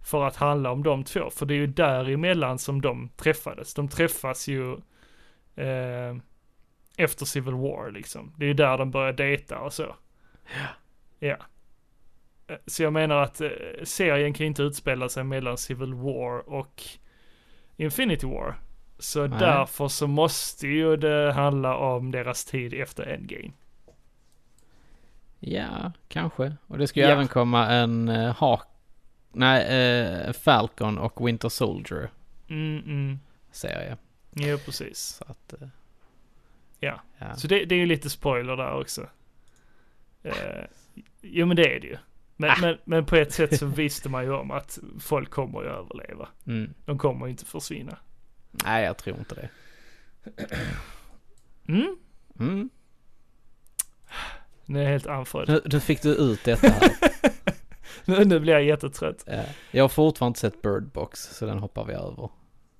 För 0.03 0.23
att 0.23 0.35
handla 0.35 0.71
om 0.71 0.83
de 0.83 1.03
två, 1.03 1.29
för 1.29 1.45
det 1.45 1.53
är 1.53 1.57
ju 1.57 1.67
däremellan 1.67 2.59
som 2.59 2.81
de 2.81 3.09
träffades. 3.15 3.73
De 3.73 3.87
träffas 3.87 4.47
ju 4.47 4.73
eh, 5.55 6.15
efter 6.97 7.25
Civil 7.25 7.53
War 7.53 7.91
liksom. 7.91 8.33
Det 8.37 8.45
är 8.45 8.47
ju 8.47 8.53
där 8.53 8.77
de 8.77 8.91
börjar 8.91 9.13
dejta 9.13 9.59
och 9.59 9.73
så. 9.73 9.95
Ja. 11.19 11.37
Eh, 12.47 12.55
Så 12.65 12.83
jag 12.83 12.93
menar 12.93 13.21
att 13.23 13.41
eh, 13.41 13.49
serien 13.83 14.33
kan 14.33 14.45
inte 14.45 14.63
utspela 14.63 15.09
sig 15.09 15.23
mellan 15.23 15.57
Civil 15.57 15.93
War 15.93 16.49
och 16.49 16.83
Infinity 17.77 18.27
War. 18.27 18.55
Så 18.99 19.27
Nej. 19.27 19.39
därför 19.39 19.87
så 19.87 20.07
måste 20.07 20.67
ju 20.67 20.97
det 20.97 21.31
handla 21.33 21.77
om 21.77 22.11
deras 22.11 22.45
tid 22.45 22.73
efter 22.73 23.03
Endgame. 23.03 23.51
Ja, 25.43 25.91
kanske. 26.07 26.55
Och 26.67 26.77
det 26.77 26.87
ska 26.87 26.99
ju 26.99 27.05
Ja. 27.05 27.11
även 27.11 27.27
komma 27.27 27.67
en 27.69 28.09
uh, 28.09 28.33
Hawk... 28.35 28.61
Nej, 29.33 29.63
eh, 29.65 30.33
Falcon 30.33 30.97
och 30.97 31.27
Winter 31.27 31.49
Soldier 31.49 32.09
Mm, 32.49 32.79
mm. 32.85 33.19
serie. 33.51 33.97
Jo, 34.31 34.57
precis. 34.57 34.99
Så 34.99 35.25
att... 35.27 35.53
eh, 35.61 35.67
Ja. 36.79 37.01
ja. 37.17 37.35
Så 37.35 37.47
det, 37.47 37.65
det 37.65 37.75
är 37.75 37.79
ju 37.79 37.85
lite 37.85 38.09
spoiler 38.09 38.57
där 38.57 38.79
också. 38.81 39.07
Eh, 40.23 40.65
jo 41.21 41.45
men 41.45 41.55
det 41.55 41.75
är 41.75 41.79
det 41.79 41.87
ju. 41.87 41.97
Men, 42.37 42.49
Ah. 42.49 42.55
men, 42.61 42.77
men 42.85 43.05
på 43.05 43.15
ett 43.15 43.33
sätt 43.33 43.57
så 43.59 43.65
visste 43.65 44.09
man 44.09 44.23
ju 44.23 44.33
om 44.33 44.51
att 44.51 44.79
folk 44.99 45.29
kommer 45.29 45.61
ju 45.61 45.67
överleva. 45.67 46.27
Mm. 46.47 46.73
De 46.85 46.97
kommer 46.97 47.25
ju 47.25 47.31
inte 47.31 47.45
försvinna. 47.45 47.97
Nej, 48.51 48.85
jag 48.85 48.97
tror 48.97 49.17
inte 49.17 49.35
det. 49.35 49.49
Mm? 51.67 51.97
Mm. 52.39 52.69
Nu 54.71 54.79
är 54.79 54.83
jag 54.83 54.91
helt 54.91 55.07
andfådd. 55.07 55.49
Nu, 55.49 55.61
nu 55.65 55.79
fick 55.79 56.01
du 56.01 56.09
ut 56.15 56.43
detta 56.43 56.67
här. 56.67 56.91
Nu, 58.05 58.25
nu 58.25 58.39
blir 58.39 58.53
jag 58.53 58.63
jättetrött. 58.63 59.23
Ja. 59.27 59.41
Jag 59.71 59.83
har 59.83 59.89
fortfarande 59.89 60.29
inte 60.29 60.39
sett 60.39 60.61
Bird 60.61 60.83
Box, 60.83 61.19
så 61.19 61.45
den 61.45 61.59
hoppar 61.59 61.85
vi 61.85 61.93
över. 61.93 62.29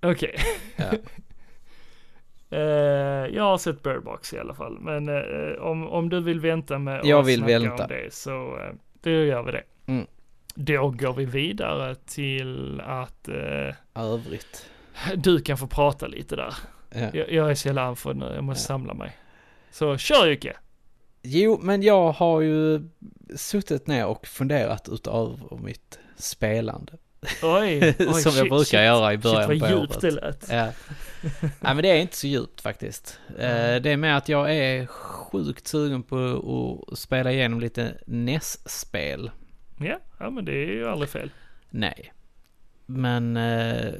Okej. 0.02 0.36
Ja. 0.76 0.86
Eh, 2.50 2.60
jag 3.36 3.44
har 3.44 3.58
sett 3.58 3.84
Bird 3.84 4.04
Box 4.04 4.34
i 4.34 4.40
alla 4.40 4.54
fall. 4.54 4.78
Men 4.80 5.10
eh, 5.10 5.62
om, 5.62 5.88
om 5.88 6.10
du 6.10 6.20
vill 6.22 6.40
vänta 6.40 6.78
med 6.80 7.06
Jag 7.06 7.20
att 7.20 7.28
vill 7.28 7.38
snacka 7.40 7.60
vänta. 7.60 7.84
om 7.84 7.90
det 7.90 8.14
så 8.14 8.58
eh, 8.60 8.74
då 9.02 9.10
gör 9.10 9.44
vi 9.44 9.52
det. 9.52 9.64
Mm. 9.86 10.06
Då 10.56 10.90
går 10.90 11.14
vi 11.14 11.26
vidare 11.26 11.96
till 11.96 12.82
att 12.86 13.28
eh, 13.28 13.76
Övrigt. 14.04 14.70
du 15.16 15.40
kan 15.42 15.58
få 15.58 15.68
prata 15.68 16.08
lite 16.08 16.36
där. 16.36 16.54
Ja. 16.90 17.10
Jag, 17.14 17.32
jag 17.32 17.52
är 17.52 17.56
så 17.56 17.68
jävla 17.68 17.82
andfådd 17.84 18.16
nu, 18.18 18.32
jag 18.36 18.44
måste 18.44 18.64
Ja. 18.64 18.68
samla 18.78 18.94
mig. 18.94 19.18
Så 19.72 19.98
kör 19.98 20.28
Jocke! 20.28 20.54
Jo, 21.24 21.60
men 21.62 21.84
jag 21.84 22.12
har 22.12 22.42
ju 22.42 22.90
suttit 23.36 23.88
ner 23.88 24.06
och 24.06 24.28
funderat 24.28 24.90
utöver 24.92 25.58
mitt 25.64 26.00
spelande. 26.16 26.94
Oj, 27.44 27.96
oj 28.00 28.22
Som 28.22 28.36
jag 28.36 28.50
brukar 28.50 28.84
göra 28.84 29.14
i 29.14 29.18
början 29.18 29.50
shit, 29.50 29.60
på 29.60 29.66
vad 29.68 29.80
djupt 29.80 29.92
året. 29.92 30.02
det 30.02 30.12
lät. 30.12 30.48
Ja. 30.52 30.72
Nej 31.42 31.52
men 31.76 31.78
det 31.78 31.88
är 31.90 31.96
inte 32.02 32.18
så 32.18 32.28
djupt 32.28 32.62
faktiskt. 32.62 33.20
Eh, 33.30 33.76
Det 33.82 33.86
är 33.90 33.98
med 33.98 34.18
att 34.18 34.30
jag 34.30 34.56
är 34.56 34.86
sjukt 34.86 35.68
sugen 35.68 36.04
på 36.04 36.86
att 36.92 37.00
spela 37.00 37.32
igenom 37.32 37.60
lite 37.60 37.98
NES-spel. 38.08 39.32
Ja, 39.80 40.00
ja, 40.20 40.30
men 40.30 40.46
det 40.46 40.52
är 40.52 40.72
ju 40.74 40.88
aldrig 40.88 41.10
fel. 41.10 41.32
Nej. 41.70 42.14
Men 42.86 43.38
eh, 43.38 43.94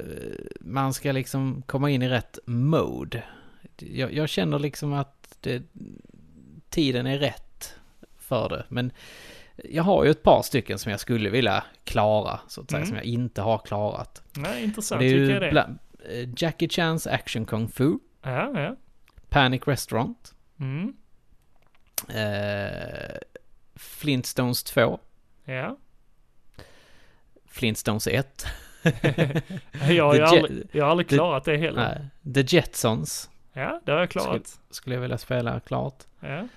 man 0.60 0.94
ska 0.94 1.12
liksom 1.12 1.62
komma 1.66 1.90
in 1.90 2.02
i 2.02 2.08
rätt 2.08 2.38
mode. 2.46 3.22
Jag, 3.76 4.12
jag 4.14 4.28
känner 4.28 4.58
liksom 4.58 4.92
att 4.92 5.36
det, 5.40 5.62
tiden 6.72 7.06
är 7.06 7.18
rätt 7.18 7.74
för 8.18 8.48
det. 8.48 8.64
Men 8.68 8.92
jag 9.64 9.82
har 9.82 10.04
ju 10.04 10.10
ett 10.10 10.22
par 10.22 10.42
stycken 10.42 10.78
som 10.78 10.90
jag 10.90 11.00
skulle 11.00 11.30
vilja 11.30 11.64
klara, 11.84 12.40
så 12.48 12.60
att 12.60 12.70
säga, 12.70 12.78
Mm. 12.78 12.88
som 12.88 12.96
jag 12.96 13.04
inte 13.04 13.42
har 13.42 13.58
klarat. 13.58 14.22
Nej, 14.36 14.64
intressant. 14.64 15.00
det 15.00 15.06
är 15.06 15.10
ju 15.10 15.30
är 15.32 15.40
det? 15.40 15.50
bland, 15.50 15.78
eh, 16.10 16.28
Jackie 16.36 16.68
Chans 16.68 17.06
Action 17.06 17.44
Kung 17.44 17.68
Fu, 17.68 17.92
Ja, 18.22 18.60
ja. 18.60 18.76
Panic 19.28 19.62
Restaurant, 19.68 20.34
Mm. 20.60 20.94
eh, 22.08 23.16
Flintstones 23.74 24.62
2, 24.64 24.98
Ja. 25.44 25.76
Flintstones 27.46 28.06
1, 28.06 28.46
Jag 29.88 30.04
har, 30.04 30.20
aldrig, 30.20 30.68
jag 30.72 30.84
har 30.84 30.90
aldrig 30.90 31.08
klarat 31.08 31.44
det 31.44 31.56
heller. 31.56 32.10
nej, 32.24 32.34
The 32.34 32.56
Jetsons 32.56 33.30
Ja, 33.52 33.80
det 33.84 33.92
har 33.92 33.98
jag 33.98 34.10
klarat. 34.10 34.60
skulle 34.70 34.94
jag 34.96 35.02
vilja 35.02 35.18
spela 35.18 35.60
klart. 35.60 36.02
Ja. 36.20 36.48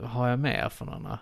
Vad 0.00 0.10
har 0.10 0.28
jag 0.28 0.38
mer 0.38 0.68
för 0.68 0.84
några? 0.84 1.18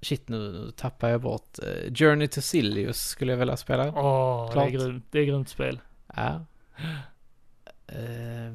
Shit, 0.00 0.28
nu, 0.28 0.70
tappar 0.76 1.08
jag 1.08 1.20
bort. 1.20 1.58
Eh, 1.58 1.92
Journey 1.94 2.28
to 2.28 2.40
Silius 2.40 3.00
skulle 3.00 3.32
jag 3.32 3.38
vilja 3.38 3.56
spela. 3.56 3.88
Åh, 3.96 4.52
det 4.54 4.60
är 4.60 4.70
grymt. 4.70 5.04
Det 5.10 5.18
är 5.18 5.24
grymt 5.24 5.48
spel. 5.48 5.80
Ja. 6.16 6.44
Eh, 7.86 8.54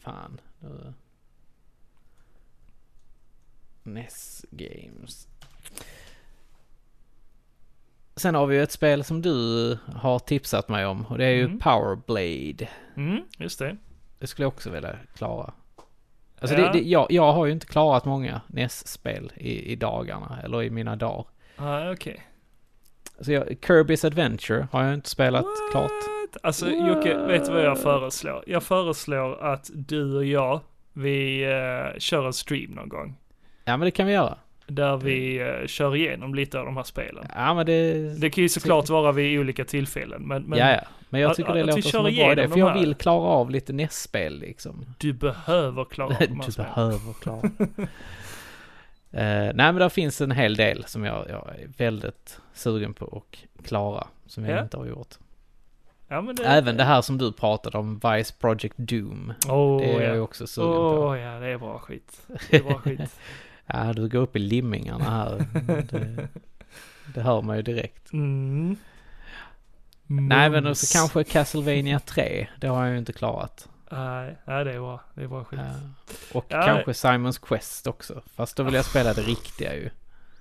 fan. 0.00 0.40
nu- 0.60 0.92
NES 3.82 4.44
Games. 4.50 5.28
Sen 8.16 8.34
har 8.34 8.46
vi 8.46 8.56
ju 8.56 8.62
ett 8.62 8.72
spel 8.72 9.04
som 9.04 9.22
du 9.22 9.78
har 9.94 10.18
tipsat 10.18 10.68
mig 10.68 10.86
om 10.86 11.06
och 11.06 11.18
det 11.18 11.24
är 11.24 11.30
ju 11.34 11.44
Mm. 11.44 11.58
Power 11.58 11.96
Blade. 12.06 12.68
Mm, 12.96 13.22
just 13.38 13.58
det. 13.58 13.76
Det 14.18 14.26
skulle 14.26 14.44
jag 14.44 14.52
också 14.52 14.70
vilja 14.70 14.96
klara. 15.16 15.52
Alltså 16.40 16.56
Ja. 16.56 16.66
det, 16.66 16.72
det, 16.78 16.84
jag, 16.88 17.06
jag 17.10 17.32
har 17.32 17.46
ju 17.46 17.52
inte 17.52 17.66
klarat 17.66 18.04
många 18.04 18.40
NES-spel 18.46 19.32
i, 19.36 19.72
i 19.72 19.76
dagarna, 19.76 20.38
eller 20.44 20.62
i 20.62 20.70
mina 20.70 20.96
dagar. 20.96 21.24
Ah, 21.56 21.90
okej. 21.92 22.22
Alltså 23.16 23.32
jag, 23.32 23.48
Kirby's 23.48 24.06
Adventure 24.06 24.68
har 24.72 24.84
jag 24.84 24.94
inte 24.94 25.10
spelat 25.10 25.46
klart. 25.70 25.90
What? 25.90 26.36
Alltså 26.42 26.70
Jocke, 26.70 27.16
vet 27.18 27.44
du 27.46 27.52
vad 27.52 27.64
jag 27.64 27.78
föreslår? 27.78 28.44
Jag 28.46 28.62
föreslår 28.62 29.42
att 29.44 29.70
du 29.74 30.16
och 30.16 30.24
jag, 30.24 30.60
vi 30.92 31.42
eh, 31.44 31.98
kör 31.98 32.26
en 32.26 32.32
stream 32.32 32.70
någon 32.70 32.88
gång. 32.88 33.16
Ja 33.64 33.76
men 33.76 33.80
det 33.84 33.90
kan 33.90 34.06
vi 34.06 34.12
göra. 34.12 34.38
Där 34.68 34.96
vi 34.96 35.38
eh, 35.40 35.66
kör 35.66 35.96
igenom 35.96 36.34
lite 36.34 36.58
av 36.58 36.64
de 36.64 36.76
här 36.76 36.84
spelen. 36.84 37.26
Ja 37.34 37.54
men 37.54 37.66
det... 37.66 37.92
Det 38.20 38.30
kan 38.30 38.42
ju 38.42 38.48
såklart 38.48 38.88
vara 38.88 39.12
vid 39.12 39.40
olika 39.40 39.64
tillfällen, 39.64 40.22
men, 40.22 40.42
men 40.42 40.58
ja, 40.58 40.70
ja. 40.70 40.80
Men 41.10 41.20
jag 41.20 41.36
tycker 41.36 41.54
det 41.54 41.60
att 41.60 41.68
vi 41.68 41.72
låter 41.72 41.82
som 41.90 42.06
en 42.06 42.14
bra 42.14 42.32
idé. 42.32 42.42
För 42.48 42.54
de 42.54 42.60
jag 42.60 42.74
vill 42.74 42.94
klara 42.94 43.22
av 43.28 43.50
lite 43.50 43.72
NES-spel 43.72 44.38
liksom. 44.38 44.84
du 44.98 45.12
behöver 45.12 45.84
klara 45.84 46.08
de 46.08 46.14
här 46.34 46.46
du 46.46 46.52
spelen. 46.52 46.70
behöver 46.74 47.12
klara. 47.12 47.50
Eh, 49.10 49.20
nej 49.22 49.52
men 49.54 49.74
där 49.74 49.88
finns 49.88 50.20
en 50.20 50.30
hel 50.30 50.56
del 50.56 50.84
som 50.84 51.04
jag, 51.04 51.28
jag 51.28 51.48
är 51.58 51.68
väldigt 51.76 52.40
sugen 52.54 52.94
på 52.94 53.22
att 53.56 53.64
klara. 53.66 54.06
Som 54.26 54.44
jag 54.44 54.58
Ja. 54.58 54.62
inte 54.62 54.76
har 54.76 54.86
gjort. 54.86 55.14
Ja, 56.08 56.20
det, 56.20 56.44
Även 56.44 56.76
det 56.76 56.84
här 56.84 57.02
som 57.02 57.18
du 57.18 57.32
pratade 57.32 57.78
om, 57.78 57.94
Vice 58.04 58.34
Project 58.40 58.74
Doom. 58.76 59.32
Åh, 59.48 59.78
Det 59.80 59.84
är 59.86 59.92
jag 60.00 60.10
ju 60.12 60.16
ja. 60.16 60.20
också 60.22 60.46
sugen 60.46 60.70
Åh 60.70 61.08
på. 61.10 61.16
ja, 61.16 61.38
det 61.40 61.46
är 61.46 61.58
bra 61.58 61.78
skit. 61.78 62.26
Det 62.50 62.56
är 62.56 62.62
bra 62.62 62.78
skit. 62.78 63.00
Ja, 63.72 63.92
du 63.92 64.08
går 64.08 64.18
upp 64.20 64.36
i 64.36 64.38
limmingarna 64.38 65.04
här. 65.04 65.46
Det, 65.90 66.28
det 67.14 67.20
hör 67.20 67.42
man 67.42 67.56
ju 67.56 67.62
direkt. 67.62 68.12
Mm. 68.12 68.76
Nej, 70.06 70.50
men 70.50 70.66
också 70.66 70.98
kanske 70.98 71.24
Castlevania 71.24 71.98
3. 72.00 72.48
Det 72.60 72.66
har 72.66 72.84
jag 72.84 72.92
ju 72.92 72.98
inte 72.98 73.12
klarat. 73.12 73.68
Nej, 73.90 74.36
nej, 74.44 74.64
det 74.64 74.72
är 74.74 74.78
bra. 74.80 75.00
Det 75.14 75.22
är 75.22 75.28
bra 75.28 75.44
skit. 75.44 75.60
Ja. 75.62 75.74
Och 76.38 76.46
Ja. 76.48 76.62
kanske 76.62 76.94
Simons 76.94 77.38
Quest 77.38 77.86
också. 77.86 78.22
Fast 78.34 78.56
då 78.56 78.62
vill 78.62 78.74
jag 78.74 78.84
spela 78.84 79.12
det 79.14 79.22
riktiga 79.22 79.74
ju. 79.74 79.90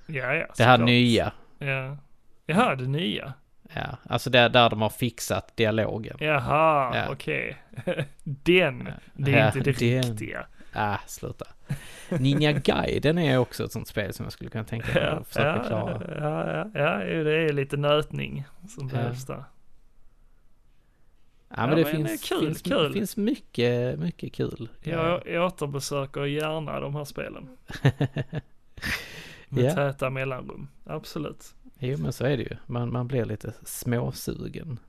Ja, 0.07 0.33
ja. 0.33 0.45
Det 0.57 0.63
här 0.63 0.73
såklart. 0.77 0.79
nya. 0.85 1.31
Ja. 1.59 1.97
Jaha, 2.45 2.75
det 2.75 2.87
nya. 2.87 3.33
Ja, 3.73 3.97
alltså 4.09 4.29
där, 4.29 4.49
där 4.49 4.69
de 4.69 4.81
har 4.81 4.89
fixat 4.89 5.57
dialogen. 5.57 6.17
Jaha, 6.19 6.95
Ja. 6.97 7.11
okej. 7.11 7.57
Den, 8.23 8.89
det 9.13 9.33
är 9.33 9.39
Ja, 9.39 9.47
inte 9.47 9.59
det 9.59 9.79
den. 9.79 10.03
riktiga. 10.03 10.45
Ah, 10.77 10.97
sluta. 11.07 11.45
Ninja 12.09 12.51
Gaiden 12.51 13.17
är 13.17 13.37
också 13.37 13.63
ett 13.63 13.71
sånt 13.71 13.87
spel 13.87 14.13
som 14.13 14.23
jag 14.23 14.33
skulle 14.33 14.49
kunna 14.49 14.63
tänka 14.63 14.93
mig 14.93 15.03
att 15.07 15.27
försöka 15.27 15.63
klara. 15.67 16.01
ja, 16.19 16.51
ja, 16.51 16.69
ja, 16.73 17.03
ja, 17.03 17.23
det 17.23 17.33
är 17.49 17.53
lite 17.53 17.77
nötning 17.77 18.45
som 18.69 18.87
behövs 18.87 19.25
där. 19.25 19.43
Ja, 21.49 21.55
men 21.67 21.69
Ja, 21.69 21.75
det 21.75 21.83
men 21.83 22.07
finns, 22.07 22.29
kul, 22.29 22.39
finns, 22.39 22.61
kul. 22.61 22.93
finns 22.93 23.17
mycket, 23.17 23.99
mycket 23.99 24.33
kul. 24.33 24.69
Jag, 24.83 25.27
jag 25.27 25.45
återbesöker 25.45 26.25
gärna 26.25 26.79
de 26.79 26.95
här 26.95 27.03
spelen. 27.05 27.49
Med 29.49 29.63
Ja. 29.63 29.73
täta 29.75 30.09
mellanrum. 30.09 30.67
Absolut. 30.85 31.53
Jo, 31.79 31.97
men 31.97 32.13
så 32.13 32.25
är 32.25 32.37
det 32.37 32.43
ju. 32.43 32.55
Man, 32.65 32.91
man 32.91 33.07
blir 33.07 33.25
lite 33.25 33.53
småsugen. 33.63 34.79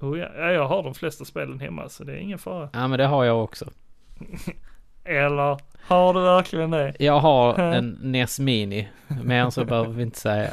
Oh, 0.00 0.18
ja. 0.18 0.28
ja, 0.36 0.50
jag 0.52 0.68
har 0.68 0.82
de 0.82 0.94
flesta 0.94 1.24
spelen 1.24 1.60
hemma 1.60 1.88
så 1.88 2.04
det 2.04 2.12
är 2.12 2.16
ingen 2.16 2.38
fara. 2.38 2.70
Ja, 2.72 2.88
men 2.88 2.98
det 2.98 3.06
har 3.06 3.24
jag 3.24 3.44
också. 3.44 3.70
Eller 5.04 5.58
har 5.86 6.14
du 6.14 6.20
verkligen 6.20 6.70
det? 6.70 6.94
Jag 6.98 7.20
har 7.20 7.58
en 7.74 7.98
NES 8.02 8.40
Mini. 8.40 8.88
Mer 9.22 9.42
än 9.42 9.52
så 9.52 9.64
behöver 9.64 9.90
vi 9.90 10.02
inte 10.02 10.20
säga. 10.20 10.50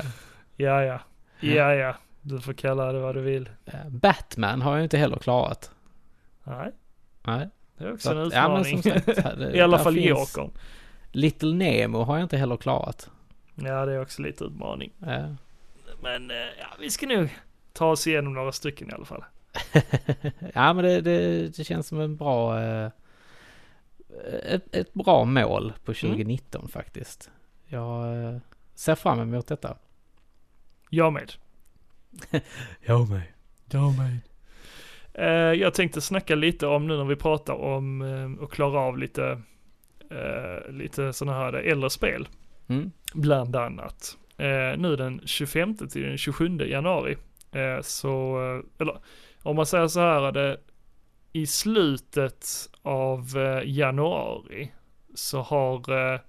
Ja, 0.57 0.83
ja. 0.83 0.99
Ja, 1.39 1.73
ja. 1.73 1.95
Du 2.21 2.41
får 2.41 2.53
kalla 2.53 2.91
det 2.91 2.99
vad 2.99 3.15
du 3.15 3.21
vill. 3.21 3.49
Eh, 3.65 3.89
Batman 3.89 4.61
har 4.61 4.75
jag 4.75 4.85
inte 4.85 4.97
heller 4.97 5.17
klarat. 5.17 5.71
Nej, 6.43 6.71
Nej. 7.23 7.49
det 7.77 7.83
är 7.85 7.93
också 7.93 8.09
Så 8.09 8.15
en 8.15 8.17
ja, 8.17 8.25
utmaning. 8.27 8.81
som 8.83 8.91
sagt, 8.91 9.05
det- 9.37 9.51
I 9.57 9.61
alla 9.61 9.79
fall 9.79 9.97
Jokern. 9.97 10.51
Little 11.11 11.53
Nemo 11.53 12.03
har 12.03 12.15
jag 12.17 12.25
inte 12.25 12.37
heller 12.37 12.57
klarat. 12.57 13.09
Ja, 13.55 13.85
det 13.85 13.93
är 13.93 14.01
också 14.01 14.21
lite 14.21 14.43
utmaning. 14.43 14.91
Ja. 14.99 15.35
Men 16.01 16.31
eh, 16.31 16.37
ja, 16.37 16.67
vi 16.79 16.89
ska 16.89 17.07
nog 17.07 17.29
ta 17.73 17.85
oss 17.91 18.07
igenom 18.07 18.33
några 18.33 18.51
stycken 18.51 18.89
i 18.89 18.93
alla 18.93 19.05
fall. 19.05 19.23
ja, 20.53 20.73
men 20.73 20.85
det, 20.85 21.01
det, 21.01 21.47
det 21.57 21.63
känns 21.63 21.87
som 21.87 21.99
en 22.01 22.15
bra, 22.17 22.61
eh, 22.61 22.89
ett, 24.43 24.75
ett 24.75 24.93
bra 24.93 25.25
mål 25.25 25.73
på 25.85 25.91
Mm. 25.91 26.11
2019 26.11 26.67
faktiskt. 26.67 27.31
Jag 27.67 28.23
eh, 28.25 28.37
ser 28.75 28.95
fram 28.95 29.19
emot 29.19 29.47
detta. 29.47 29.77
Jag 30.89 31.13
med. 31.13 31.31
Jag 32.81 33.09
med. 33.09 33.23
Jag 33.69 33.97
med. 33.97 34.17
Eh, 35.13 35.59
jag 35.59 35.73
tänkte 35.73 36.01
snacka 36.01 36.35
lite 36.35 36.67
om 36.67 36.87
nu 36.87 36.97
när 36.97 37.05
vi 37.05 37.15
pratar 37.15 37.53
om 37.53 38.01
eh, 38.01 38.43
att 38.43 38.51
klara 38.51 38.79
av 38.79 38.97
lite, 38.97 39.41
lite 40.69 41.13
sådana 41.13 41.37
här 41.37 41.53
äldre 41.53 41.89
spel. 41.89 42.27
Mm. 42.67 42.91
Bland 43.13 43.55
annat. 43.55 44.17
Nu 44.77 44.95
den 44.95 45.21
25 45.25 45.77
till 45.77 46.01
den 46.01 46.17
27 46.17 46.57
januari. 46.57 47.17
Så, 47.81 48.37
eller 48.79 48.97
om 49.43 49.55
man 49.55 49.65
säger 49.65 49.87
så 49.87 49.99
här, 49.99 50.21
är 50.21 50.31
det 50.31 50.57
i 51.31 51.45
slutet 51.45 52.69
av 52.81 53.37
eh, 53.37 53.69
januari 53.69 54.71
så 55.13 55.41
har 55.41 55.91
eh, 56.13 56.19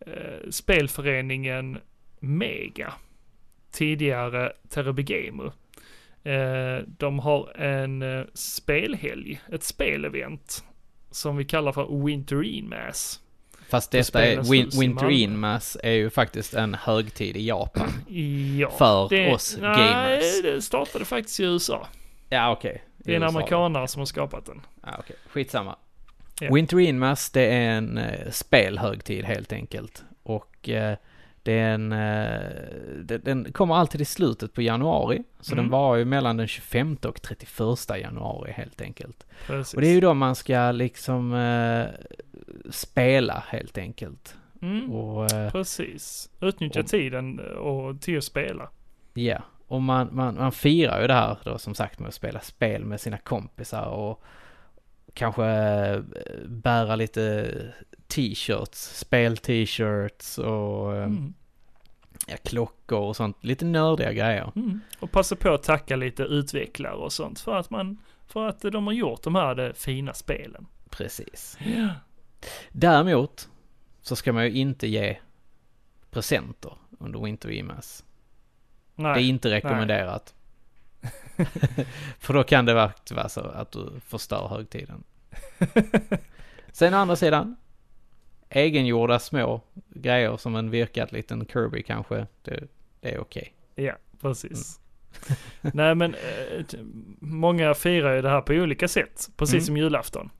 eh, 0.00 0.50
spelföreningen 0.50 1.78
Mega, 2.20 2.92
tidigare 3.70 4.52
eh, 6.24 6.84
de 6.98 7.18
har 7.18 7.60
en 7.60 8.26
spelhelg, 8.34 9.40
ett 9.52 9.62
spelevent 9.62 10.64
som 11.10 11.36
vi 11.36 11.44
kallar 11.44 11.72
för 11.72 12.04
Winter 12.04 12.42
In 12.42 12.68
Mass. 12.68 13.20
Fast 13.68 13.90
detta 13.90 14.24
är, 14.24 14.42
Win, 14.42 14.70
Winter 14.80 15.04
Malmö. 15.04 15.18
Inmass 15.18 15.76
är 15.82 15.92
ju 15.92 16.10
faktiskt 16.10 16.54
en 16.54 16.74
högtid 16.74 17.36
i 17.36 17.46
Japan. 17.46 17.90
Ja, 18.58 18.70
För 18.70 19.32
oss 19.32 19.58
nej, 19.60 19.92
gamers. 19.92 20.42
det 20.42 20.62
startade 20.62 21.04
faktiskt 21.04 21.40
i 21.40 21.44
USA. 21.44 21.86
Ja, 22.28 22.52
okej. 22.52 22.82
Det 23.06 23.12
är 23.12 23.16
en 23.16 23.22
amerikanare 23.22 23.88
som 23.88 24.00
har 24.00 24.06
skapat 24.06 24.46
den. 24.46 24.60
Ja, 24.82 24.88
okej. 24.98 25.16
Skitsamma. 25.28 25.76
Ja. 26.40 26.54
Winter 26.54 26.80
Inmass, 26.80 27.30
det 27.30 27.46
är 27.54 27.70
en 27.70 27.98
eh, 27.98 28.30
spelhögtid 28.30 29.24
helt 29.24 29.52
enkelt. 29.52 30.04
Och 30.22 30.68
eh, 30.68 30.96
det 31.42 31.52
är 31.52 31.70
en, 31.74 31.92
eh, 31.92 32.40
det, 33.04 33.18
den 33.18 33.52
kommer 33.52 33.74
alltid 33.74 34.00
i 34.00 34.04
slutet 34.04 34.52
på 34.52 34.62
januari. 34.62 35.22
Så 35.40 35.52
Mm. 35.52 35.64
den 35.64 35.70
var 35.70 35.96
ju 35.96 36.04
mellan 36.04 36.36
den 36.36 36.46
25 36.48 36.96
och 37.02 37.22
31 37.22 37.90
januari 38.00 38.52
helt 38.52 38.80
enkelt. 38.80 39.26
Precis. 39.46 39.74
Och 39.74 39.80
det 39.80 39.88
är 39.88 39.92
ju 39.94 40.00
då 40.00 40.14
man 40.14 40.34
ska 40.34 40.72
liksom 40.72 41.34
eh, 41.34 41.86
spela 42.70 43.44
helt 43.48 43.78
enkelt. 43.78 44.34
mm, 44.62 44.92
Och 44.92 45.32
eh, 45.32 45.50
precis. 45.52 46.30
Utnyttja 46.40 46.80
och- 46.80 46.86
tiden 46.86 47.40
och 47.56 48.00
till 48.00 48.18
att 48.18 48.24
spela. 48.24 48.68
ja, 49.14 49.42
och 49.66 49.82
man, 49.82 50.08
man, 50.12 50.34
man 50.34 50.52
firar 50.52 51.00
ju 51.00 51.06
det 51.06 51.14
här 51.14 51.38
då 51.44 51.58
som 51.58 51.74
sagt 51.74 51.98
med 51.98 52.08
att 52.08 52.14
spela 52.14 52.40
spel 52.40 52.84
med 52.84 53.00
sina 53.00 53.18
kompisar 53.18 53.86
och 53.86 54.22
kanske 55.14 55.46
eh, 55.46 56.00
bära 56.46 56.96
lite 56.96 57.52
t-shirts, 58.08 58.98
spel-t-shirts 58.98 60.38
och 60.38 60.96
eh, 60.96 61.02
Mm. 61.04 61.34
ja, 62.26 62.36
klockor 62.44 62.98
och 63.00 63.16
sånt. 63.16 63.44
Lite 63.44 63.64
nördiga 63.64 64.12
grejer. 64.12 64.52
Mm. 64.56 64.80
Och 65.00 65.10
passa 65.10 65.36
på 65.36 65.54
att 65.54 65.62
tacka 65.62 65.96
lite 65.96 66.22
utvecklare 66.22 66.94
och 66.94 67.12
sånt 67.12 67.40
för 67.40 67.56
att 67.56 67.70
man, 67.70 67.98
för 68.26 68.48
att 68.48 68.60
de 68.60 68.86
har 68.86 68.94
gjort 68.94 69.22
de 69.22 69.34
här 69.34 69.54
de 69.54 69.72
fina 69.74 70.14
spelen. 70.14 70.66
Precis. 70.90 71.58
Ja. 71.76 71.88
Däremot 72.72 73.48
så 74.02 74.16
ska 74.16 74.32
man 74.32 74.44
ju 74.44 74.50
inte 74.50 74.86
ge 74.88 75.16
presenter 76.10 76.72
under 76.98 77.20
Winter 77.20 77.50
Imas. 77.50 78.04
Nej. 78.96 79.14
Det 79.14 79.20
är 79.20 79.28
inte 79.28 79.50
rekommenderat. 79.50 80.34
För 82.18 82.34
då 82.34 82.44
kan 82.44 82.64
det 82.66 82.74
vara 82.74 82.92
vara 83.10 83.28
så 83.28 83.40
att 83.40 83.72
du 83.72 84.00
förstör 84.06 84.48
högtiden. 84.48 85.04
Sen 86.72 86.94
å 86.94 86.96
andra 86.96 87.16
sidan, 87.16 87.56
egengjorda 88.48 89.18
små 89.18 89.60
grejer 89.88 90.36
som 90.36 90.56
en 90.56 90.70
virkad 90.70 91.12
liten 91.12 91.46
Kirby 91.46 91.82
kanske, 91.82 92.26
det, 92.42 92.68
det 93.00 93.14
är 93.14 93.18
okej. 93.20 93.52
Ja, 93.74 93.92
precis. 94.20 94.80
Nej 95.60 95.94
men, 95.94 96.14
eh, 96.14 96.64
många 97.20 97.74
firar 97.74 98.14
ju 98.16 98.22
det 98.22 98.30
här 98.30 98.40
på 98.40 98.52
olika 98.52 98.88
sätt, 98.88 99.30
precis 99.36 99.54
Mm. 99.54 99.64
som 99.64 99.76
julafton. 99.76 100.30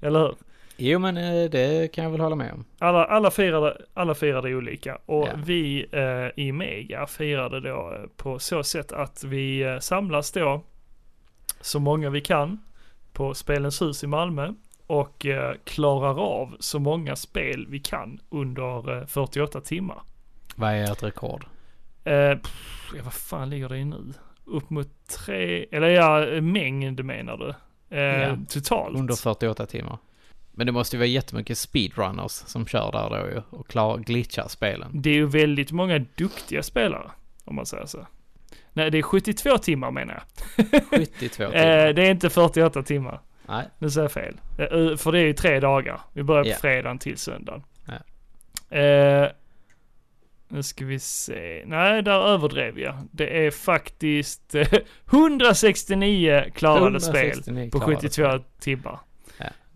Eller 0.00 0.18
hur? 0.20 0.34
Jo 0.80 0.98
men 0.98 1.16
eh, 1.16 1.50
det 1.50 1.92
kan 1.92 2.04
jag 2.04 2.10
väl 2.10 2.20
hålla 2.20 2.36
med 2.36 2.52
om. 2.52 2.64
Alla, 2.78 3.04
alla, 3.04 3.30
firar, 3.30 3.60
det- 3.60 3.84
alla 3.94 4.14
firar 4.14 4.42
det 4.42 4.54
olika 4.54 4.98
och 5.06 5.26
Ja. 5.28 5.32
vi 5.44 5.86
eh, 5.92 6.44
i 6.44 6.52
Mega 6.52 7.06
firade 7.06 7.60
då 7.60 7.92
eh, 7.94 8.06
på 8.16 8.38
så 8.38 8.62
sätt 8.62 8.92
att 8.92 9.24
vi 9.24 9.62
eh, 9.62 9.78
samlas 9.78 10.32
då 10.32 10.62
så 11.60 11.80
många 11.80 12.10
vi 12.10 12.20
kan 12.20 12.58
på 13.12 13.34
Spelens 13.34 13.82
hus 13.82 14.04
i 14.04 14.06
Malmö 14.06 14.52
och 14.86 15.26
eh, 15.26 15.54
klarar 15.64 16.18
av 16.20 16.56
så 16.60 16.78
många 16.78 17.16
spel 17.16 17.66
vi 17.68 17.80
kan 17.80 18.20
under 18.30 18.98
eh, 19.00 19.06
48 19.06 19.60
timmar. 19.60 19.98
Vad 20.56 20.70
är 20.70 20.82
ert 20.92 21.02
rekord? 21.02 21.44
Eh, 22.04 22.34
pff, 22.38 22.92
ja, 22.96 23.02
vad 23.04 23.12
fan 23.12 23.50
ligger 23.50 23.68
det 23.68 23.78
i 23.78 23.84
nu? 23.84 24.12
Upp 24.44 24.70
mot 24.70 24.88
tre, 25.24 25.66
eller 25.72 25.88
ja, 25.88 26.40
mängd 26.40 27.04
menar 27.04 27.36
du? 27.36 27.54
Eh, 27.96 28.02
Ja. 28.22 28.36
Totalt. 28.48 28.96
Under 28.98 29.14
48 29.14 29.66
timmar. 29.66 29.98
Men 30.52 30.66
det 30.66 30.72
måste 30.72 30.96
ju 30.96 30.98
vara 30.98 31.06
jättemycket 31.06 31.58
speedrunners 31.58 32.30
som 32.32 32.66
kör 32.66 32.92
där 32.92 33.10
då 33.10 33.28
ju 33.28 33.42
och 33.50 33.68
klar, 33.68 33.98
glitchar 33.98 34.48
spelen. 34.48 34.90
Det 35.02 35.10
är 35.10 35.14
ju 35.14 35.26
väldigt 35.26 35.72
många 35.72 35.98
duktiga 35.98 36.62
spelare, 36.62 37.10
om 37.44 37.56
man 37.56 37.66
säger 37.66 37.86
så. 37.86 38.06
Nej, 38.72 38.90
det 38.90 38.98
är 38.98 39.02
72 39.02 39.58
timmar 39.58 39.90
menar 39.90 40.14
jag. 40.14 40.82
72 40.90 41.28
timmar. 41.28 41.86
Eh, 41.86 41.94
det 41.94 42.06
är 42.06 42.10
inte 42.10 42.30
48 42.30 42.82
timmar. 42.82 43.20
Nej, 43.48 43.66
Nu 43.78 43.90
säger 43.90 44.04
jag 44.04 44.12
fel. 44.12 44.40
Eh, 44.58 44.96
för 44.96 45.12
det 45.12 45.18
är 45.18 45.24
ju 45.24 45.32
tre 45.32 45.60
dagar. 45.60 46.00
Vi 46.12 46.22
börjar 46.22 46.44
på 46.54 46.60
fredagen 46.60 46.98
till 46.98 47.18
söndagen. 47.18 47.62
Ja. 47.86 48.76
Eh, 48.78 49.28
nu 50.48 50.62
ska 50.62 50.84
vi 50.84 50.98
se. 50.98 51.62
Nej, 51.66 52.02
där 52.02 52.28
överdrev 52.28 52.78
jag. 52.78 52.94
Det 53.12 53.46
är 53.46 53.50
faktiskt 53.50 54.54
eh, 54.54 54.68
169 55.12 56.44
klarade 56.54 57.00
spel 57.00 57.14
169 57.16 57.70
på 57.72 57.78
klarade 57.78 57.96
72 57.96 58.10
spel. 58.10 58.42
timmar. 58.60 58.98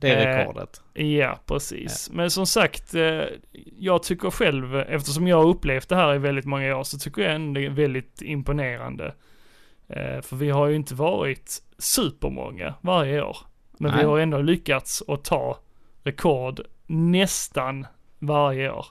Ja, 0.09 0.15
det 0.15 0.23
är 0.25 0.33
Eh, 0.33 0.39
rekordet. 0.39 0.83
Ja, 0.95 1.39
precis. 1.47 2.11
Men 2.13 2.31
som 2.31 2.47
sagt, 2.47 2.95
eh, 2.95 3.23
jag 3.79 4.03
tycker 4.03 4.31
själv, 4.31 4.77
eftersom 4.77 5.29
jag 5.29 5.37
har 5.37 5.49
upplevt 5.49 5.89
det 5.89 5.97
här 5.97 6.15
i 6.15 6.19
väldigt 6.19 6.45
många 6.45 6.77
år, 6.77 6.85
så 6.85 6.99
tycker 6.99 7.23
jag 7.23 7.35
ändå 7.35 7.61
det 7.61 7.67
är 7.67 7.71
väldigt 7.71 8.23
imponerande. 8.23 9.15
Eh, 9.89 10.21
För 10.21 10.37
vi 10.37 10.51
har 10.51 10.67
ju 10.69 10.77
inte 10.77 10.95
varit 10.95 11.63
supermånga 11.79 12.75
varje 12.81 13.23
år. 13.23 13.37
Men 13.79 13.91
vi 13.91 13.97
Nej. 13.97 14.07
har 14.07 14.19
ändå 14.19 14.39
lyckats 14.39 15.03
att 15.09 15.25
ta 15.25 15.59
rekord 16.03 16.61
nästan 16.87 17.87
varje 18.19 18.71
år. 18.71 18.87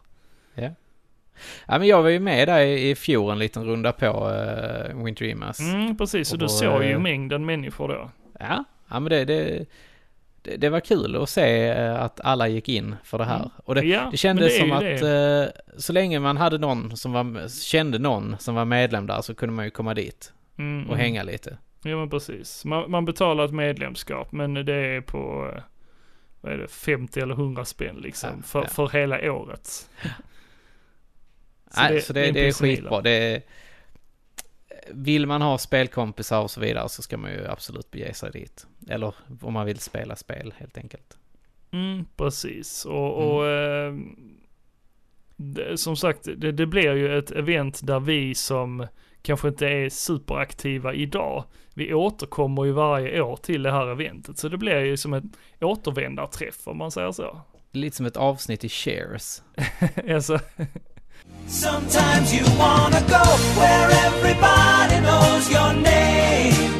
Ja, 1.65 1.79
men 1.79 1.87
jag 1.87 2.01
var 2.03 2.09
ju 2.09 2.19
med 2.19 2.47
där 2.47 2.59
i 2.61 2.95
fjol 2.95 3.31
en 3.31 3.39
liten 3.39 3.65
runda 3.65 3.91
på 3.91 4.05
uh, 4.05 5.03
Winter 5.03 5.25
Imas. 5.25 5.59
Mm, 5.59 5.97
precis. 5.97 6.31
Och 6.31 6.35
Och 6.35 6.39
du 6.39 6.47
såg 6.47 6.83
ju 6.83 6.99
mängden 6.99 7.45
människor 7.45 7.87
då. 7.87 8.09
Ja, 8.39 8.63
ja 8.89 8.99
men 8.99 9.09
det, 9.09 9.25
det, 9.25 9.65
det, 10.43 10.57
det 10.57 10.69
var 10.69 10.79
kul 10.79 11.15
att 11.15 11.29
se 11.29 11.67
eh, 11.67 12.01
att 12.01 12.19
alla 12.23 12.47
gick 12.47 12.69
in 12.69 12.95
för 13.03 13.17
det 13.17 13.25
här. 13.25 13.37
Mm. 13.39 13.49
Och 13.57 13.75
det, 13.75 13.81
Ja, 13.83 14.07
det 14.11 14.17
kändes 14.17 14.57
som 14.59 14.69
det 14.69 14.75
är 14.89 15.43
att 15.45 15.49
eh, 15.55 15.61
så 15.77 15.93
länge 15.93 16.19
man 16.19 16.37
hade 16.37 16.57
någon 16.57 16.97
som 16.97 17.11
var, 17.13 17.49
kände 17.63 17.99
någon 17.99 18.35
som 18.39 18.55
var 18.55 18.65
medlem 18.65 19.07
där 19.07 19.21
så 19.21 19.35
kunde 19.35 19.53
man 19.55 19.65
ju 19.65 19.71
komma 19.71 19.93
dit 19.93 20.33
Mm, 20.57 20.81
och 20.83 20.93
mm. 20.93 20.99
hänga 20.99 21.23
lite. 21.23 21.57
Ja 21.83 21.97
men 21.97 22.09
precis. 22.09 22.65
Man, 22.65 22.91
man 22.91 23.05
betalar 23.05 23.45
ett 23.45 23.53
medlemskap 23.53 24.31
men 24.31 24.53
det 24.53 24.73
är 24.75 25.01
på, 25.01 25.51
eh, 25.55 25.61
vad 26.41 26.53
är 26.53 26.57
det, 26.57 26.67
50 26.67 27.19
eller 27.19 27.33
100 27.35 27.65
spänn 27.65 27.95
liksom. 27.95 28.29
Ja, 28.37 28.43
för, 28.43 28.61
ja. 28.61 28.67
för 28.67 28.87
hela 28.89 29.31
året. 29.33 29.67
Så 31.71 31.81
Nej, 31.81 31.93
det- 31.93 32.01
så 32.01 32.13
det 32.13 32.27
är 32.47 32.51
skitbra. 32.51 33.01
Det 33.01 33.09
är, 33.11 33.41
vill 34.91 35.27
man 35.27 35.41
ha 35.41 35.57
spelkompisar 35.57 36.41
och 36.41 36.51
så 36.51 36.59
vidare 36.61 36.89
så 36.89 37.01
ska 37.01 37.17
man 37.17 37.31
ju 37.31 37.47
absolut 37.47 37.91
bege 37.91 38.13
sig 38.13 38.31
dit. 38.31 38.67
Eller 38.89 39.13
om 39.41 39.53
man 39.53 39.65
vill 39.65 39.79
spela 39.79 40.15
spel 40.15 40.53
helt 40.57 40.77
enkelt. 40.77 41.17
Mm, 41.71 42.05
precis. 42.17 42.85
Och, 42.85 42.93
Mm. 43.23 43.29
och 43.29 43.47
eh, 43.47 43.93
det, 45.35 45.77
som 45.77 45.95
sagt, 45.95 46.23
det, 46.37 46.51
det 46.51 46.65
blir 46.65 46.93
ju 46.93 47.17
ett 47.17 47.31
event 47.31 47.79
där 47.87 47.99
vi 47.99 48.35
som 48.35 48.87
kanske 49.21 49.47
inte 49.47 49.67
är 49.67 49.89
superaktiva 49.89 50.93
idag, 50.93 51.43
vi 51.73 51.93
återkommer 51.93 52.65
ju 52.65 52.71
varje 52.71 53.21
år 53.21 53.35
till 53.35 53.63
det 53.63 53.71
här 53.71 53.87
eventet. 53.87 54.37
Så 54.37 54.49
det 54.49 54.57
blir 54.57 54.79
ju 54.79 54.97
som 54.97 55.13
ett 55.13 55.23
återvändarträff 55.61 56.67
om 56.67 56.77
man 56.77 56.91
säger 56.91 57.11
så. 57.11 57.41
Lite 57.71 57.95
som 57.97 58.05
ett 58.05 58.17
avsnitt 58.17 58.63
i 58.63 58.69
Shares. 58.69 59.43
alltså, 60.09 60.39
Sometimes 61.47 62.33
you 62.33 62.43
wanna 62.57 63.01
go 63.07 63.23
where 63.59 63.89
everybody 64.07 64.95
knows 65.07 65.43
your 65.51 65.73
name. 65.73 66.71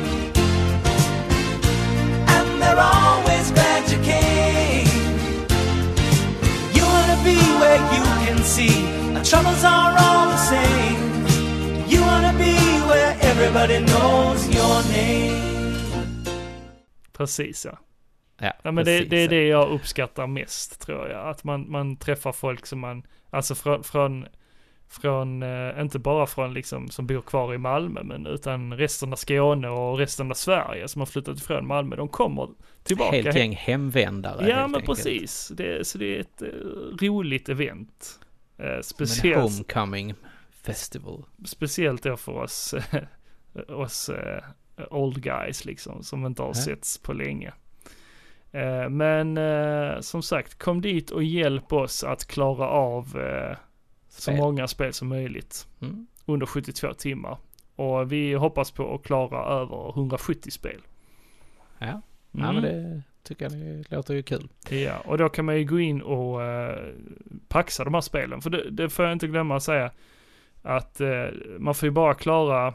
And 2.35 2.61
they're 2.61 2.79
always 2.79 3.51
glad 3.51 3.81
you 3.91 3.99
came. 4.03 4.87
You 6.77 6.83
wanna 6.95 7.17
be 7.23 7.37
where 7.61 7.81
you 7.95 8.03
can 8.25 8.37
see 8.43 8.75
our 9.15 9.23
troubles 9.23 9.63
are 9.63 9.95
all 10.05 10.27
the 10.35 10.37
same. 10.53 10.99
You 11.91 12.01
wanna 12.01 12.33
be 12.37 12.55
where 12.89 13.15
everybody 13.21 13.79
knows 13.79 14.47
your 14.55 14.81
name. 14.91 15.43
precis 17.13 17.65
ja. 17.65 17.77
Ja, 18.41 18.53
Ja, 18.63 18.71
men 18.71 18.85
det, 18.85 18.97
precis. 18.97 19.09
det 19.09 19.17
är 19.17 19.27
det 19.27 19.47
jag 19.47 19.69
uppskattar 19.69 20.27
mest 20.27 20.79
tror 20.81 21.09
jag. 21.09 21.29
Att 21.29 21.43
man, 21.43 21.71
man 21.71 21.97
träffar 21.97 22.31
folk 22.31 22.65
som 22.65 22.79
man, 22.79 23.03
alltså 23.33 23.55
från, 23.55 23.83
från, 23.83 24.25
från 24.89 25.43
eh, 25.43 25.81
inte 25.81 25.99
bara 25.99 26.25
från 26.27 26.53
liksom 26.53 26.89
som 26.89 27.07
bor 27.07 27.21
kvar 27.21 27.53
i 27.53 27.57
Malmö, 27.57 28.03
men 28.03 28.25
utan 28.27 28.73
resten 28.77 29.11
av 29.13 29.15
Skåne 29.17 29.69
och 29.69 29.97
resten 29.97 30.31
av 30.31 30.35
Sverige 30.35 30.87
som 30.87 31.01
har 31.01 31.05
flyttat 31.05 31.37
ifrån 31.37 31.67
Malmö. 31.67 31.95
De 31.95 32.07
kommer 32.09 32.49
tillbaka. 32.83 33.15
Helt 33.15 33.35
gäng 33.35 33.55
hemvändare 33.55 34.49
ja, 34.49 34.55
men 34.55 34.63
enkelt. 34.65 34.85
precis. 34.85 35.47
Det, 35.55 35.87
så 35.87 35.97
det 35.97 36.15
är 36.15 36.19
ett 36.19 36.41
eh, 36.41 36.47
roligt 37.01 37.49
event. 37.49 38.19
Eh, 38.57 38.65
Som 38.65 38.71
en 38.77 38.83
speciellt, 38.83 39.51
homecoming 39.51 40.13
festival. 40.51 41.23
speciellt 41.45 42.03
då 42.03 42.17
för 42.17 42.31
oss, 42.31 42.75
oss 43.67 44.09
eh, 44.09 44.43
old 44.89 45.21
guys 45.23 45.65
liksom, 45.65 46.03
som 46.03 46.25
inte 46.25 46.41
har 46.41 46.49
Ja. 46.49 46.53
setts 46.53 46.97
på 46.97 47.13
länge. 47.13 47.53
Eh, 48.53 48.89
men 48.89 49.37
eh, 49.37 49.99
som 49.99 50.21
sagt, 50.23 50.59
kom 50.59 50.81
dit 50.81 51.11
och 51.11 51.23
hjälp 51.23 51.73
oss 51.73 52.03
att 52.03 52.25
klara 52.25 52.67
av 52.67 53.19
eh, 53.19 53.57
så 54.09 54.31
många 54.31 54.67
spel 54.67 54.93
som 54.93 55.07
möjligt 55.07 55.67
Mm. 55.81 56.07
under 56.25 56.45
72 56.45 56.93
timmar. 56.93 57.37
Och 57.75 58.11
vi 58.11 58.33
hoppas 58.33 58.71
på 58.71 58.95
att 58.95 59.03
klara 59.03 59.45
över 59.45 59.89
170 59.89 60.51
spel. 60.51 60.81
Ja. 61.79 61.87
Mm. 61.87 62.01
ja, 62.31 62.51
men 62.51 62.61
det 62.63 63.01
tycker 63.23 63.45
jag 63.45 63.51
det 63.53 63.95
låter 63.95 64.13
ju 64.13 64.23
kul. 64.23 64.49
Ja, 64.69 64.97
och 65.05 65.17
då 65.17 65.29
kan 65.29 65.45
man 65.45 65.57
ju 65.57 65.65
gå 65.65 65.79
in 65.79 66.01
och 66.01 66.39
paxa 67.47 67.83
de 67.83 67.93
här 67.93 68.01
spelen. 68.01 68.41
För 68.41 68.49
det, 68.49 68.69
det 68.69 68.89
får 68.89 69.05
jag 69.05 69.11
inte 69.13 69.27
glömma 69.27 69.55
att 69.55 69.63
säga. 69.63 69.91
Att 70.61 71.01
man 71.59 71.75
får 71.75 71.87
ju 71.87 71.91
bara 71.91 72.13
klara 72.13 72.73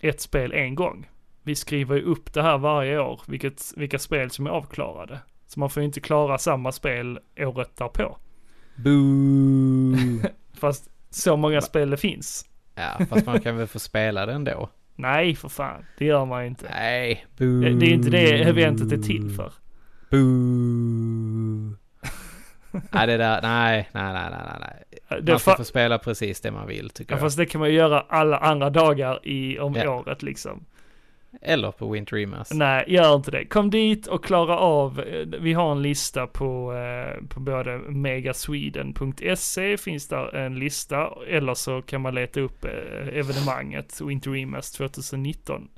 ett 0.00 0.20
spel 0.20 0.52
en 0.52 0.74
gång. 0.74 1.08
Vi 1.48 1.54
skriver 1.54 1.96
ju 1.96 2.02
upp 2.02 2.32
det 2.34 2.42
här 2.42 2.58
varje 2.58 2.98
år, 2.98 3.20
vilket, 3.26 3.72
vilka 3.76 3.98
spel 3.98 4.30
som 4.30 4.46
är 4.46 4.50
avklarade. 4.50 5.18
Så 5.46 5.60
man 5.60 5.70
får 5.70 5.80
ju 5.80 5.84
inte 5.86 6.00
klara 6.00 6.38
samma 6.38 6.72
spel 6.72 7.18
året 7.38 7.76
därpå. 7.76 8.16
Boo! 8.76 9.96
Fast 10.60 10.90
så 11.10 11.36
många 11.36 11.60
spel 11.60 11.90
det 11.90 11.96
finns. 11.96 12.46
ja, 12.74 13.06
fast 13.06 13.26
man 13.26 13.40
kan 13.40 13.56
väl 13.56 13.66
få 13.66 13.78
spela 13.78 14.26
den 14.26 14.44
då? 14.44 14.68
Nej, 14.96 15.34
för 15.34 15.48
fan. 15.48 15.84
Det 15.98 16.04
gör 16.04 16.24
man 16.24 16.42
ju 16.42 16.48
inte. 16.48 16.66
Nej, 16.70 17.26
boo! 17.38 17.60
Det, 17.60 17.70
det 17.74 17.86
är 17.86 17.90
inte 17.90 18.10
det 18.10 18.42
eventet 18.42 18.92
är 18.92 19.02
till 19.02 19.30
för. 19.30 19.52
Boo! 20.10 20.16
nej, 22.92 23.06
det 23.06 23.16
där, 23.16 23.42
nej, 23.42 23.88
nej, 23.92 24.12
nej, 24.12 24.30
nej, 24.30 24.60
nej. 24.60 25.20
Det 25.22 25.32
Man 25.32 25.38
ska 25.40 25.56
få 25.56 25.64
spela 25.64 25.98
precis 25.98 26.40
det 26.40 26.50
man 26.50 26.66
vill 26.66 26.90
tycker 26.90 27.12
ja, 27.12 27.16
jag. 27.16 27.20
fast 27.20 27.36
det 27.36 27.46
kan 27.46 27.58
man 27.58 27.68
ju 27.70 27.74
göra 27.76 28.00
alla 28.08 28.38
andra 28.38 28.70
dagar 28.70 29.26
i, 29.28 29.58
om 29.58 29.74
Ja. 29.74 29.90
året 29.90 30.22
liksom. 30.22 30.64
Eller 31.42 31.70
på 31.72 31.90
Winter 31.90 32.16
Remas. 32.16 32.52
Nej, 32.52 32.84
gör 32.88 33.14
inte 33.16 33.30
det. 33.30 33.44
Kom 33.44 33.70
dit 33.70 34.06
och 34.06 34.24
klara 34.24 34.58
av. 34.58 35.00
eh, 35.00 35.26
Vi 35.40 35.52
har 35.52 35.72
en 35.72 35.82
lista 35.82 36.26
på, 36.26 36.72
eh, 36.74 37.24
på 37.28 37.40
både 37.40 37.78
megasweden.se 37.78 39.76
finns 39.76 40.08
där 40.08 40.34
en 40.36 40.58
lista. 40.58 41.10
Eller 41.28 41.54
så 41.54 41.82
kan 41.82 42.00
man 42.00 42.14
leta 42.14 42.40
upp 42.40 42.64
eh, 42.64 43.18
evenemanget 43.18 44.00
Winter 44.00 44.30
Remas 44.30 44.72
2019 44.72 45.68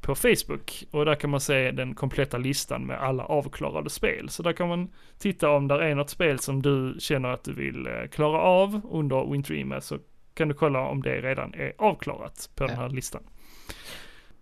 på 0.00 0.14
Facebook. 0.14 0.84
Och 0.90 1.04
där 1.04 1.14
kan 1.14 1.30
man 1.30 1.40
se 1.40 1.70
den 1.70 1.94
kompletta 1.94 2.38
listan 2.38 2.86
med 2.86 3.00
alla 3.00 3.24
avklarade 3.24 3.90
spel. 3.90 4.28
Så 4.28 4.42
där 4.42 4.52
kan 4.52 4.68
man 4.68 4.88
titta 5.18 5.50
om 5.50 5.68
det 5.68 5.84
är 5.84 5.94
något 5.94 6.10
spel 6.10 6.38
som 6.38 6.62
du 6.62 6.96
känner 6.98 7.28
att 7.28 7.44
du 7.44 7.52
vill 7.52 7.88
klara 8.12 8.38
av 8.40 8.80
under 8.90 9.30
Winter 9.32 9.54
Remas. 9.54 9.86
Så 9.86 9.98
kan 10.34 10.48
du 10.48 10.54
kolla 10.54 10.80
om 10.88 11.02
det 11.02 11.20
redan 11.20 11.54
är 11.54 11.72
avklarat 11.78 12.50
på 12.54 12.64
den 12.66 12.76
Ja. 12.76 12.82
här 12.82 12.88
listan. 12.88 13.22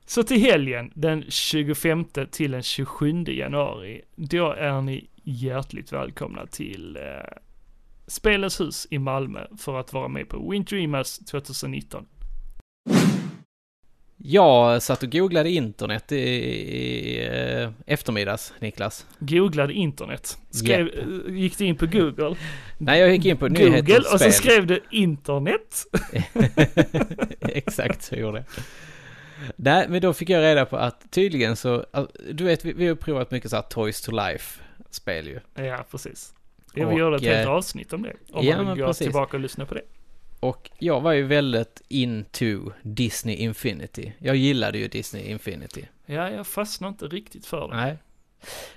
Så 0.06 0.22
till 0.22 0.40
helgen 0.40 0.90
den 0.94 1.24
25 1.28 2.04
till 2.30 2.50
den 2.50 2.62
27 2.62 3.24
januari, 3.24 4.02
då 4.16 4.52
är 4.52 4.80
ni 4.80 5.08
hjärtligt 5.22 5.92
välkomna 5.92 6.46
till 6.46 6.96
eh, 6.96 7.02
Spelets 8.06 8.60
hus 8.60 8.86
i 8.90 8.98
Malmö 8.98 9.40
för 9.58 9.80
att 9.80 9.92
vara 9.92 10.08
med 10.08 10.28
på 10.28 10.50
Winter 10.50 10.76
Remas 10.76 11.18
2019. 11.18 12.06
Jag 14.24 14.82
satt 14.82 15.02
och 15.02 15.12
googlade 15.12 15.50
internet 15.50 16.12
i, 16.12 16.16
i 16.16 17.26
eh, 17.26 17.70
eftermiddags, 17.86 18.52
Niklas. 18.60 19.06
Googlade 19.18 19.72
internet. 19.72 20.38
Skrev, 20.50 20.88
eh, 20.88 21.34
Gick 21.34 21.58
du 21.58 21.64
in 21.64 21.76
på 21.76 21.86
Google? 21.86 22.36
Nej, 22.78 23.00
jag 23.00 23.10
gick 23.10 23.24
in 23.24 23.36
på 23.36 23.48
nyheter 23.48 23.80
Google 23.80 23.98
och 23.98 24.04
så 24.04 24.18
spel. 24.18 24.32
skrev 24.32 24.66
du 24.66 24.80
internet. 24.90 25.84
Exakt 27.40 28.02
så 28.02 28.14
gjorde 28.14 28.38
jag. 28.38 28.64
Nej, 29.56 29.86
men 29.88 30.00
då 30.00 30.12
fick 30.12 30.30
jag 30.30 30.42
reda 30.42 30.64
på 30.64 30.76
att 30.76 31.10
tydligen 31.10 31.56
så, 31.56 31.86
du 32.32 32.44
vet, 32.44 32.64
vi, 32.64 32.72
vi 32.72 32.88
har 32.88 32.94
provat 32.94 33.30
mycket 33.30 33.50
så 33.50 33.56
här 33.56 33.62
Toys 33.62 34.00
to 34.00 34.10
Life-spel 34.12 35.26
ju. 35.26 35.40
Ja, 35.54 35.84
precis. 35.90 36.34
Ja, 36.74 36.88
vi 36.88 36.96
gjorde 36.96 37.16
ett 37.16 37.22
helt 37.22 37.46
eh, 37.46 37.52
avsnitt 37.52 37.92
om 37.92 38.02
det. 38.02 38.12
Om 38.32 38.46
ja, 38.46 38.56
man 38.56 38.66
vill 38.74 38.80
gå 38.80 38.86
precis. 38.86 39.04
tillbaka 39.06 39.36
och 39.36 39.40
lyssna 39.40 39.66
på 39.66 39.74
det. 39.74 39.82
Och 40.40 40.70
jag 40.78 41.00
var 41.00 41.12
ju 41.12 41.22
väldigt 41.22 41.82
into 41.88 42.70
Disney 42.82 43.36
Infinity. 43.36 44.12
Jag 44.18 44.36
gillade 44.36 44.78
ju 44.78 44.88
Disney 44.88 45.24
Infinity. 45.30 45.84
Ja, 46.06 46.30
jag 46.30 46.46
fastnar 46.46 46.88
inte 46.88 47.04
riktigt 47.06 47.46
för 47.46 47.68
det. 47.68 47.76
Nej. 47.76 47.96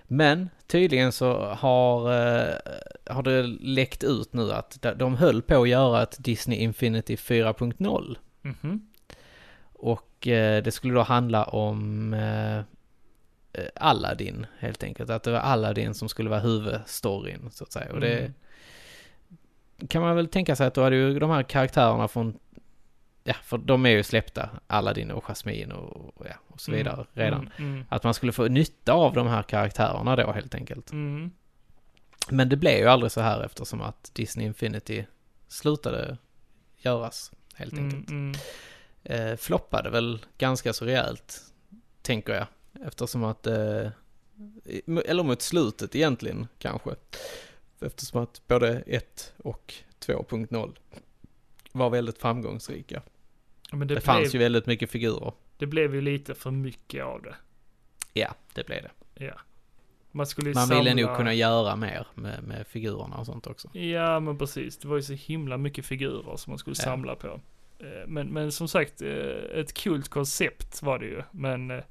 Men 0.08 0.50
tydligen 0.68 1.12
så 1.12 1.34
har, 1.46 2.12
eh, 2.12 2.54
har 3.10 3.24
det 3.24 3.44
läckt 3.48 4.04
ut 4.04 4.34
nu 4.34 4.52
att 4.52 4.86
de- 4.96 5.16
höll 5.16 5.42
på 5.42 5.62
att 5.62 5.70
göra 5.70 6.04
ett 6.04 6.16
Disney 6.20 6.60
Infinity 6.60 7.16
4.0. 7.16 8.18
Mhm. 8.42 8.56
Och 8.62 8.74
eh, 8.76 8.95
det 10.20 10.74
skulle 10.74 10.94
då 10.94 11.02
handla 11.02 11.44
om 11.44 12.14
eh, 12.14 12.58
eh, 12.58 12.64
Aladdin 13.76 14.46
helt 14.60 14.84
enkelt. 14.84 15.10
Att 15.10 15.24
det 15.24 15.32
var 15.32 15.40
Aladdin 15.40 15.94
som 15.94 16.10
skulle 16.10 16.30
vara 16.30 16.40
huvudstoryn 16.40 17.50
så 17.52 17.64
att 17.64 17.72
säga. 17.72 17.92
Och 17.94 18.00
det 18.00 18.20
Mm. 18.20 18.34
kan 19.88 20.02
man 20.02 20.16
väl 20.16 20.28
tänka 20.28 20.56
sig 20.56 20.68
att 20.68 20.74
då 20.74 20.84
hade 20.84 20.96
ju 20.96 21.20
de 21.20 21.30
här 21.30 21.44
karaktärerna 21.44 22.08
från, 22.08 22.40
ja 23.24 23.34
för 23.44 23.58
de 23.58 23.86
är 23.86 23.90
ju 23.90 24.04
släppta, 24.04 24.50
Aladdin 24.68 25.12
och 25.12 25.24
Jasmine 25.24 25.74
och, 25.74 26.26
ja, 26.30 26.36
och 26.48 26.62
så 26.62 26.72
vidare 26.72 26.94
Mm, 26.96 27.06
redan. 27.14 27.50
Mm, 27.58 27.74
mm, 27.74 27.86
Att 27.90 28.04
man 28.04 28.14
skulle 28.14 28.32
få 28.32 28.48
nytta 28.48 28.94
av 28.94 29.14
de 29.14 29.28
här 29.28 29.44
karaktärerna 29.44 30.16
då 30.16 30.32
helt 30.32 30.56
enkelt. 30.56 30.92
mm. 30.92 31.32
Men 32.30 32.50
det 32.50 32.56
blev 32.58 32.78
ju 32.78 32.86
aldrig 32.88 33.12
så 33.12 33.22
här 33.22 33.44
eftersom 33.46 33.82
att 33.82 34.12
Disney 34.14 34.48
Infinity 34.48 35.06
slutade 35.48 36.18
göras 36.78 37.32
helt 37.56 37.74
Mm, 37.74 37.86
enkelt. 37.86 38.10
Eh, 39.06 39.36
floppade 39.36 39.90
väl 39.90 40.26
ganska 40.38 40.74
så 40.74 40.86
rejält, 40.86 41.42
tänker 42.02 42.34
jag. 42.34 42.48
Eftersom 42.88 43.24
att, 43.24 43.48
eh, 43.48 43.88
eller 45.06 45.24
mot 45.24 45.42
slutet 45.42 45.96
egentligen 45.96 46.48
kanske. 46.60 46.96
Eftersom 47.82 48.24
att 48.24 48.42
både 48.48 48.84
1 48.88 49.34
och 49.38 49.74
2.0 50.00 50.78
var 51.72 51.90
väldigt 51.90 52.18
framgångsrika. 52.18 53.02
Ja, 53.72 53.78
Det, 53.78 53.86
det, 53.86 54.02
fanns 54.02 54.22
blev, 54.32 54.34
ju 54.34 54.40
väldigt 54.40 54.66
mycket 54.66 54.92
figurer. 54.92 55.34
det 55.58 55.66
blev 55.66 55.96
ju 55.96 56.02
lite 56.02 56.36
för 56.36 56.52
mycket 56.52 57.04
av 57.04 57.22
det. 57.22 57.36
Ja, 58.14 58.36
det 58.54 58.66
blev 58.66 58.84
det. 58.84 59.26
Ja. 59.26 59.34
Man 60.12 60.28
skulle 60.28 60.54
Man 60.54 60.68
samla... 60.68 60.84
ville 60.84 61.08
nog 61.08 61.18
kunna 61.18 61.34
göra 61.34 61.76
mer 61.76 62.08
med, 62.16 62.44
med 62.44 62.68
figurerna 62.68 63.18
och 63.18 63.26
sånt 63.26 63.48
också. 63.48 63.78
Ja, 63.78 64.20
men 64.20 64.38
precis. 64.38 64.78
Det 64.78 64.88
var 64.88 64.96
ju 64.96 65.02
så 65.04 65.14
himla 65.14 65.58
mycket 65.58 65.86
figurer 65.86 66.38
som 66.38 66.52
man 66.52 66.58
skulle 66.60 66.76
Ja. 66.80 66.84
samla 66.84 67.16
på. 67.16 67.42
Eh, 67.80 68.08
Men, 68.08 68.28
men 68.28 68.52
som 68.52 68.68
sagt, 68.68 69.02
eh, 69.02 69.60
ett 69.60 69.74
kul 69.74 70.04
koncept 70.04 70.82
var 70.84 71.00
det 71.00 71.06
ju. 71.06 71.22
Men 71.32 71.72
eh, 71.72 71.84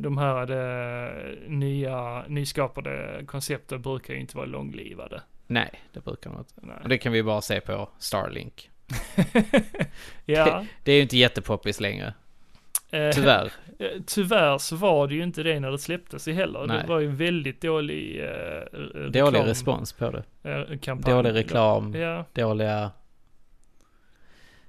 de 0.00 0.18
här 0.18 0.50
eh, 0.50 1.48
nya, 1.48 2.24
nyskapade 2.28 3.24
koncepten 3.26 3.82
brukar 3.82 4.14
ju 4.14 4.20
inte 4.20 4.36
vara 4.36 4.46
långlivade. 4.46 5.22
Nej, 5.46 5.70
det 5.92 6.00
brukar 6.04 6.30
man 6.30 6.38
inte. 6.38 6.82
Och 6.82 6.88
det 6.88 6.98
kan 6.98 7.12
vi 7.12 7.22
bara 7.22 7.40
se 7.40 7.60
på 7.60 7.88
Starlink. 7.98 8.70
ja, 10.24 10.64
Det 10.82 10.92
är 10.92 10.96
ju 10.96 11.02
inte 11.02 11.16
jättepoppis 11.18 11.80
längre, 11.80 12.14
tyvärr. 13.14 13.52
tyvärr 14.06 14.58
så 14.58 14.76
var 14.76 15.08
det 15.08 15.14
ju 15.14 15.22
inte 15.22 15.42
det 15.42 15.60
när 15.60 15.70
det 15.70 15.78
släpptes 15.78 16.26
heller. 16.26 16.66
Nej. 16.66 16.80
Det 16.82 16.88
var 16.88 17.00
ju 17.00 17.06
väldigt 17.06 17.60
dålig 17.60 18.20
eh, 18.20 18.26
reklam, 18.26 19.12
Dålig 19.12 19.40
respons 19.46 19.92
på 19.92 20.10
det. 20.10 20.50
eh, 20.50 20.78
kampanj. 20.78 21.14
Dålig 21.14 21.34
reklam, 21.34 21.94
Ja, 21.94 22.24
dåliga... 22.32 22.90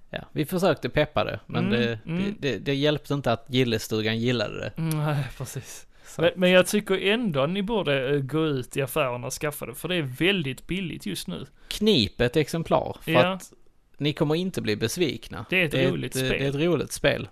Ja, 0.09 0.19
vi 0.31 0.45
försökte 0.45 0.89
peppa 0.89 1.23
det, 1.23 1.39
men 1.45 1.65
Mm, 1.67 1.79
det, 1.79 1.99
mm. 2.05 2.23
Det, 2.39 2.51
det, 2.51 2.59
det 2.59 2.73
hjälpte 2.75 3.13
inte 3.13 3.31
att 3.31 3.45
gillestugan 3.49 4.19
gillade 4.19 4.59
det. 4.59 4.73
Mm, 4.77 4.97
nej 4.97 5.25
precis. 5.37 5.87
Men, 6.17 6.31
men 6.35 6.51
jag 6.51 6.67
tycker 6.67 6.97
ändå 7.07 7.45
ni 7.45 7.61
borde 7.63 8.09
eh, 8.15 8.19
gå 8.21 8.45
ut 8.45 8.77
i 8.77 8.81
affärerna 8.81 9.27
och 9.27 9.33
skaffa 9.33 9.65
det, 9.65 9.73
för 9.75 9.87
det 9.87 9.95
är 9.95 10.01
väldigt 10.01 10.67
billigt 10.67 11.05
just 11.05 11.27
nu. 11.27 11.45
Knip 11.67 12.21
ett 12.21 12.35
exemplar, 12.37 12.97
för 13.01 13.11
Ja. 13.11 13.33
att 13.33 13.53
ni 13.97 14.13
kommer 14.13 14.35
inte 14.35 14.61
bli 14.61 14.75
besvikna. 14.75 15.45
Det 15.49 15.61
är 15.61 15.65
ett 15.65 15.91
roligt 15.91 16.15
ett, 16.15 16.25
spel. 16.27 16.39
Det 16.39 16.45
är 16.45 16.49
ett 16.49 16.55
roligt 16.55 16.91
spel. 16.91 17.27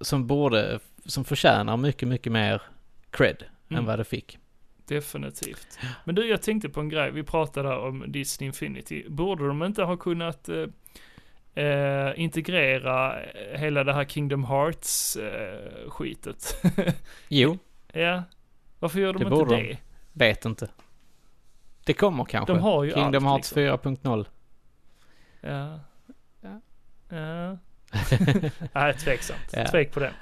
Som 0.00 0.26
borde, 0.26 0.78
som 1.06 1.24
förtjänar 1.24 1.76
mycket, 1.76 2.08
mycket 2.08 2.32
mer 2.32 2.62
cred 3.10 3.44
Mm. 3.68 3.78
än 3.80 3.86
vad 3.86 3.98
det 3.98 4.04
fick. 4.04 4.38
Definitivt. 4.88 5.78
Men 6.04 6.14
du, 6.14 6.26
jag 6.28 6.42
tänkte 6.42 6.68
på 6.68 6.80
en 6.80 6.88
grej. 6.88 7.10
Vi 7.10 7.22
pratade 7.22 7.76
om 7.76 8.04
Disney 8.08 8.46
Infinity. 8.46 9.04
Borde 9.08 9.46
de 9.48 9.62
inte 9.62 9.82
ha 9.82 9.96
kunnat 9.96 10.48
eh, 11.54 12.20
integrera 12.20 13.22
eh, 13.22 13.60
hela 13.60 13.84
det 13.84 13.92
här 13.92 14.04
Kingdom 14.04 14.44
Hearts 14.44 15.16
eh? 15.16 16.92
Jo, 17.28 17.58
ja. 17.92 18.22
Varför 18.78 19.00
gör 19.00 19.12
de 19.12 19.18
Det 19.18 19.24
inte 19.24 19.36
borde 19.36 19.56
det? 19.56 19.62
de. 19.62 19.76
Vet 20.12 20.44
inte. 20.44 20.68
Det 21.84 21.92
kommer 21.94 22.24
kanske. 22.24 22.52
De 22.52 22.60
har 22.60 22.84
ju 22.84 22.92
Kingdom 22.92 23.26
allt, 23.26 23.54
Hearts 23.54 23.56
liksom. 23.56 23.96
4.0. 23.96 24.26
Ja. 25.40 25.80
Ja. 26.40 26.60
Ja. 27.16 27.58
Nej, 28.72 28.94
tveksamt. 28.94 29.50
Ja. 29.52 29.66
Tvek 29.66 29.92
på 29.92 30.00
den. 30.00 30.12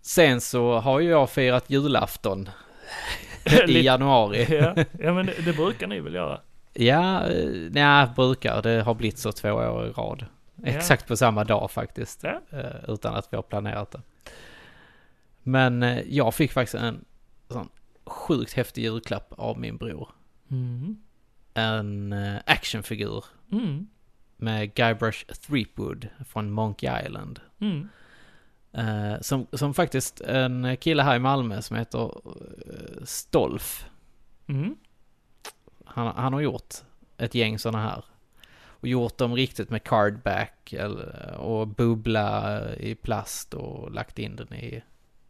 Sen 0.00 0.40
så 0.40 0.78
har 0.78 1.00
ju 1.00 1.10
jag 1.10 1.30
firat 1.30 1.70
julafton 1.70 2.48
i 3.68 3.80
januari. 3.82 4.46
ja. 4.50 4.74
ja, 5.00 5.12
men 5.12 5.26
det, 5.26 5.44
det 5.44 5.52
brukar 5.52 5.86
ni 5.86 6.00
väl 6.00 6.14
göra? 6.14 6.40
Ja, 6.78 7.28
eh, 7.28 7.50
nej, 7.70 8.08
brukar. 8.16 8.62
Det 8.62 8.82
har 8.82 8.94
blivit 8.94 9.18
så 9.18 9.32
två 9.32 9.50
år 9.52 9.86
i 9.86 9.90
rad. 9.90 10.26
Ja. 10.54 10.66
Exakt 10.68 11.06
på 11.08 11.16
samma 11.16 11.44
dag 11.44 11.70
faktiskt. 11.70 12.22
Ja. 12.22 12.40
eh, 12.50 12.84
Utan 12.88 13.14
att 13.14 13.28
vi 13.32 13.36
har 13.36 13.42
planerat 13.42 13.90
det. 13.90 14.00
Men 15.42 15.82
eh, 15.82 16.00
jag 16.08 16.34
fick 16.34 16.52
faktiskt 16.52 16.74
en 16.74 17.04
sån 17.48 17.68
sjukt 18.04 18.52
häftig 18.52 18.82
julklapp 18.82 19.32
av 19.38 19.58
min 19.58 19.76
bror. 19.76 20.08
Mm. 20.50 20.96
En 21.54 22.14
actionfigur 22.46 23.24
Mm. 23.52 23.86
med 24.36 24.74
Guybrush 24.74 25.26
Threepwood 25.26 26.08
från 26.28 26.50
Monkey 26.50 26.90
Island. 27.06 27.40
Mm. 27.60 27.88
Som, 29.20 29.46
som 29.52 29.74
faktiskt 29.74 30.20
en 30.20 30.76
kille 30.76 31.02
här 31.02 31.16
i 31.16 31.18
Malmö 31.18 31.62
som 31.62 31.76
heter 31.76 32.10
Stolf. 33.04 33.86
Mm. 34.46 34.76
Han, 35.96 36.16
han 36.16 36.32
har 36.32 36.40
gjort 36.40 36.74
ett 37.18 37.34
gäng 37.34 37.58
sådana 37.58 37.82
här. 37.84 38.04
Och 38.80 38.88
gjort 38.88 39.18
dem 39.18 39.34
riktigt 39.34 39.70
med 39.70 39.84
cardback 39.84 40.74
och 41.36 41.68
bubbla 41.68 42.60
i 42.76 42.94
plast 42.94 43.54
och 43.54 43.90
lagt 43.92 44.18
in 44.18 44.36
den 44.36 44.52
i, 44.54 44.82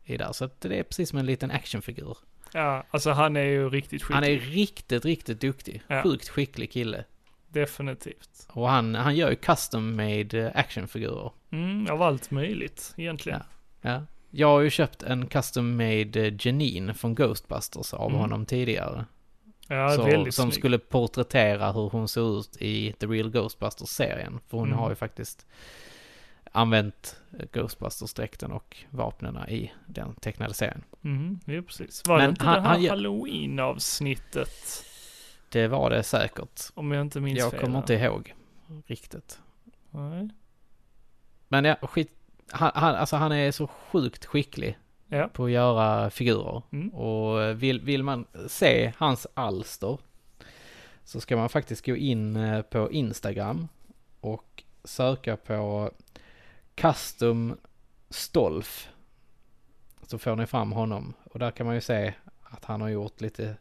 i 0.05 0.17
där. 0.17 0.33
Så 0.33 0.49
det 0.59 0.79
är 0.79 0.83
precis 0.83 1.09
som 1.11 1.19
en 1.19 1.27
liten 1.27 1.51
actionfigur. 1.51 2.17
Ja, 2.53 2.85
alltså 2.91 3.11
han 3.11 3.37
är 3.37 3.45
ju 3.45 3.69
riktigt 3.69 4.03
skicklig. 4.03 4.15
Han 4.15 4.25
är 4.25 4.39
riktigt, 4.39 5.05
riktigt 5.05 5.41
duktig. 5.41 5.83
Ja. 5.89 6.03
Sjukt 6.03 6.29
skicklig 6.29 6.73
kille. 6.73 7.05
Definitivt. 7.49 8.49
Och 8.49 8.69
han, 8.69 8.95
han 8.95 9.17
gör 9.17 9.31
ju 9.31 9.37
custom 9.37 9.97
made 9.97 10.41
eh, 10.47 10.51
actionfigurer. 10.55 11.31
Mm, 11.51 11.87
av 11.91 12.03
allt 12.03 12.31
möjligt 12.31 12.95
egentligen. 12.97 13.43
Ja. 13.81 14.03
Jag 14.31 14.49
har 14.49 14.61
ju 14.61 14.71
köpt 14.71 15.03
en 15.03 15.27
custom 15.27 15.77
made 15.77 16.27
eh, 16.27 16.35
Janine 16.41 16.95
från 16.95 17.15
Ghostbusters 17.15 17.95
av 17.95 18.09
Mm. 18.11 18.21
honom 18.21 18.47
tidigare. 18.47 19.05
Ja, 19.69 19.91
så, 19.91 20.03
som 20.33 20.33
snygg. 20.33 20.55
skulle 20.55 20.79
porträttera 20.79 21.73
hur 21.73 21.89
hon 21.91 22.09
såg 22.09 22.39
ut 22.39 22.57
i 22.61 22.93
The 22.93 23.07
Real 23.07 23.31
Ghostbusters-serien. 23.31 24.41
För 24.49 24.59
hon 24.59 24.67
Mm. 24.69 24.79
har 24.79 24.89
ju 24.91 24.95
faktiskt 24.97 25.47
använt 26.53 27.17
Ghostbusters-dräkten 27.53 28.53
och 28.53 28.77
vapnena 28.91 29.49
i 29.51 29.73
den 29.87 30.15
tecknade 30.15 30.55
serien. 30.55 30.85
Mm, 31.05 31.41
ja, 31.45 31.63
precis. 31.63 32.03
Var 32.07 32.17
det 32.17 32.23
Men 32.23 32.31
inte 32.31 32.45
han- 32.45 32.55
det 32.63 32.69
här 32.69 32.69
han 32.79 32.89
halloween-avsnittet? 32.89 34.85
Det 35.49 35.69
var 35.69 35.91
det 35.91 36.03
säkert. 36.03 36.61
Om 36.75 36.93
jag 36.93 37.01
inte 37.01 37.21
minns 37.21 37.39
Jag 37.39 37.51
fel. 37.51 37.61
kommer 37.61 37.79
inte 37.79 37.95
ihåg 37.95 38.35
riktigt. 38.87 39.39
Nej. 39.91 40.29
Men 41.49 41.65
ja, 41.65 41.77
skit. 41.83 42.13
Han, 42.51 42.71
han, 42.75 42.95
alltså 42.95 43.17
han 43.17 43.33
är 43.33 43.51
så 43.53 43.67
sjukt 43.67 44.25
skicklig 44.25 44.79
Ja. 45.09 45.29
på 45.33 45.45
att 45.45 45.51
göra 45.51 46.11
figurer. 46.11 46.63
Mm. 46.73 46.89
Och 46.89 47.43
eh, 47.43 47.55
vill, 47.55 47.81
vill 47.81 48.03
man 48.03 48.25
se 48.49 48.93
hans 48.97 49.27
alster 49.35 49.99
så 51.05 51.21
ska 51.21 51.37
man 51.37 51.49
faktiskt 51.49 51.87
gå 51.87 51.97
in 51.97 52.37
eh, 52.37 52.63
på 52.63 52.93
Instagram 52.93 53.69
och 54.21 54.63
söka 54.85 55.37
på 55.37 55.91
Custom 56.75 57.57
Stolf. 58.11 58.89
Så 60.07 60.19
får 60.19 60.37
ni 60.37 60.47
fram 60.47 60.73
honom. 60.73 61.15
Och 61.25 61.39
där 61.39 61.51
kan 61.51 61.67
man 61.67 61.75
ju 61.75 61.81
se 61.81 62.15
att 62.43 62.65
han 62.65 62.81
har 62.81 62.89
gjort 62.89 63.21
lite 63.21 63.57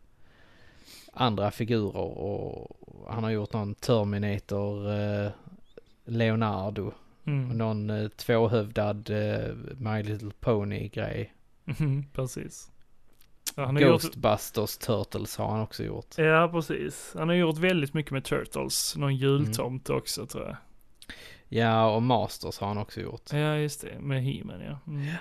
andra 1.14 1.52
figurer 1.52 1.98
och 2.18 2.78
han 3.10 3.24
har 3.24 3.32
gjort 3.32 3.54
någon 3.54 3.76
Terminator 3.76 4.92
eh, 4.94 5.32
Leonardo. 6.06 6.88
Och 6.88 6.94
Mm. 7.28 7.58
någon 7.58 7.90
eh, 7.90 8.08
tvåhövdad 8.08 9.10
eh, 9.10 9.56
My 9.78 10.04
Little 10.04 10.32
Pony 10.40 10.88
grej. 10.88 11.34
Mhm, 11.66 12.06
precis. 12.14 12.72
Ja, 13.56 13.66
har 13.66 13.74
gjort, 13.80 14.02
Ghostbusters 14.02 14.78
Turtles 14.78 15.38
har 15.38 15.48
han 15.52 15.62
också 15.62 15.84
gjort. 15.84 16.18
ja, 16.18 16.50
precis. 16.52 17.12
Han 17.18 17.28
har 17.30 17.36
gjort 17.36 17.58
väldigt 17.58 17.94
mycket 17.94 18.12
med 18.12 18.24
Turtles. 18.24 18.96
Någon 18.98 19.16
jultomt 19.16 19.90
Mm. 19.90 19.98
också 20.02 20.26
tror 20.26 20.46
jag. 20.46 20.56
Ja, 21.50 21.96
och 21.96 22.04
Masters 22.04 22.60
har 22.60 22.68
han 22.68 22.78
också 22.78 23.02
gjort. 23.02 23.34
Ja, 23.34 23.56
just 23.58 23.82
det. 23.82 24.00
Med 24.00 24.24
He-Man, 24.24 24.62
ja. 24.62 24.80
Mm. 24.88 25.14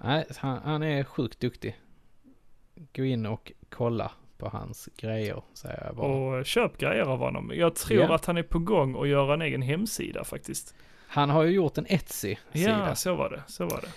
Nej, 0.00 0.26
han, 0.36 0.60
han 0.64 0.82
är 0.82 1.04
sjukt 1.04 1.40
duktig. 1.40 1.76
Gå 2.96 3.04
in 3.04 3.26
och 3.26 3.52
kolla 3.70 4.12
på 4.38 4.48
hans 4.48 4.88
grejer, 4.96 5.42
säger 5.54 5.84
jag 5.86 5.96
bara. 5.96 6.06
Och 6.38 6.46
köp 6.46 6.78
grejer 6.78 7.02
av 7.02 7.18
honom. 7.18 7.52
Jag 7.54 7.74
tror 7.74 8.00
Ja. 8.02 8.14
att 8.14 8.24
han 8.24 8.36
är 8.36 8.42
på 8.42 8.58
gång 8.58 9.02
att 9.02 9.08
göra 9.08 9.34
en 9.34 9.42
egen 9.42 9.62
hemsida 9.62 10.24
faktiskt. 10.24 10.74
Han 11.08 11.30
har 11.30 11.42
ju 11.44 11.50
gjort 11.50 11.78
en 11.78 11.86
Etsy-sida. 11.88 12.70
Ja, 12.88 12.94
så 12.94 13.14
var 13.14 13.30
det. 13.30 13.42
Så 13.46 13.64
var 13.64 13.80
det. 13.80 13.88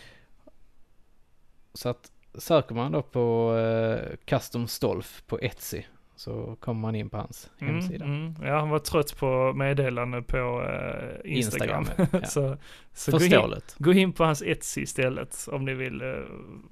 Så 1.73 1.89
att 1.89 2.11
söker 2.33 2.75
man 2.75 2.91
då 2.91 3.01
på 3.01 3.55
eh, 3.57 4.15
Custom 4.25 4.67
Stolf 4.67 5.23
på 5.27 5.39
Etsy 5.41 5.83
så 6.15 6.55
kommer 6.59 6.81
man 6.81 6.95
in 6.95 7.09
på 7.09 7.17
hans 7.17 7.49
Mm, 7.59 7.73
hemsida. 7.73 8.05
mm. 8.05 8.35
Ja, 8.43 8.59
han 8.59 8.69
var 8.69 8.79
trött 8.79 9.17
på 9.17 9.53
meddelande 9.55 10.21
på 10.21 10.37
eh, 10.63 11.31
Instagram. 11.35 11.81
Instagram, 11.81 12.07
ja. 12.21 12.25
så 12.27 12.57
så 12.93 13.11
gå, 13.11 13.23
in, 13.25 13.53
gå 13.77 13.93
in 13.93 14.13
på 14.13 14.23
hans 14.23 14.41
Etsy 14.41 14.81
istället 14.81 15.47
om 15.51 15.65
ni 15.65 15.73
vill 15.73 16.01
eh, 16.01 16.15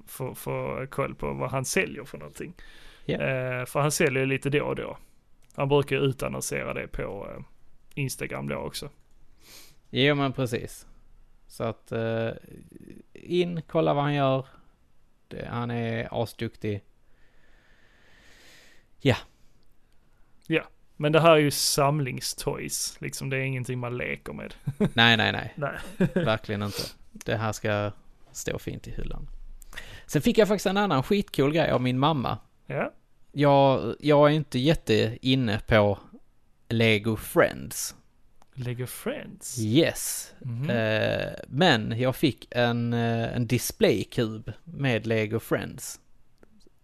få, 0.06 0.34
få 0.34 0.86
koll 0.90 1.14
på 1.14 1.32
vad 1.32 1.50
han 1.50 1.64
säljer 1.64 2.04
för 2.04 2.18
någonting. 2.18 2.54
Ja. 3.04 3.14
Eh, 3.18 3.64
för 3.64 3.80
han 3.80 3.90
säljer 3.90 4.26
lite 4.26 4.50
då 4.50 4.64
och 4.64 4.76
då. 4.76 4.98
Han 5.54 5.68
brukar 5.68 5.96
utannonsera 5.96 6.74
det 6.74 6.86
på 6.88 7.28
eh, 7.36 7.42
Instagram 7.94 8.48
då 8.48 8.56
också. 8.56 8.88
Jo 9.90 10.14
men 10.14 10.32
precis. 10.32 10.86
Så 11.46 11.64
att 11.64 11.92
eh, 11.92 12.28
in, 13.12 13.62
kolla 13.68 13.94
vad 13.94 14.02
han 14.04 14.14
gör. 14.14 14.46
Det, 15.30 15.48
han 15.50 15.70
är 15.70 16.22
asduktig. 16.22 16.82
Men 21.00 21.12
det 21.12 21.20
här 21.20 21.30
är 21.30 21.36
ju 21.36 21.50
samlingstoys, 21.50 22.96
liksom 23.00 23.30
det 23.30 23.36
är 23.36 23.40
ingenting 23.40 23.78
man 23.78 23.96
leker 23.96 24.32
med. 24.32 24.54
nej, 24.94 25.16
nej, 25.16 25.32
nej. 25.32 25.54
Nej. 25.56 25.78
Verkligen 26.14 26.62
inte. 26.62 26.82
Det 27.12 27.36
här 27.36 27.52
ska 27.52 27.92
stå 28.32 28.58
fint 28.58 28.88
i 28.88 28.90
hyllan. 28.90 29.28
Sen 30.06 30.22
fick 30.22 30.38
jag 30.38 30.48
faktiskt 30.48 30.66
en 30.66 30.76
annan 30.76 31.02
skitcool 31.02 31.52
grej 31.52 31.70
av 31.70 31.80
min 31.80 31.98
mamma. 31.98 32.38
Ja, 32.66 32.92
Jag, 33.32 33.96
jag 34.00 34.30
är 34.30 34.34
inte 34.34 34.58
jätte 34.58 35.18
inne 35.22 35.60
på 35.66 35.98
Lego 36.68 37.16
Friends. 37.16 37.96
Lego 38.64 38.86
Friends. 38.86 39.58
Yes. 39.58 40.34
Mhm. 40.40 40.70
Eh, 40.70 41.28
men 41.48 41.94
jag 42.00 42.16
fick 42.16 42.48
en, 42.50 42.92
eh, 42.92 43.36
en 43.36 43.46
displaykub 43.46 44.52
med 44.64 45.06
Lego 45.06 45.38
Friends. 45.40 46.00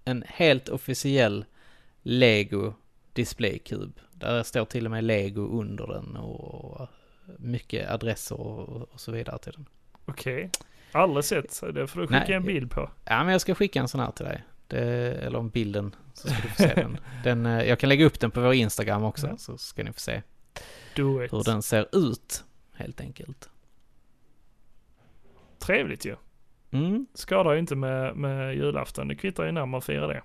En 0.04 0.24
helt 0.26 0.68
officiell 0.68 1.44
Lego 2.02 2.74
displaykub. 3.12 4.00
Där 4.12 4.42
står 4.42 4.64
till 4.64 4.84
och 4.84 4.90
med 4.90 5.04
Lego 5.04 5.60
under 5.60 5.86
den 5.86 6.16
och 6.16 6.88
mycket 7.38 7.90
adresser 7.90 8.40
och, 8.40 8.82
och 8.92 9.00
så 9.00 9.12
vidare 9.12 9.38
till 9.38 9.52
den. 9.52 9.66
Okej. 10.04 10.50
Aldrig 10.92 11.24
sett, 11.24 11.52
så 11.52 11.70
det 11.70 11.86
får 11.86 12.00
du 12.00 12.06
skicka 12.06 12.24
Nej. 12.26 12.32
en 12.32 12.44
bild 12.44 12.70
på. 12.70 12.90
Ja, 13.04 13.24
men 13.24 13.32
jag 13.32 13.40
ska 13.40 13.54
skicka 13.54 13.80
en 13.80 13.88
sån 13.88 14.00
här 14.00 14.10
till 14.10 14.24
dig. 14.24 14.44
Det, 14.68 14.80
eller 15.14 15.38
om 15.38 15.48
bilden, 15.48 15.94
så 16.14 16.28
ska 16.28 16.42
du 16.42 16.48
få 16.48 16.54
se 16.62 16.74
den. 16.74 16.98
den. 17.24 17.46
eh, 17.46 17.62
Jag 17.68 17.78
kan 17.78 17.88
lägga 17.88 18.04
upp 18.06 18.20
den 18.20 18.30
på 18.30 18.40
vår 18.40 18.54
Instagram 18.54 19.04
också, 19.04 19.26
Ja. 19.26 19.36
så 19.36 19.58
ska 19.58 19.84
ni 19.84 19.92
få 19.92 20.00
se 20.00 20.22
Do 20.96 21.24
it. 21.24 21.32
hur 21.32 21.44
den 21.44 21.62
ser 21.62 21.88
ut, 21.92 22.44
helt 22.74 23.00
enkelt. 23.00 23.50
Trevligt 25.58 26.04
ju. 26.04 26.16
Mm, 26.70 27.06
Skadar 27.14 27.52
ju 27.52 27.58
inte 27.58 27.76
med, 27.76 28.16
med 28.16 28.54
julafton. 28.54 29.08
Det 29.08 29.14
kvittar 29.14 29.44
ju 29.44 29.52
när 29.52 29.66
man 29.66 29.82
firar 29.82 30.08
det. 30.08 30.22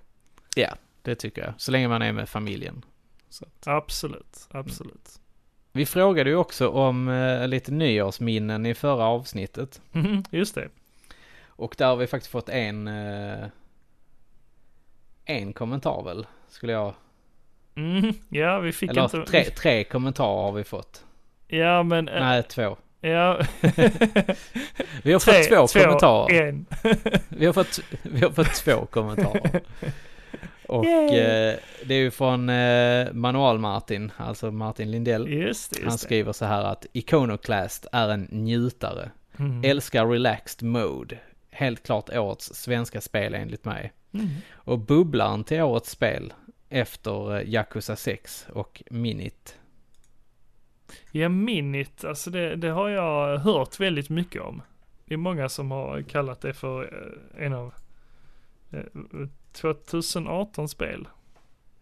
ja, 0.56 0.74
det 1.02 1.14
tycker 1.14 1.44
jag. 1.44 1.54
Så 1.56 1.70
länge 1.72 1.88
man 1.88 2.02
är 2.02 2.12
med 2.12 2.28
familjen. 2.28 2.84
Absolut, 3.66 4.48
absolut. 4.50 5.20
Vi 5.72 5.86
frågade 5.86 6.30
ju 6.30 6.36
också 6.36 6.68
om 6.68 7.08
eh, 7.08 7.48
lite 7.48 7.72
nyårsminnen 7.72 8.66
i 8.66 8.74
förra 8.74 9.04
avsnittet. 9.04 9.82
Mhm, 9.92 10.24
Just 10.30 10.54
det. 10.54 10.68
Och 11.46 11.74
där 11.78 11.86
har 11.86 11.96
vi 11.96 12.06
faktiskt 12.06 12.32
fått 12.32 12.48
en, 12.48 12.88
eh, 12.88 13.46
en 15.24 15.52
kommentar 15.52 16.02
väl, 16.04 16.26
skulle 16.48 16.72
jag, 16.72 16.94
Mm, 17.74 18.14
ja, 18.28 18.58
vi 18.58 18.72
fick 18.72 18.90
eller 18.90 19.02
inte... 19.02 19.24
tre, 19.24 19.44
tre 19.44 19.84
kommentarer 19.84 20.42
har 20.42 20.52
vi 20.52 20.64
fått. 20.64 21.04
Ja, 21.48 21.82
men... 21.82 22.08
äh, 22.08 22.20
Nej, 22.20 22.42
två. 22.42 22.76
Ja. 23.00 23.40
Vi 25.02 25.12
har 25.12 25.18
fått 25.18 25.48
två, 25.48 25.66
kommentarer. 25.66 26.48
En. 26.48 26.66
Vi 27.28 27.46
har 27.46 27.52
fått, 27.52 27.80
vi 28.02 28.20
har 28.20 28.30
fått 28.30 28.54
två 28.54 28.86
kommentarer. 28.86 29.60
Och 30.66 30.86
eh, 30.86 31.56
det 31.84 31.94
är 31.94 31.98
ju 31.98 32.10
från 32.10 32.48
eh, 32.48 33.12
Manual 33.12 33.58
Martin, 33.58 34.12
alltså 34.16 34.50
Martin 34.50 34.90
Lindell. 34.90 35.28
Just 35.28 35.70
det, 35.70 35.80
Han 35.82 35.92
just 35.92 36.00
det. 36.02 36.06
skriver 36.06 36.32
så 36.32 36.44
här 36.44 36.64
att 36.64 36.86
Iconoclast 36.92 37.86
är 37.92 38.08
en 38.08 38.28
njutare. 38.30 39.10
Mm. 39.38 39.64
Älskar 39.64 40.06
relaxed 40.06 40.68
mode. 40.68 41.18
Helt 41.50 41.82
klart 41.82 42.10
årets 42.10 42.54
svenska 42.54 43.00
spel 43.00 43.34
enligt 43.34 43.64
mig. 43.64 43.92
Mm. 44.14 44.28
Och 44.52 44.78
bubblaren 44.78 45.44
till 45.44 45.60
årets 45.60 45.90
spel 45.90 46.32
efter 46.72 47.36
eh, 47.36 47.48
Yakuza 47.48 47.96
6 47.96 48.46
och 48.52 48.82
Minit. 48.90 49.58
Ja, 51.10 51.28
Minit, 51.28 52.04
alltså 52.04 52.30
det, 52.30 52.56
det 52.56 52.68
har 52.68 52.88
jag 52.88 53.38
hört 53.38 53.80
väldigt 53.80 54.08
mycket 54.08 54.42
om. 54.42 54.62
Det 55.04 55.14
är 55.14 55.18
många 55.18 55.48
som 55.48 55.70
har 55.70 56.02
kallat 56.02 56.40
det 56.40 56.54
för 56.54 56.82
eh, 56.82 57.46
en 57.46 57.52
av 57.52 57.74
eh, 58.70 58.80
2018 59.52 60.68
spel. 60.68 61.08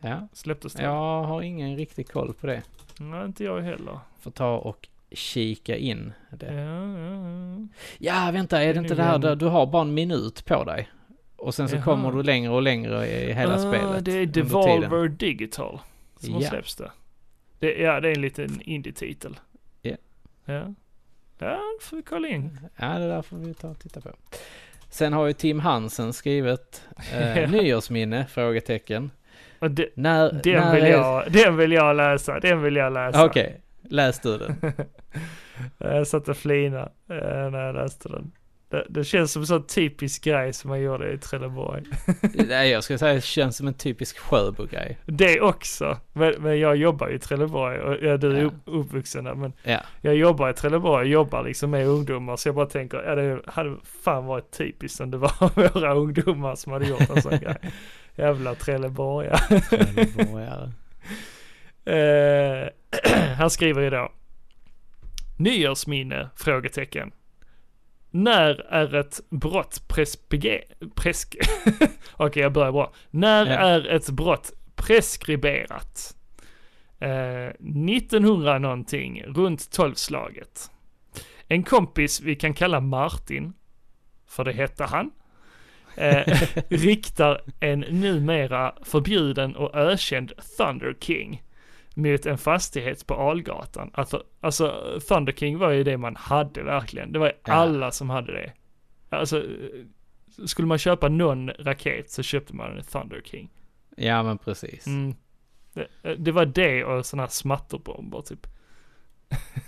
Ja, 0.01 0.29
Släpptes 0.33 0.73
det? 0.73 0.83
jag 0.83 1.23
har 1.23 1.43
ingen 1.43 1.77
riktig 1.77 2.09
koll 2.09 2.35
på 2.35 2.47
det. 2.47 2.63
Nej, 2.99 3.25
inte 3.25 3.45
jag 3.45 3.61
heller. 3.61 3.99
Får 4.21 4.31
ta 4.31 4.57
och 4.57 4.89
kika 5.13 5.77
in 5.77 6.13
Ja, 6.31 6.37
det. 6.37 6.55
ja, 6.55 6.99
ja. 6.99 7.67
Ja, 7.99 8.31
vänta, 8.33 8.63
är 8.63 8.67
Det 8.67 8.73
det 8.73 8.79
inte 8.79 8.95
det 8.95 9.03
här 9.03 9.19
där 9.19 9.37
du 9.37 9.47
har 9.47 9.67
bara 9.67 9.83
en 9.83 9.95
minut 9.95 10.45
på 10.45 10.65
dig? 10.65 10.89
Och 11.41 11.55
sen 11.55 11.69
så 11.69 11.77
Jaha. 11.77 11.85
kommer 11.85 12.13
du 12.13 12.23
längre 12.23 12.51
och 12.53 12.63
längre 12.63 13.07
i 13.07 13.33
hela 13.33 13.55
Ah, 13.55 13.59
spelet. 13.59 14.05
Det 14.05 14.13
är. 14.13 14.27
Devolver 14.27 15.09
Digital 15.09 15.81
som 16.19 16.35
har 16.35 16.43
Ja. 16.43 16.49
släppts 16.49 16.77
det. 16.77 16.91
det. 17.59 17.73
Ja, 17.79 18.01
det 18.01 18.09
är 18.09 18.13
en 18.15 18.21
liten 18.21 18.61
indie-titel. 18.61 19.39
Ja. 19.83 19.97
Ja. 20.45 20.75
Ja, 21.39 21.59
får 21.81 21.97
vi 21.97 22.03
kolla 22.03 22.29
in. 22.29 22.59
Ja, 22.77 22.87
det 22.99 23.09
där 23.09 23.23
får 23.23 23.37
vi 23.37 23.55
ta 23.55 23.69
och 23.69 23.79
titta 23.79 24.01
på. 24.01 24.11
Sen 24.89 25.13
har 25.13 25.27
ju 25.27 25.33
Tim 25.33 25.61
Hansen 25.61 26.13
skrivit 26.13 26.83
eh, 27.13 27.51
nyårsminne? 27.53 28.27
Frågetecken. 28.27 29.11
Det, 29.71 29.89
När, 29.95 30.33
den, 30.33 30.53
när 30.55 30.75
vill 30.75 30.85
är- 30.85 30.89
jag, 30.91 31.33
den 31.33 31.57
vill 31.57 31.73
jag 31.73 31.97
läsa, 31.97 32.41
den 32.41 32.63
vill 32.63 32.77
jag 32.77 32.93
läsa. 32.93 33.25
Okej, 33.25 33.61
läs 33.83 34.21
du 34.21 34.39
den. 34.39 34.57
Jag 35.79 36.07
satt 36.07 36.29
och 36.29 36.37
flina 36.37 36.81
eh, 37.09 37.51
när 37.51 37.67
jag 37.67 37.75
läste 37.75 38.09
den. 38.09 38.33
Det, 38.71 38.87
det 38.89 39.05
känns 39.05 39.33
som 39.33 39.43
en 39.43 39.47
sån 39.47 39.67
typisk 39.67 40.25
grej 40.25 40.53
som 40.53 40.69
man 40.69 40.81
gjorde 40.81 41.13
i 41.13 41.19
Trelleborg. 41.19 41.83
Nej, 42.49 42.71
jag 42.71 42.85
skulle 42.85 42.99
säga 42.99 43.15
det 43.15 43.21
känns 43.25 43.57
som 43.57 43.67
en 43.69 43.75
typisk 43.75 44.19
Sjöbo-grej. 44.19 44.99
Det 45.07 45.41
också. 45.41 45.99
Men, 46.13 46.35
men 46.39 46.59
jag 46.61 46.77
jobbar 46.77 47.09
ju 47.09 47.15
i 47.15 47.19
Trelleborg 47.19 47.79
och 47.81 47.97
ja, 48.03 48.17
du 48.17 48.37
är 48.37 48.41
Ja. 48.41 48.45
upp, 48.47 48.55
uppvuxen 48.65 49.25
där. 49.25 49.35
Men 49.35 49.53
Ja, 49.63 49.81
jag 50.01 50.15
jobbar 50.17 50.51
i 50.51 50.53
Trelleborg 50.53 51.03
och 51.05 51.09
jobbar 51.11 51.45
liksom 51.45 51.71
med 51.71 51.87
ungdomar. 51.87 52.37
Så 52.37 52.49
jag 52.49 52.55
bara 52.55 52.67
tänker, 52.67 53.03
ja 53.03 53.15
det 53.15 53.41
hade 53.47 53.77
fan 54.05 54.27
varit 54.27 54.51
typiskt 54.51 55.01
om 55.01 55.11
det 55.11 55.19
var 55.19 55.73
våra 55.75 55.95
ungdomar 55.95 56.55
som 56.55 56.73
hade 56.73 56.87
gjort 56.87 57.11
en 57.11 57.23
sån 57.23 57.39
grej. 57.39 57.57
Jävla 58.17 58.55
Trelleborgare. 58.55 59.61
Trelleborgare. 59.61 60.71
Eh, 61.85 62.69
han 63.39 63.51
skriver 63.51 63.83
idag. 63.83 64.13
Nyårsminne? 65.37 66.29
Frågetecken. 66.37 67.11
När 68.11 68.55
är 68.61 68.95
ett 68.95 69.21
brott 69.31 69.89
prespige... 69.89 70.63
Presk... 70.95 71.37
Okej, 72.13 72.43
jag 72.43 72.53
börjar 72.53 72.73
bra. 72.73 72.93
När 73.11 73.47
Ja. 73.47 73.53
är 73.53 73.87
ett 73.89 74.11
brott 74.11 74.53
preskriberat? 74.75 76.17
Eh, 76.99 77.47
1900 77.47 78.59
någonting, 78.59 79.23
runt 79.27 79.61
12-slaget. 79.61 80.71
En 81.49 81.63
kompis 81.63 82.21
vi 82.21 82.37
kan 82.37 82.55
kalla 82.55 82.81
Martin, 82.81 83.53
för 84.29 84.45
det 84.45 84.53
hette 84.53 84.85
han, 84.85 85.11
eh, 85.97 86.39
riktar 86.69 87.43
en 87.61 87.81
numera 87.81 88.75
förbjuden 88.83 89.57
och 89.57 89.75
ökänd 89.75 90.33
Thunder 90.57 90.95
King 91.01 91.43
mot 91.95 92.27
en 92.27 92.39
fastighet 92.39 93.07
på 93.07 93.15
Algatan. 93.15 93.91
Alltså, 93.95 94.23
alltså 94.41 94.99
Thunder 95.09 95.33
King 95.33 95.59
var 95.59 95.71
ju 95.71 95.85
det 95.85 95.97
man 95.97 96.17
hade 96.17 96.63
verkligen. 96.63 97.13
Det 97.13 97.19
var 97.19 97.27
ju 97.27 97.33
Ja. 97.45 97.53
alla 97.53 97.91
som 97.91 98.11
hade 98.11 98.33
det. 98.33 98.53
Alltså, 99.17 99.45
skulle 100.47 100.69
man 100.69 100.79
köpa 100.79 101.09
någon 101.09 101.51
raket 101.51 102.11
så 102.11 102.23
köpte 102.23 102.55
man 102.57 102.77
en 102.79 102.83
Thunder 102.85 103.21
King. 103.25 103.51
Ja, 103.97 104.23
men 104.23 104.39
precis. 104.39 104.87
Mm. 104.87 105.15
Det, 105.75 106.15
det 106.19 106.33
var 106.33 106.47
det 106.47 106.85
och 106.85 107.07
sådana 107.07 107.23
här 107.23 107.31
smatterbomber 107.31 108.21
typ. 108.23 108.47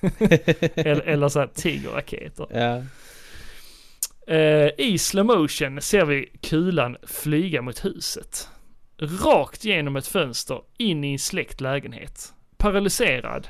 eller, 0.77 1.01
eller 1.03 1.29
så 1.29 1.41
här 1.41 1.47
tigerraketer. 1.47 2.47
Ja. 2.51 2.83
Eh, 4.35 4.71
I 4.79 4.99
slow 4.99 5.27
motion 5.27 5.81
ser 5.81 6.05
vi 6.05 6.27
kulan 6.43 6.97
flyga 7.07 7.63
mot 7.63 7.85
huset. 7.85 8.49
Rakt 9.05 9.65
genom 9.65 9.97
ett 9.97 10.07
fönster 10.07 10.63
in 10.79 11.05
i 11.05 11.13
en 11.13 11.19
släckt 11.19 11.61
lägenhet. 11.61 12.35
Paralyserad 12.57 13.49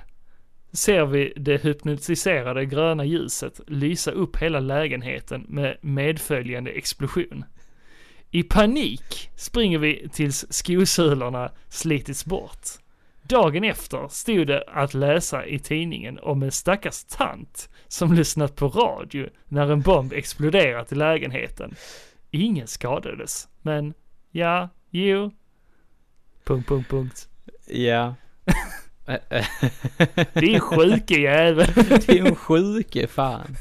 ser 0.73 1.07
vi 1.07 1.33
det 1.37 1.65
hypnotiserade 1.65 2.66
gröna 2.66 3.05
ljuset 3.05 3.61
lysa 3.66 4.11
upp 4.11 4.37
hela 4.37 4.61
lägenheten 4.61 5.45
med 5.49 5.77
medföljande 5.81 6.70
explosion. 6.70 7.45
I 8.31 8.43
panik 8.43 9.31
springer 9.37 9.79
vi 9.79 10.09
tills 10.12 10.47
skosulorna 10.51 11.51
slitits 11.69 12.24
bort. 12.24 12.69
Dagen 13.23 13.65
efter 13.65 14.09
stod 14.09 14.47
det 14.47 14.65
att 14.66 14.95
läsa 14.95 15.47
i 15.47 15.59
tidningen 15.59 16.19
om 16.19 16.43
en 16.43 16.53
stackars 16.53 17.05
tant 17.05 17.69
som 17.89 18.12
lyssnat 18.12 18.57
på 18.57 18.69
radio 18.69 19.29
när 19.49 19.73
en 19.73 19.81
bomb 19.81 20.12
exploderat 20.12 20.93
i 20.93 20.95
lägenheten. 20.95 21.74
Ingen 22.31 22.66
skadades, 22.66 23.49
men 23.62 23.95
ja, 24.31 24.69
jo. 24.91 25.31
Punkt, 26.44 26.69
punkt, 26.69 26.90
punkt. 26.90 27.28
Ja. 27.66 28.14
Det 30.32 30.55
är 30.55 30.60
sjuke 30.60 31.20
jävel. 31.20 31.66
det 32.06 32.09
är 32.09 32.27
en 32.27 32.36
sjuke 32.36 33.06
fan. 33.06 33.56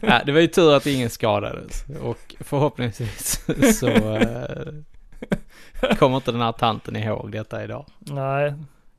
Ja, 0.00 0.22
det 0.26 0.32
var 0.32 0.40
ju 0.40 0.46
tur 0.46 0.74
att 0.76 0.86
ingen 0.86 1.10
skadades. 1.10 1.84
Och 2.02 2.34
förhoppningsvis 2.40 3.44
så 3.80 3.88
eh, 4.16 4.72
kommer 5.98 6.16
inte 6.16 6.32
den 6.32 6.40
här 6.40 6.52
tanten 6.52 6.96
ihåg 6.96 7.32
detta 7.32 7.64
idag. 7.64 7.86
Nej, 7.98 8.54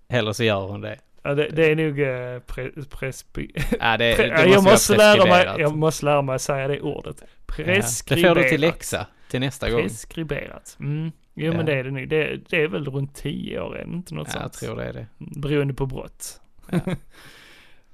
Eller 0.10 0.34
så 0.34 0.44
gör 0.44 0.68
hon 0.68 0.82
det. 0.82 0.98
ja, 1.24 1.34
det, 1.34 1.50
det 1.50 1.72
är 1.72 1.76
nog 1.76 2.00
eh, 2.00 2.40
pre, 2.40 2.72
presby... 2.90 3.52
Ja, 3.80 3.98
det, 3.98 4.16
det 4.16 4.28
jag, 4.28 4.64
måste 4.64 4.72
måste 4.72 4.94
vara 4.96 5.16
lära 5.16 5.24
mig, 5.26 5.32
preskriberat. 5.32 5.60
jag 5.60 5.78
måste 5.78 6.06
lära 6.06 6.22
mig 6.22 6.36
att 6.36 6.42
säga 6.42 6.68
det 6.68 6.82
ordet. 6.82 7.16
Ja, 7.22 7.26
Det 7.58 7.64
Preskriberat. 7.64 8.38
får 8.38 8.44
du 8.44 8.50
till 8.50 8.62
läxa 8.62 9.08
till 9.30 9.40
nästa 9.40 9.70
gång. 9.70 9.82
Preskriberat. 9.82 10.78
Mm. 10.80 11.12
Jo 11.40 11.54
men 11.54 11.66
det 11.66 11.74
är 11.74 11.84
det 11.84 11.92
nu. 11.92 12.06
Det, 12.06 12.38
det 12.50 12.62
är 12.64 12.68
väl 12.68 12.86
runt 12.86 13.16
10 13.16 13.60
år, 13.62 13.78
är 13.78 13.86
det 13.86 13.92
inte 13.94 14.16
något 14.16 14.28
Ja, 14.28 14.34
jag 14.42 14.42
sånt? 14.42 14.54
tror 14.54 14.76
det 14.76 14.84
är 14.86 14.94
det. 14.94 15.08
Beroende 15.18 15.74
på 15.74 15.86
brott. 15.86 16.42
Ja. 16.70 16.80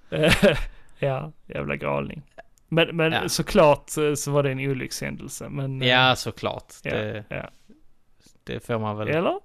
Ja, 1.00 1.32
jävla 1.48 1.76
galning. 1.76 2.22
Men, 2.70 2.96
men 2.96 3.12
Ja. 3.12 3.30
såklart 3.30 3.98
eh, 3.98 4.14
så 4.14 4.32
var 4.32 4.44
det 4.44 4.52
en 4.52 4.60
olyckshändelse. 4.60 5.50
Men, 5.50 5.82
eh, 5.82 5.88
Ja, 5.88 6.16
såklart. 6.16 6.74
ja, 6.84 6.92
Det, 6.96 7.24
ja. 7.30 7.50
det 8.44 8.66
får 8.66 8.80
man 8.80 8.98
väl 8.98 9.08
Eller? 9.08 9.40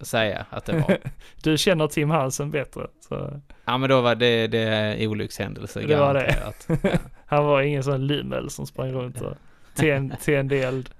säga 0.00 0.46
att 0.50 0.64
det 0.64 0.72
var. 0.72 0.98
Du 1.42 1.58
känner 1.58 1.86
Tim 1.86 2.10
Hansen 2.10 2.50
bättre. 2.50 2.86
Så 3.00 3.40
Ja, 3.64 3.78
men 3.78 3.90
då 3.90 4.00
var 4.00 4.14
det, 4.14 4.46
det 4.46 5.06
olyckshändelse 5.08 5.80
Det 5.80 5.96
var 5.96 6.14
det. 6.14 6.20
garanterat. 6.20 7.00
han 7.26 7.44
var 7.44 7.62
ingen 7.62 7.82
sån 7.82 8.06
lummel 8.06 8.50
som 8.50 8.66
sprang 8.66 8.92
runt 8.92 9.20
och 9.20 9.34
tänd- 9.74 10.16
tände 10.24 10.56
eld. 10.56 10.90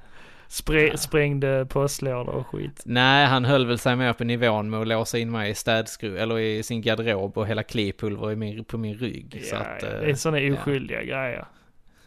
Spre, 0.50 0.96
sprängde 0.98 1.66
postlådor 1.66 2.34
och 2.34 2.46
skit. 2.46 2.82
Nej, 2.84 3.26
han 3.26 3.44
höll 3.44 3.66
väl 3.66 3.78
sig 3.78 3.96
mer 3.96 4.12
på 4.12 4.24
nivån 4.24 4.70
med 4.70 4.80
att 4.80 4.88
låsa 4.88 5.18
in 5.18 5.30
mig 5.30 5.50
i 5.50 5.54
städskruv, 5.54 6.16
eller 6.16 6.38
i 6.38 6.62
sin 6.62 6.82
garderob 6.82 7.38
och 7.38 7.46
hälla 7.46 7.62
klipulver 7.62 8.32
i 8.32 8.36
min, 8.36 8.64
på 8.64 8.78
min 8.78 8.94
rygg. 8.94 9.42
så 9.44 9.54
Ja, 9.54 9.60
att, 9.60 9.82
ja, 9.82 9.88
eh, 9.88 10.00
det 10.00 10.10
är 10.10 10.14
såna 10.14 10.38
oskyldiga 10.54 11.02
grejer. 11.02 11.46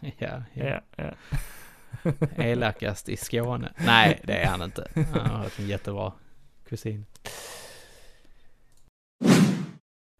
ja, 0.00 0.10
ja. 0.18 0.40
Ja, 0.54 0.80
ja. 0.96 1.12
Elakast 2.44 3.08
i 3.08 3.16
Skåne. 3.16 3.72
Nej, 3.86 4.20
det 4.24 4.32
är 4.32 4.46
han 4.46 4.62
inte. 4.62 4.88
Han 4.94 5.30
har 5.30 5.46
en 5.58 5.66
jättebra 5.66 6.12
kusin. 6.68 7.06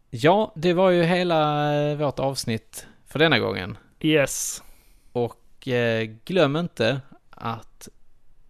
Ja, 0.09 0.53
det 0.55 0.73
var 0.73 0.89
ju 0.89 1.03
hela 1.03 1.73
eh, 1.75 1.97
vårt 1.97 2.19
avsnitt 2.19 2.87
för 3.07 3.19
denna 3.19 3.39
gången. 3.39 3.77
Yes. 4.01 4.63
Och 5.11 5.67
eh, 5.67 6.03
glöm 6.25 6.55
inte 6.55 7.01
att 7.29 7.89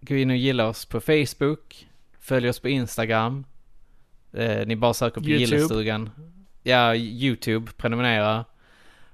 gå 0.08 0.16
in 0.16 0.30
och 0.30 0.36
gilla 0.38 0.68
oss 0.68 0.86
på 0.86 1.02
Facebook. 1.02 1.88
Följ 2.20 2.50
oss 2.50 2.60
på 2.60 2.70
Instagram. 2.70 3.46
Eh, 4.34 4.66
ni 4.68 4.76
bara 4.76 4.94
söker 4.94 5.22
på 5.22 5.28
YouTube. 5.28 5.56
Gillestugan. 5.58 6.10
Ja, 6.64 6.96
YouTube, 6.96 7.72
prenumerera. 7.78 8.46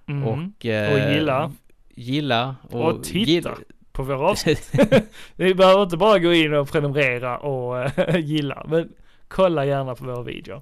Mm. 0.07 0.23
Och, 0.27 0.65
eh, 0.65 0.93
Och 0.93 1.13
gilla. 1.13 1.51
Gilla. 1.95 2.55
Och 2.69 3.03
titta. 3.03 3.49
gill- 3.49 3.63
på 3.91 4.03
våra 4.03 4.19
avsnitt. 4.29 4.71
Ni 5.35 5.53
behöver 5.53 5.83
inte 5.83 5.97
bara 5.97 6.19
gå 6.19 6.33
in 6.33 6.53
och 6.53 6.71
prenumerera 6.71 7.37
och 7.37 7.79
eh, 7.99 8.15
gilla, 8.19 8.65
men 8.67 8.89
kolla 9.27 9.65
gärna 9.65 9.95
på 9.95 10.03
våra 10.05 10.23
videor. 10.23 10.61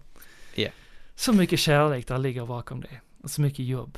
Ja. 0.55 0.69
Så 1.15 1.33
mycket 1.33 1.59
kärlek 1.59 2.07
där 2.07 2.17
ligger 2.17 2.45
bakom 2.45 2.81
det. 2.81 2.99
Och 3.23 3.29
så 3.29 3.41
mycket 3.41 3.65
jobb. 3.65 3.97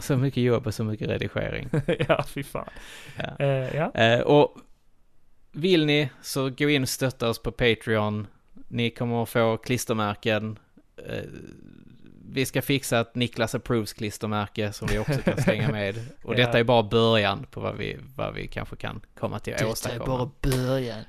så 0.00 0.16
mycket 0.16 0.42
jobb 0.42 0.66
och 0.66 0.74
så 0.74 0.84
mycket 0.84 1.08
redigering. 1.08 1.68
ja, 2.08 2.24
fy 2.28 2.42
fan. 2.42 2.68
Ja. 3.16 3.44
Eh, 3.44 3.76
ja. 3.76 3.92
Eh, 3.94 4.20
och 4.20 4.56
vill 5.56 5.86
ni 5.86 6.10
så 6.22 6.50
gå 6.50 6.70
in 6.70 6.82
och 6.82 6.88
stötta 6.88 7.28
oss 7.28 7.42
på 7.42 7.52
Patreon. 7.52 8.26
Ni 8.68 8.90
kommer 8.90 9.22
att 9.22 9.28
få 9.28 9.56
klistermärken. 9.56 10.58
Eh, 10.96 11.24
vi 12.30 12.46
ska 12.46 12.62
fixa 12.62 13.00
ett 13.00 13.14
Niklas 13.14 13.54
Approves 13.54 13.92
klistermärke 13.92 14.72
som 14.72 14.88
vi 14.88 14.98
också 14.98 15.22
kan 15.24 15.42
slänga 15.42 15.68
med. 15.72 15.96
Och 16.22 16.34
ja. 16.34 16.46
detta 16.46 16.58
är 16.58 16.64
bara 16.64 16.82
början 16.82 17.46
på 17.50 17.60
vad 17.60 17.76
vi, 17.76 17.96
vad 18.16 18.34
vi 18.34 18.46
kanske 18.46 18.76
kan 18.76 19.00
komma 19.18 19.38
till 19.38 19.52
att 19.52 19.58
detta 19.58 19.70
åstadkomma. 19.70 20.24
Detta 20.40 20.48
är 20.48 20.52
bara 20.52 20.66
början. 20.66 21.04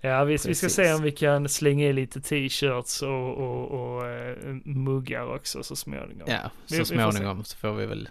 Ja, 0.00 0.24
vi, 0.24 0.38
vi 0.46 0.54
ska 0.54 0.68
se 0.68 0.92
om 0.92 1.02
vi 1.02 1.12
kan 1.12 1.48
slänga 1.48 1.86
i 1.86 1.92
lite 1.92 2.20
t-shirts 2.20 3.02
och, 3.02 3.38
och, 3.38 3.96
och, 3.96 4.06
eh, 4.06 4.36
muggar 4.64 5.34
också 5.34 5.62
så 5.62 5.76
småningom. 5.76 6.28
Ja, 6.28 6.50
så 6.66 6.84
småningom 6.84 7.44
så 7.44 7.56
får 7.56 7.72
vi 7.72 7.86
väl 7.86 8.08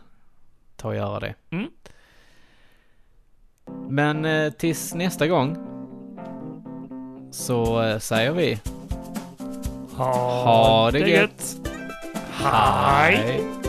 ta 0.76 0.88
och 0.88 0.96
göra 0.96 1.20
det. 1.20 1.36
Mm. 1.50 1.68
Men 3.90 4.26
eh, 4.26 4.52
tills 4.52 4.94
nästa 4.94 5.28
gång 5.28 5.58
så 7.32 7.82
eh, 7.84 8.00
säger 8.00 8.32
vi 8.32 8.60
ha, 9.96 10.44
ha 10.44 10.92
det 10.92 11.00
gött. 11.00 11.10
gött. 11.10 11.70
Hej. 12.44 13.65